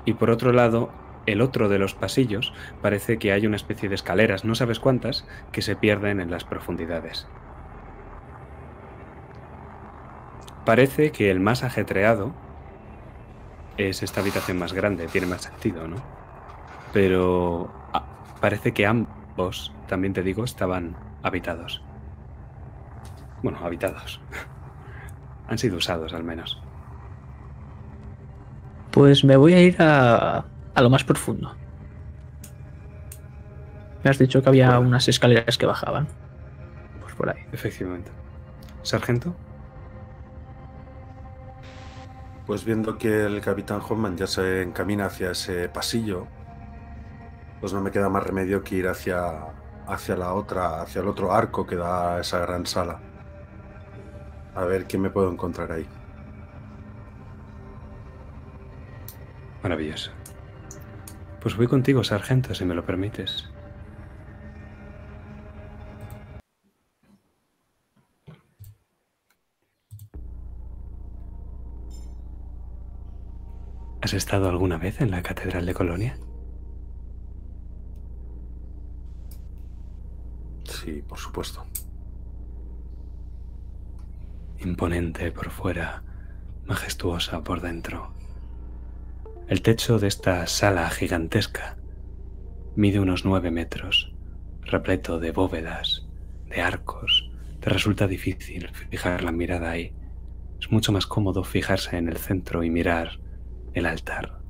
[0.05, 0.91] Y por otro lado,
[1.27, 5.27] el otro de los pasillos parece que hay una especie de escaleras, no sabes cuántas,
[5.53, 7.27] que se pierden en las profundidades.
[10.65, 12.33] Parece que el más ajetreado
[13.77, 15.97] es esta habitación más grande, tiene más sentido, ¿no?
[16.93, 18.05] Pero ah,
[18.41, 21.83] parece que ambos, también te digo, estaban habitados.
[23.43, 24.21] Bueno, habitados.
[25.49, 26.63] Han sido usados al menos.
[28.91, 30.45] Pues me voy a ir a,
[30.75, 31.55] a lo más profundo.
[34.03, 36.09] Me has dicho que había unas escaleras que bajaban.
[37.01, 37.45] Pues por ahí.
[37.53, 38.11] Efectivamente.
[38.83, 39.35] ¿Sargento?
[42.47, 46.27] Pues viendo que el capitán Hoffman ya se encamina hacia ese pasillo,
[47.61, 49.21] pues no me queda más remedio que ir hacia,
[49.87, 53.01] hacia la otra, hacia el otro arco que da a esa gran sala.
[54.55, 55.87] A ver qué me puedo encontrar ahí.
[59.63, 60.11] Maravilloso.
[61.41, 63.49] Pues voy contigo, sargento, si me lo permites.
[74.03, 76.19] ¿Has estado alguna vez en la Catedral de Colonia?
[80.65, 81.65] Sí, por supuesto.
[84.63, 86.03] Imponente por fuera,
[86.67, 88.13] majestuosa por dentro.
[89.49, 91.79] El techo de esta sala gigantesca
[92.77, 94.15] mide unos nueve metros,
[94.61, 96.07] repleto de bóvedas,
[96.47, 97.31] de arcos.
[97.61, 99.95] Te resulta difícil fijar la mirada ahí.
[100.61, 103.19] Es mucho más cómodo fijarse en el centro y mirar
[103.73, 104.41] el altar.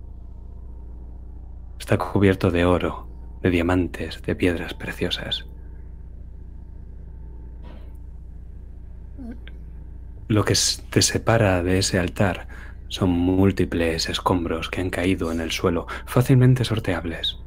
[1.79, 3.09] Está cubierto de oro,
[3.43, 5.50] de diamantes, de piedras preciosas.
[10.31, 10.55] Lo que
[10.91, 12.47] te separa de ese altar
[12.87, 17.41] son múltiples escombros que han caído en el suelo, fácilmente sorteables.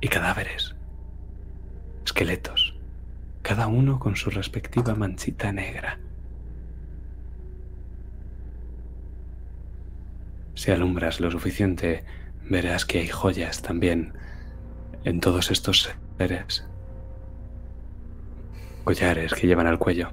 [0.00, 0.74] Y cadáveres,
[2.06, 2.74] esqueletos,
[3.42, 6.00] cada uno con su respectiva manchita negra.
[10.54, 12.02] Si alumbras lo suficiente,
[12.48, 14.14] verás que hay joyas también
[15.04, 16.66] en todos estos seres.
[18.84, 20.12] Collares que llevan al cuello.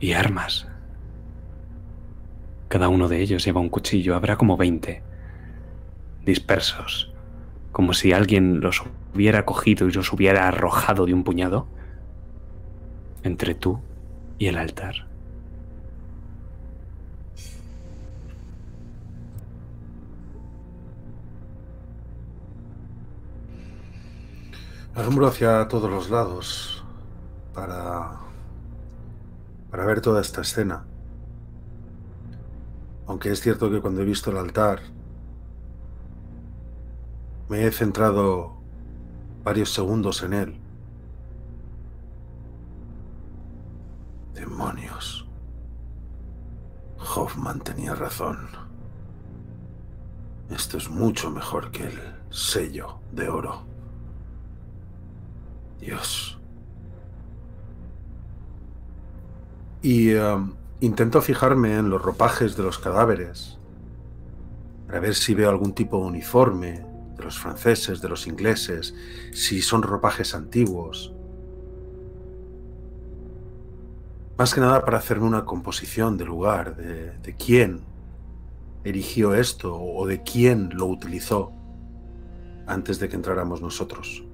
[0.00, 0.68] Y armas
[2.68, 5.02] cada uno de ellos lleva un cuchillo, habrá como 20,
[6.24, 7.10] dispersos,
[7.72, 8.82] como si alguien los
[9.14, 11.66] hubiera cogido y los hubiera arrojado de un puñado
[13.22, 13.80] entre tú
[14.38, 15.06] y el altar.
[24.94, 26.84] Alumbro hacia todos los lados
[27.54, 28.27] para,
[29.70, 30.84] para ver toda esta escena.
[33.06, 34.80] Aunque es cierto que cuando he visto el altar
[37.48, 38.58] me he centrado
[39.42, 40.60] varios segundos en él.
[44.34, 45.26] Demonios.
[46.98, 48.48] Hoffman tenía razón.
[50.50, 51.98] Esto es mucho mejor que el
[52.30, 53.62] sello de oro.
[55.80, 56.37] Dios.
[59.82, 63.58] Y um, intento fijarme en los ropajes de los cadáveres
[64.86, 66.84] para ver si veo algún tipo de uniforme
[67.16, 68.94] de los franceses, de los ingleses,
[69.32, 71.12] si son ropajes antiguos.
[74.36, 77.82] Más que nada para hacerme una composición del lugar, de, de quién
[78.84, 81.52] erigió esto o de quién lo utilizó
[82.66, 84.27] antes de que entráramos nosotros.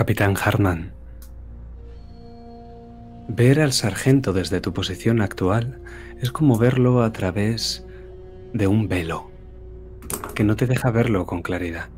[0.00, 0.92] Capitán Harman,
[3.28, 5.78] ver al sargento desde tu posición actual
[6.22, 7.84] es como verlo a través
[8.54, 9.30] de un velo
[10.34, 11.90] que no te deja verlo con claridad.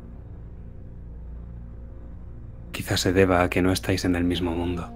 [2.73, 4.91] Quizás se deba a que no estáis en el mismo mundo.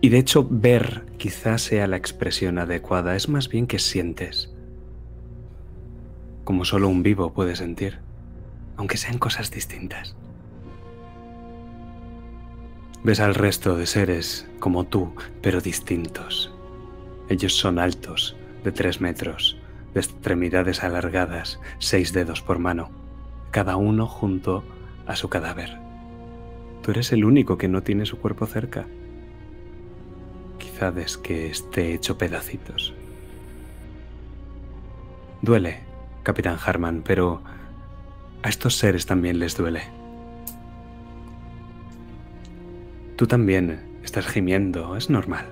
[0.00, 4.52] Y de hecho, ver quizás sea la expresión adecuada, es más bien que sientes,
[6.42, 8.00] como solo un vivo puede sentir,
[8.82, 10.16] aunque sean cosas distintas.
[13.04, 16.52] Ves al resto de seres como tú, pero distintos.
[17.28, 19.56] Ellos son altos, de tres metros,
[19.94, 22.90] de extremidades alargadas, seis dedos por mano,
[23.52, 24.64] cada uno junto
[25.06, 25.78] a su cadáver.
[26.82, 28.86] Tú eres el único que no tiene su cuerpo cerca.
[30.58, 32.94] Quizá ves que esté hecho pedacitos.
[35.40, 35.84] Duele,
[36.24, 37.44] capitán Harman, pero
[38.42, 39.82] a estos seres también les duele.
[43.16, 45.46] Tú también estás gimiendo, es normal.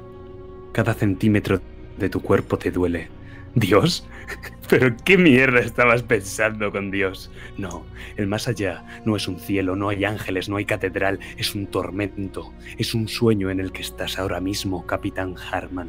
[0.73, 1.60] Cada centímetro
[1.99, 3.09] de tu cuerpo te duele.
[3.55, 4.07] ¿Dios?
[4.69, 7.31] ¿Pero qué mierda estabas pensando con Dios?
[7.59, 7.85] No,
[8.17, 11.67] el más allá no es un cielo, no hay ángeles, no hay catedral, es un
[11.67, 15.89] tormento, es un sueño en el que estás ahora mismo, Capitán Harman.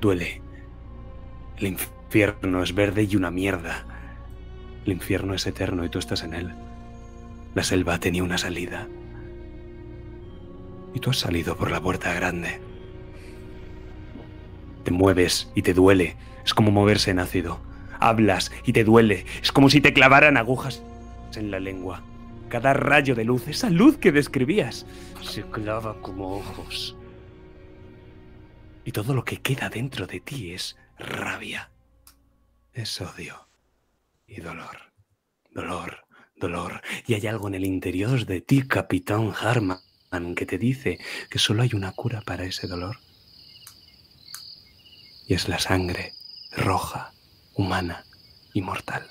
[0.00, 0.40] Duele.
[1.58, 3.95] El infierno es verde y una mierda.
[4.86, 6.54] El infierno es eterno y tú estás en él.
[7.56, 8.86] La selva tenía una salida.
[10.94, 12.60] Y tú has salido por la puerta grande.
[14.84, 16.16] Te mueves y te duele.
[16.44, 17.58] Es como moverse en ácido.
[17.98, 19.26] Hablas y te duele.
[19.42, 20.84] Es como si te clavaran agujas
[21.34, 22.04] en la lengua.
[22.48, 24.86] Cada rayo de luz, esa luz que describías,
[25.20, 26.96] se clava como ojos.
[28.84, 31.70] Y todo lo que queda dentro de ti es rabia.
[32.72, 33.45] Es odio
[34.26, 34.92] y dolor.
[35.50, 36.06] Dolor,
[36.36, 36.82] dolor.
[37.06, 39.80] Y hay algo en el interior de ti, capitán Harman,
[40.34, 40.98] que te dice
[41.30, 42.98] que solo hay una cura para ese dolor
[45.26, 46.14] y es la sangre
[46.52, 47.12] roja,
[47.54, 48.04] humana
[48.54, 49.08] y mortal.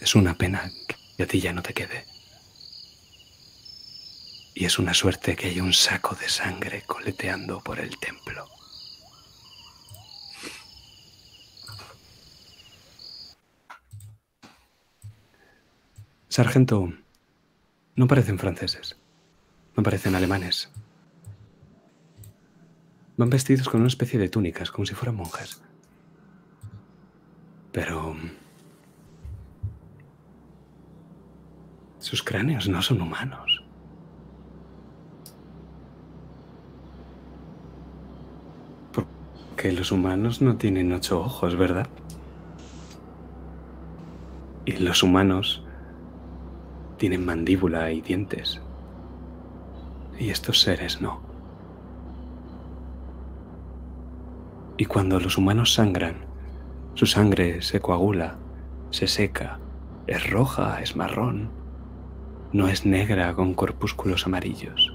[0.00, 0.70] Es una pena
[1.16, 2.04] que a ti ya no te quede.
[4.54, 8.48] Y es una suerte que haya un saco de sangre coleteando por el templo.
[16.34, 16.92] Sargento,
[17.94, 18.98] no parecen franceses,
[19.76, 20.68] no parecen alemanes,
[23.16, 25.62] Van vestidos con una especie de túnicas, como si fueran monjas.
[27.70, 28.16] Pero...
[32.00, 33.62] Sus cráneos no son humanos.
[38.92, 41.86] Porque los humanos no tienen ocho ojos, ¿verdad?
[44.64, 45.63] Y los humanos
[46.96, 48.60] tienen mandíbula y dientes.
[50.18, 51.20] Y estos seres no.
[54.76, 56.26] Y cuando los humanos sangran,
[56.94, 58.36] su sangre se coagula,
[58.90, 59.58] se seca,
[60.06, 61.50] es roja, es marrón,
[62.52, 64.93] no es negra con corpúsculos amarillos.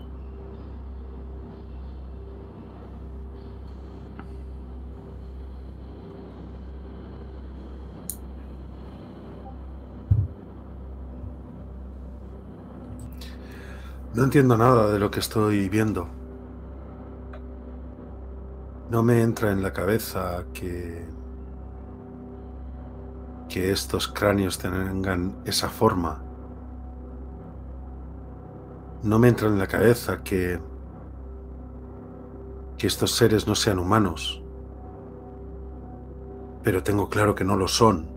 [14.14, 16.08] No entiendo nada de lo que estoy viendo.
[18.90, 21.06] No me entra en la cabeza que,
[23.48, 26.24] que estos cráneos tengan esa forma.
[29.04, 30.60] No me entra en la cabeza que,
[32.80, 34.42] que estos seres no sean humanos.
[36.64, 38.08] Pero tengo claro que no lo son.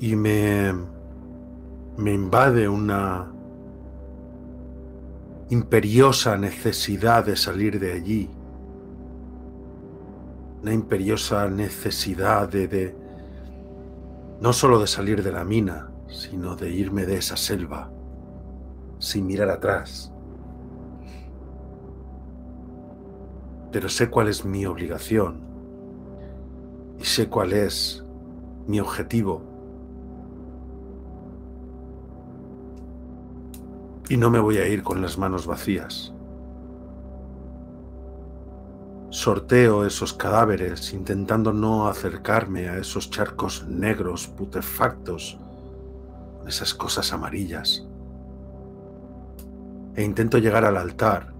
[0.00, 0.72] Y me,
[1.98, 3.30] me invade una,
[5.50, 8.30] imperiosa necesidad de salir de allí.
[10.62, 12.94] una imperiosa necesidad de,
[14.40, 17.90] no solo de salir de la mina, sino de irme de esa selva
[18.98, 20.12] sin mirar atrás.
[23.70, 25.40] Pero sé cuál es mi obligación
[26.98, 28.04] y sé cuál es
[28.66, 29.47] mi objetivo.
[34.08, 36.12] Y no me voy a ir con las manos vacías.
[39.10, 45.38] Sorteo esos cadáveres intentando no acercarme a esos charcos negros putefactos,
[46.46, 47.86] esas cosas amarillas.
[49.94, 51.34] E intento llegar al altar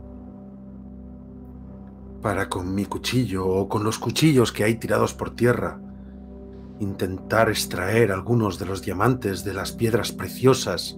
[2.23, 5.79] para con mi cuchillo o con los cuchillos que hay tirados por tierra
[6.81, 10.97] intentar extraer algunos de los diamantes, de las piedras preciosas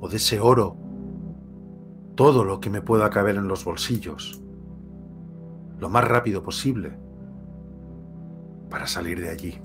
[0.00, 0.76] o de ese oro,
[2.18, 4.42] todo lo que me pueda caber en los bolsillos,
[5.78, 6.98] lo más rápido posible,
[8.68, 9.60] para salir de allí.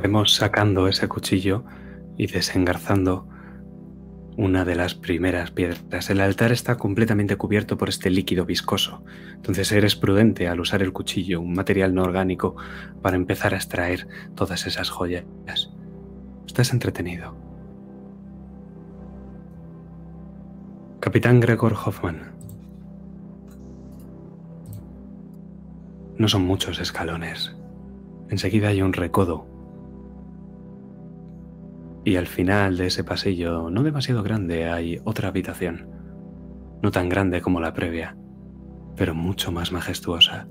[0.00, 1.64] Vemos sacando ese cuchillo
[2.16, 3.26] y desengarzando
[4.36, 6.10] una de las primeras piedras.
[6.10, 9.04] El altar está completamente cubierto por este líquido viscoso,
[9.34, 12.56] entonces eres prudente al usar el cuchillo, un material no orgánico,
[13.02, 15.24] para empezar a extraer todas esas joyas.
[16.46, 17.34] Estás entretenido.
[21.00, 22.32] Capitán Gregor Hoffman.
[26.16, 27.56] No son muchos escalones.
[28.28, 29.51] Enseguida hay un recodo
[32.04, 35.88] y al final de ese pasillo, no demasiado grande, hay otra habitación.
[36.82, 38.16] No tan grande como la previa,
[38.96, 40.48] pero mucho más majestuosa.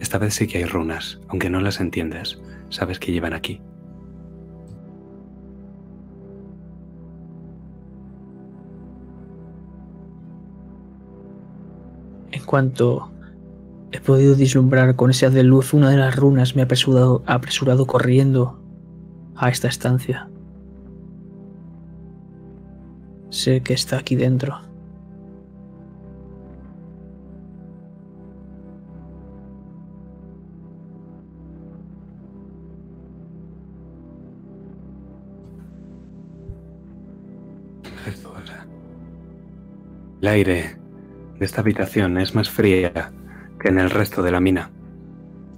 [0.00, 3.60] Esta vez sí que hay runas, aunque no las entiendes, sabes que llevan aquí.
[12.30, 13.10] En cuanto
[13.90, 17.24] he podido vislumbrar con ese haz de luz una de las runas, me ha apresurado,
[17.26, 18.63] apresurado corriendo
[19.36, 20.28] a esta estancia.
[23.30, 24.60] Sé que está aquí dentro.
[40.24, 40.76] El aire
[41.38, 43.12] de esta habitación es más fría
[43.60, 44.70] que en el resto de la mina.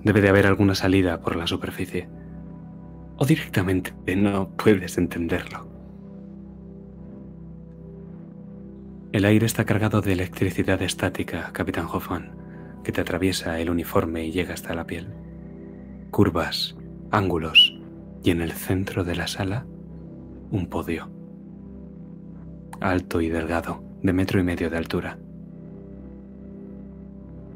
[0.02, 2.08] Debe de haber alguna salida por la superficie
[3.16, 5.66] o directamente no puedes entenderlo.
[9.12, 12.36] El aire está cargado de electricidad estática, Capitán Hoffman,
[12.84, 15.08] que te atraviesa el uniforme y llega hasta la piel.
[16.10, 16.76] Curvas,
[17.10, 17.78] ángulos
[18.22, 19.64] y en el centro de la sala
[20.50, 21.08] un podio.
[22.80, 25.18] Alto y delgado, de metro y medio de altura.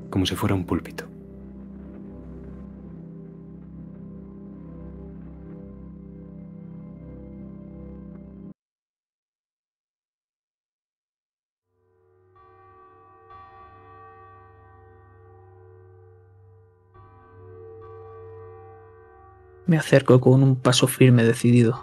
[0.09, 1.10] Como si fuera un púlpito.
[19.71, 21.81] Me acerco con un paso firme decidido.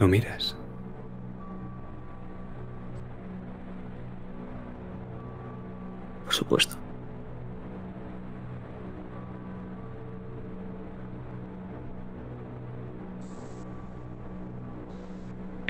[0.00, 0.56] Lo miras.
[6.24, 6.76] Por supuesto.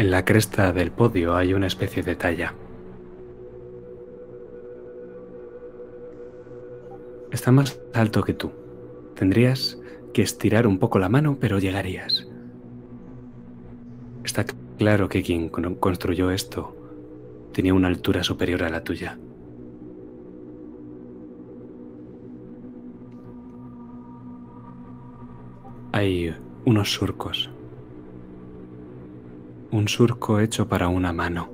[0.03, 2.57] En la cresta del podio hay una especie de talla.
[7.31, 8.51] Está más alto que tú.
[9.15, 9.79] Tendrías
[10.13, 12.27] que estirar un poco la mano, pero llegarías.
[14.25, 14.45] Está
[14.77, 16.75] claro que quien construyó esto
[17.53, 19.21] tenía una altura superior a la tuya.
[25.93, 27.53] Hay unos surcos
[29.73, 31.49] un surco hecho para una mano.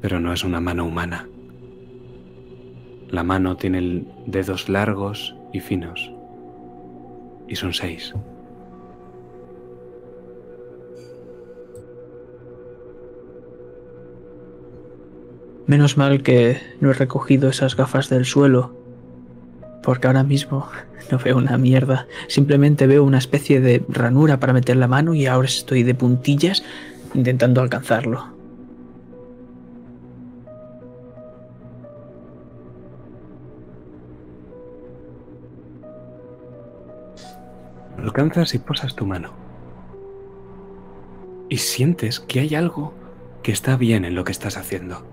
[0.00, 1.28] Pero no es una mano humana.
[3.10, 6.10] La mano tiene dedos largos y finos.
[7.48, 8.14] Y son seis.
[15.66, 18.79] Menos mal que no he recogido esas gafas del suelo,
[19.82, 20.68] porque ahora mismo
[21.10, 22.06] no veo una mierda.
[22.28, 26.62] Simplemente veo una especie de ranura para meter la mano y ahora estoy de puntillas
[27.14, 28.38] intentando alcanzarlo.
[37.98, 39.32] Alcanzas y posas tu mano.
[41.50, 42.94] Y sientes que hay algo
[43.42, 45.04] que está bien en lo que estás haciendo.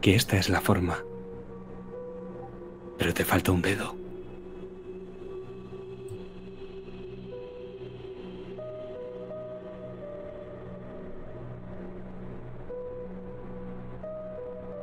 [0.00, 0.98] Que esta es la forma
[3.00, 3.94] pero te falta un dedo.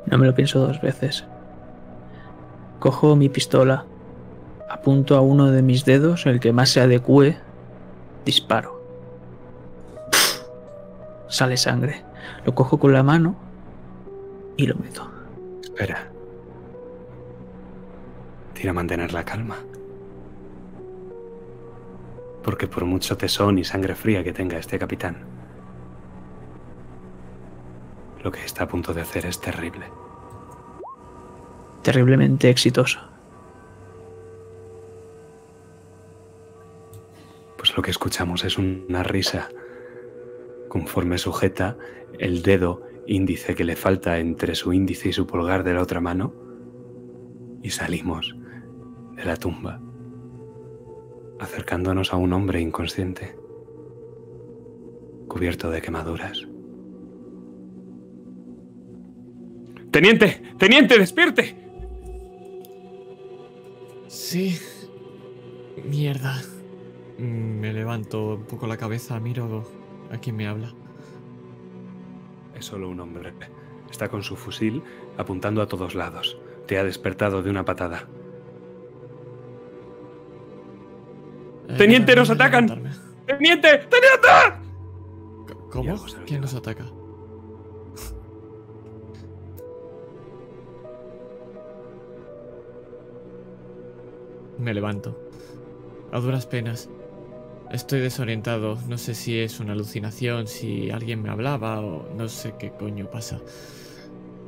[0.06, 1.24] No me lo pienso dos veces.
[2.80, 3.86] Cojo mi pistola,
[4.68, 7.38] apunto a uno de mis dedos, el que más se adecue,
[8.24, 8.82] disparo.
[10.10, 10.42] Pff,
[11.28, 12.02] sale sangre.
[12.44, 13.36] Lo cojo con la mano
[14.56, 15.08] y lo meto.
[15.62, 16.17] Espera.
[18.58, 19.58] Tira a mantener la calma.
[22.42, 25.18] Porque por mucho tesón y sangre fría que tenga este capitán,
[28.24, 29.86] lo que está a punto de hacer es terrible.
[31.82, 32.98] Terriblemente exitoso.
[37.56, 39.50] Pues lo que escuchamos es una risa
[40.66, 41.76] conforme sujeta
[42.18, 46.00] el dedo índice que le falta entre su índice y su pulgar de la otra
[46.00, 46.34] mano
[47.62, 48.34] y salimos
[49.18, 49.80] de la tumba
[51.38, 53.36] acercándonos a un hombre inconsciente
[55.28, 56.46] cubierto de quemaduras.
[59.90, 61.56] Teniente, teniente, despierte.
[64.06, 64.58] Sí.
[65.84, 66.40] Mierda.
[67.18, 69.64] Me levanto un poco la cabeza, miro
[70.10, 70.72] a quien me habla.
[72.54, 73.32] Es solo un hombre.
[73.90, 74.82] Está con su fusil
[75.16, 76.38] apuntando a todos lados.
[76.66, 78.08] Te ha despertado de una patada.
[81.76, 82.66] Teniente, déjame nos atacan.
[83.26, 84.28] Teniente, teniente.
[85.70, 85.96] ¿Cómo?
[86.26, 86.84] ¿Quién nos ataca?
[94.58, 95.16] Me levanto.
[96.12, 96.88] A duras penas.
[97.70, 98.78] Estoy desorientado.
[98.88, 103.06] No sé si es una alucinación, si alguien me hablaba o no sé qué coño
[103.10, 103.38] pasa.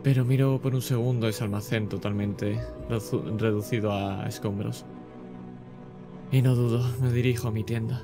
[0.02, 2.58] Pero miro por un segundo ese almacén totalmente
[2.89, 4.86] redu- reducido a escombros.
[6.33, 8.02] Y no dudo, me dirijo a mi tienda.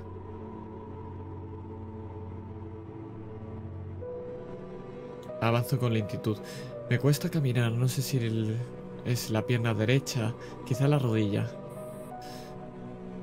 [5.40, 6.36] Avanzo con lentitud.
[6.90, 8.18] Me cuesta caminar, no sé si
[9.04, 10.34] es la pierna derecha,
[10.66, 11.50] quizá la rodilla.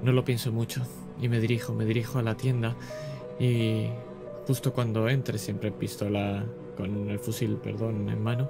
[0.03, 0.81] No lo pienso mucho
[1.21, 2.75] y me dirijo, me dirijo a la tienda
[3.39, 3.87] y
[4.47, 6.45] justo cuando entre, siempre pistola
[6.77, 8.49] con el fusil, perdón, en mano,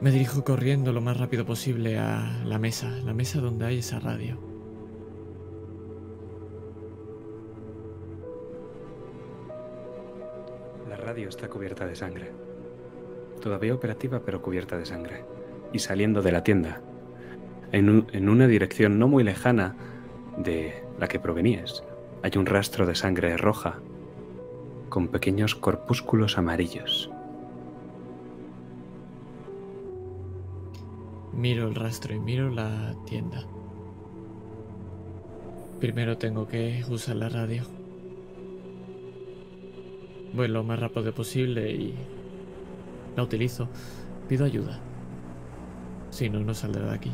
[0.00, 4.00] me dirijo corriendo lo más rápido posible a la mesa, la mesa donde hay esa
[4.00, 4.49] radio.
[11.10, 12.30] Radio está cubierta de sangre.
[13.42, 15.24] Todavía operativa, pero cubierta de sangre.
[15.72, 16.82] Y saliendo de la tienda,
[17.72, 19.74] en, un- en una dirección no muy lejana
[20.36, 21.82] de la que provenías,
[22.22, 23.80] hay un rastro de sangre roja
[24.88, 27.10] con pequeños corpúsculos amarillos.
[31.32, 33.42] Miro el rastro y miro la tienda.
[35.80, 37.64] Primero tengo que usar la radio.
[40.32, 41.94] Voy lo más rápido posible y
[43.16, 43.68] la utilizo.
[44.28, 44.78] Pido ayuda.
[46.10, 47.12] Si no, no saldré de aquí.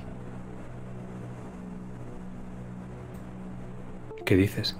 [4.24, 4.76] ¿Qué dices?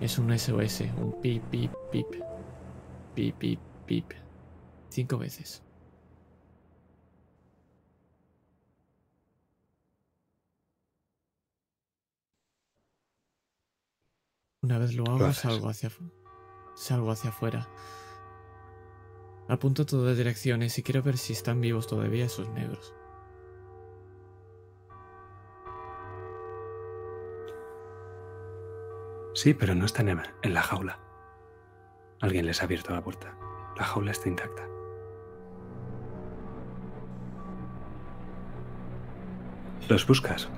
[0.00, 2.06] Es un SOS, un pip, pip, pip.
[3.14, 4.12] Pip, pip, pip.
[4.88, 5.62] Cinco veces.
[14.68, 15.90] Una vez lo hago, salgo hacia,
[16.74, 17.70] salgo hacia afuera.
[19.48, 22.94] Apunto todas direcciones y quiero ver si están vivos todavía esos negros.
[29.32, 31.00] Sí, pero no están en en la jaula.
[32.20, 33.38] Alguien les ha abierto la puerta.
[33.78, 34.68] La jaula está intacta.
[39.88, 40.50] ¿Los buscas?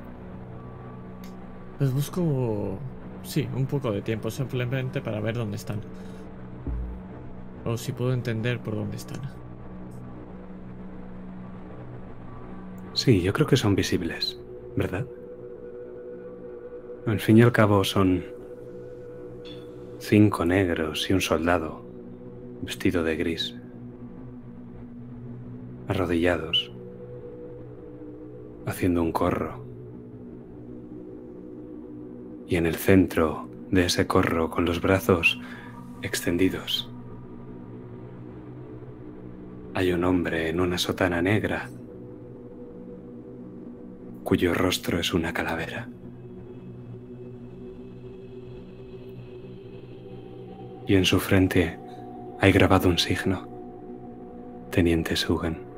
[1.79, 2.77] Les busco,
[3.23, 5.81] sí, un poco de tiempo simplemente para ver dónde están.
[7.65, 9.21] O si puedo entender por dónde están.
[12.93, 14.39] Sí, yo creo que son visibles,
[14.77, 15.07] ¿verdad?
[17.07, 18.25] Al fin y al cabo son
[19.99, 21.85] cinco negros y un soldado
[22.63, 23.55] vestido de gris,
[25.89, 26.73] arrodillados,
[28.67, 29.70] haciendo un corro
[32.51, 35.41] y en el centro de ese corro con los brazos
[36.03, 36.91] extendidos.
[39.73, 41.71] Hay un hombre en una sotana negra
[44.25, 45.89] cuyo rostro es una calavera.
[50.89, 51.79] Y en su frente
[52.41, 53.49] hay grabado un signo,
[54.73, 55.70] Teniente Sugan.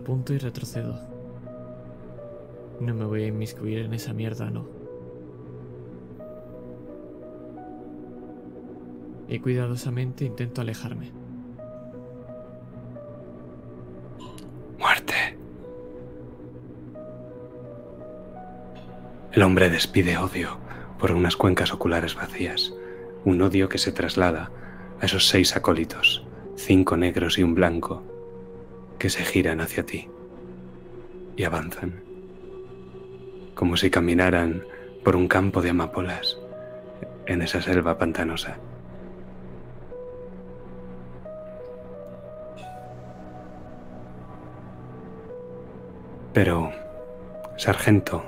[0.00, 0.98] Apunto y retrocedo.
[2.80, 4.66] No me voy a inmiscuir en esa mierda, no.
[9.28, 11.12] Y cuidadosamente intento alejarme.
[14.78, 15.36] Muerte.
[19.32, 20.56] El hombre despide odio
[20.98, 22.72] por unas cuencas oculares vacías,
[23.26, 24.50] un odio que se traslada
[24.98, 26.24] a esos seis acólitos,
[26.56, 28.02] cinco negros y un blanco,
[29.00, 30.10] que se giran hacia ti
[31.34, 32.04] y avanzan,
[33.54, 34.62] como si caminaran
[35.02, 36.38] por un campo de amapolas
[37.24, 38.58] en esa selva pantanosa.
[46.34, 46.70] Pero,
[47.56, 48.22] sargento,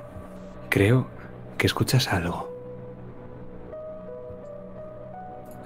[0.70, 1.07] creo
[1.59, 2.51] que escuchas algo.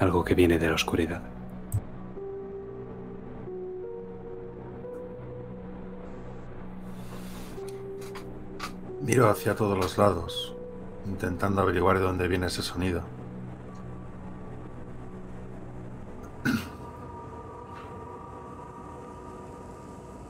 [0.01, 1.36] Algo que viene de la oscuridad.
[9.07, 10.53] Miro hacia todos los lados,
[11.07, 13.05] intentando averiguar de dónde viene ese sonido.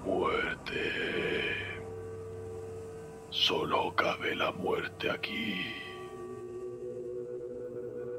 [0.04, 0.92] Muerte.
[3.30, 5.72] Solo cabe la muerte aquí.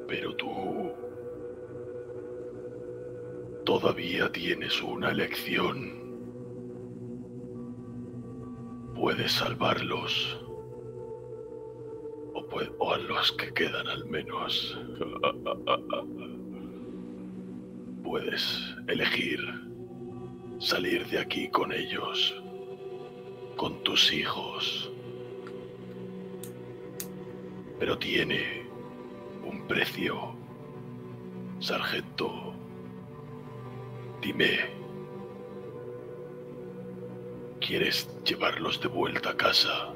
[0.08, 0.92] Pero tú
[3.64, 6.08] todavía tienes una elección.
[8.96, 10.47] Puedes salvarlos.
[12.38, 14.78] O, pue- o a los que quedan al menos.
[18.04, 18.44] Puedes
[18.88, 19.40] elegir
[20.60, 22.36] salir de aquí con ellos,
[23.56, 24.92] con tus hijos.
[27.80, 28.68] Pero tiene
[29.44, 30.36] un precio.
[31.60, 32.54] Sargento,
[34.22, 34.60] dime,
[37.60, 39.92] ¿quieres llevarlos de vuelta a casa?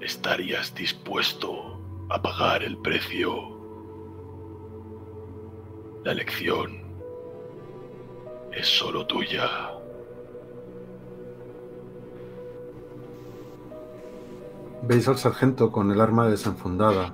[0.00, 3.32] ¿Estarías dispuesto a pagar el precio?
[6.04, 6.82] La elección
[8.52, 9.72] es solo tuya.
[14.82, 17.12] Veis al sargento con el arma desenfundada,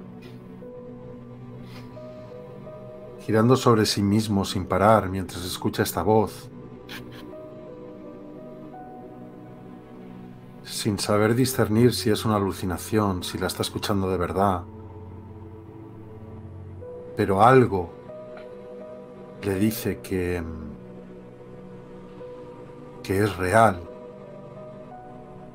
[3.21, 6.51] girando sobre sí mismo sin parar mientras escucha esta voz,
[10.75, 14.65] sin saber discernir si es una alucinación, si la está escuchando de verdad.
[17.17, 17.93] Pero algo
[19.43, 20.43] le dice que
[23.05, 23.83] que es real.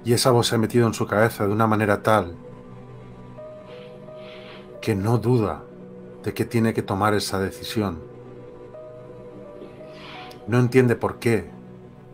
[0.05, 2.37] Y esa voz se ha metido en su cabeza de una manera tal
[4.81, 5.63] que no duda
[6.23, 7.99] de que tiene que tomar esa decisión.
[10.47, 11.49] No entiende por qué,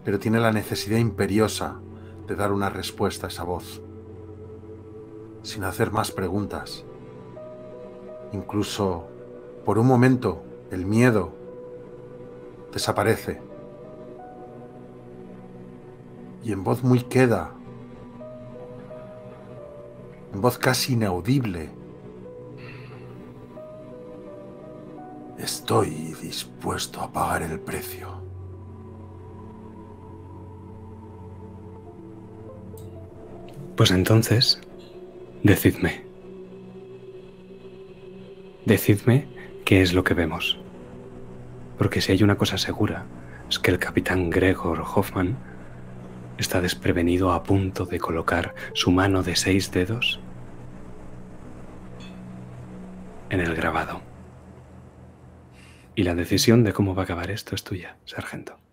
[0.04, 1.82] pero tiene la necesidad imperiosa
[2.28, 3.82] de dar una respuesta a esa voz,
[5.44, 6.86] sin hacer más preguntas.
[8.32, 9.08] Incluso,
[9.64, 11.32] por un momento, el miedo
[12.74, 13.42] desaparece.
[16.44, 17.52] Y en voz muy queda,
[20.34, 21.70] en voz casi inaudible,
[25.38, 28.25] estoy dispuesto a pagar el precio.
[33.76, 34.62] Pues entonces,
[35.44, 36.06] decidme.
[38.66, 39.28] Decidme
[39.66, 40.58] qué es lo que vemos.
[41.78, 43.06] Porque si hay una cosa segura,
[43.50, 45.38] es que el capitán Gregor Hoffman
[46.38, 50.22] está desprevenido a punto de colocar su mano de seis dedos
[53.30, 54.02] en el grabado.
[55.96, 58.65] Y la decisión de cómo va a acabar esto es tuya, sargento.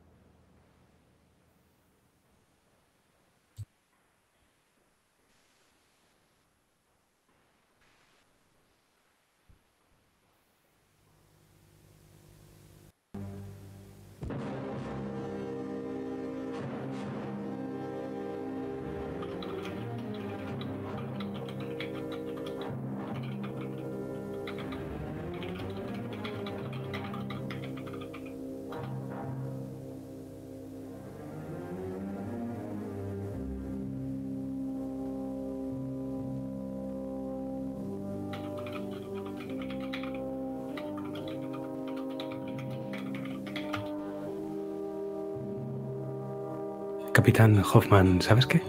[47.23, 48.61] Capitán Hoffman, ¿sabes qué?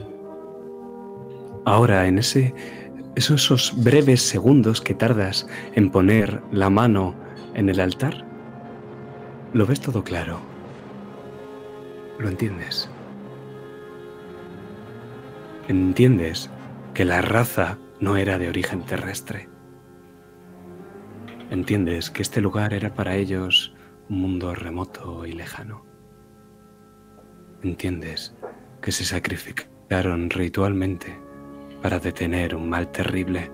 [1.66, 2.54] Ahora, en ese,
[3.16, 7.16] esos, esos breves segundos que tardas en poner la mano
[7.56, 8.24] en el altar,
[9.54, 10.40] lo ves todo claro.
[12.20, 12.88] Lo entiendes.
[15.68, 16.52] Entiendes
[16.94, 19.50] que la raza no era de origen terrestre.
[21.50, 23.74] Entiendes que este lugar era para ellos
[24.10, 25.93] un mundo remoto y lejano.
[27.64, 28.35] Entiendes
[28.82, 31.17] que se sacrificaron ritualmente
[31.82, 33.50] para detener un mal terrible.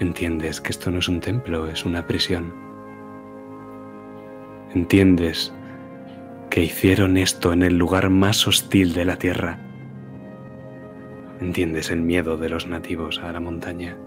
[0.00, 2.54] Entiendes que esto no es un templo, es una prisión.
[4.74, 5.52] Entiendes
[6.48, 9.58] que hicieron esto en el lugar más hostil de la tierra.
[11.40, 13.98] Entiendes el miedo de los nativos a la montaña.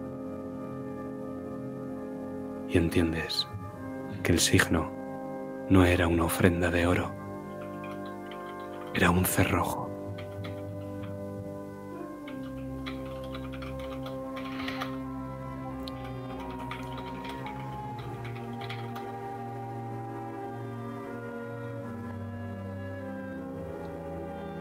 [2.68, 3.48] Y entiendes
[4.24, 4.92] que el signo
[5.70, 7.15] no era una ofrenda de oro,
[8.96, 9.90] era un cerrojo.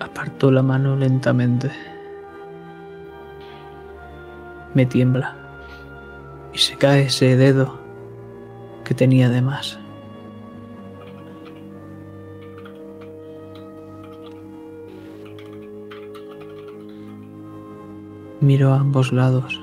[0.00, 1.70] Aparto la mano lentamente.
[4.74, 5.36] Me tiembla.
[6.52, 7.78] Y se cae ese dedo
[8.84, 9.78] que tenía de más.
[18.44, 19.58] Miro a ambos lados.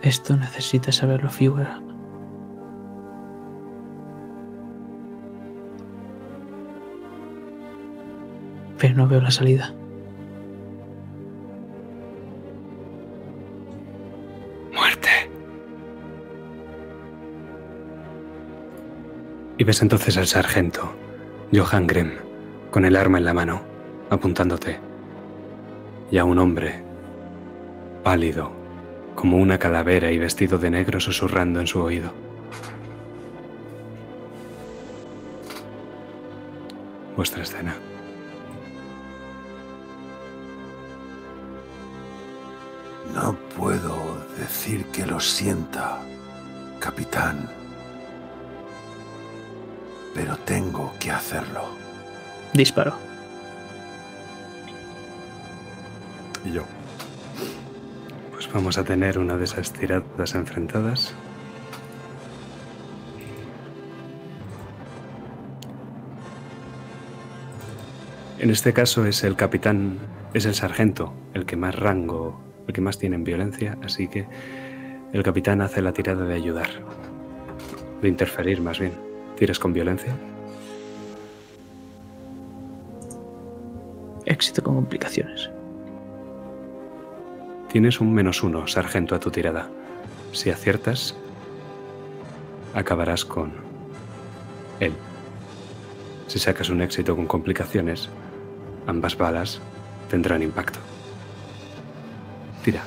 [0.00, 1.82] Esto necesita saberlo, figura.
[8.78, 9.74] Pero no veo la salida.
[14.72, 15.10] Muerte.
[19.58, 20.94] Y ves entonces al sargento,
[21.52, 22.12] Johan Grimm,
[22.70, 23.62] con el arma en la mano,
[24.08, 24.78] apuntándote.
[26.08, 26.80] Y a un hombre,
[28.04, 28.52] pálido,
[29.16, 32.12] como una calavera y vestido de negro susurrando en su oído.
[37.16, 37.74] Vuestra escena.
[43.12, 45.98] No puedo decir que lo sienta,
[46.78, 47.59] capitán.
[50.14, 51.68] Pero tengo que hacerlo.
[52.52, 52.94] Disparo.
[56.44, 56.64] Y yo.
[58.32, 61.14] Pues vamos a tener una de esas tiradas enfrentadas.
[68.38, 69.98] En este caso es el capitán,
[70.32, 74.26] es el sargento, el que más rango, el que más tiene en violencia, así que
[75.12, 76.68] el capitán hace la tirada de ayudar,
[78.00, 79.09] de interferir más bien.
[79.40, 80.14] ¿Tienes con violencia?
[84.26, 85.48] Éxito con complicaciones.
[87.72, 89.70] Tienes un menos uno, sargento, a tu tirada.
[90.32, 91.16] Si aciertas,
[92.74, 93.54] acabarás con
[94.78, 94.92] él.
[96.26, 98.10] Si sacas un éxito con complicaciones,
[98.86, 99.62] ambas balas
[100.10, 100.80] tendrán impacto.
[102.62, 102.82] Tira,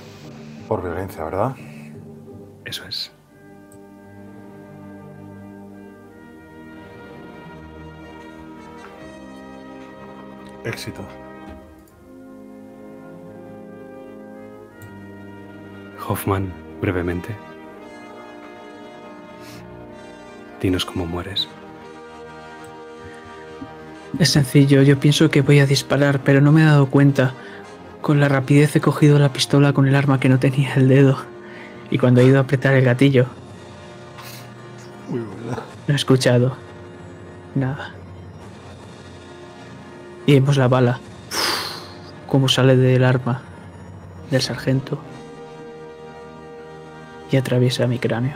[0.68, 1.56] Por violencia, ¿verdad?
[2.64, 3.12] eso es.
[10.64, 11.02] Éxito.
[16.08, 16.52] Hoffman,
[16.82, 17.36] brevemente.
[20.62, 21.48] Dinos cómo mueres.
[24.20, 27.34] Es sencillo, yo pienso que voy a disparar, pero no me he dado cuenta.
[28.02, 31.18] Con la rapidez he cogido la pistola con el arma que no tenía el dedo.
[31.90, 33.26] Y cuando he ido a apretar el gatillo,
[35.10, 35.62] Muy buena.
[35.88, 36.56] no he escuchado
[37.56, 37.94] nada.
[40.26, 41.00] Y vemos la bala.
[42.28, 43.42] Cómo sale del arma
[44.34, 45.00] del sargento.
[47.32, 48.36] Y atraviesa mi cráneo.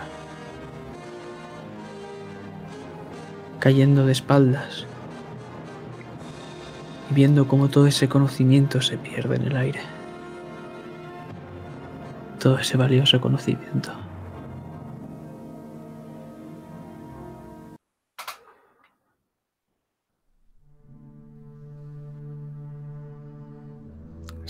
[3.60, 4.86] Cayendo de espaldas.
[7.10, 9.82] Y viendo cómo todo ese conocimiento se pierde en el aire.
[12.40, 13.92] Todo ese valioso conocimiento.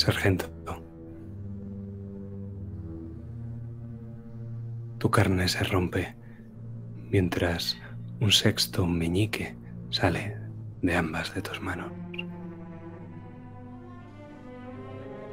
[0.07, 0.45] Sargento.
[4.99, 6.15] Tu carne se rompe
[7.11, 7.77] mientras
[8.21, 9.57] un sexto meñique
[9.89, 10.37] sale
[10.81, 11.91] de ambas de tus manos.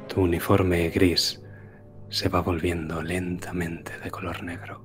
[0.09, 1.41] Tu uniforme gris
[2.09, 4.83] se va volviendo lentamente de color negro.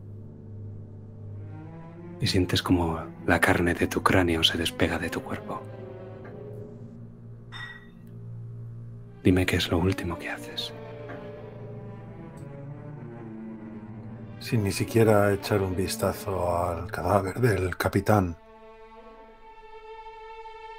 [2.20, 5.80] y sientes como la carne de tu cráneo se despega de tu cuerpo.
[9.23, 10.73] Dime qué es lo último que haces.
[14.39, 18.39] Sin ni siquiera echar un vistazo al cadáver del capitán,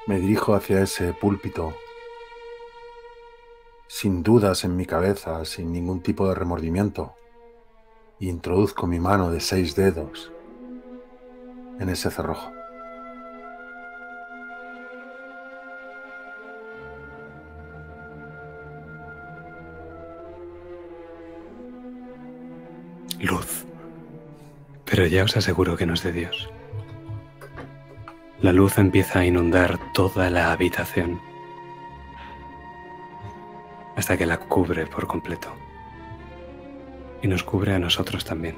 [0.08, 1.76] me dirijo hacia ese púlpito,
[3.88, 7.14] sin dudas en mi cabeza, sin ningún tipo de remordimiento,
[8.20, 10.32] e introduzco mi mano de seis dedos
[11.80, 12.52] en ese cerrojo.
[24.92, 26.50] Pero ya os aseguro que no es de Dios.
[28.42, 31.22] La luz empieza a inundar toda la habitación
[33.96, 35.48] hasta que la cubre por completo.
[37.22, 38.58] Y nos cubre a nosotros también.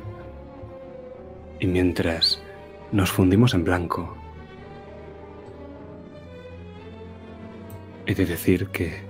[1.59, 2.41] Y mientras
[2.91, 4.17] nos fundimos en blanco,
[8.07, 9.03] he de decir que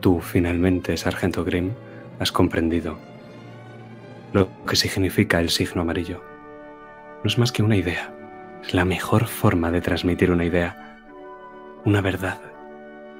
[0.00, 1.70] tú finalmente, Sargento Grimm,
[2.18, 2.98] has comprendido
[4.34, 6.20] lo que significa el signo amarillo.
[7.22, 8.12] No es más que una idea.
[8.64, 10.98] Es la mejor forma de transmitir una idea,
[11.84, 12.40] una verdad,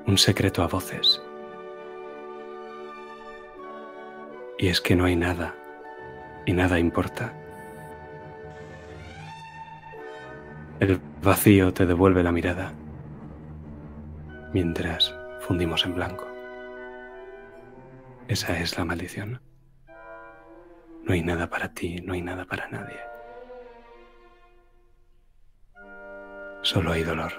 [0.08, 1.22] un secreto a voces.
[4.58, 5.54] Y es que no hay nada,
[6.46, 7.32] y nada importa.
[10.80, 12.72] El vacío te devuelve la mirada,
[14.52, 16.26] mientras fundimos en blanco.
[18.26, 19.40] Esa es la maldición.
[21.04, 22.98] No hay nada para ti, no hay nada para nadie.
[26.62, 27.32] Solo hay dolor.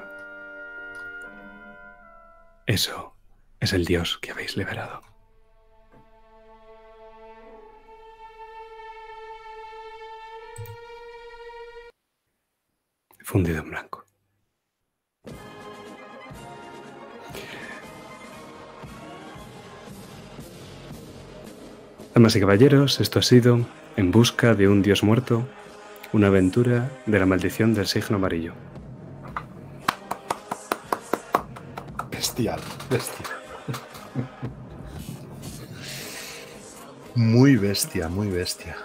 [2.67, 3.15] Eso
[3.59, 5.01] es el Dios que habéis liberado.
[13.23, 14.05] Fundido en blanco.
[22.15, 23.59] Damas y caballeros, esto ha sido
[23.97, 25.45] En busca de un dios muerto,
[26.13, 28.53] una aventura de la maldición del signo amarillo.
[32.09, 33.29] Bestial, bestial.
[37.15, 38.77] Muy bestia, muy bestia.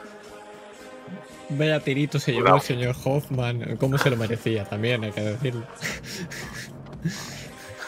[1.51, 3.77] Vaya tirito se llevó el señor Hoffman.
[3.77, 5.63] ¿Cómo se lo merecía también, hay que decirlo?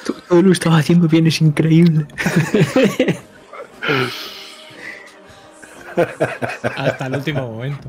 [0.06, 2.06] Todo, todo lo que estaba haciendo bien es increíble.
[6.76, 7.88] Hasta el último momento.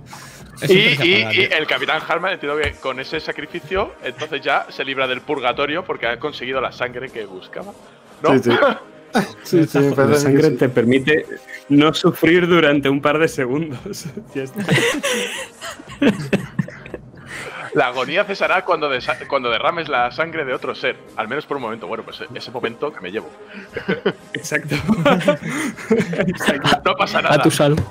[0.67, 5.83] Y, el capitán Harman entiendo que con ese sacrificio, entonces ya se libra del purgatorio
[5.83, 7.73] porque ha conseguido la sangre que buscaba.
[8.21, 8.33] ¿No?
[8.33, 8.51] Sí, sí.
[9.43, 9.57] Sí,
[9.95, 10.55] La sangre sí.
[10.55, 11.27] te permite
[11.69, 14.05] no sufrir durante un par de segundos.
[14.33, 14.63] Ya está.
[17.73, 20.95] La agonía cesará cuando, desa- cuando derrames la sangre de otro ser.
[21.15, 21.87] Al menos por un momento.
[21.87, 23.29] Bueno, pues ese momento que me llevo.
[24.33, 24.75] Exacto.
[26.85, 27.35] No pasa nada.
[27.35, 27.81] A tu salvo.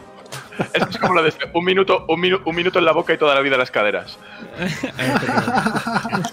[0.74, 3.18] Es, es como lo de un minuto, un, minu- un minuto en la boca y
[3.18, 4.18] toda la vida en las caderas.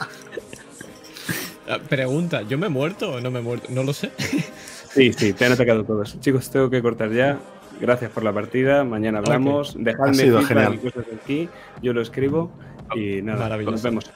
[1.72, 3.68] Ah, Pregunta, ¿yo me he muerto o no me he muerto?
[3.70, 4.12] No lo sé.
[4.18, 6.20] Sí, sí, te han atacado todos.
[6.20, 7.38] Chicos, tengo que cortar ya.
[7.80, 8.84] Gracias por la partida.
[8.84, 9.76] Mañana hablamos.
[9.78, 10.74] Dejadme Ha sido feedback genial.
[10.74, 11.50] y cosas aquí.
[11.84, 12.50] Yo lo escribo.
[12.96, 13.72] Y nada, Maravilloso.
[13.72, 14.12] nos vemos.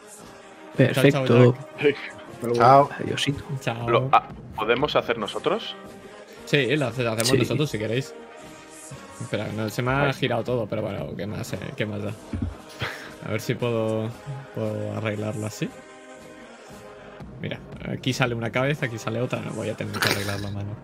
[0.75, 1.55] Perfecto.
[2.53, 2.89] Chao.
[2.99, 3.43] Adiosito.
[3.61, 3.89] Chao.
[3.89, 5.75] Lo- ah, ¿Podemos hacer nosotros?
[6.45, 7.37] Sí, lo hace- lo hacemos Sí.
[7.37, 8.13] nosotros si queréis.
[9.21, 11.59] Espera, no, se me ha girado todo, pero bueno, ¿qué más, eh?
[11.77, 12.11] ¿qué más da?
[13.25, 14.09] A ver si puedo,
[14.53, 15.69] puedo arreglarlo así.
[17.41, 20.49] Mira, aquí sale una cabeza, aquí sale otra, no voy a tener que arreglar la
[20.51, 20.75] mano.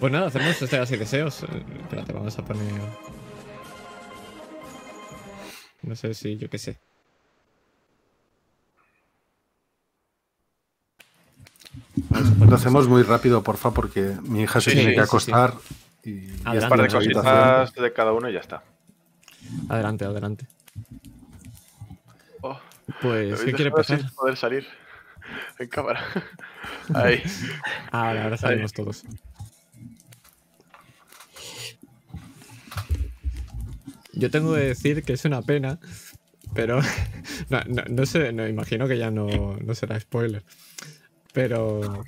[0.00, 1.42] Pues nada, hacemos este así deseos.
[1.82, 2.64] Espérate, vamos a poner.
[5.88, 6.78] No sé si, yo qué sé.
[12.46, 15.08] Lo hacemos muy rápido, porfa, porque mi hija se Sí, tiene sí, que sí, sí.
[15.08, 15.54] acostar
[16.04, 17.84] y, Adelante, Un par de cositas habitación.
[17.84, 18.62] de cada uno y ya está.
[19.70, 20.46] Adelante, adelante.
[22.42, 22.60] Oh,
[23.00, 24.00] Pues, ¿qué ¿habéis quiere pasar?
[24.00, 24.66] sin poder salir
[25.58, 26.04] en cámara.
[26.94, 27.22] Ahí.
[27.90, 29.04] Ah, vale, ahora salimos todos.
[34.12, 35.78] Yo tengo que decir que es una pena,
[36.54, 36.80] pero
[37.50, 40.42] no, no, no sé, no, imagino que ya no, no será spoiler.
[41.32, 42.04] Pero,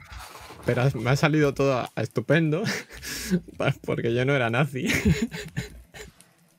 [0.66, 2.62] pero me ha salido todo a- estupendo
[3.86, 4.88] porque yo no era nazi.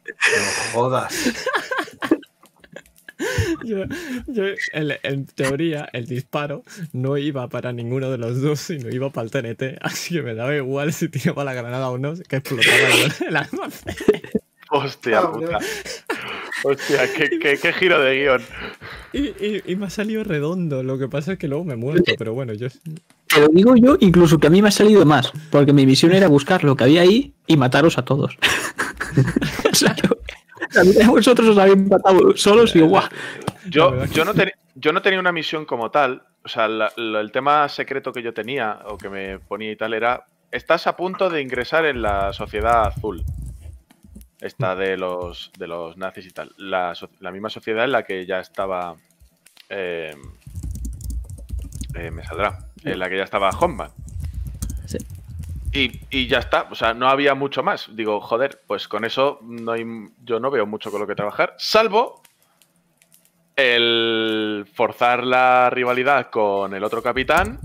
[0.05, 1.13] No jodas.
[3.63, 3.85] Yo,
[4.25, 9.11] yo, en, en teoría, el disparo no iba para ninguno de los dos, sino iba
[9.11, 9.77] para el TNT.
[9.81, 12.75] Así que me daba igual si tiraba la granada o no, que explotaba
[13.19, 13.95] el, el almacén.
[14.71, 15.59] Hostia Ah, puta.
[16.63, 18.41] Hostia, qué, qué- qué giro de guion.
[19.13, 20.83] Y, y- y me ha salido redondo.
[20.83, 22.67] Lo que pasa es que luego me he muerto, pero bueno, yo.
[23.27, 26.11] Te lo digo yo, incluso que a mí me ha salido más, porque mi misión
[26.13, 28.37] era buscar lo que había ahí y mataros a todos.
[29.71, 30.09] o sea, yo,
[30.79, 33.03] a mí a vosotros os habéis matado solos y guau.
[33.69, 34.33] Yo, yo, no
[34.75, 36.23] yo no tenía una misión como tal.
[36.43, 39.75] O sea, la- la- el tema secreto que yo tenía o que me ponía y
[39.75, 43.23] tal era: estás a punto de ingresar en la sociedad azul.
[44.41, 46.51] Esta de los, de los nazis y tal.
[46.57, 48.95] La, la misma sociedad en la que ya estaba.
[49.69, 50.15] eh,
[51.95, 52.59] eh, me saldrá.
[52.83, 53.91] En la que ya estaba Homeman.
[54.85, 54.97] Sí.
[55.73, 57.95] Y, y ya está, o sea, no había mucho más.
[57.95, 59.85] Digo, joder, pues con eso no hay,
[60.23, 62.21] yo no veo mucho con lo que trabajar, salvo
[63.55, 67.59] el forzar la rivalidad con el otro capitán,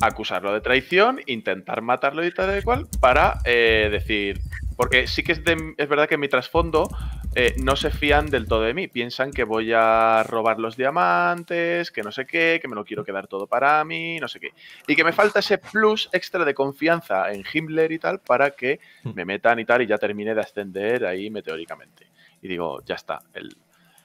[0.00, 4.40] acusarlo de traición, intentar matarlo y tal y cual, para eh, decir.
[4.76, 6.88] Porque sí que es, de- es verdad que en mi trasfondo
[7.36, 8.88] eh, no se fían del todo de mí.
[8.88, 13.04] Piensan que voy a robar los diamantes, que no sé qué, que me lo quiero
[13.04, 14.50] quedar todo para mí, no sé qué.
[14.88, 18.80] Y que me falta ese plus extra de confianza en Himmler y tal para que
[19.14, 22.06] me metan y tal y ya termine de ascender ahí meteóricamente.
[22.42, 23.20] Y digo, ya está.
[23.32, 23.56] El,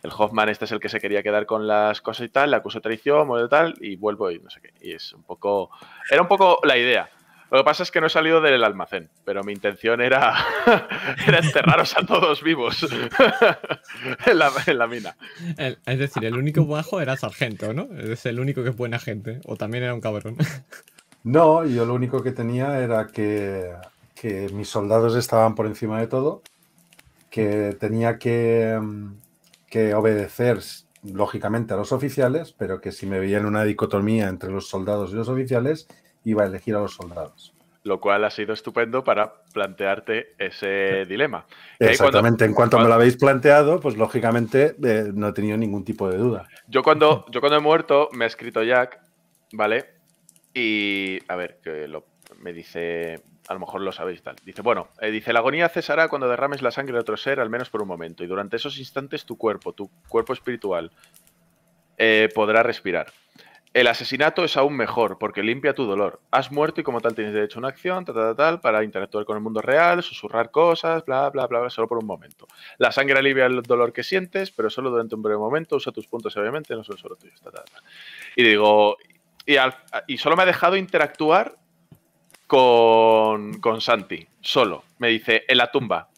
[0.03, 2.57] el Hoffman este es el que se quería quedar con las cosas y tal, le
[2.57, 4.71] acuso de traición, muero y tal, y vuelvo y no sé qué.
[4.81, 5.71] Y es un poco...
[6.09, 7.09] Era un poco la idea.
[7.51, 10.35] Lo que pasa es que no he salido del almacén, pero mi intención era,
[11.27, 12.83] era enterraros a todos vivos
[14.25, 15.15] en, la, en la mina.
[15.57, 17.87] El- es decir, el único bajo era sargento, ¿no?
[17.97, 19.41] Es el único que es buena gente.
[19.45, 20.37] O también era un cabrón.
[21.23, 23.71] No, yo lo único que tenía era que,
[24.15, 26.41] que mis soldados estaban por encima de todo,
[27.29, 28.79] que tenía que,
[29.69, 30.59] que obedecer,
[31.03, 35.11] lógicamente, a los oficiales, pero que si me veía en una dicotomía entre los soldados
[35.11, 35.87] y los oficiales,
[36.23, 37.53] iba a elegir a los soldados.
[37.83, 41.45] Lo cual ha sido estupendo para plantearte ese dilema.
[41.47, 45.85] Cuando- Exactamente, en cuanto me lo habéis planteado, pues lógicamente eh, no he tenido ningún
[45.85, 46.47] tipo de duda.
[46.67, 48.99] Yo cuando, yo cuando he muerto, me ha escrito Jack,
[49.53, 49.85] ¿vale?
[50.53, 52.05] Y a ver, que lo,
[52.39, 54.35] me dice, a lo mejor lo sabéis tal.
[54.43, 57.49] Dice, bueno, eh, dice, la agonía cesará cuando derrames la sangre de otro ser, al
[57.49, 58.25] menos por un momento.
[58.25, 60.91] Y durante esos instantes tu cuerpo, tu cuerpo espiritual,
[61.97, 63.07] eh, podrá respirar.
[63.71, 66.21] El asesinato es aún mejor porque limpia tu dolor.
[66.31, 69.25] Has muerto y como tal tienes derecho a una acción, tal, tal, tal, para interactuar
[69.25, 72.47] con el mundo real, susurrar cosas, bla, bla, bla, bla, solo por un momento.
[72.79, 75.75] La sangre alivia el dolor que sientes, pero solo durante un breve momento.
[75.75, 77.39] Usa tus puntos, obviamente, no son solo tuyos.
[78.35, 78.97] Y digo,
[79.45, 79.55] y,
[80.07, 81.55] y solo me ha dejado interactuar
[82.47, 84.83] con, con Santi, solo.
[84.97, 86.09] Me dice, en la tumba.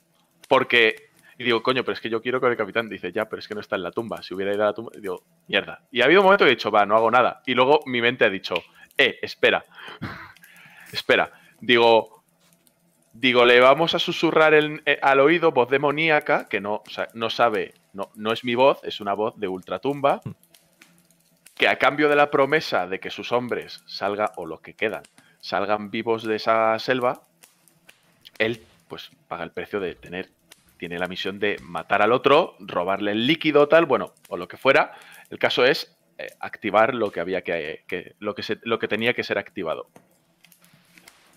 [0.48, 1.11] Porque,
[1.42, 2.88] y digo, coño, pero es que yo quiero con el capitán.
[2.90, 4.22] Dice, ya, pero es que no está en la tumba.
[4.22, 5.82] Si hubiera ido a la tumba, digo, mierda.
[5.92, 7.42] Y ha habido un momento que he dicho, va, no hago nada.
[7.46, 8.56] Y luego mi mente ha dicho,
[8.98, 9.66] eh, espera.
[10.92, 11.32] espera.
[11.60, 12.24] Digo,
[13.14, 17.08] digo, le vamos a susurrar el- eh, al oído voz demoníaca, que no, o sea,
[17.14, 20.22] no sabe, no, no es mi voz, es una voz de ultratumba,
[21.56, 25.04] que a cambio de la promesa de que sus hombres salgan, o los que quedan,
[25.40, 27.22] salgan vivos de esa selva,
[28.40, 30.30] él pues paga el precio de tener,
[30.82, 34.58] tiene la misión de matar al otro, robarle el líquido tal, bueno, o lo que
[34.58, 34.94] fuera.
[35.30, 38.88] El caso es eh, activar lo que había que, que- lo que se- lo que
[38.88, 39.90] tenía que ser activado.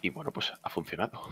[0.01, 1.29] Y bueno, pues ha funcionado.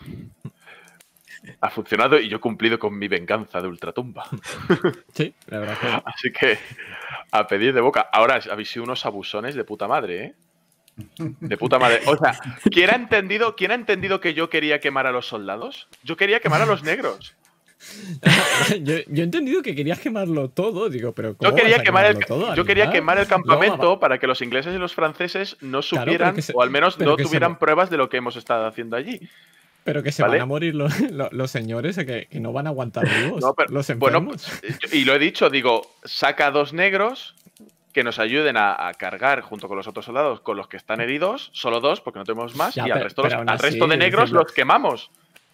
[1.63, 4.27] Ha funcionado y yo he cumplido con mi venganza de ultratumba.
[5.15, 5.87] Sí, la verdad que.
[6.05, 6.59] Así que
[7.31, 8.11] a pedir de boca.
[8.13, 10.35] Ahora habéis sido unos abusones de puta madre, ¿eh?
[11.17, 12.03] De puta madre.
[12.05, 12.39] O sea,
[12.71, 15.89] ¿quién ha entendido, quién ha entendido que yo quería quemar a los soldados?
[16.05, 17.35] Yo quería quemar a los negros.
[18.83, 21.85] yo, yo he entendido que querías quemarlo todo, digo, pero ¿cómo Yo quería vas a
[21.85, 25.57] quemar el, todo, yo quería quemar el campamento para que los ingleses y los franceses
[25.61, 28.67] no supieran, se- o al menos no se tuvieran pruebas de lo que hemos estado
[28.67, 29.21] haciendo allí.
[29.85, 30.35] Pero que se ¿Vale?
[30.35, 33.41] van a morir los, los- los señores que, que no van a aguantar vivos.
[33.43, 34.51] No, pero- los bueno, enfermos.
[34.81, 37.35] pues, y lo he dicho, digo, saca dos negros
[37.93, 41.01] que nos ayuden a, a cargar junto con los otros soldados con los que están
[41.03, 44.31] heridos, solo dos, porque no tenemos más, Ya, y al, resto, los- al de negros
[44.31, 45.11] los quemamos.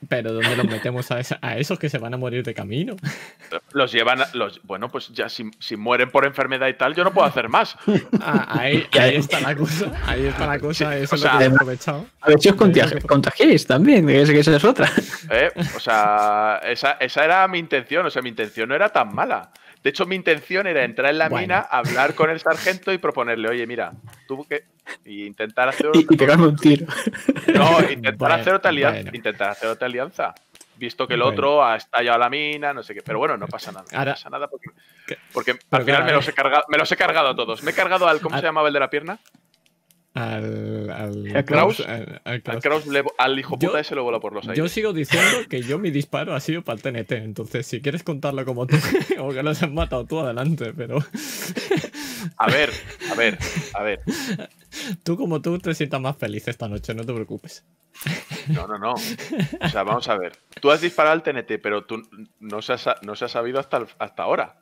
[0.08, 2.94] Pero ¿dónde los metemos a, esa- a esos que se van a morir de camino?
[3.72, 7.02] Los llevan, a- los, bueno, pues ya si, si mueren por enfermedad y tal, yo
[7.02, 7.76] no puedo hacer más.
[8.20, 9.86] Ah, ahí, ahí está la cosa.
[10.06, 10.96] Ahí está la cosa.
[10.96, 12.06] Eso o lo sea, que he aprovechado.
[12.20, 14.90] A ver si os contagi- contagiéis también, que es- que esa es otra.
[15.30, 15.50] ¿eh?
[15.76, 18.06] O sea, esa, esa era mi intención.
[18.06, 19.50] O sea, mi intención no era tan mala.
[19.82, 21.42] De hecho, mi intención era entrar en la Bueno.
[21.42, 23.92] mina, hablar con el sargento y proponerle, oye, mira,
[24.26, 24.64] tú que.
[25.04, 26.86] Y intentar hacer Y, y pegarme un tiro.
[27.54, 29.02] No, intentar Bueno, hacer otra alianza.
[29.02, 29.16] bueno.
[29.16, 30.34] Intentar hacer otra alianza.
[30.76, 31.32] Visto que el Bueno.
[31.34, 33.02] otro ha estallado la mina, no sé qué.
[33.02, 33.84] Pero bueno, no pasa nada.
[33.92, 34.48] No pasa nada
[35.32, 37.62] porque, al final claro, me, los he cargado, me los he cargado a todos.
[37.62, 38.20] Me he cargado al.
[38.20, 38.40] ¿Cómo Ah.
[38.40, 39.18] se llamaba el de la pierna?
[40.18, 40.90] Al.
[40.90, 41.80] Al, ¿A Kraus?
[41.80, 42.62] al- Kraus.
[42.62, 44.58] Kraus le- al hijo Yo- puta ese lo vuela por los aires.
[44.58, 48.02] Yo sigo diciendo que yo mi disparo ha sido para el TNT, entonces si quieres
[48.02, 48.76] contarlo como tú
[49.20, 50.98] o que los has matado tú adelante, pero
[52.36, 52.70] A ver,
[53.10, 53.38] a ver,
[53.74, 54.00] a ver.
[55.02, 57.64] tú como tú te sientas más feliz esta noche, no te preocupes.
[58.48, 58.92] No, no, no.
[58.92, 60.32] O sea, vamos a ver.
[60.60, 62.02] Tú has disparado al TNT, pero tú
[62.38, 64.56] no se ha, no se ha sabido hasta, hasta ahora.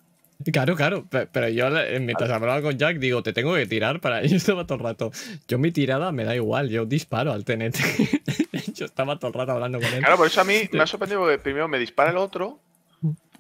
[0.53, 4.01] Claro, claro, pe- pero yo eh, mientras hablaba con Jack digo, te tengo que tirar
[4.01, 4.23] para...
[4.27, 5.11] Yo estaba todo el rato,
[5.49, 7.77] yo mi tirada me da igual, yo disparo al TNT.
[8.75, 10.01] yo estaba todo el rato hablando con él.
[10.01, 12.61] Claro, por eso a mí me ha sorprendido porque primero me dispara el otro,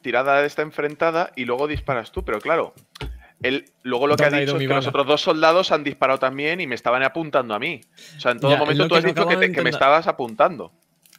[0.02, 2.74] tirada está enfrentada y luego disparas tú, pero claro.
[3.42, 5.70] Él, luego lo que ha ¿Dónde ha ido dicho es que los otros dos soldados
[5.72, 7.82] han disparado también y me estaban apuntando a mí.
[8.16, 10.06] O sea, en todo Ya, momento tú has no dicho que, te- que me estabas
[10.06, 10.72] apuntando.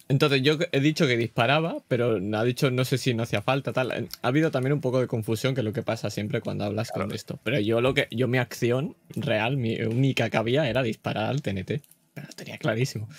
[0.10, 3.74] Entonces yo he dicho que disparaba, pero ha dicho no sé si no hacía falta,
[3.74, 3.92] tal.
[3.92, 6.92] Ha habido también un poco de confusión, que es lo que pasa siempre cuando hablas
[6.92, 7.40] con esto.
[7.44, 11.42] Pero yo lo que, yo mi acción real, mi única que había era disparar al
[11.42, 11.82] TNT.
[12.14, 13.10] Pero lo tenía clarísimo.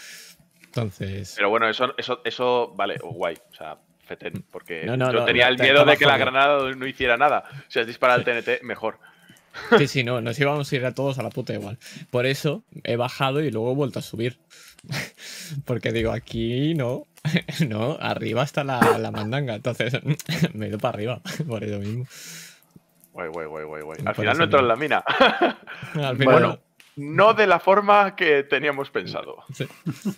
[0.65, 1.35] Entonces.
[1.37, 3.37] Pero bueno, eso, eso, eso vale, oh, guay.
[3.51, 6.17] O sea, fetén, porque No, no, yo no, tenía no, el miedo de que la
[6.17, 7.45] granada no hiciera nada.
[7.69, 8.99] Si has disparado al TNT, mejor.
[9.79, 11.79] Sí, sí, no, nos íbamos a ir a todos a la puta igual.
[12.11, 14.39] Por eso he bajado y luego he vuelto a subir.
[15.65, 17.07] Porque digo, aquí no,
[17.69, 19.55] no, arriba está la, la mandanga.
[19.57, 19.93] Entonces
[20.55, 22.07] me he ido para arriba, por eso mismo.
[23.13, 23.99] Guay, guay, guay, guay, guay.
[24.05, 24.99] Al final no entró en la mina.
[25.95, 26.59] Al final, bueno,
[26.97, 29.39] no de la forma que teníamos pensado.
[29.53, 29.67] sí.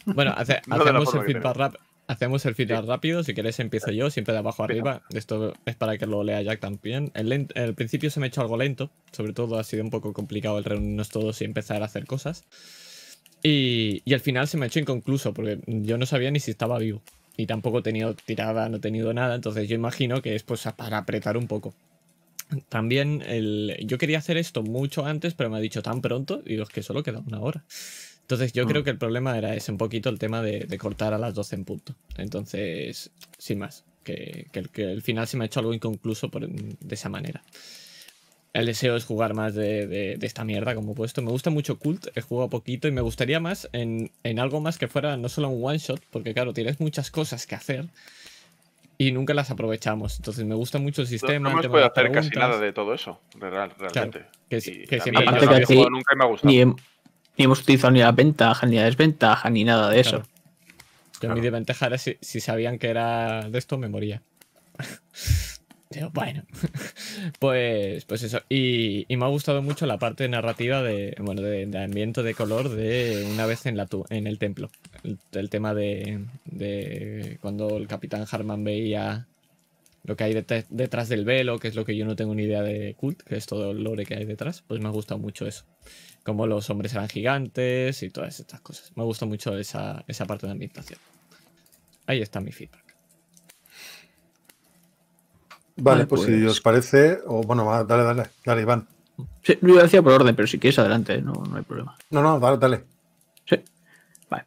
[0.04, 1.76] Bueno, hace- No hacemos, el feedback rap-
[2.08, 3.22] hacemos el feedback rápido.
[3.24, 5.00] Si quieres, empiezo yo, siempre de abajo arriba.
[5.10, 7.10] Esto es para que lo lea Jack también.
[7.14, 8.90] El principio se me ha hecho algo lento.
[9.12, 12.44] Sobre todo ha sido un poco complicado el reunirnos todos y empezar a hacer cosas.
[13.42, 16.50] Y, y al final se me ha hecho inconcluso porque yo no sabía ni si
[16.50, 17.02] estaba vivo.
[17.36, 19.34] Y tampoco he tenido tirada, no he tenido nada.
[19.34, 21.74] Entonces yo imagino que es pues para apretar un poco.
[22.68, 26.42] También el, yo quería hacer esto mucho antes, pero me ha dicho tan pronto.
[26.44, 27.64] Y digo, es que solo queda una hora.
[28.22, 31.14] Entonces yo creo que el problema era ese, un poquito el tema de, de cortar
[31.14, 31.94] a las 12 en punto.
[32.16, 36.28] Entonces, sin más, que, que el, que el final se me ha hecho algo inconcluso
[36.30, 37.42] por- de esa manera.
[38.52, 41.22] El deseo es jugar más de, de- de esta mierda como he puesto.
[41.22, 44.76] Me gusta mucho Cult, he jugado poquito y me gustaría más en, en algo más
[44.76, 47.86] que fuera no solo un one shot, porque claro, tienes muchas cosas que hacer
[48.98, 50.16] y nunca las aprovechamos.
[50.16, 51.50] Entonces me gusta mucho el No, sistema.
[51.50, 54.26] no el podido de hacer casi nada de todo eso, real- realmente.
[54.48, 56.52] que Y que mí Aparte no que aquí nunca me ha gustado.
[56.52, 56.76] Ni, hem-
[57.38, 60.10] ni hemos utilizado ni la ventaja, ni la desventaja, ni nada de eso.
[60.10, 60.26] Claro.
[61.22, 64.22] Yo mi desventaja era si, si sabían que era de esto, me moría.
[65.92, 66.44] Digo, bueno,
[67.40, 68.40] pues, pues eso.
[68.48, 73.28] Y, me ha gustado mucho la parte narrativa de, bueno, de, ambiente de color de
[73.32, 74.70] una vez en, la en el templo.
[75.32, 79.26] El, tema de, cuando el capitán Harman veía
[80.04, 82.44] lo que hay det- detrás del velo, que es lo que yo no tengo ni
[82.44, 85.18] idea de Cult, que es todo el lore que hay detrás, pues me ha gustado
[85.18, 85.64] mucho eso.
[86.22, 88.92] Como los hombres eran gigantes y todas estas cosas.
[88.94, 91.00] Me gusta mucho esa, esa parte de ambientación.
[92.06, 92.89] Ahí está mi feedback.
[95.76, 98.86] Vale, Vale, pues, si pues- os parece, o bueno, va, dale, dale, dale, Iván.
[99.42, 101.96] Sí, yo decía por orden, pero si quieres adelante, no, no hay problema.
[102.10, 102.84] No, no, dale, dale.
[103.48, 103.56] Sí.
[104.30, 104.44] Vale.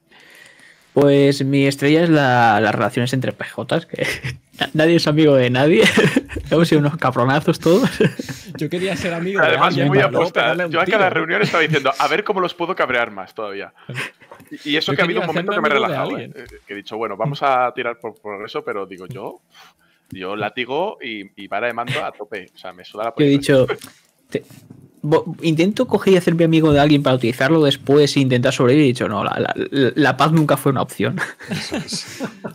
[0.93, 4.06] Pues mi estrella es la- las relaciones entre PJs, que
[4.74, 5.84] nadie es amigo de nadie.
[6.52, 7.90] Hemos sido unos cabronazos todos.
[8.58, 10.68] Yo quería ser amigo de Además, muy aposta.
[10.68, 13.74] Yo a cada reunión estaba diciendo, a ver cómo los puedo cabrear más todavía.
[14.64, 16.18] Y eso Yo que ha habido un momento que me he relajado.
[16.19, 16.32] ¿eh?
[16.68, 19.42] Que he dicho, bueno, vamos a tirar por progreso, pero digo, yo,
[20.11, 22.48] yo látigo y, y vara de mando a tope.
[22.53, 23.67] O sea, me suda la Yo he dicho,
[24.30, 24.43] te-
[25.01, 28.85] bo- intento coger y hacerme amigo de alguien para utilizarlo después e intentar sobrevivir.
[28.85, 31.17] Y he dicho, no, la, la- la paz nunca fue una opción.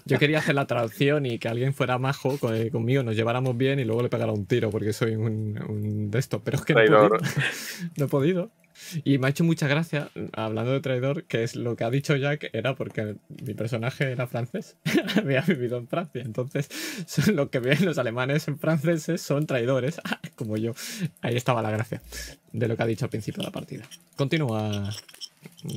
[0.04, 3.78] Yo quería hacer la traducción y que alguien fuera majo con- conmigo, nos lleváramos bien
[3.78, 6.40] y luego le pegara un tiro porque soy un, un de esto.
[6.42, 7.18] Pero es que no he, Traidor.
[7.18, 7.34] podido,
[7.96, 8.50] no he podido.
[9.04, 12.16] Y me ha hecho mucha gracia, hablando de traidor, que es lo que ha dicho
[12.16, 14.76] Jack, era porque mi personaje era francés.
[15.16, 16.22] Había vivido en Francia.
[16.24, 16.68] Entonces,
[17.32, 20.00] lo que ven los alemanes en franceses son traidores,
[20.36, 20.74] como yo.
[21.20, 22.02] Ahí estaba la gracia
[22.52, 23.84] de lo que ha dicho al principio de la partida.
[24.16, 24.90] Continúa,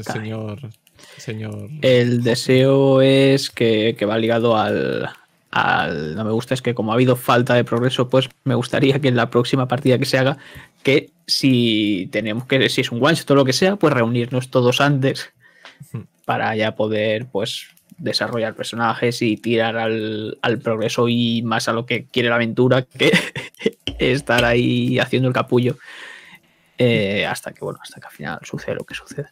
[0.01, 0.69] señor.
[1.17, 1.69] Señor.
[1.81, 5.09] El deseo es que, que va ligado al,
[5.51, 8.99] al- No me gusta, es que como ha habido falta de progreso, pues me gustaría
[8.99, 10.37] que en la próxima partida que se haga,
[10.83, 14.49] que si tenemos que, si es un one shot o lo que sea, pues reunirnos
[14.49, 15.31] todos antes
[16.25, 21.85] para ya poder, pues desarrollar personajes y tirar al, al progreso y más a lo
[21.85, 23.11] que quiere la aventura que
[23.99, 25.77] estar ahí haciendo el capullo
[26.79, 29.27] eh, hasta que bueno hasta que al final sucede lo que sucede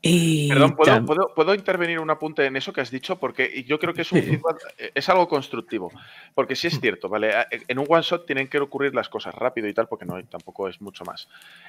[0.00, 3.18] Y Perdón, ¿puedo, puedo, puedo intervenir un apunte en eso que has dicho?
[3.18, 4.28] Porque yo creo que es, un Sí.
[4.28, 5.90] feedback- eh, es algo constructivo.
[6.36, 7.32] Porque sí es cierto, ¿vale?
[7.50, 10.68] En un one shot tienen que ocurrir las cosas rápido y tal, porque no tampoco
[10.68, 11.28] es mucho más.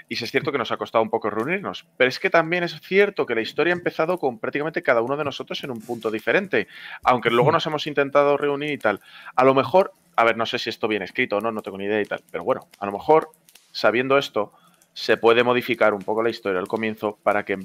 [0.10, 1.88] Y sí es cierto que nos ha costado un poco reunirnos.
[1.98, 5.18] Pero es que también es cierto que la historia ha empezado con prácticamente cada uno
[5.18, 6.68] de nosotros en un punto diferente.
[7.04, 9.00] Aunque luego nos hemos intentado reunir y tal.
[9.36, 11.80] A lo mejor, a ver, no sé si esto viene escrito o no, no tengo
[11.80, 12.22] ni idea y tal.
[12.30, 13.32] Pero bueno, a lo mejor,
[13.72, 14.54] sabiendo esto,
[14.94, 17.58] se puede modificar un poco la historia al comienzo para que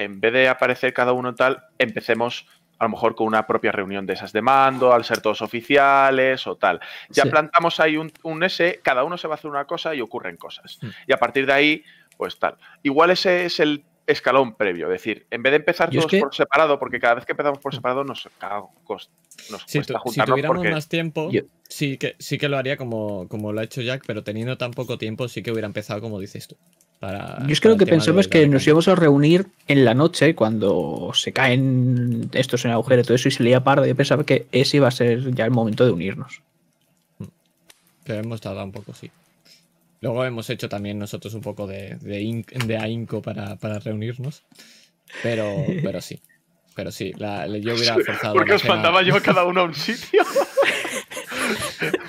[0.00, 2.46] en vez de aparecer cada uno tal, empecemos
[2.78, 6.46] a lo mejor con una propia reunión de esas de mando, al ser todos oficiales
[6.46, 6.80] o tal.
[7.10, 7.28] Ya Sí.
[7.28, 10.38] plantamos ahí un, un S, cada uno se va a hacer una cosa y ocurren
[10.38, 10.78] cosas.
[10.80, 10.88] Mm.
[11.08, 11.84] Y a partir de ahí,
[12.16, 12.56] pues tal.
[12.82, 16.10] Igual ese es el escalón previo, es decir, en vez de empezar Yo es todos
[16.10, 19.08] que- por separado, porque cada vez que empezamos por separado nos, cago, cos-
[19.50, 20.70] nos Si, cuesta tu- si juntarnos tuviéramos porque...
[20.70, 24.04] más tiempo, Yo- sí, que, sí que lo haría como, como lo ha hecho Jack,
[24.06, 26.56] pero teniendo tan poco tiempo, sí que hubiera empezado como dices tú.
[26.98, 29.94] Para, Yo es que lo que de es que nos íbamos a reunir en la
[29.94, 33.86] noche cuando se caen estos en agujero y todo eso y se leía parda.
[33.86, 36.42] Yo pensaba que ese iba a ser ya el momento de unirnos.
[38.04, 39.10] Pero hemos tardado un poco, sí.
[40.00, 44.42] Luego hemos hecho también nosotros un poco de, de, de ahínco para, para reunirnos.
[45.22, 46.20] Pero, pero sí.
[46.74, 48.34] Pero sí, la- yo hubiera forzado.
[48.34, 50.22] Porque os cena- mandaba yo a cada uno a un sitio.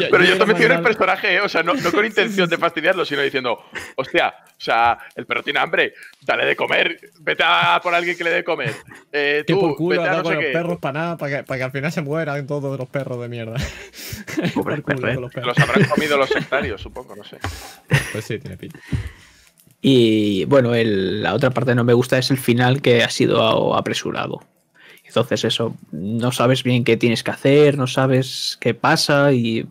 [0.00, 1.40] Yo- Pero yo también quiero el personaje, ¿eh?
[1.40, 3.58] o sea, no, no con intención de fastidiarlo, sino diciendo,
[3.96, 8.24] hostia, o sea, el perro tiene hambre, dale de comer, vete a por alguien que
[8.24, 8.74] le dé de comer.
[9.12, 10.50] Eh, Que tú, por culo vete a no con sé los qué.
[10.52, 13.28] perros para nada, para que, para que al final se mueran todos los perros de
[13.28, 13.56] mierda.
[14.54, 15.56] Pobre perro, los perros.
[15.58, 17.38] Los habrán comido los sectarios, supongo, no sé.
[18.12, 18.78] Pues sí, tiene pinta.
[19.82, 23.08] Y bueno, el- la otra parte que no me gusta es el final que ha
[23.10, 24.40] sido apresurado.
[25.06, 29.66] Entonces eso, no sabes bien qué tienes que hacer, no sabes qué pasa y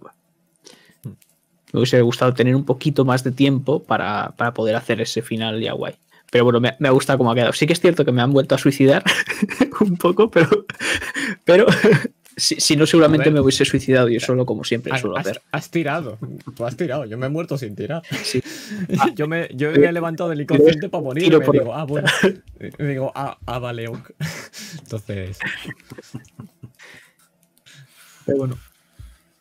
[1.74, 5.60] me hubiese gustado tener un poquito más de tiempo para, para poder hacer ese final
[5.62, 5.94] ya guay.
[6.32, 7.54] Pero bueno, me, me ha gustado cómo ha quedado.
[7.54, 9.04] Sí que es cierto que me han vuelto a suicidar
[9.82, 10.66] un poco, pero,
[11.44, 11.66] pero
[12.38, 15.42] si, si no seguramente me hubiese suicidado yo solo como siempre Has, suelo hacer.
[15.52, 16.18] has tirado.
[16.56, 17.06] Tú has tirado.
[17.06, 18.04] Yo me he muerto sin tirar.
[18.24, 18.42] Sí.
[19.16, 21.24] yo me, yo me he levantado del inconsciente para morir.
[21.24, 22.08] Y me digo, ah, bueno.
[22.78, 23.86] Y digo, ah, ah, vale.
[24.84, 25.40] Entonces,
[28.26, 28.58] Pero bueno.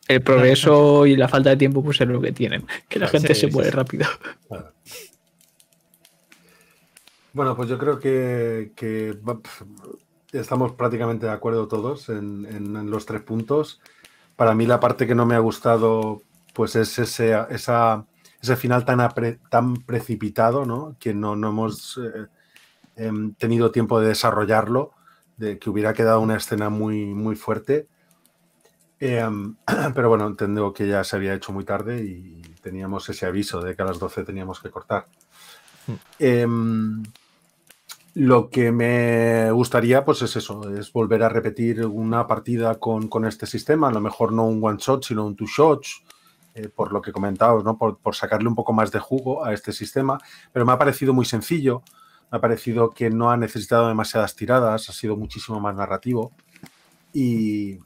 [0.09, 2.65] El progreso y la falta de tiempo pues es lo que tienen.
[2.89, 3.75] Que la gente Sí, se muere sí.
[3.75, 4.05] rápido.
[7.31, 8.71] Bueno, pues yo creo que,
[10.33, 13.79] estamos prácticamente de acuerdo todos en, en- en los tres puntos.
[14.35, 16.21] Para mí la parte que no me ha gustado
[16.53, 18.05] pues es ese, esa,
[18.41, 20.95] ese final tan, apre- tan precipitado, ¿no?
[20.99, 22.25] Que no, no hemos eh,
[22.95, 24.91] em, tenido tiempo de desarrollarlo,
[25.37, 27.87] de que hubiera quedado una escena muy, muy fuerte.
[28.99, 29.55] Em,
[29.95, 33.75] pero bueno, entiendo que ya se había hecho muy tarde y teníamos ese aviso de
[33.75, 35.07] que a las 12 teníamos que cortar.
[36.19, 37.03] Em,
[38.15, 43.25] lo que me gustaría, pues es eso, es volver a repetir una partida con, con
[43.25, 46.03] este sistema, a lo mejor no un one shot, sino un two shots,
[46.53, 47.77] eh, por lo que comentabas, ¿no?
[47.77, 50.19] Por, por sacarle un poco más de jugo a este sistema,
[50.51, 51.83] pero me ha parecido muy sencillo,
[52.31, 56.31] me ha parecido que no ha necesitado demasiadas tiradas, ha sido muchísimo más narrativo
[57.13, 57.79] y,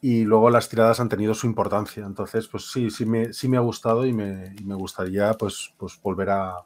[0.00, 3.56] y luego las tiradas han tenido su importancia, entonces pues sí, sí me, sí me
[3.56, 6.56] ha gustado y me, me gustaría pues, pues volver a,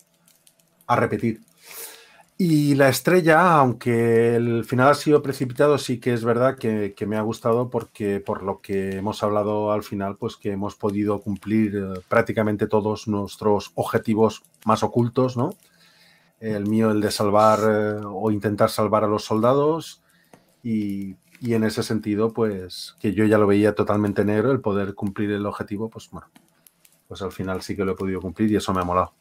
[0.87, 1.41] a repetir.
[2.43, 7.05] Y la estrella, aunque el final ha sido precipitado, sí que es verdad que, que
[7.05, 11.21] me ha gustado porque por lo que hemos hablado al final, pues que hemos podido
[11.21, 15.55] cumplir eh, prácticamente todos nuestros objetivos más ocultos, ¿no?
[16.41, 20.03] El mío, el de salvar eh, o intentar salvar a los soldados
[20.63, 24.95] y, y en ese sentido, pues que yo ya lo veía totalmente negro, el poder
[24.95, 26.29] cumplir el objetivo, pues bueno,
[27.09, 29.13] pues al final sí que lo he podido cumplir y eso me ha molado.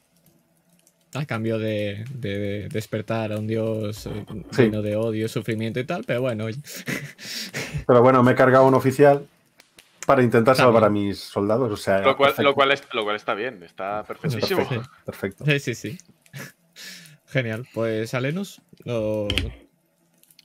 [1.15, 4.63] a cambio de, de despertar a un dios eh, Sí.
[4.63, 6.59] lleno de odio, sufrimiento y tal, pero bueno, oye.
[7.87, 9.25] Pero bueno, me he cargado un oficial
[10.05, 11.71] para intentar salvar a mis soldados.
[11.71, 14.59] O sea, Lo cual, lo, cual es- lo cual está bien, está perfectísimo.
[14.67, 15.45] Perfecto, perfecto.
[15.45, 15.97] Sí, sí, sí.
[17.27, 17.65] Genial.
[17.73, 19.27] Pues Alenos, lo-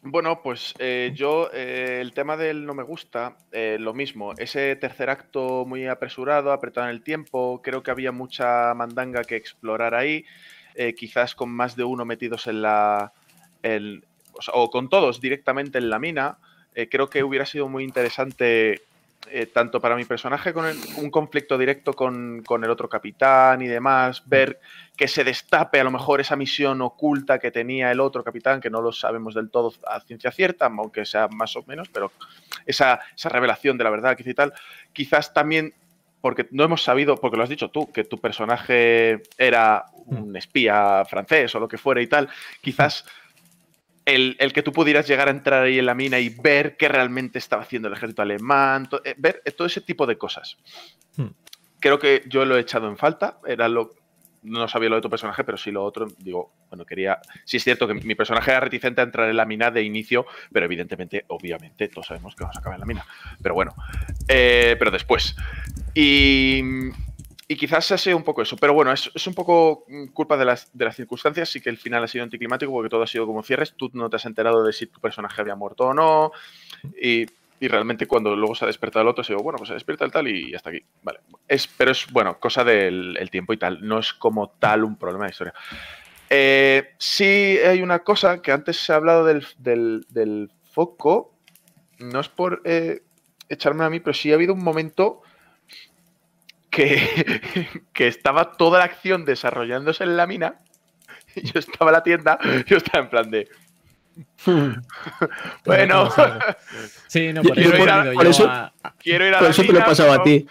[0.07, 4.76] Bueno, pues eh, yo eh, el tema del no me gusta, eh, lo mismo, ese
[4.76, 9.94] tercer acto muy apresurado, apretado en el tiempo, creo que había mucha mandanga que explorar
[9.94, 10.26] ahí,
[10.74, 13.12] eh, quizás con más de uno metidos en la...
[14.42, 16.36] sea, o con todos directamente en la mina,
[16.74, 18.83] eh, creo que hubiera sido muy interesante
[19.30, 20.64] eh, tanto para mi personaje con
[20.96, 24.60] un conflicto directo con, con el otro capitán y demás, ver
[24.96, 28.70] que se destape a lo mejor esa misión oculta que tenía el otro capitán, que
[28.70, 32.12] no lo sabemos del todo a ciencia cierta, aunque sea más o menos, pero
[32.66, 34.52] esa, esa revelación de la verdad quizá y tal,
[34.92, 35.74] quizás también
[36.20, 41.04] porque no hemos sabido, porque lo has dicho tú, que tu personaje era un espía
[41.04, 42.30] francés o lo que fuera y tal,
[42.62, 43.04] quizás
[44.05, 46.89] el, el que tú pudieras llegar a entrar ahí en la mina y ver qué
[46.89, 50.57] realmente estaba haciendo el ejército alemán, to- eh, ver eh, todo ese tipo de cosas.
[51.16, 51.28] Hmm.
[51.81, 53.91] Creo que yo lo he echado en falta, era lo,
[54.42, 57.65] no sabía lo de tu personaje, pero sí lo otro, digo, bueno, quería, sí es
[57.65, 61.24] cierto que mi personaje era reticente a entrar en la mina de inicio, pero evidentemente,
[61.28, 63.07] obviamente, todos sabemos que vamos a acabar en la mina,
[63.42, 63.74] pero bueno,
[64.28, 65.34] eh, pero después.
[65.94, 66.62] Y,
[67.47, 70.36] y quizás ha sido un poco eso, pero bueno, es, es un poco mm, culpa
[70.36, 73.06] de las, de las circunstancias, sí que el final ha sido anticlimático porque todo ha
[73.06, 75.94] sido como cierres, tú no te has enterado de si tu personaje había muerto o
[75.94, 76.32] no,
[77.00, 77.26] y,
[77.60, 80.05] y realmente cuando luego se ha despertado el otro, se digo, bueno, pues se despierta
[80.05, 81.20] el tal y hasta aquí, vale.
[81.47, 84.97] Es, pero es, bueno, cosa del el tiempo y tal, no es como tal un
[84.97, 85.55] problema de historia.
[86.31, 91.34] Eh, sí hay una cosa que antes se ha hablado del, del- del foco,
[91.98, 93.02] no es por eh,
[93.48, 95.23] echarme a mí, pero sí ha habido un momento
[96.74, 100.60] que, que estaba toda la acción desarrollándose en la mina.
[101.36, 103.48] y Yo estaba en la tienda, yo estaba en plan de.
[105.64, 106.08] Bueno,
[107.08, 109.50] Sí, no, por yo eso, por- venido por eso- a- quiero ir a Por la
[109.50, 109.84] eso te lo mina.
[109.84, 110.46] he pasado a ti.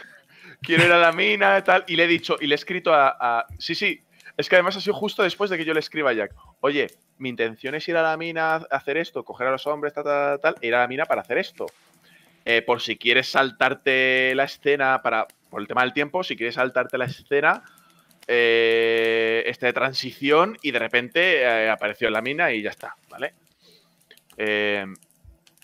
[0.61, 1.83] Quiero ir a la mina y tal.
[1.87, 4.01] Y le he dicho, y le he escrito a, a- Sí, sí.
[4.35, 6.33] Es que además ha sido justo después de que yo le escriba a Jack.
[6.61, 6.87] Oye,
[7.19, 10.03] mi intención es ir a la mina a hacer esto, coger a los hombres, tal,
[10.03, 11.67] tal, tal, e ir a la mina para hacer esto.
[12.45, 15.27] Eh, por si quieres saltarte la escena para.
[15.53, 17.61] Por el tema del tiempo, si quieres saltarte la escena.
[18.27, 22.95] eh, este de transición y de repente eh, apareció en la mina y ya está,
[23.07, 23.35] ¿vale?
[24.35, 24.83] Eh,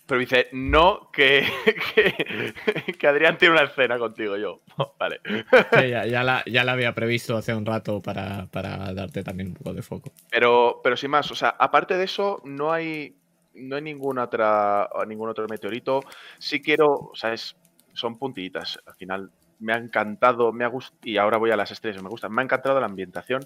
[0.05, 1.43] pero dice, no, que,
[1.95, 4.37] que, que Adrián tiene una escena contigo.
[4.37, 4.61] Yo,
[4.99, 5.21] vale.
[5.25, 9.47] sí, ya, ya la, ya la había previsto hace un rato para, para darte también
[9.47, 10.11] un poco de foco.
[10.29, 13.15] Pero, pero sin más, o sea, aparte de eso, no hay,
[13.55, 16.01] no hay ninguna otra, ningún otro meteorito.
[16.37, 17.55] Sí quiero, o sea, es,
[17.93, 18.79] son puntillitas.
[18.85, 22.09] Al final me ha encantado, me ha gustado, y ahora voy a las estrellas, me
[22.09, 23.45] gusta, me ha encantado la ambientación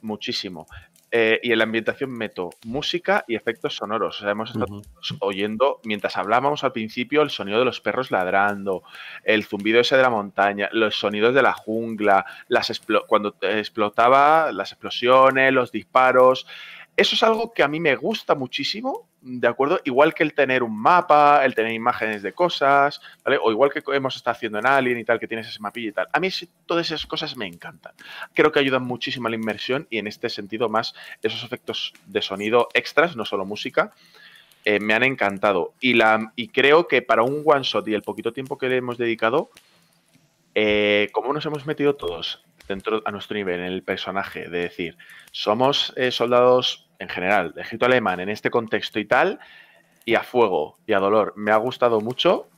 [0.00, 0.66] muchísimo.
[1.14, 4.18] Eh, y en la ambientación meto música y efectos sonoros.
[4.18, 4.80] O sea, hemos estado
[5.20, 8.82] oyendo, mientras hablábamos al principio, el sonido de los perros ladrando,
[9.22, 14.50] el zumbido ese de la montaña, los sonidos de la jungla, las explo- cuando explotaba,
[14.52, 16.46] las explosiones, los disparos.
[16.96, 19.80] Eso es algo que a mí me gusta muchísimo, ¿de acuerdo?
[19.84, 23.38] Igual que el tener un mapa, el tener imágenes de cosas, ¿vale?
[23.42, 25.92] O igual que hemos estado haciendo en Alien y tal, que tienes ese mapilla y
[25.92, 26.08] tal.
[26.12, 26.28] A mí
[26.66, 27.92] todas esas cosas me encantan.
[28.34, 32.20] Creo que ayudan muchísimo a la inmersión y en este sentido más esos efectos de
[32.20, 33.92] sonido extras, no solo música,
[34.64, 35.72] eh, me han encantado.
[35.80, 38.76] Y, la, y creo que para un one shot y el poquito tiempo que le
[38.76, 39.50] hemos dedicado,
[40.54, 44.96] eh, como nos hemos metido todos dentro a nuestro nivel en el personaje, de decir,
[45.30, 49.38] somos eh, soldados en general, de ejército alemán en este contexto y tal,
[50.04, 51.34] y a fuego y a dolor.
[51.36, 52.48] Me ha gustado mucho.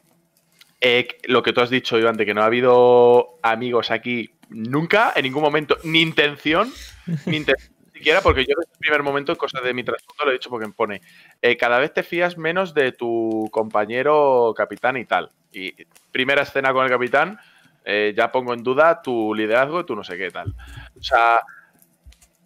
[0.81, 5.13] Eh, lo que tú has dicho, Iván, de que no ha habido amigos aquí nunca,
[5.17, 6.73] en ningún momento, ni intención,
[7.27, 10.35] ni intención siquiera, porque yo desde el primer momento, cosa de mi trasfondo, lo he
[10.35, 11.01] dicho porque me pone,
[11.41, 15.31] eh, cada vez te fías menos de tu compañero capitán y tal.
[15.53, 15.73] Y
[16.13, 17.39] primera escena con el capitán,
[17.85, 20.55] eh, ya pongo en duda tu liderazgo y tu no sé qué tal.
[20.99, 21.41] O sea,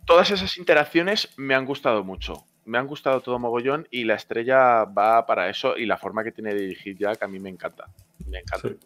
[0.08, 2.46] todas esas interacciones me han gustado mucho.
[2.64, 6.32] Me han gustado todo mogollón y la estrella va para eso y la forma que
[6.32, 7.84] tiene de dirigir Jack a mí me encanta.
[8.26, 8.68] Me encanta.
[8.68, 8.78] Sí,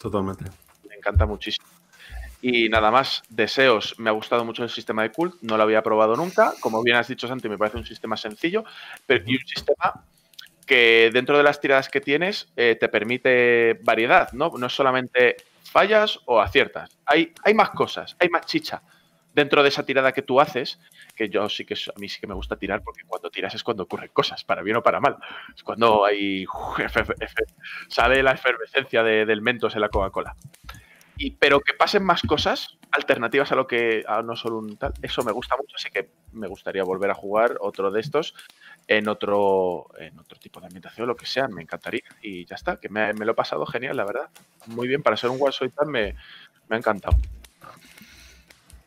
[0.00, 0.44] totalmente.
[0.88, 1.66] Me encanta muchísimo.
[2.40, 3.98] Y nada más, deseos.
[3.98, 6.52] Me ha gustado mucho el sistema de cult, no lo había probado nunca.
[6.60, 8.62] Como bien has dicho, Santi, me parece un sistema sencillo,
[9.04, 10.04] pero y un sistema
[10.64, 14.52] que dentro de las tiradas que tienes eh, te permite variedad, ¿no?
[14.56, 16.96] No es solamente fallas o aciertas.
[17.04, 18.80] Hay, hay más cosas, hay más chicha
[19.38, 20.78] dentro de esa tirada que tú haces,
[21.14, 23.62] que yo sí que a mí sí que me gusta tirar porque cuando tiras es
[23.62, 25.16] cuando ocurren cosas, para bien o para mal.
[25.56, 26.44] Es cuando hay
[27.88, 30.36] sale la efervescencia de- del Mentos en la Coca-Cola.
[31.16, 34.92] Y, pero que pasen más cosas alternativas a lo que a no solo un tal,
[35.02, 38.34] eso me gusta mucho, así que me gustaría volver a jugar otro de estos
[38.86, 42.76] en otro en otro tipo de ambientación, lo que sea, me encantaría y ya está,
[42.76, 44.28] que me, lo he pasado genial, la verdad.
[44.66, 46.14] Muy bien, para ser un one shot me,
[46.68, 47.16] me ha encantado.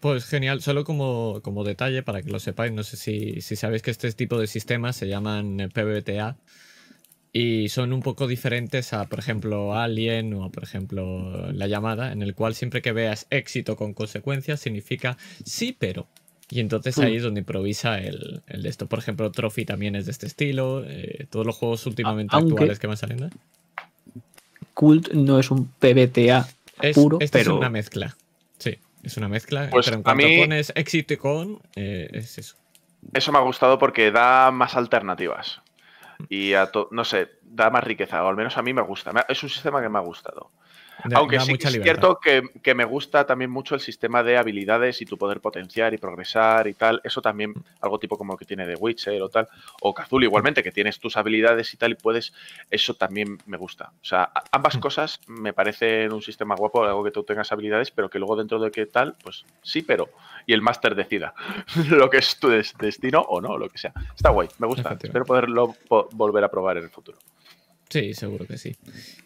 [0.01, 3.81] Pues genial, solo como, como detalle para que lo sepáis, no sé si, si sabéis
[3.83, 6.35] que este tipo de sistemas se llaman PBTA
[7.31, 12.23] y son un poco diferentes a, por ejemplo, Alien o, por ejemplo, La Llamada, en
[12.23, 16.07] el cual siempre que veas éxito con consecuencias significa sí, pero.
[16.49, 18.87] Y entonces ahí es donde improvisa el, el de esto.
[18.87, 20.83] Por ejemplo, Trophy también es de este estilo.
[20.85, 23.29] eh, todos los juegos últimamente Aunque- actuales que van saliendo.
[24.73, 26.49] Cult no es un PBTA
[26.81, 28.17] Es, puro, esto pero es una mezcla.
[29.03, 29.67] Es una mezcla.
[29.71, 32.55] Pues pero en a mí- pones éxito y con, eh, es eso.
[33.13, 35.61] Eso me ha gustado porque da más alternativas.
[36.29, 39.11] Y a no sé, da más riqueza, o al menos a mí me gusta.
[39.27, 40.51] Es un sistema que me ha gustado.
[41.15, 41.83] Aunque sí que es libertad.
[42.01, 45.93] cierto que, que me gusta también mucho el sistema de habilidades y tu poder potenciar
[45.93, 47.01] y progresar y tal.
[47.03, 49.47] Eso también, algo tipo como que tiene The Witcher o tal.
[49.81, 52.33] O Kazul igualmente, que tienes tus habilidades y tal y puedes.
[52.69, 53.91] Eso también me gusta.
[54.01, 54.79] O sea, ambas Mm.
[54.79, 58.59] cosas me parecen un sistema guapo, algo que tú tengas habilidades, pero que luego dentro
[58.59, 60.09] de qué tal, pues sí, pero.
[60.47, 61.33] Y el máster decida
[61.89, 63.93] lo que es tu des- destino o no, lo que sea.
[64.15, 64.97] Está guay, me gusta.
[65.01, 67.17] Espero poderlo po- volver a probar en el futuro.
[67.91, 68.77] Sí, seguro que sí.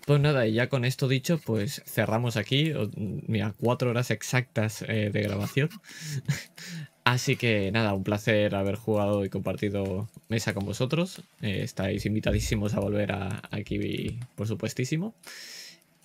[0.07, 2.73] Pues nada, y ya con esto dicho, pues cerramos aquí.
[2.95, 5.69] Mira, cuatro horas exactas eh, de grabación.
[7.03, 11.21] Así que nada, un placer haber jugado y compartido mesa con vosotros.
[11.41, 15.13] Eh, estáis invitadísimos a volver a, aquí, por supuestísimo.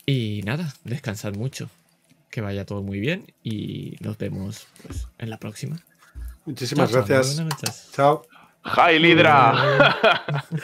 [0.05, 1.71] Y nada, descansad mucho.
[2.31, 5.83] Que vaya todo muy bien y nos vemos pues, en la próxima.
[6.45, 7.37] Muchísimas Chao, chao, gracias.
[7.37, 7.89] Buenas noches.
[7.93, 8.23] Chao.
[8.63, 9.97] ¡Jail Hydra!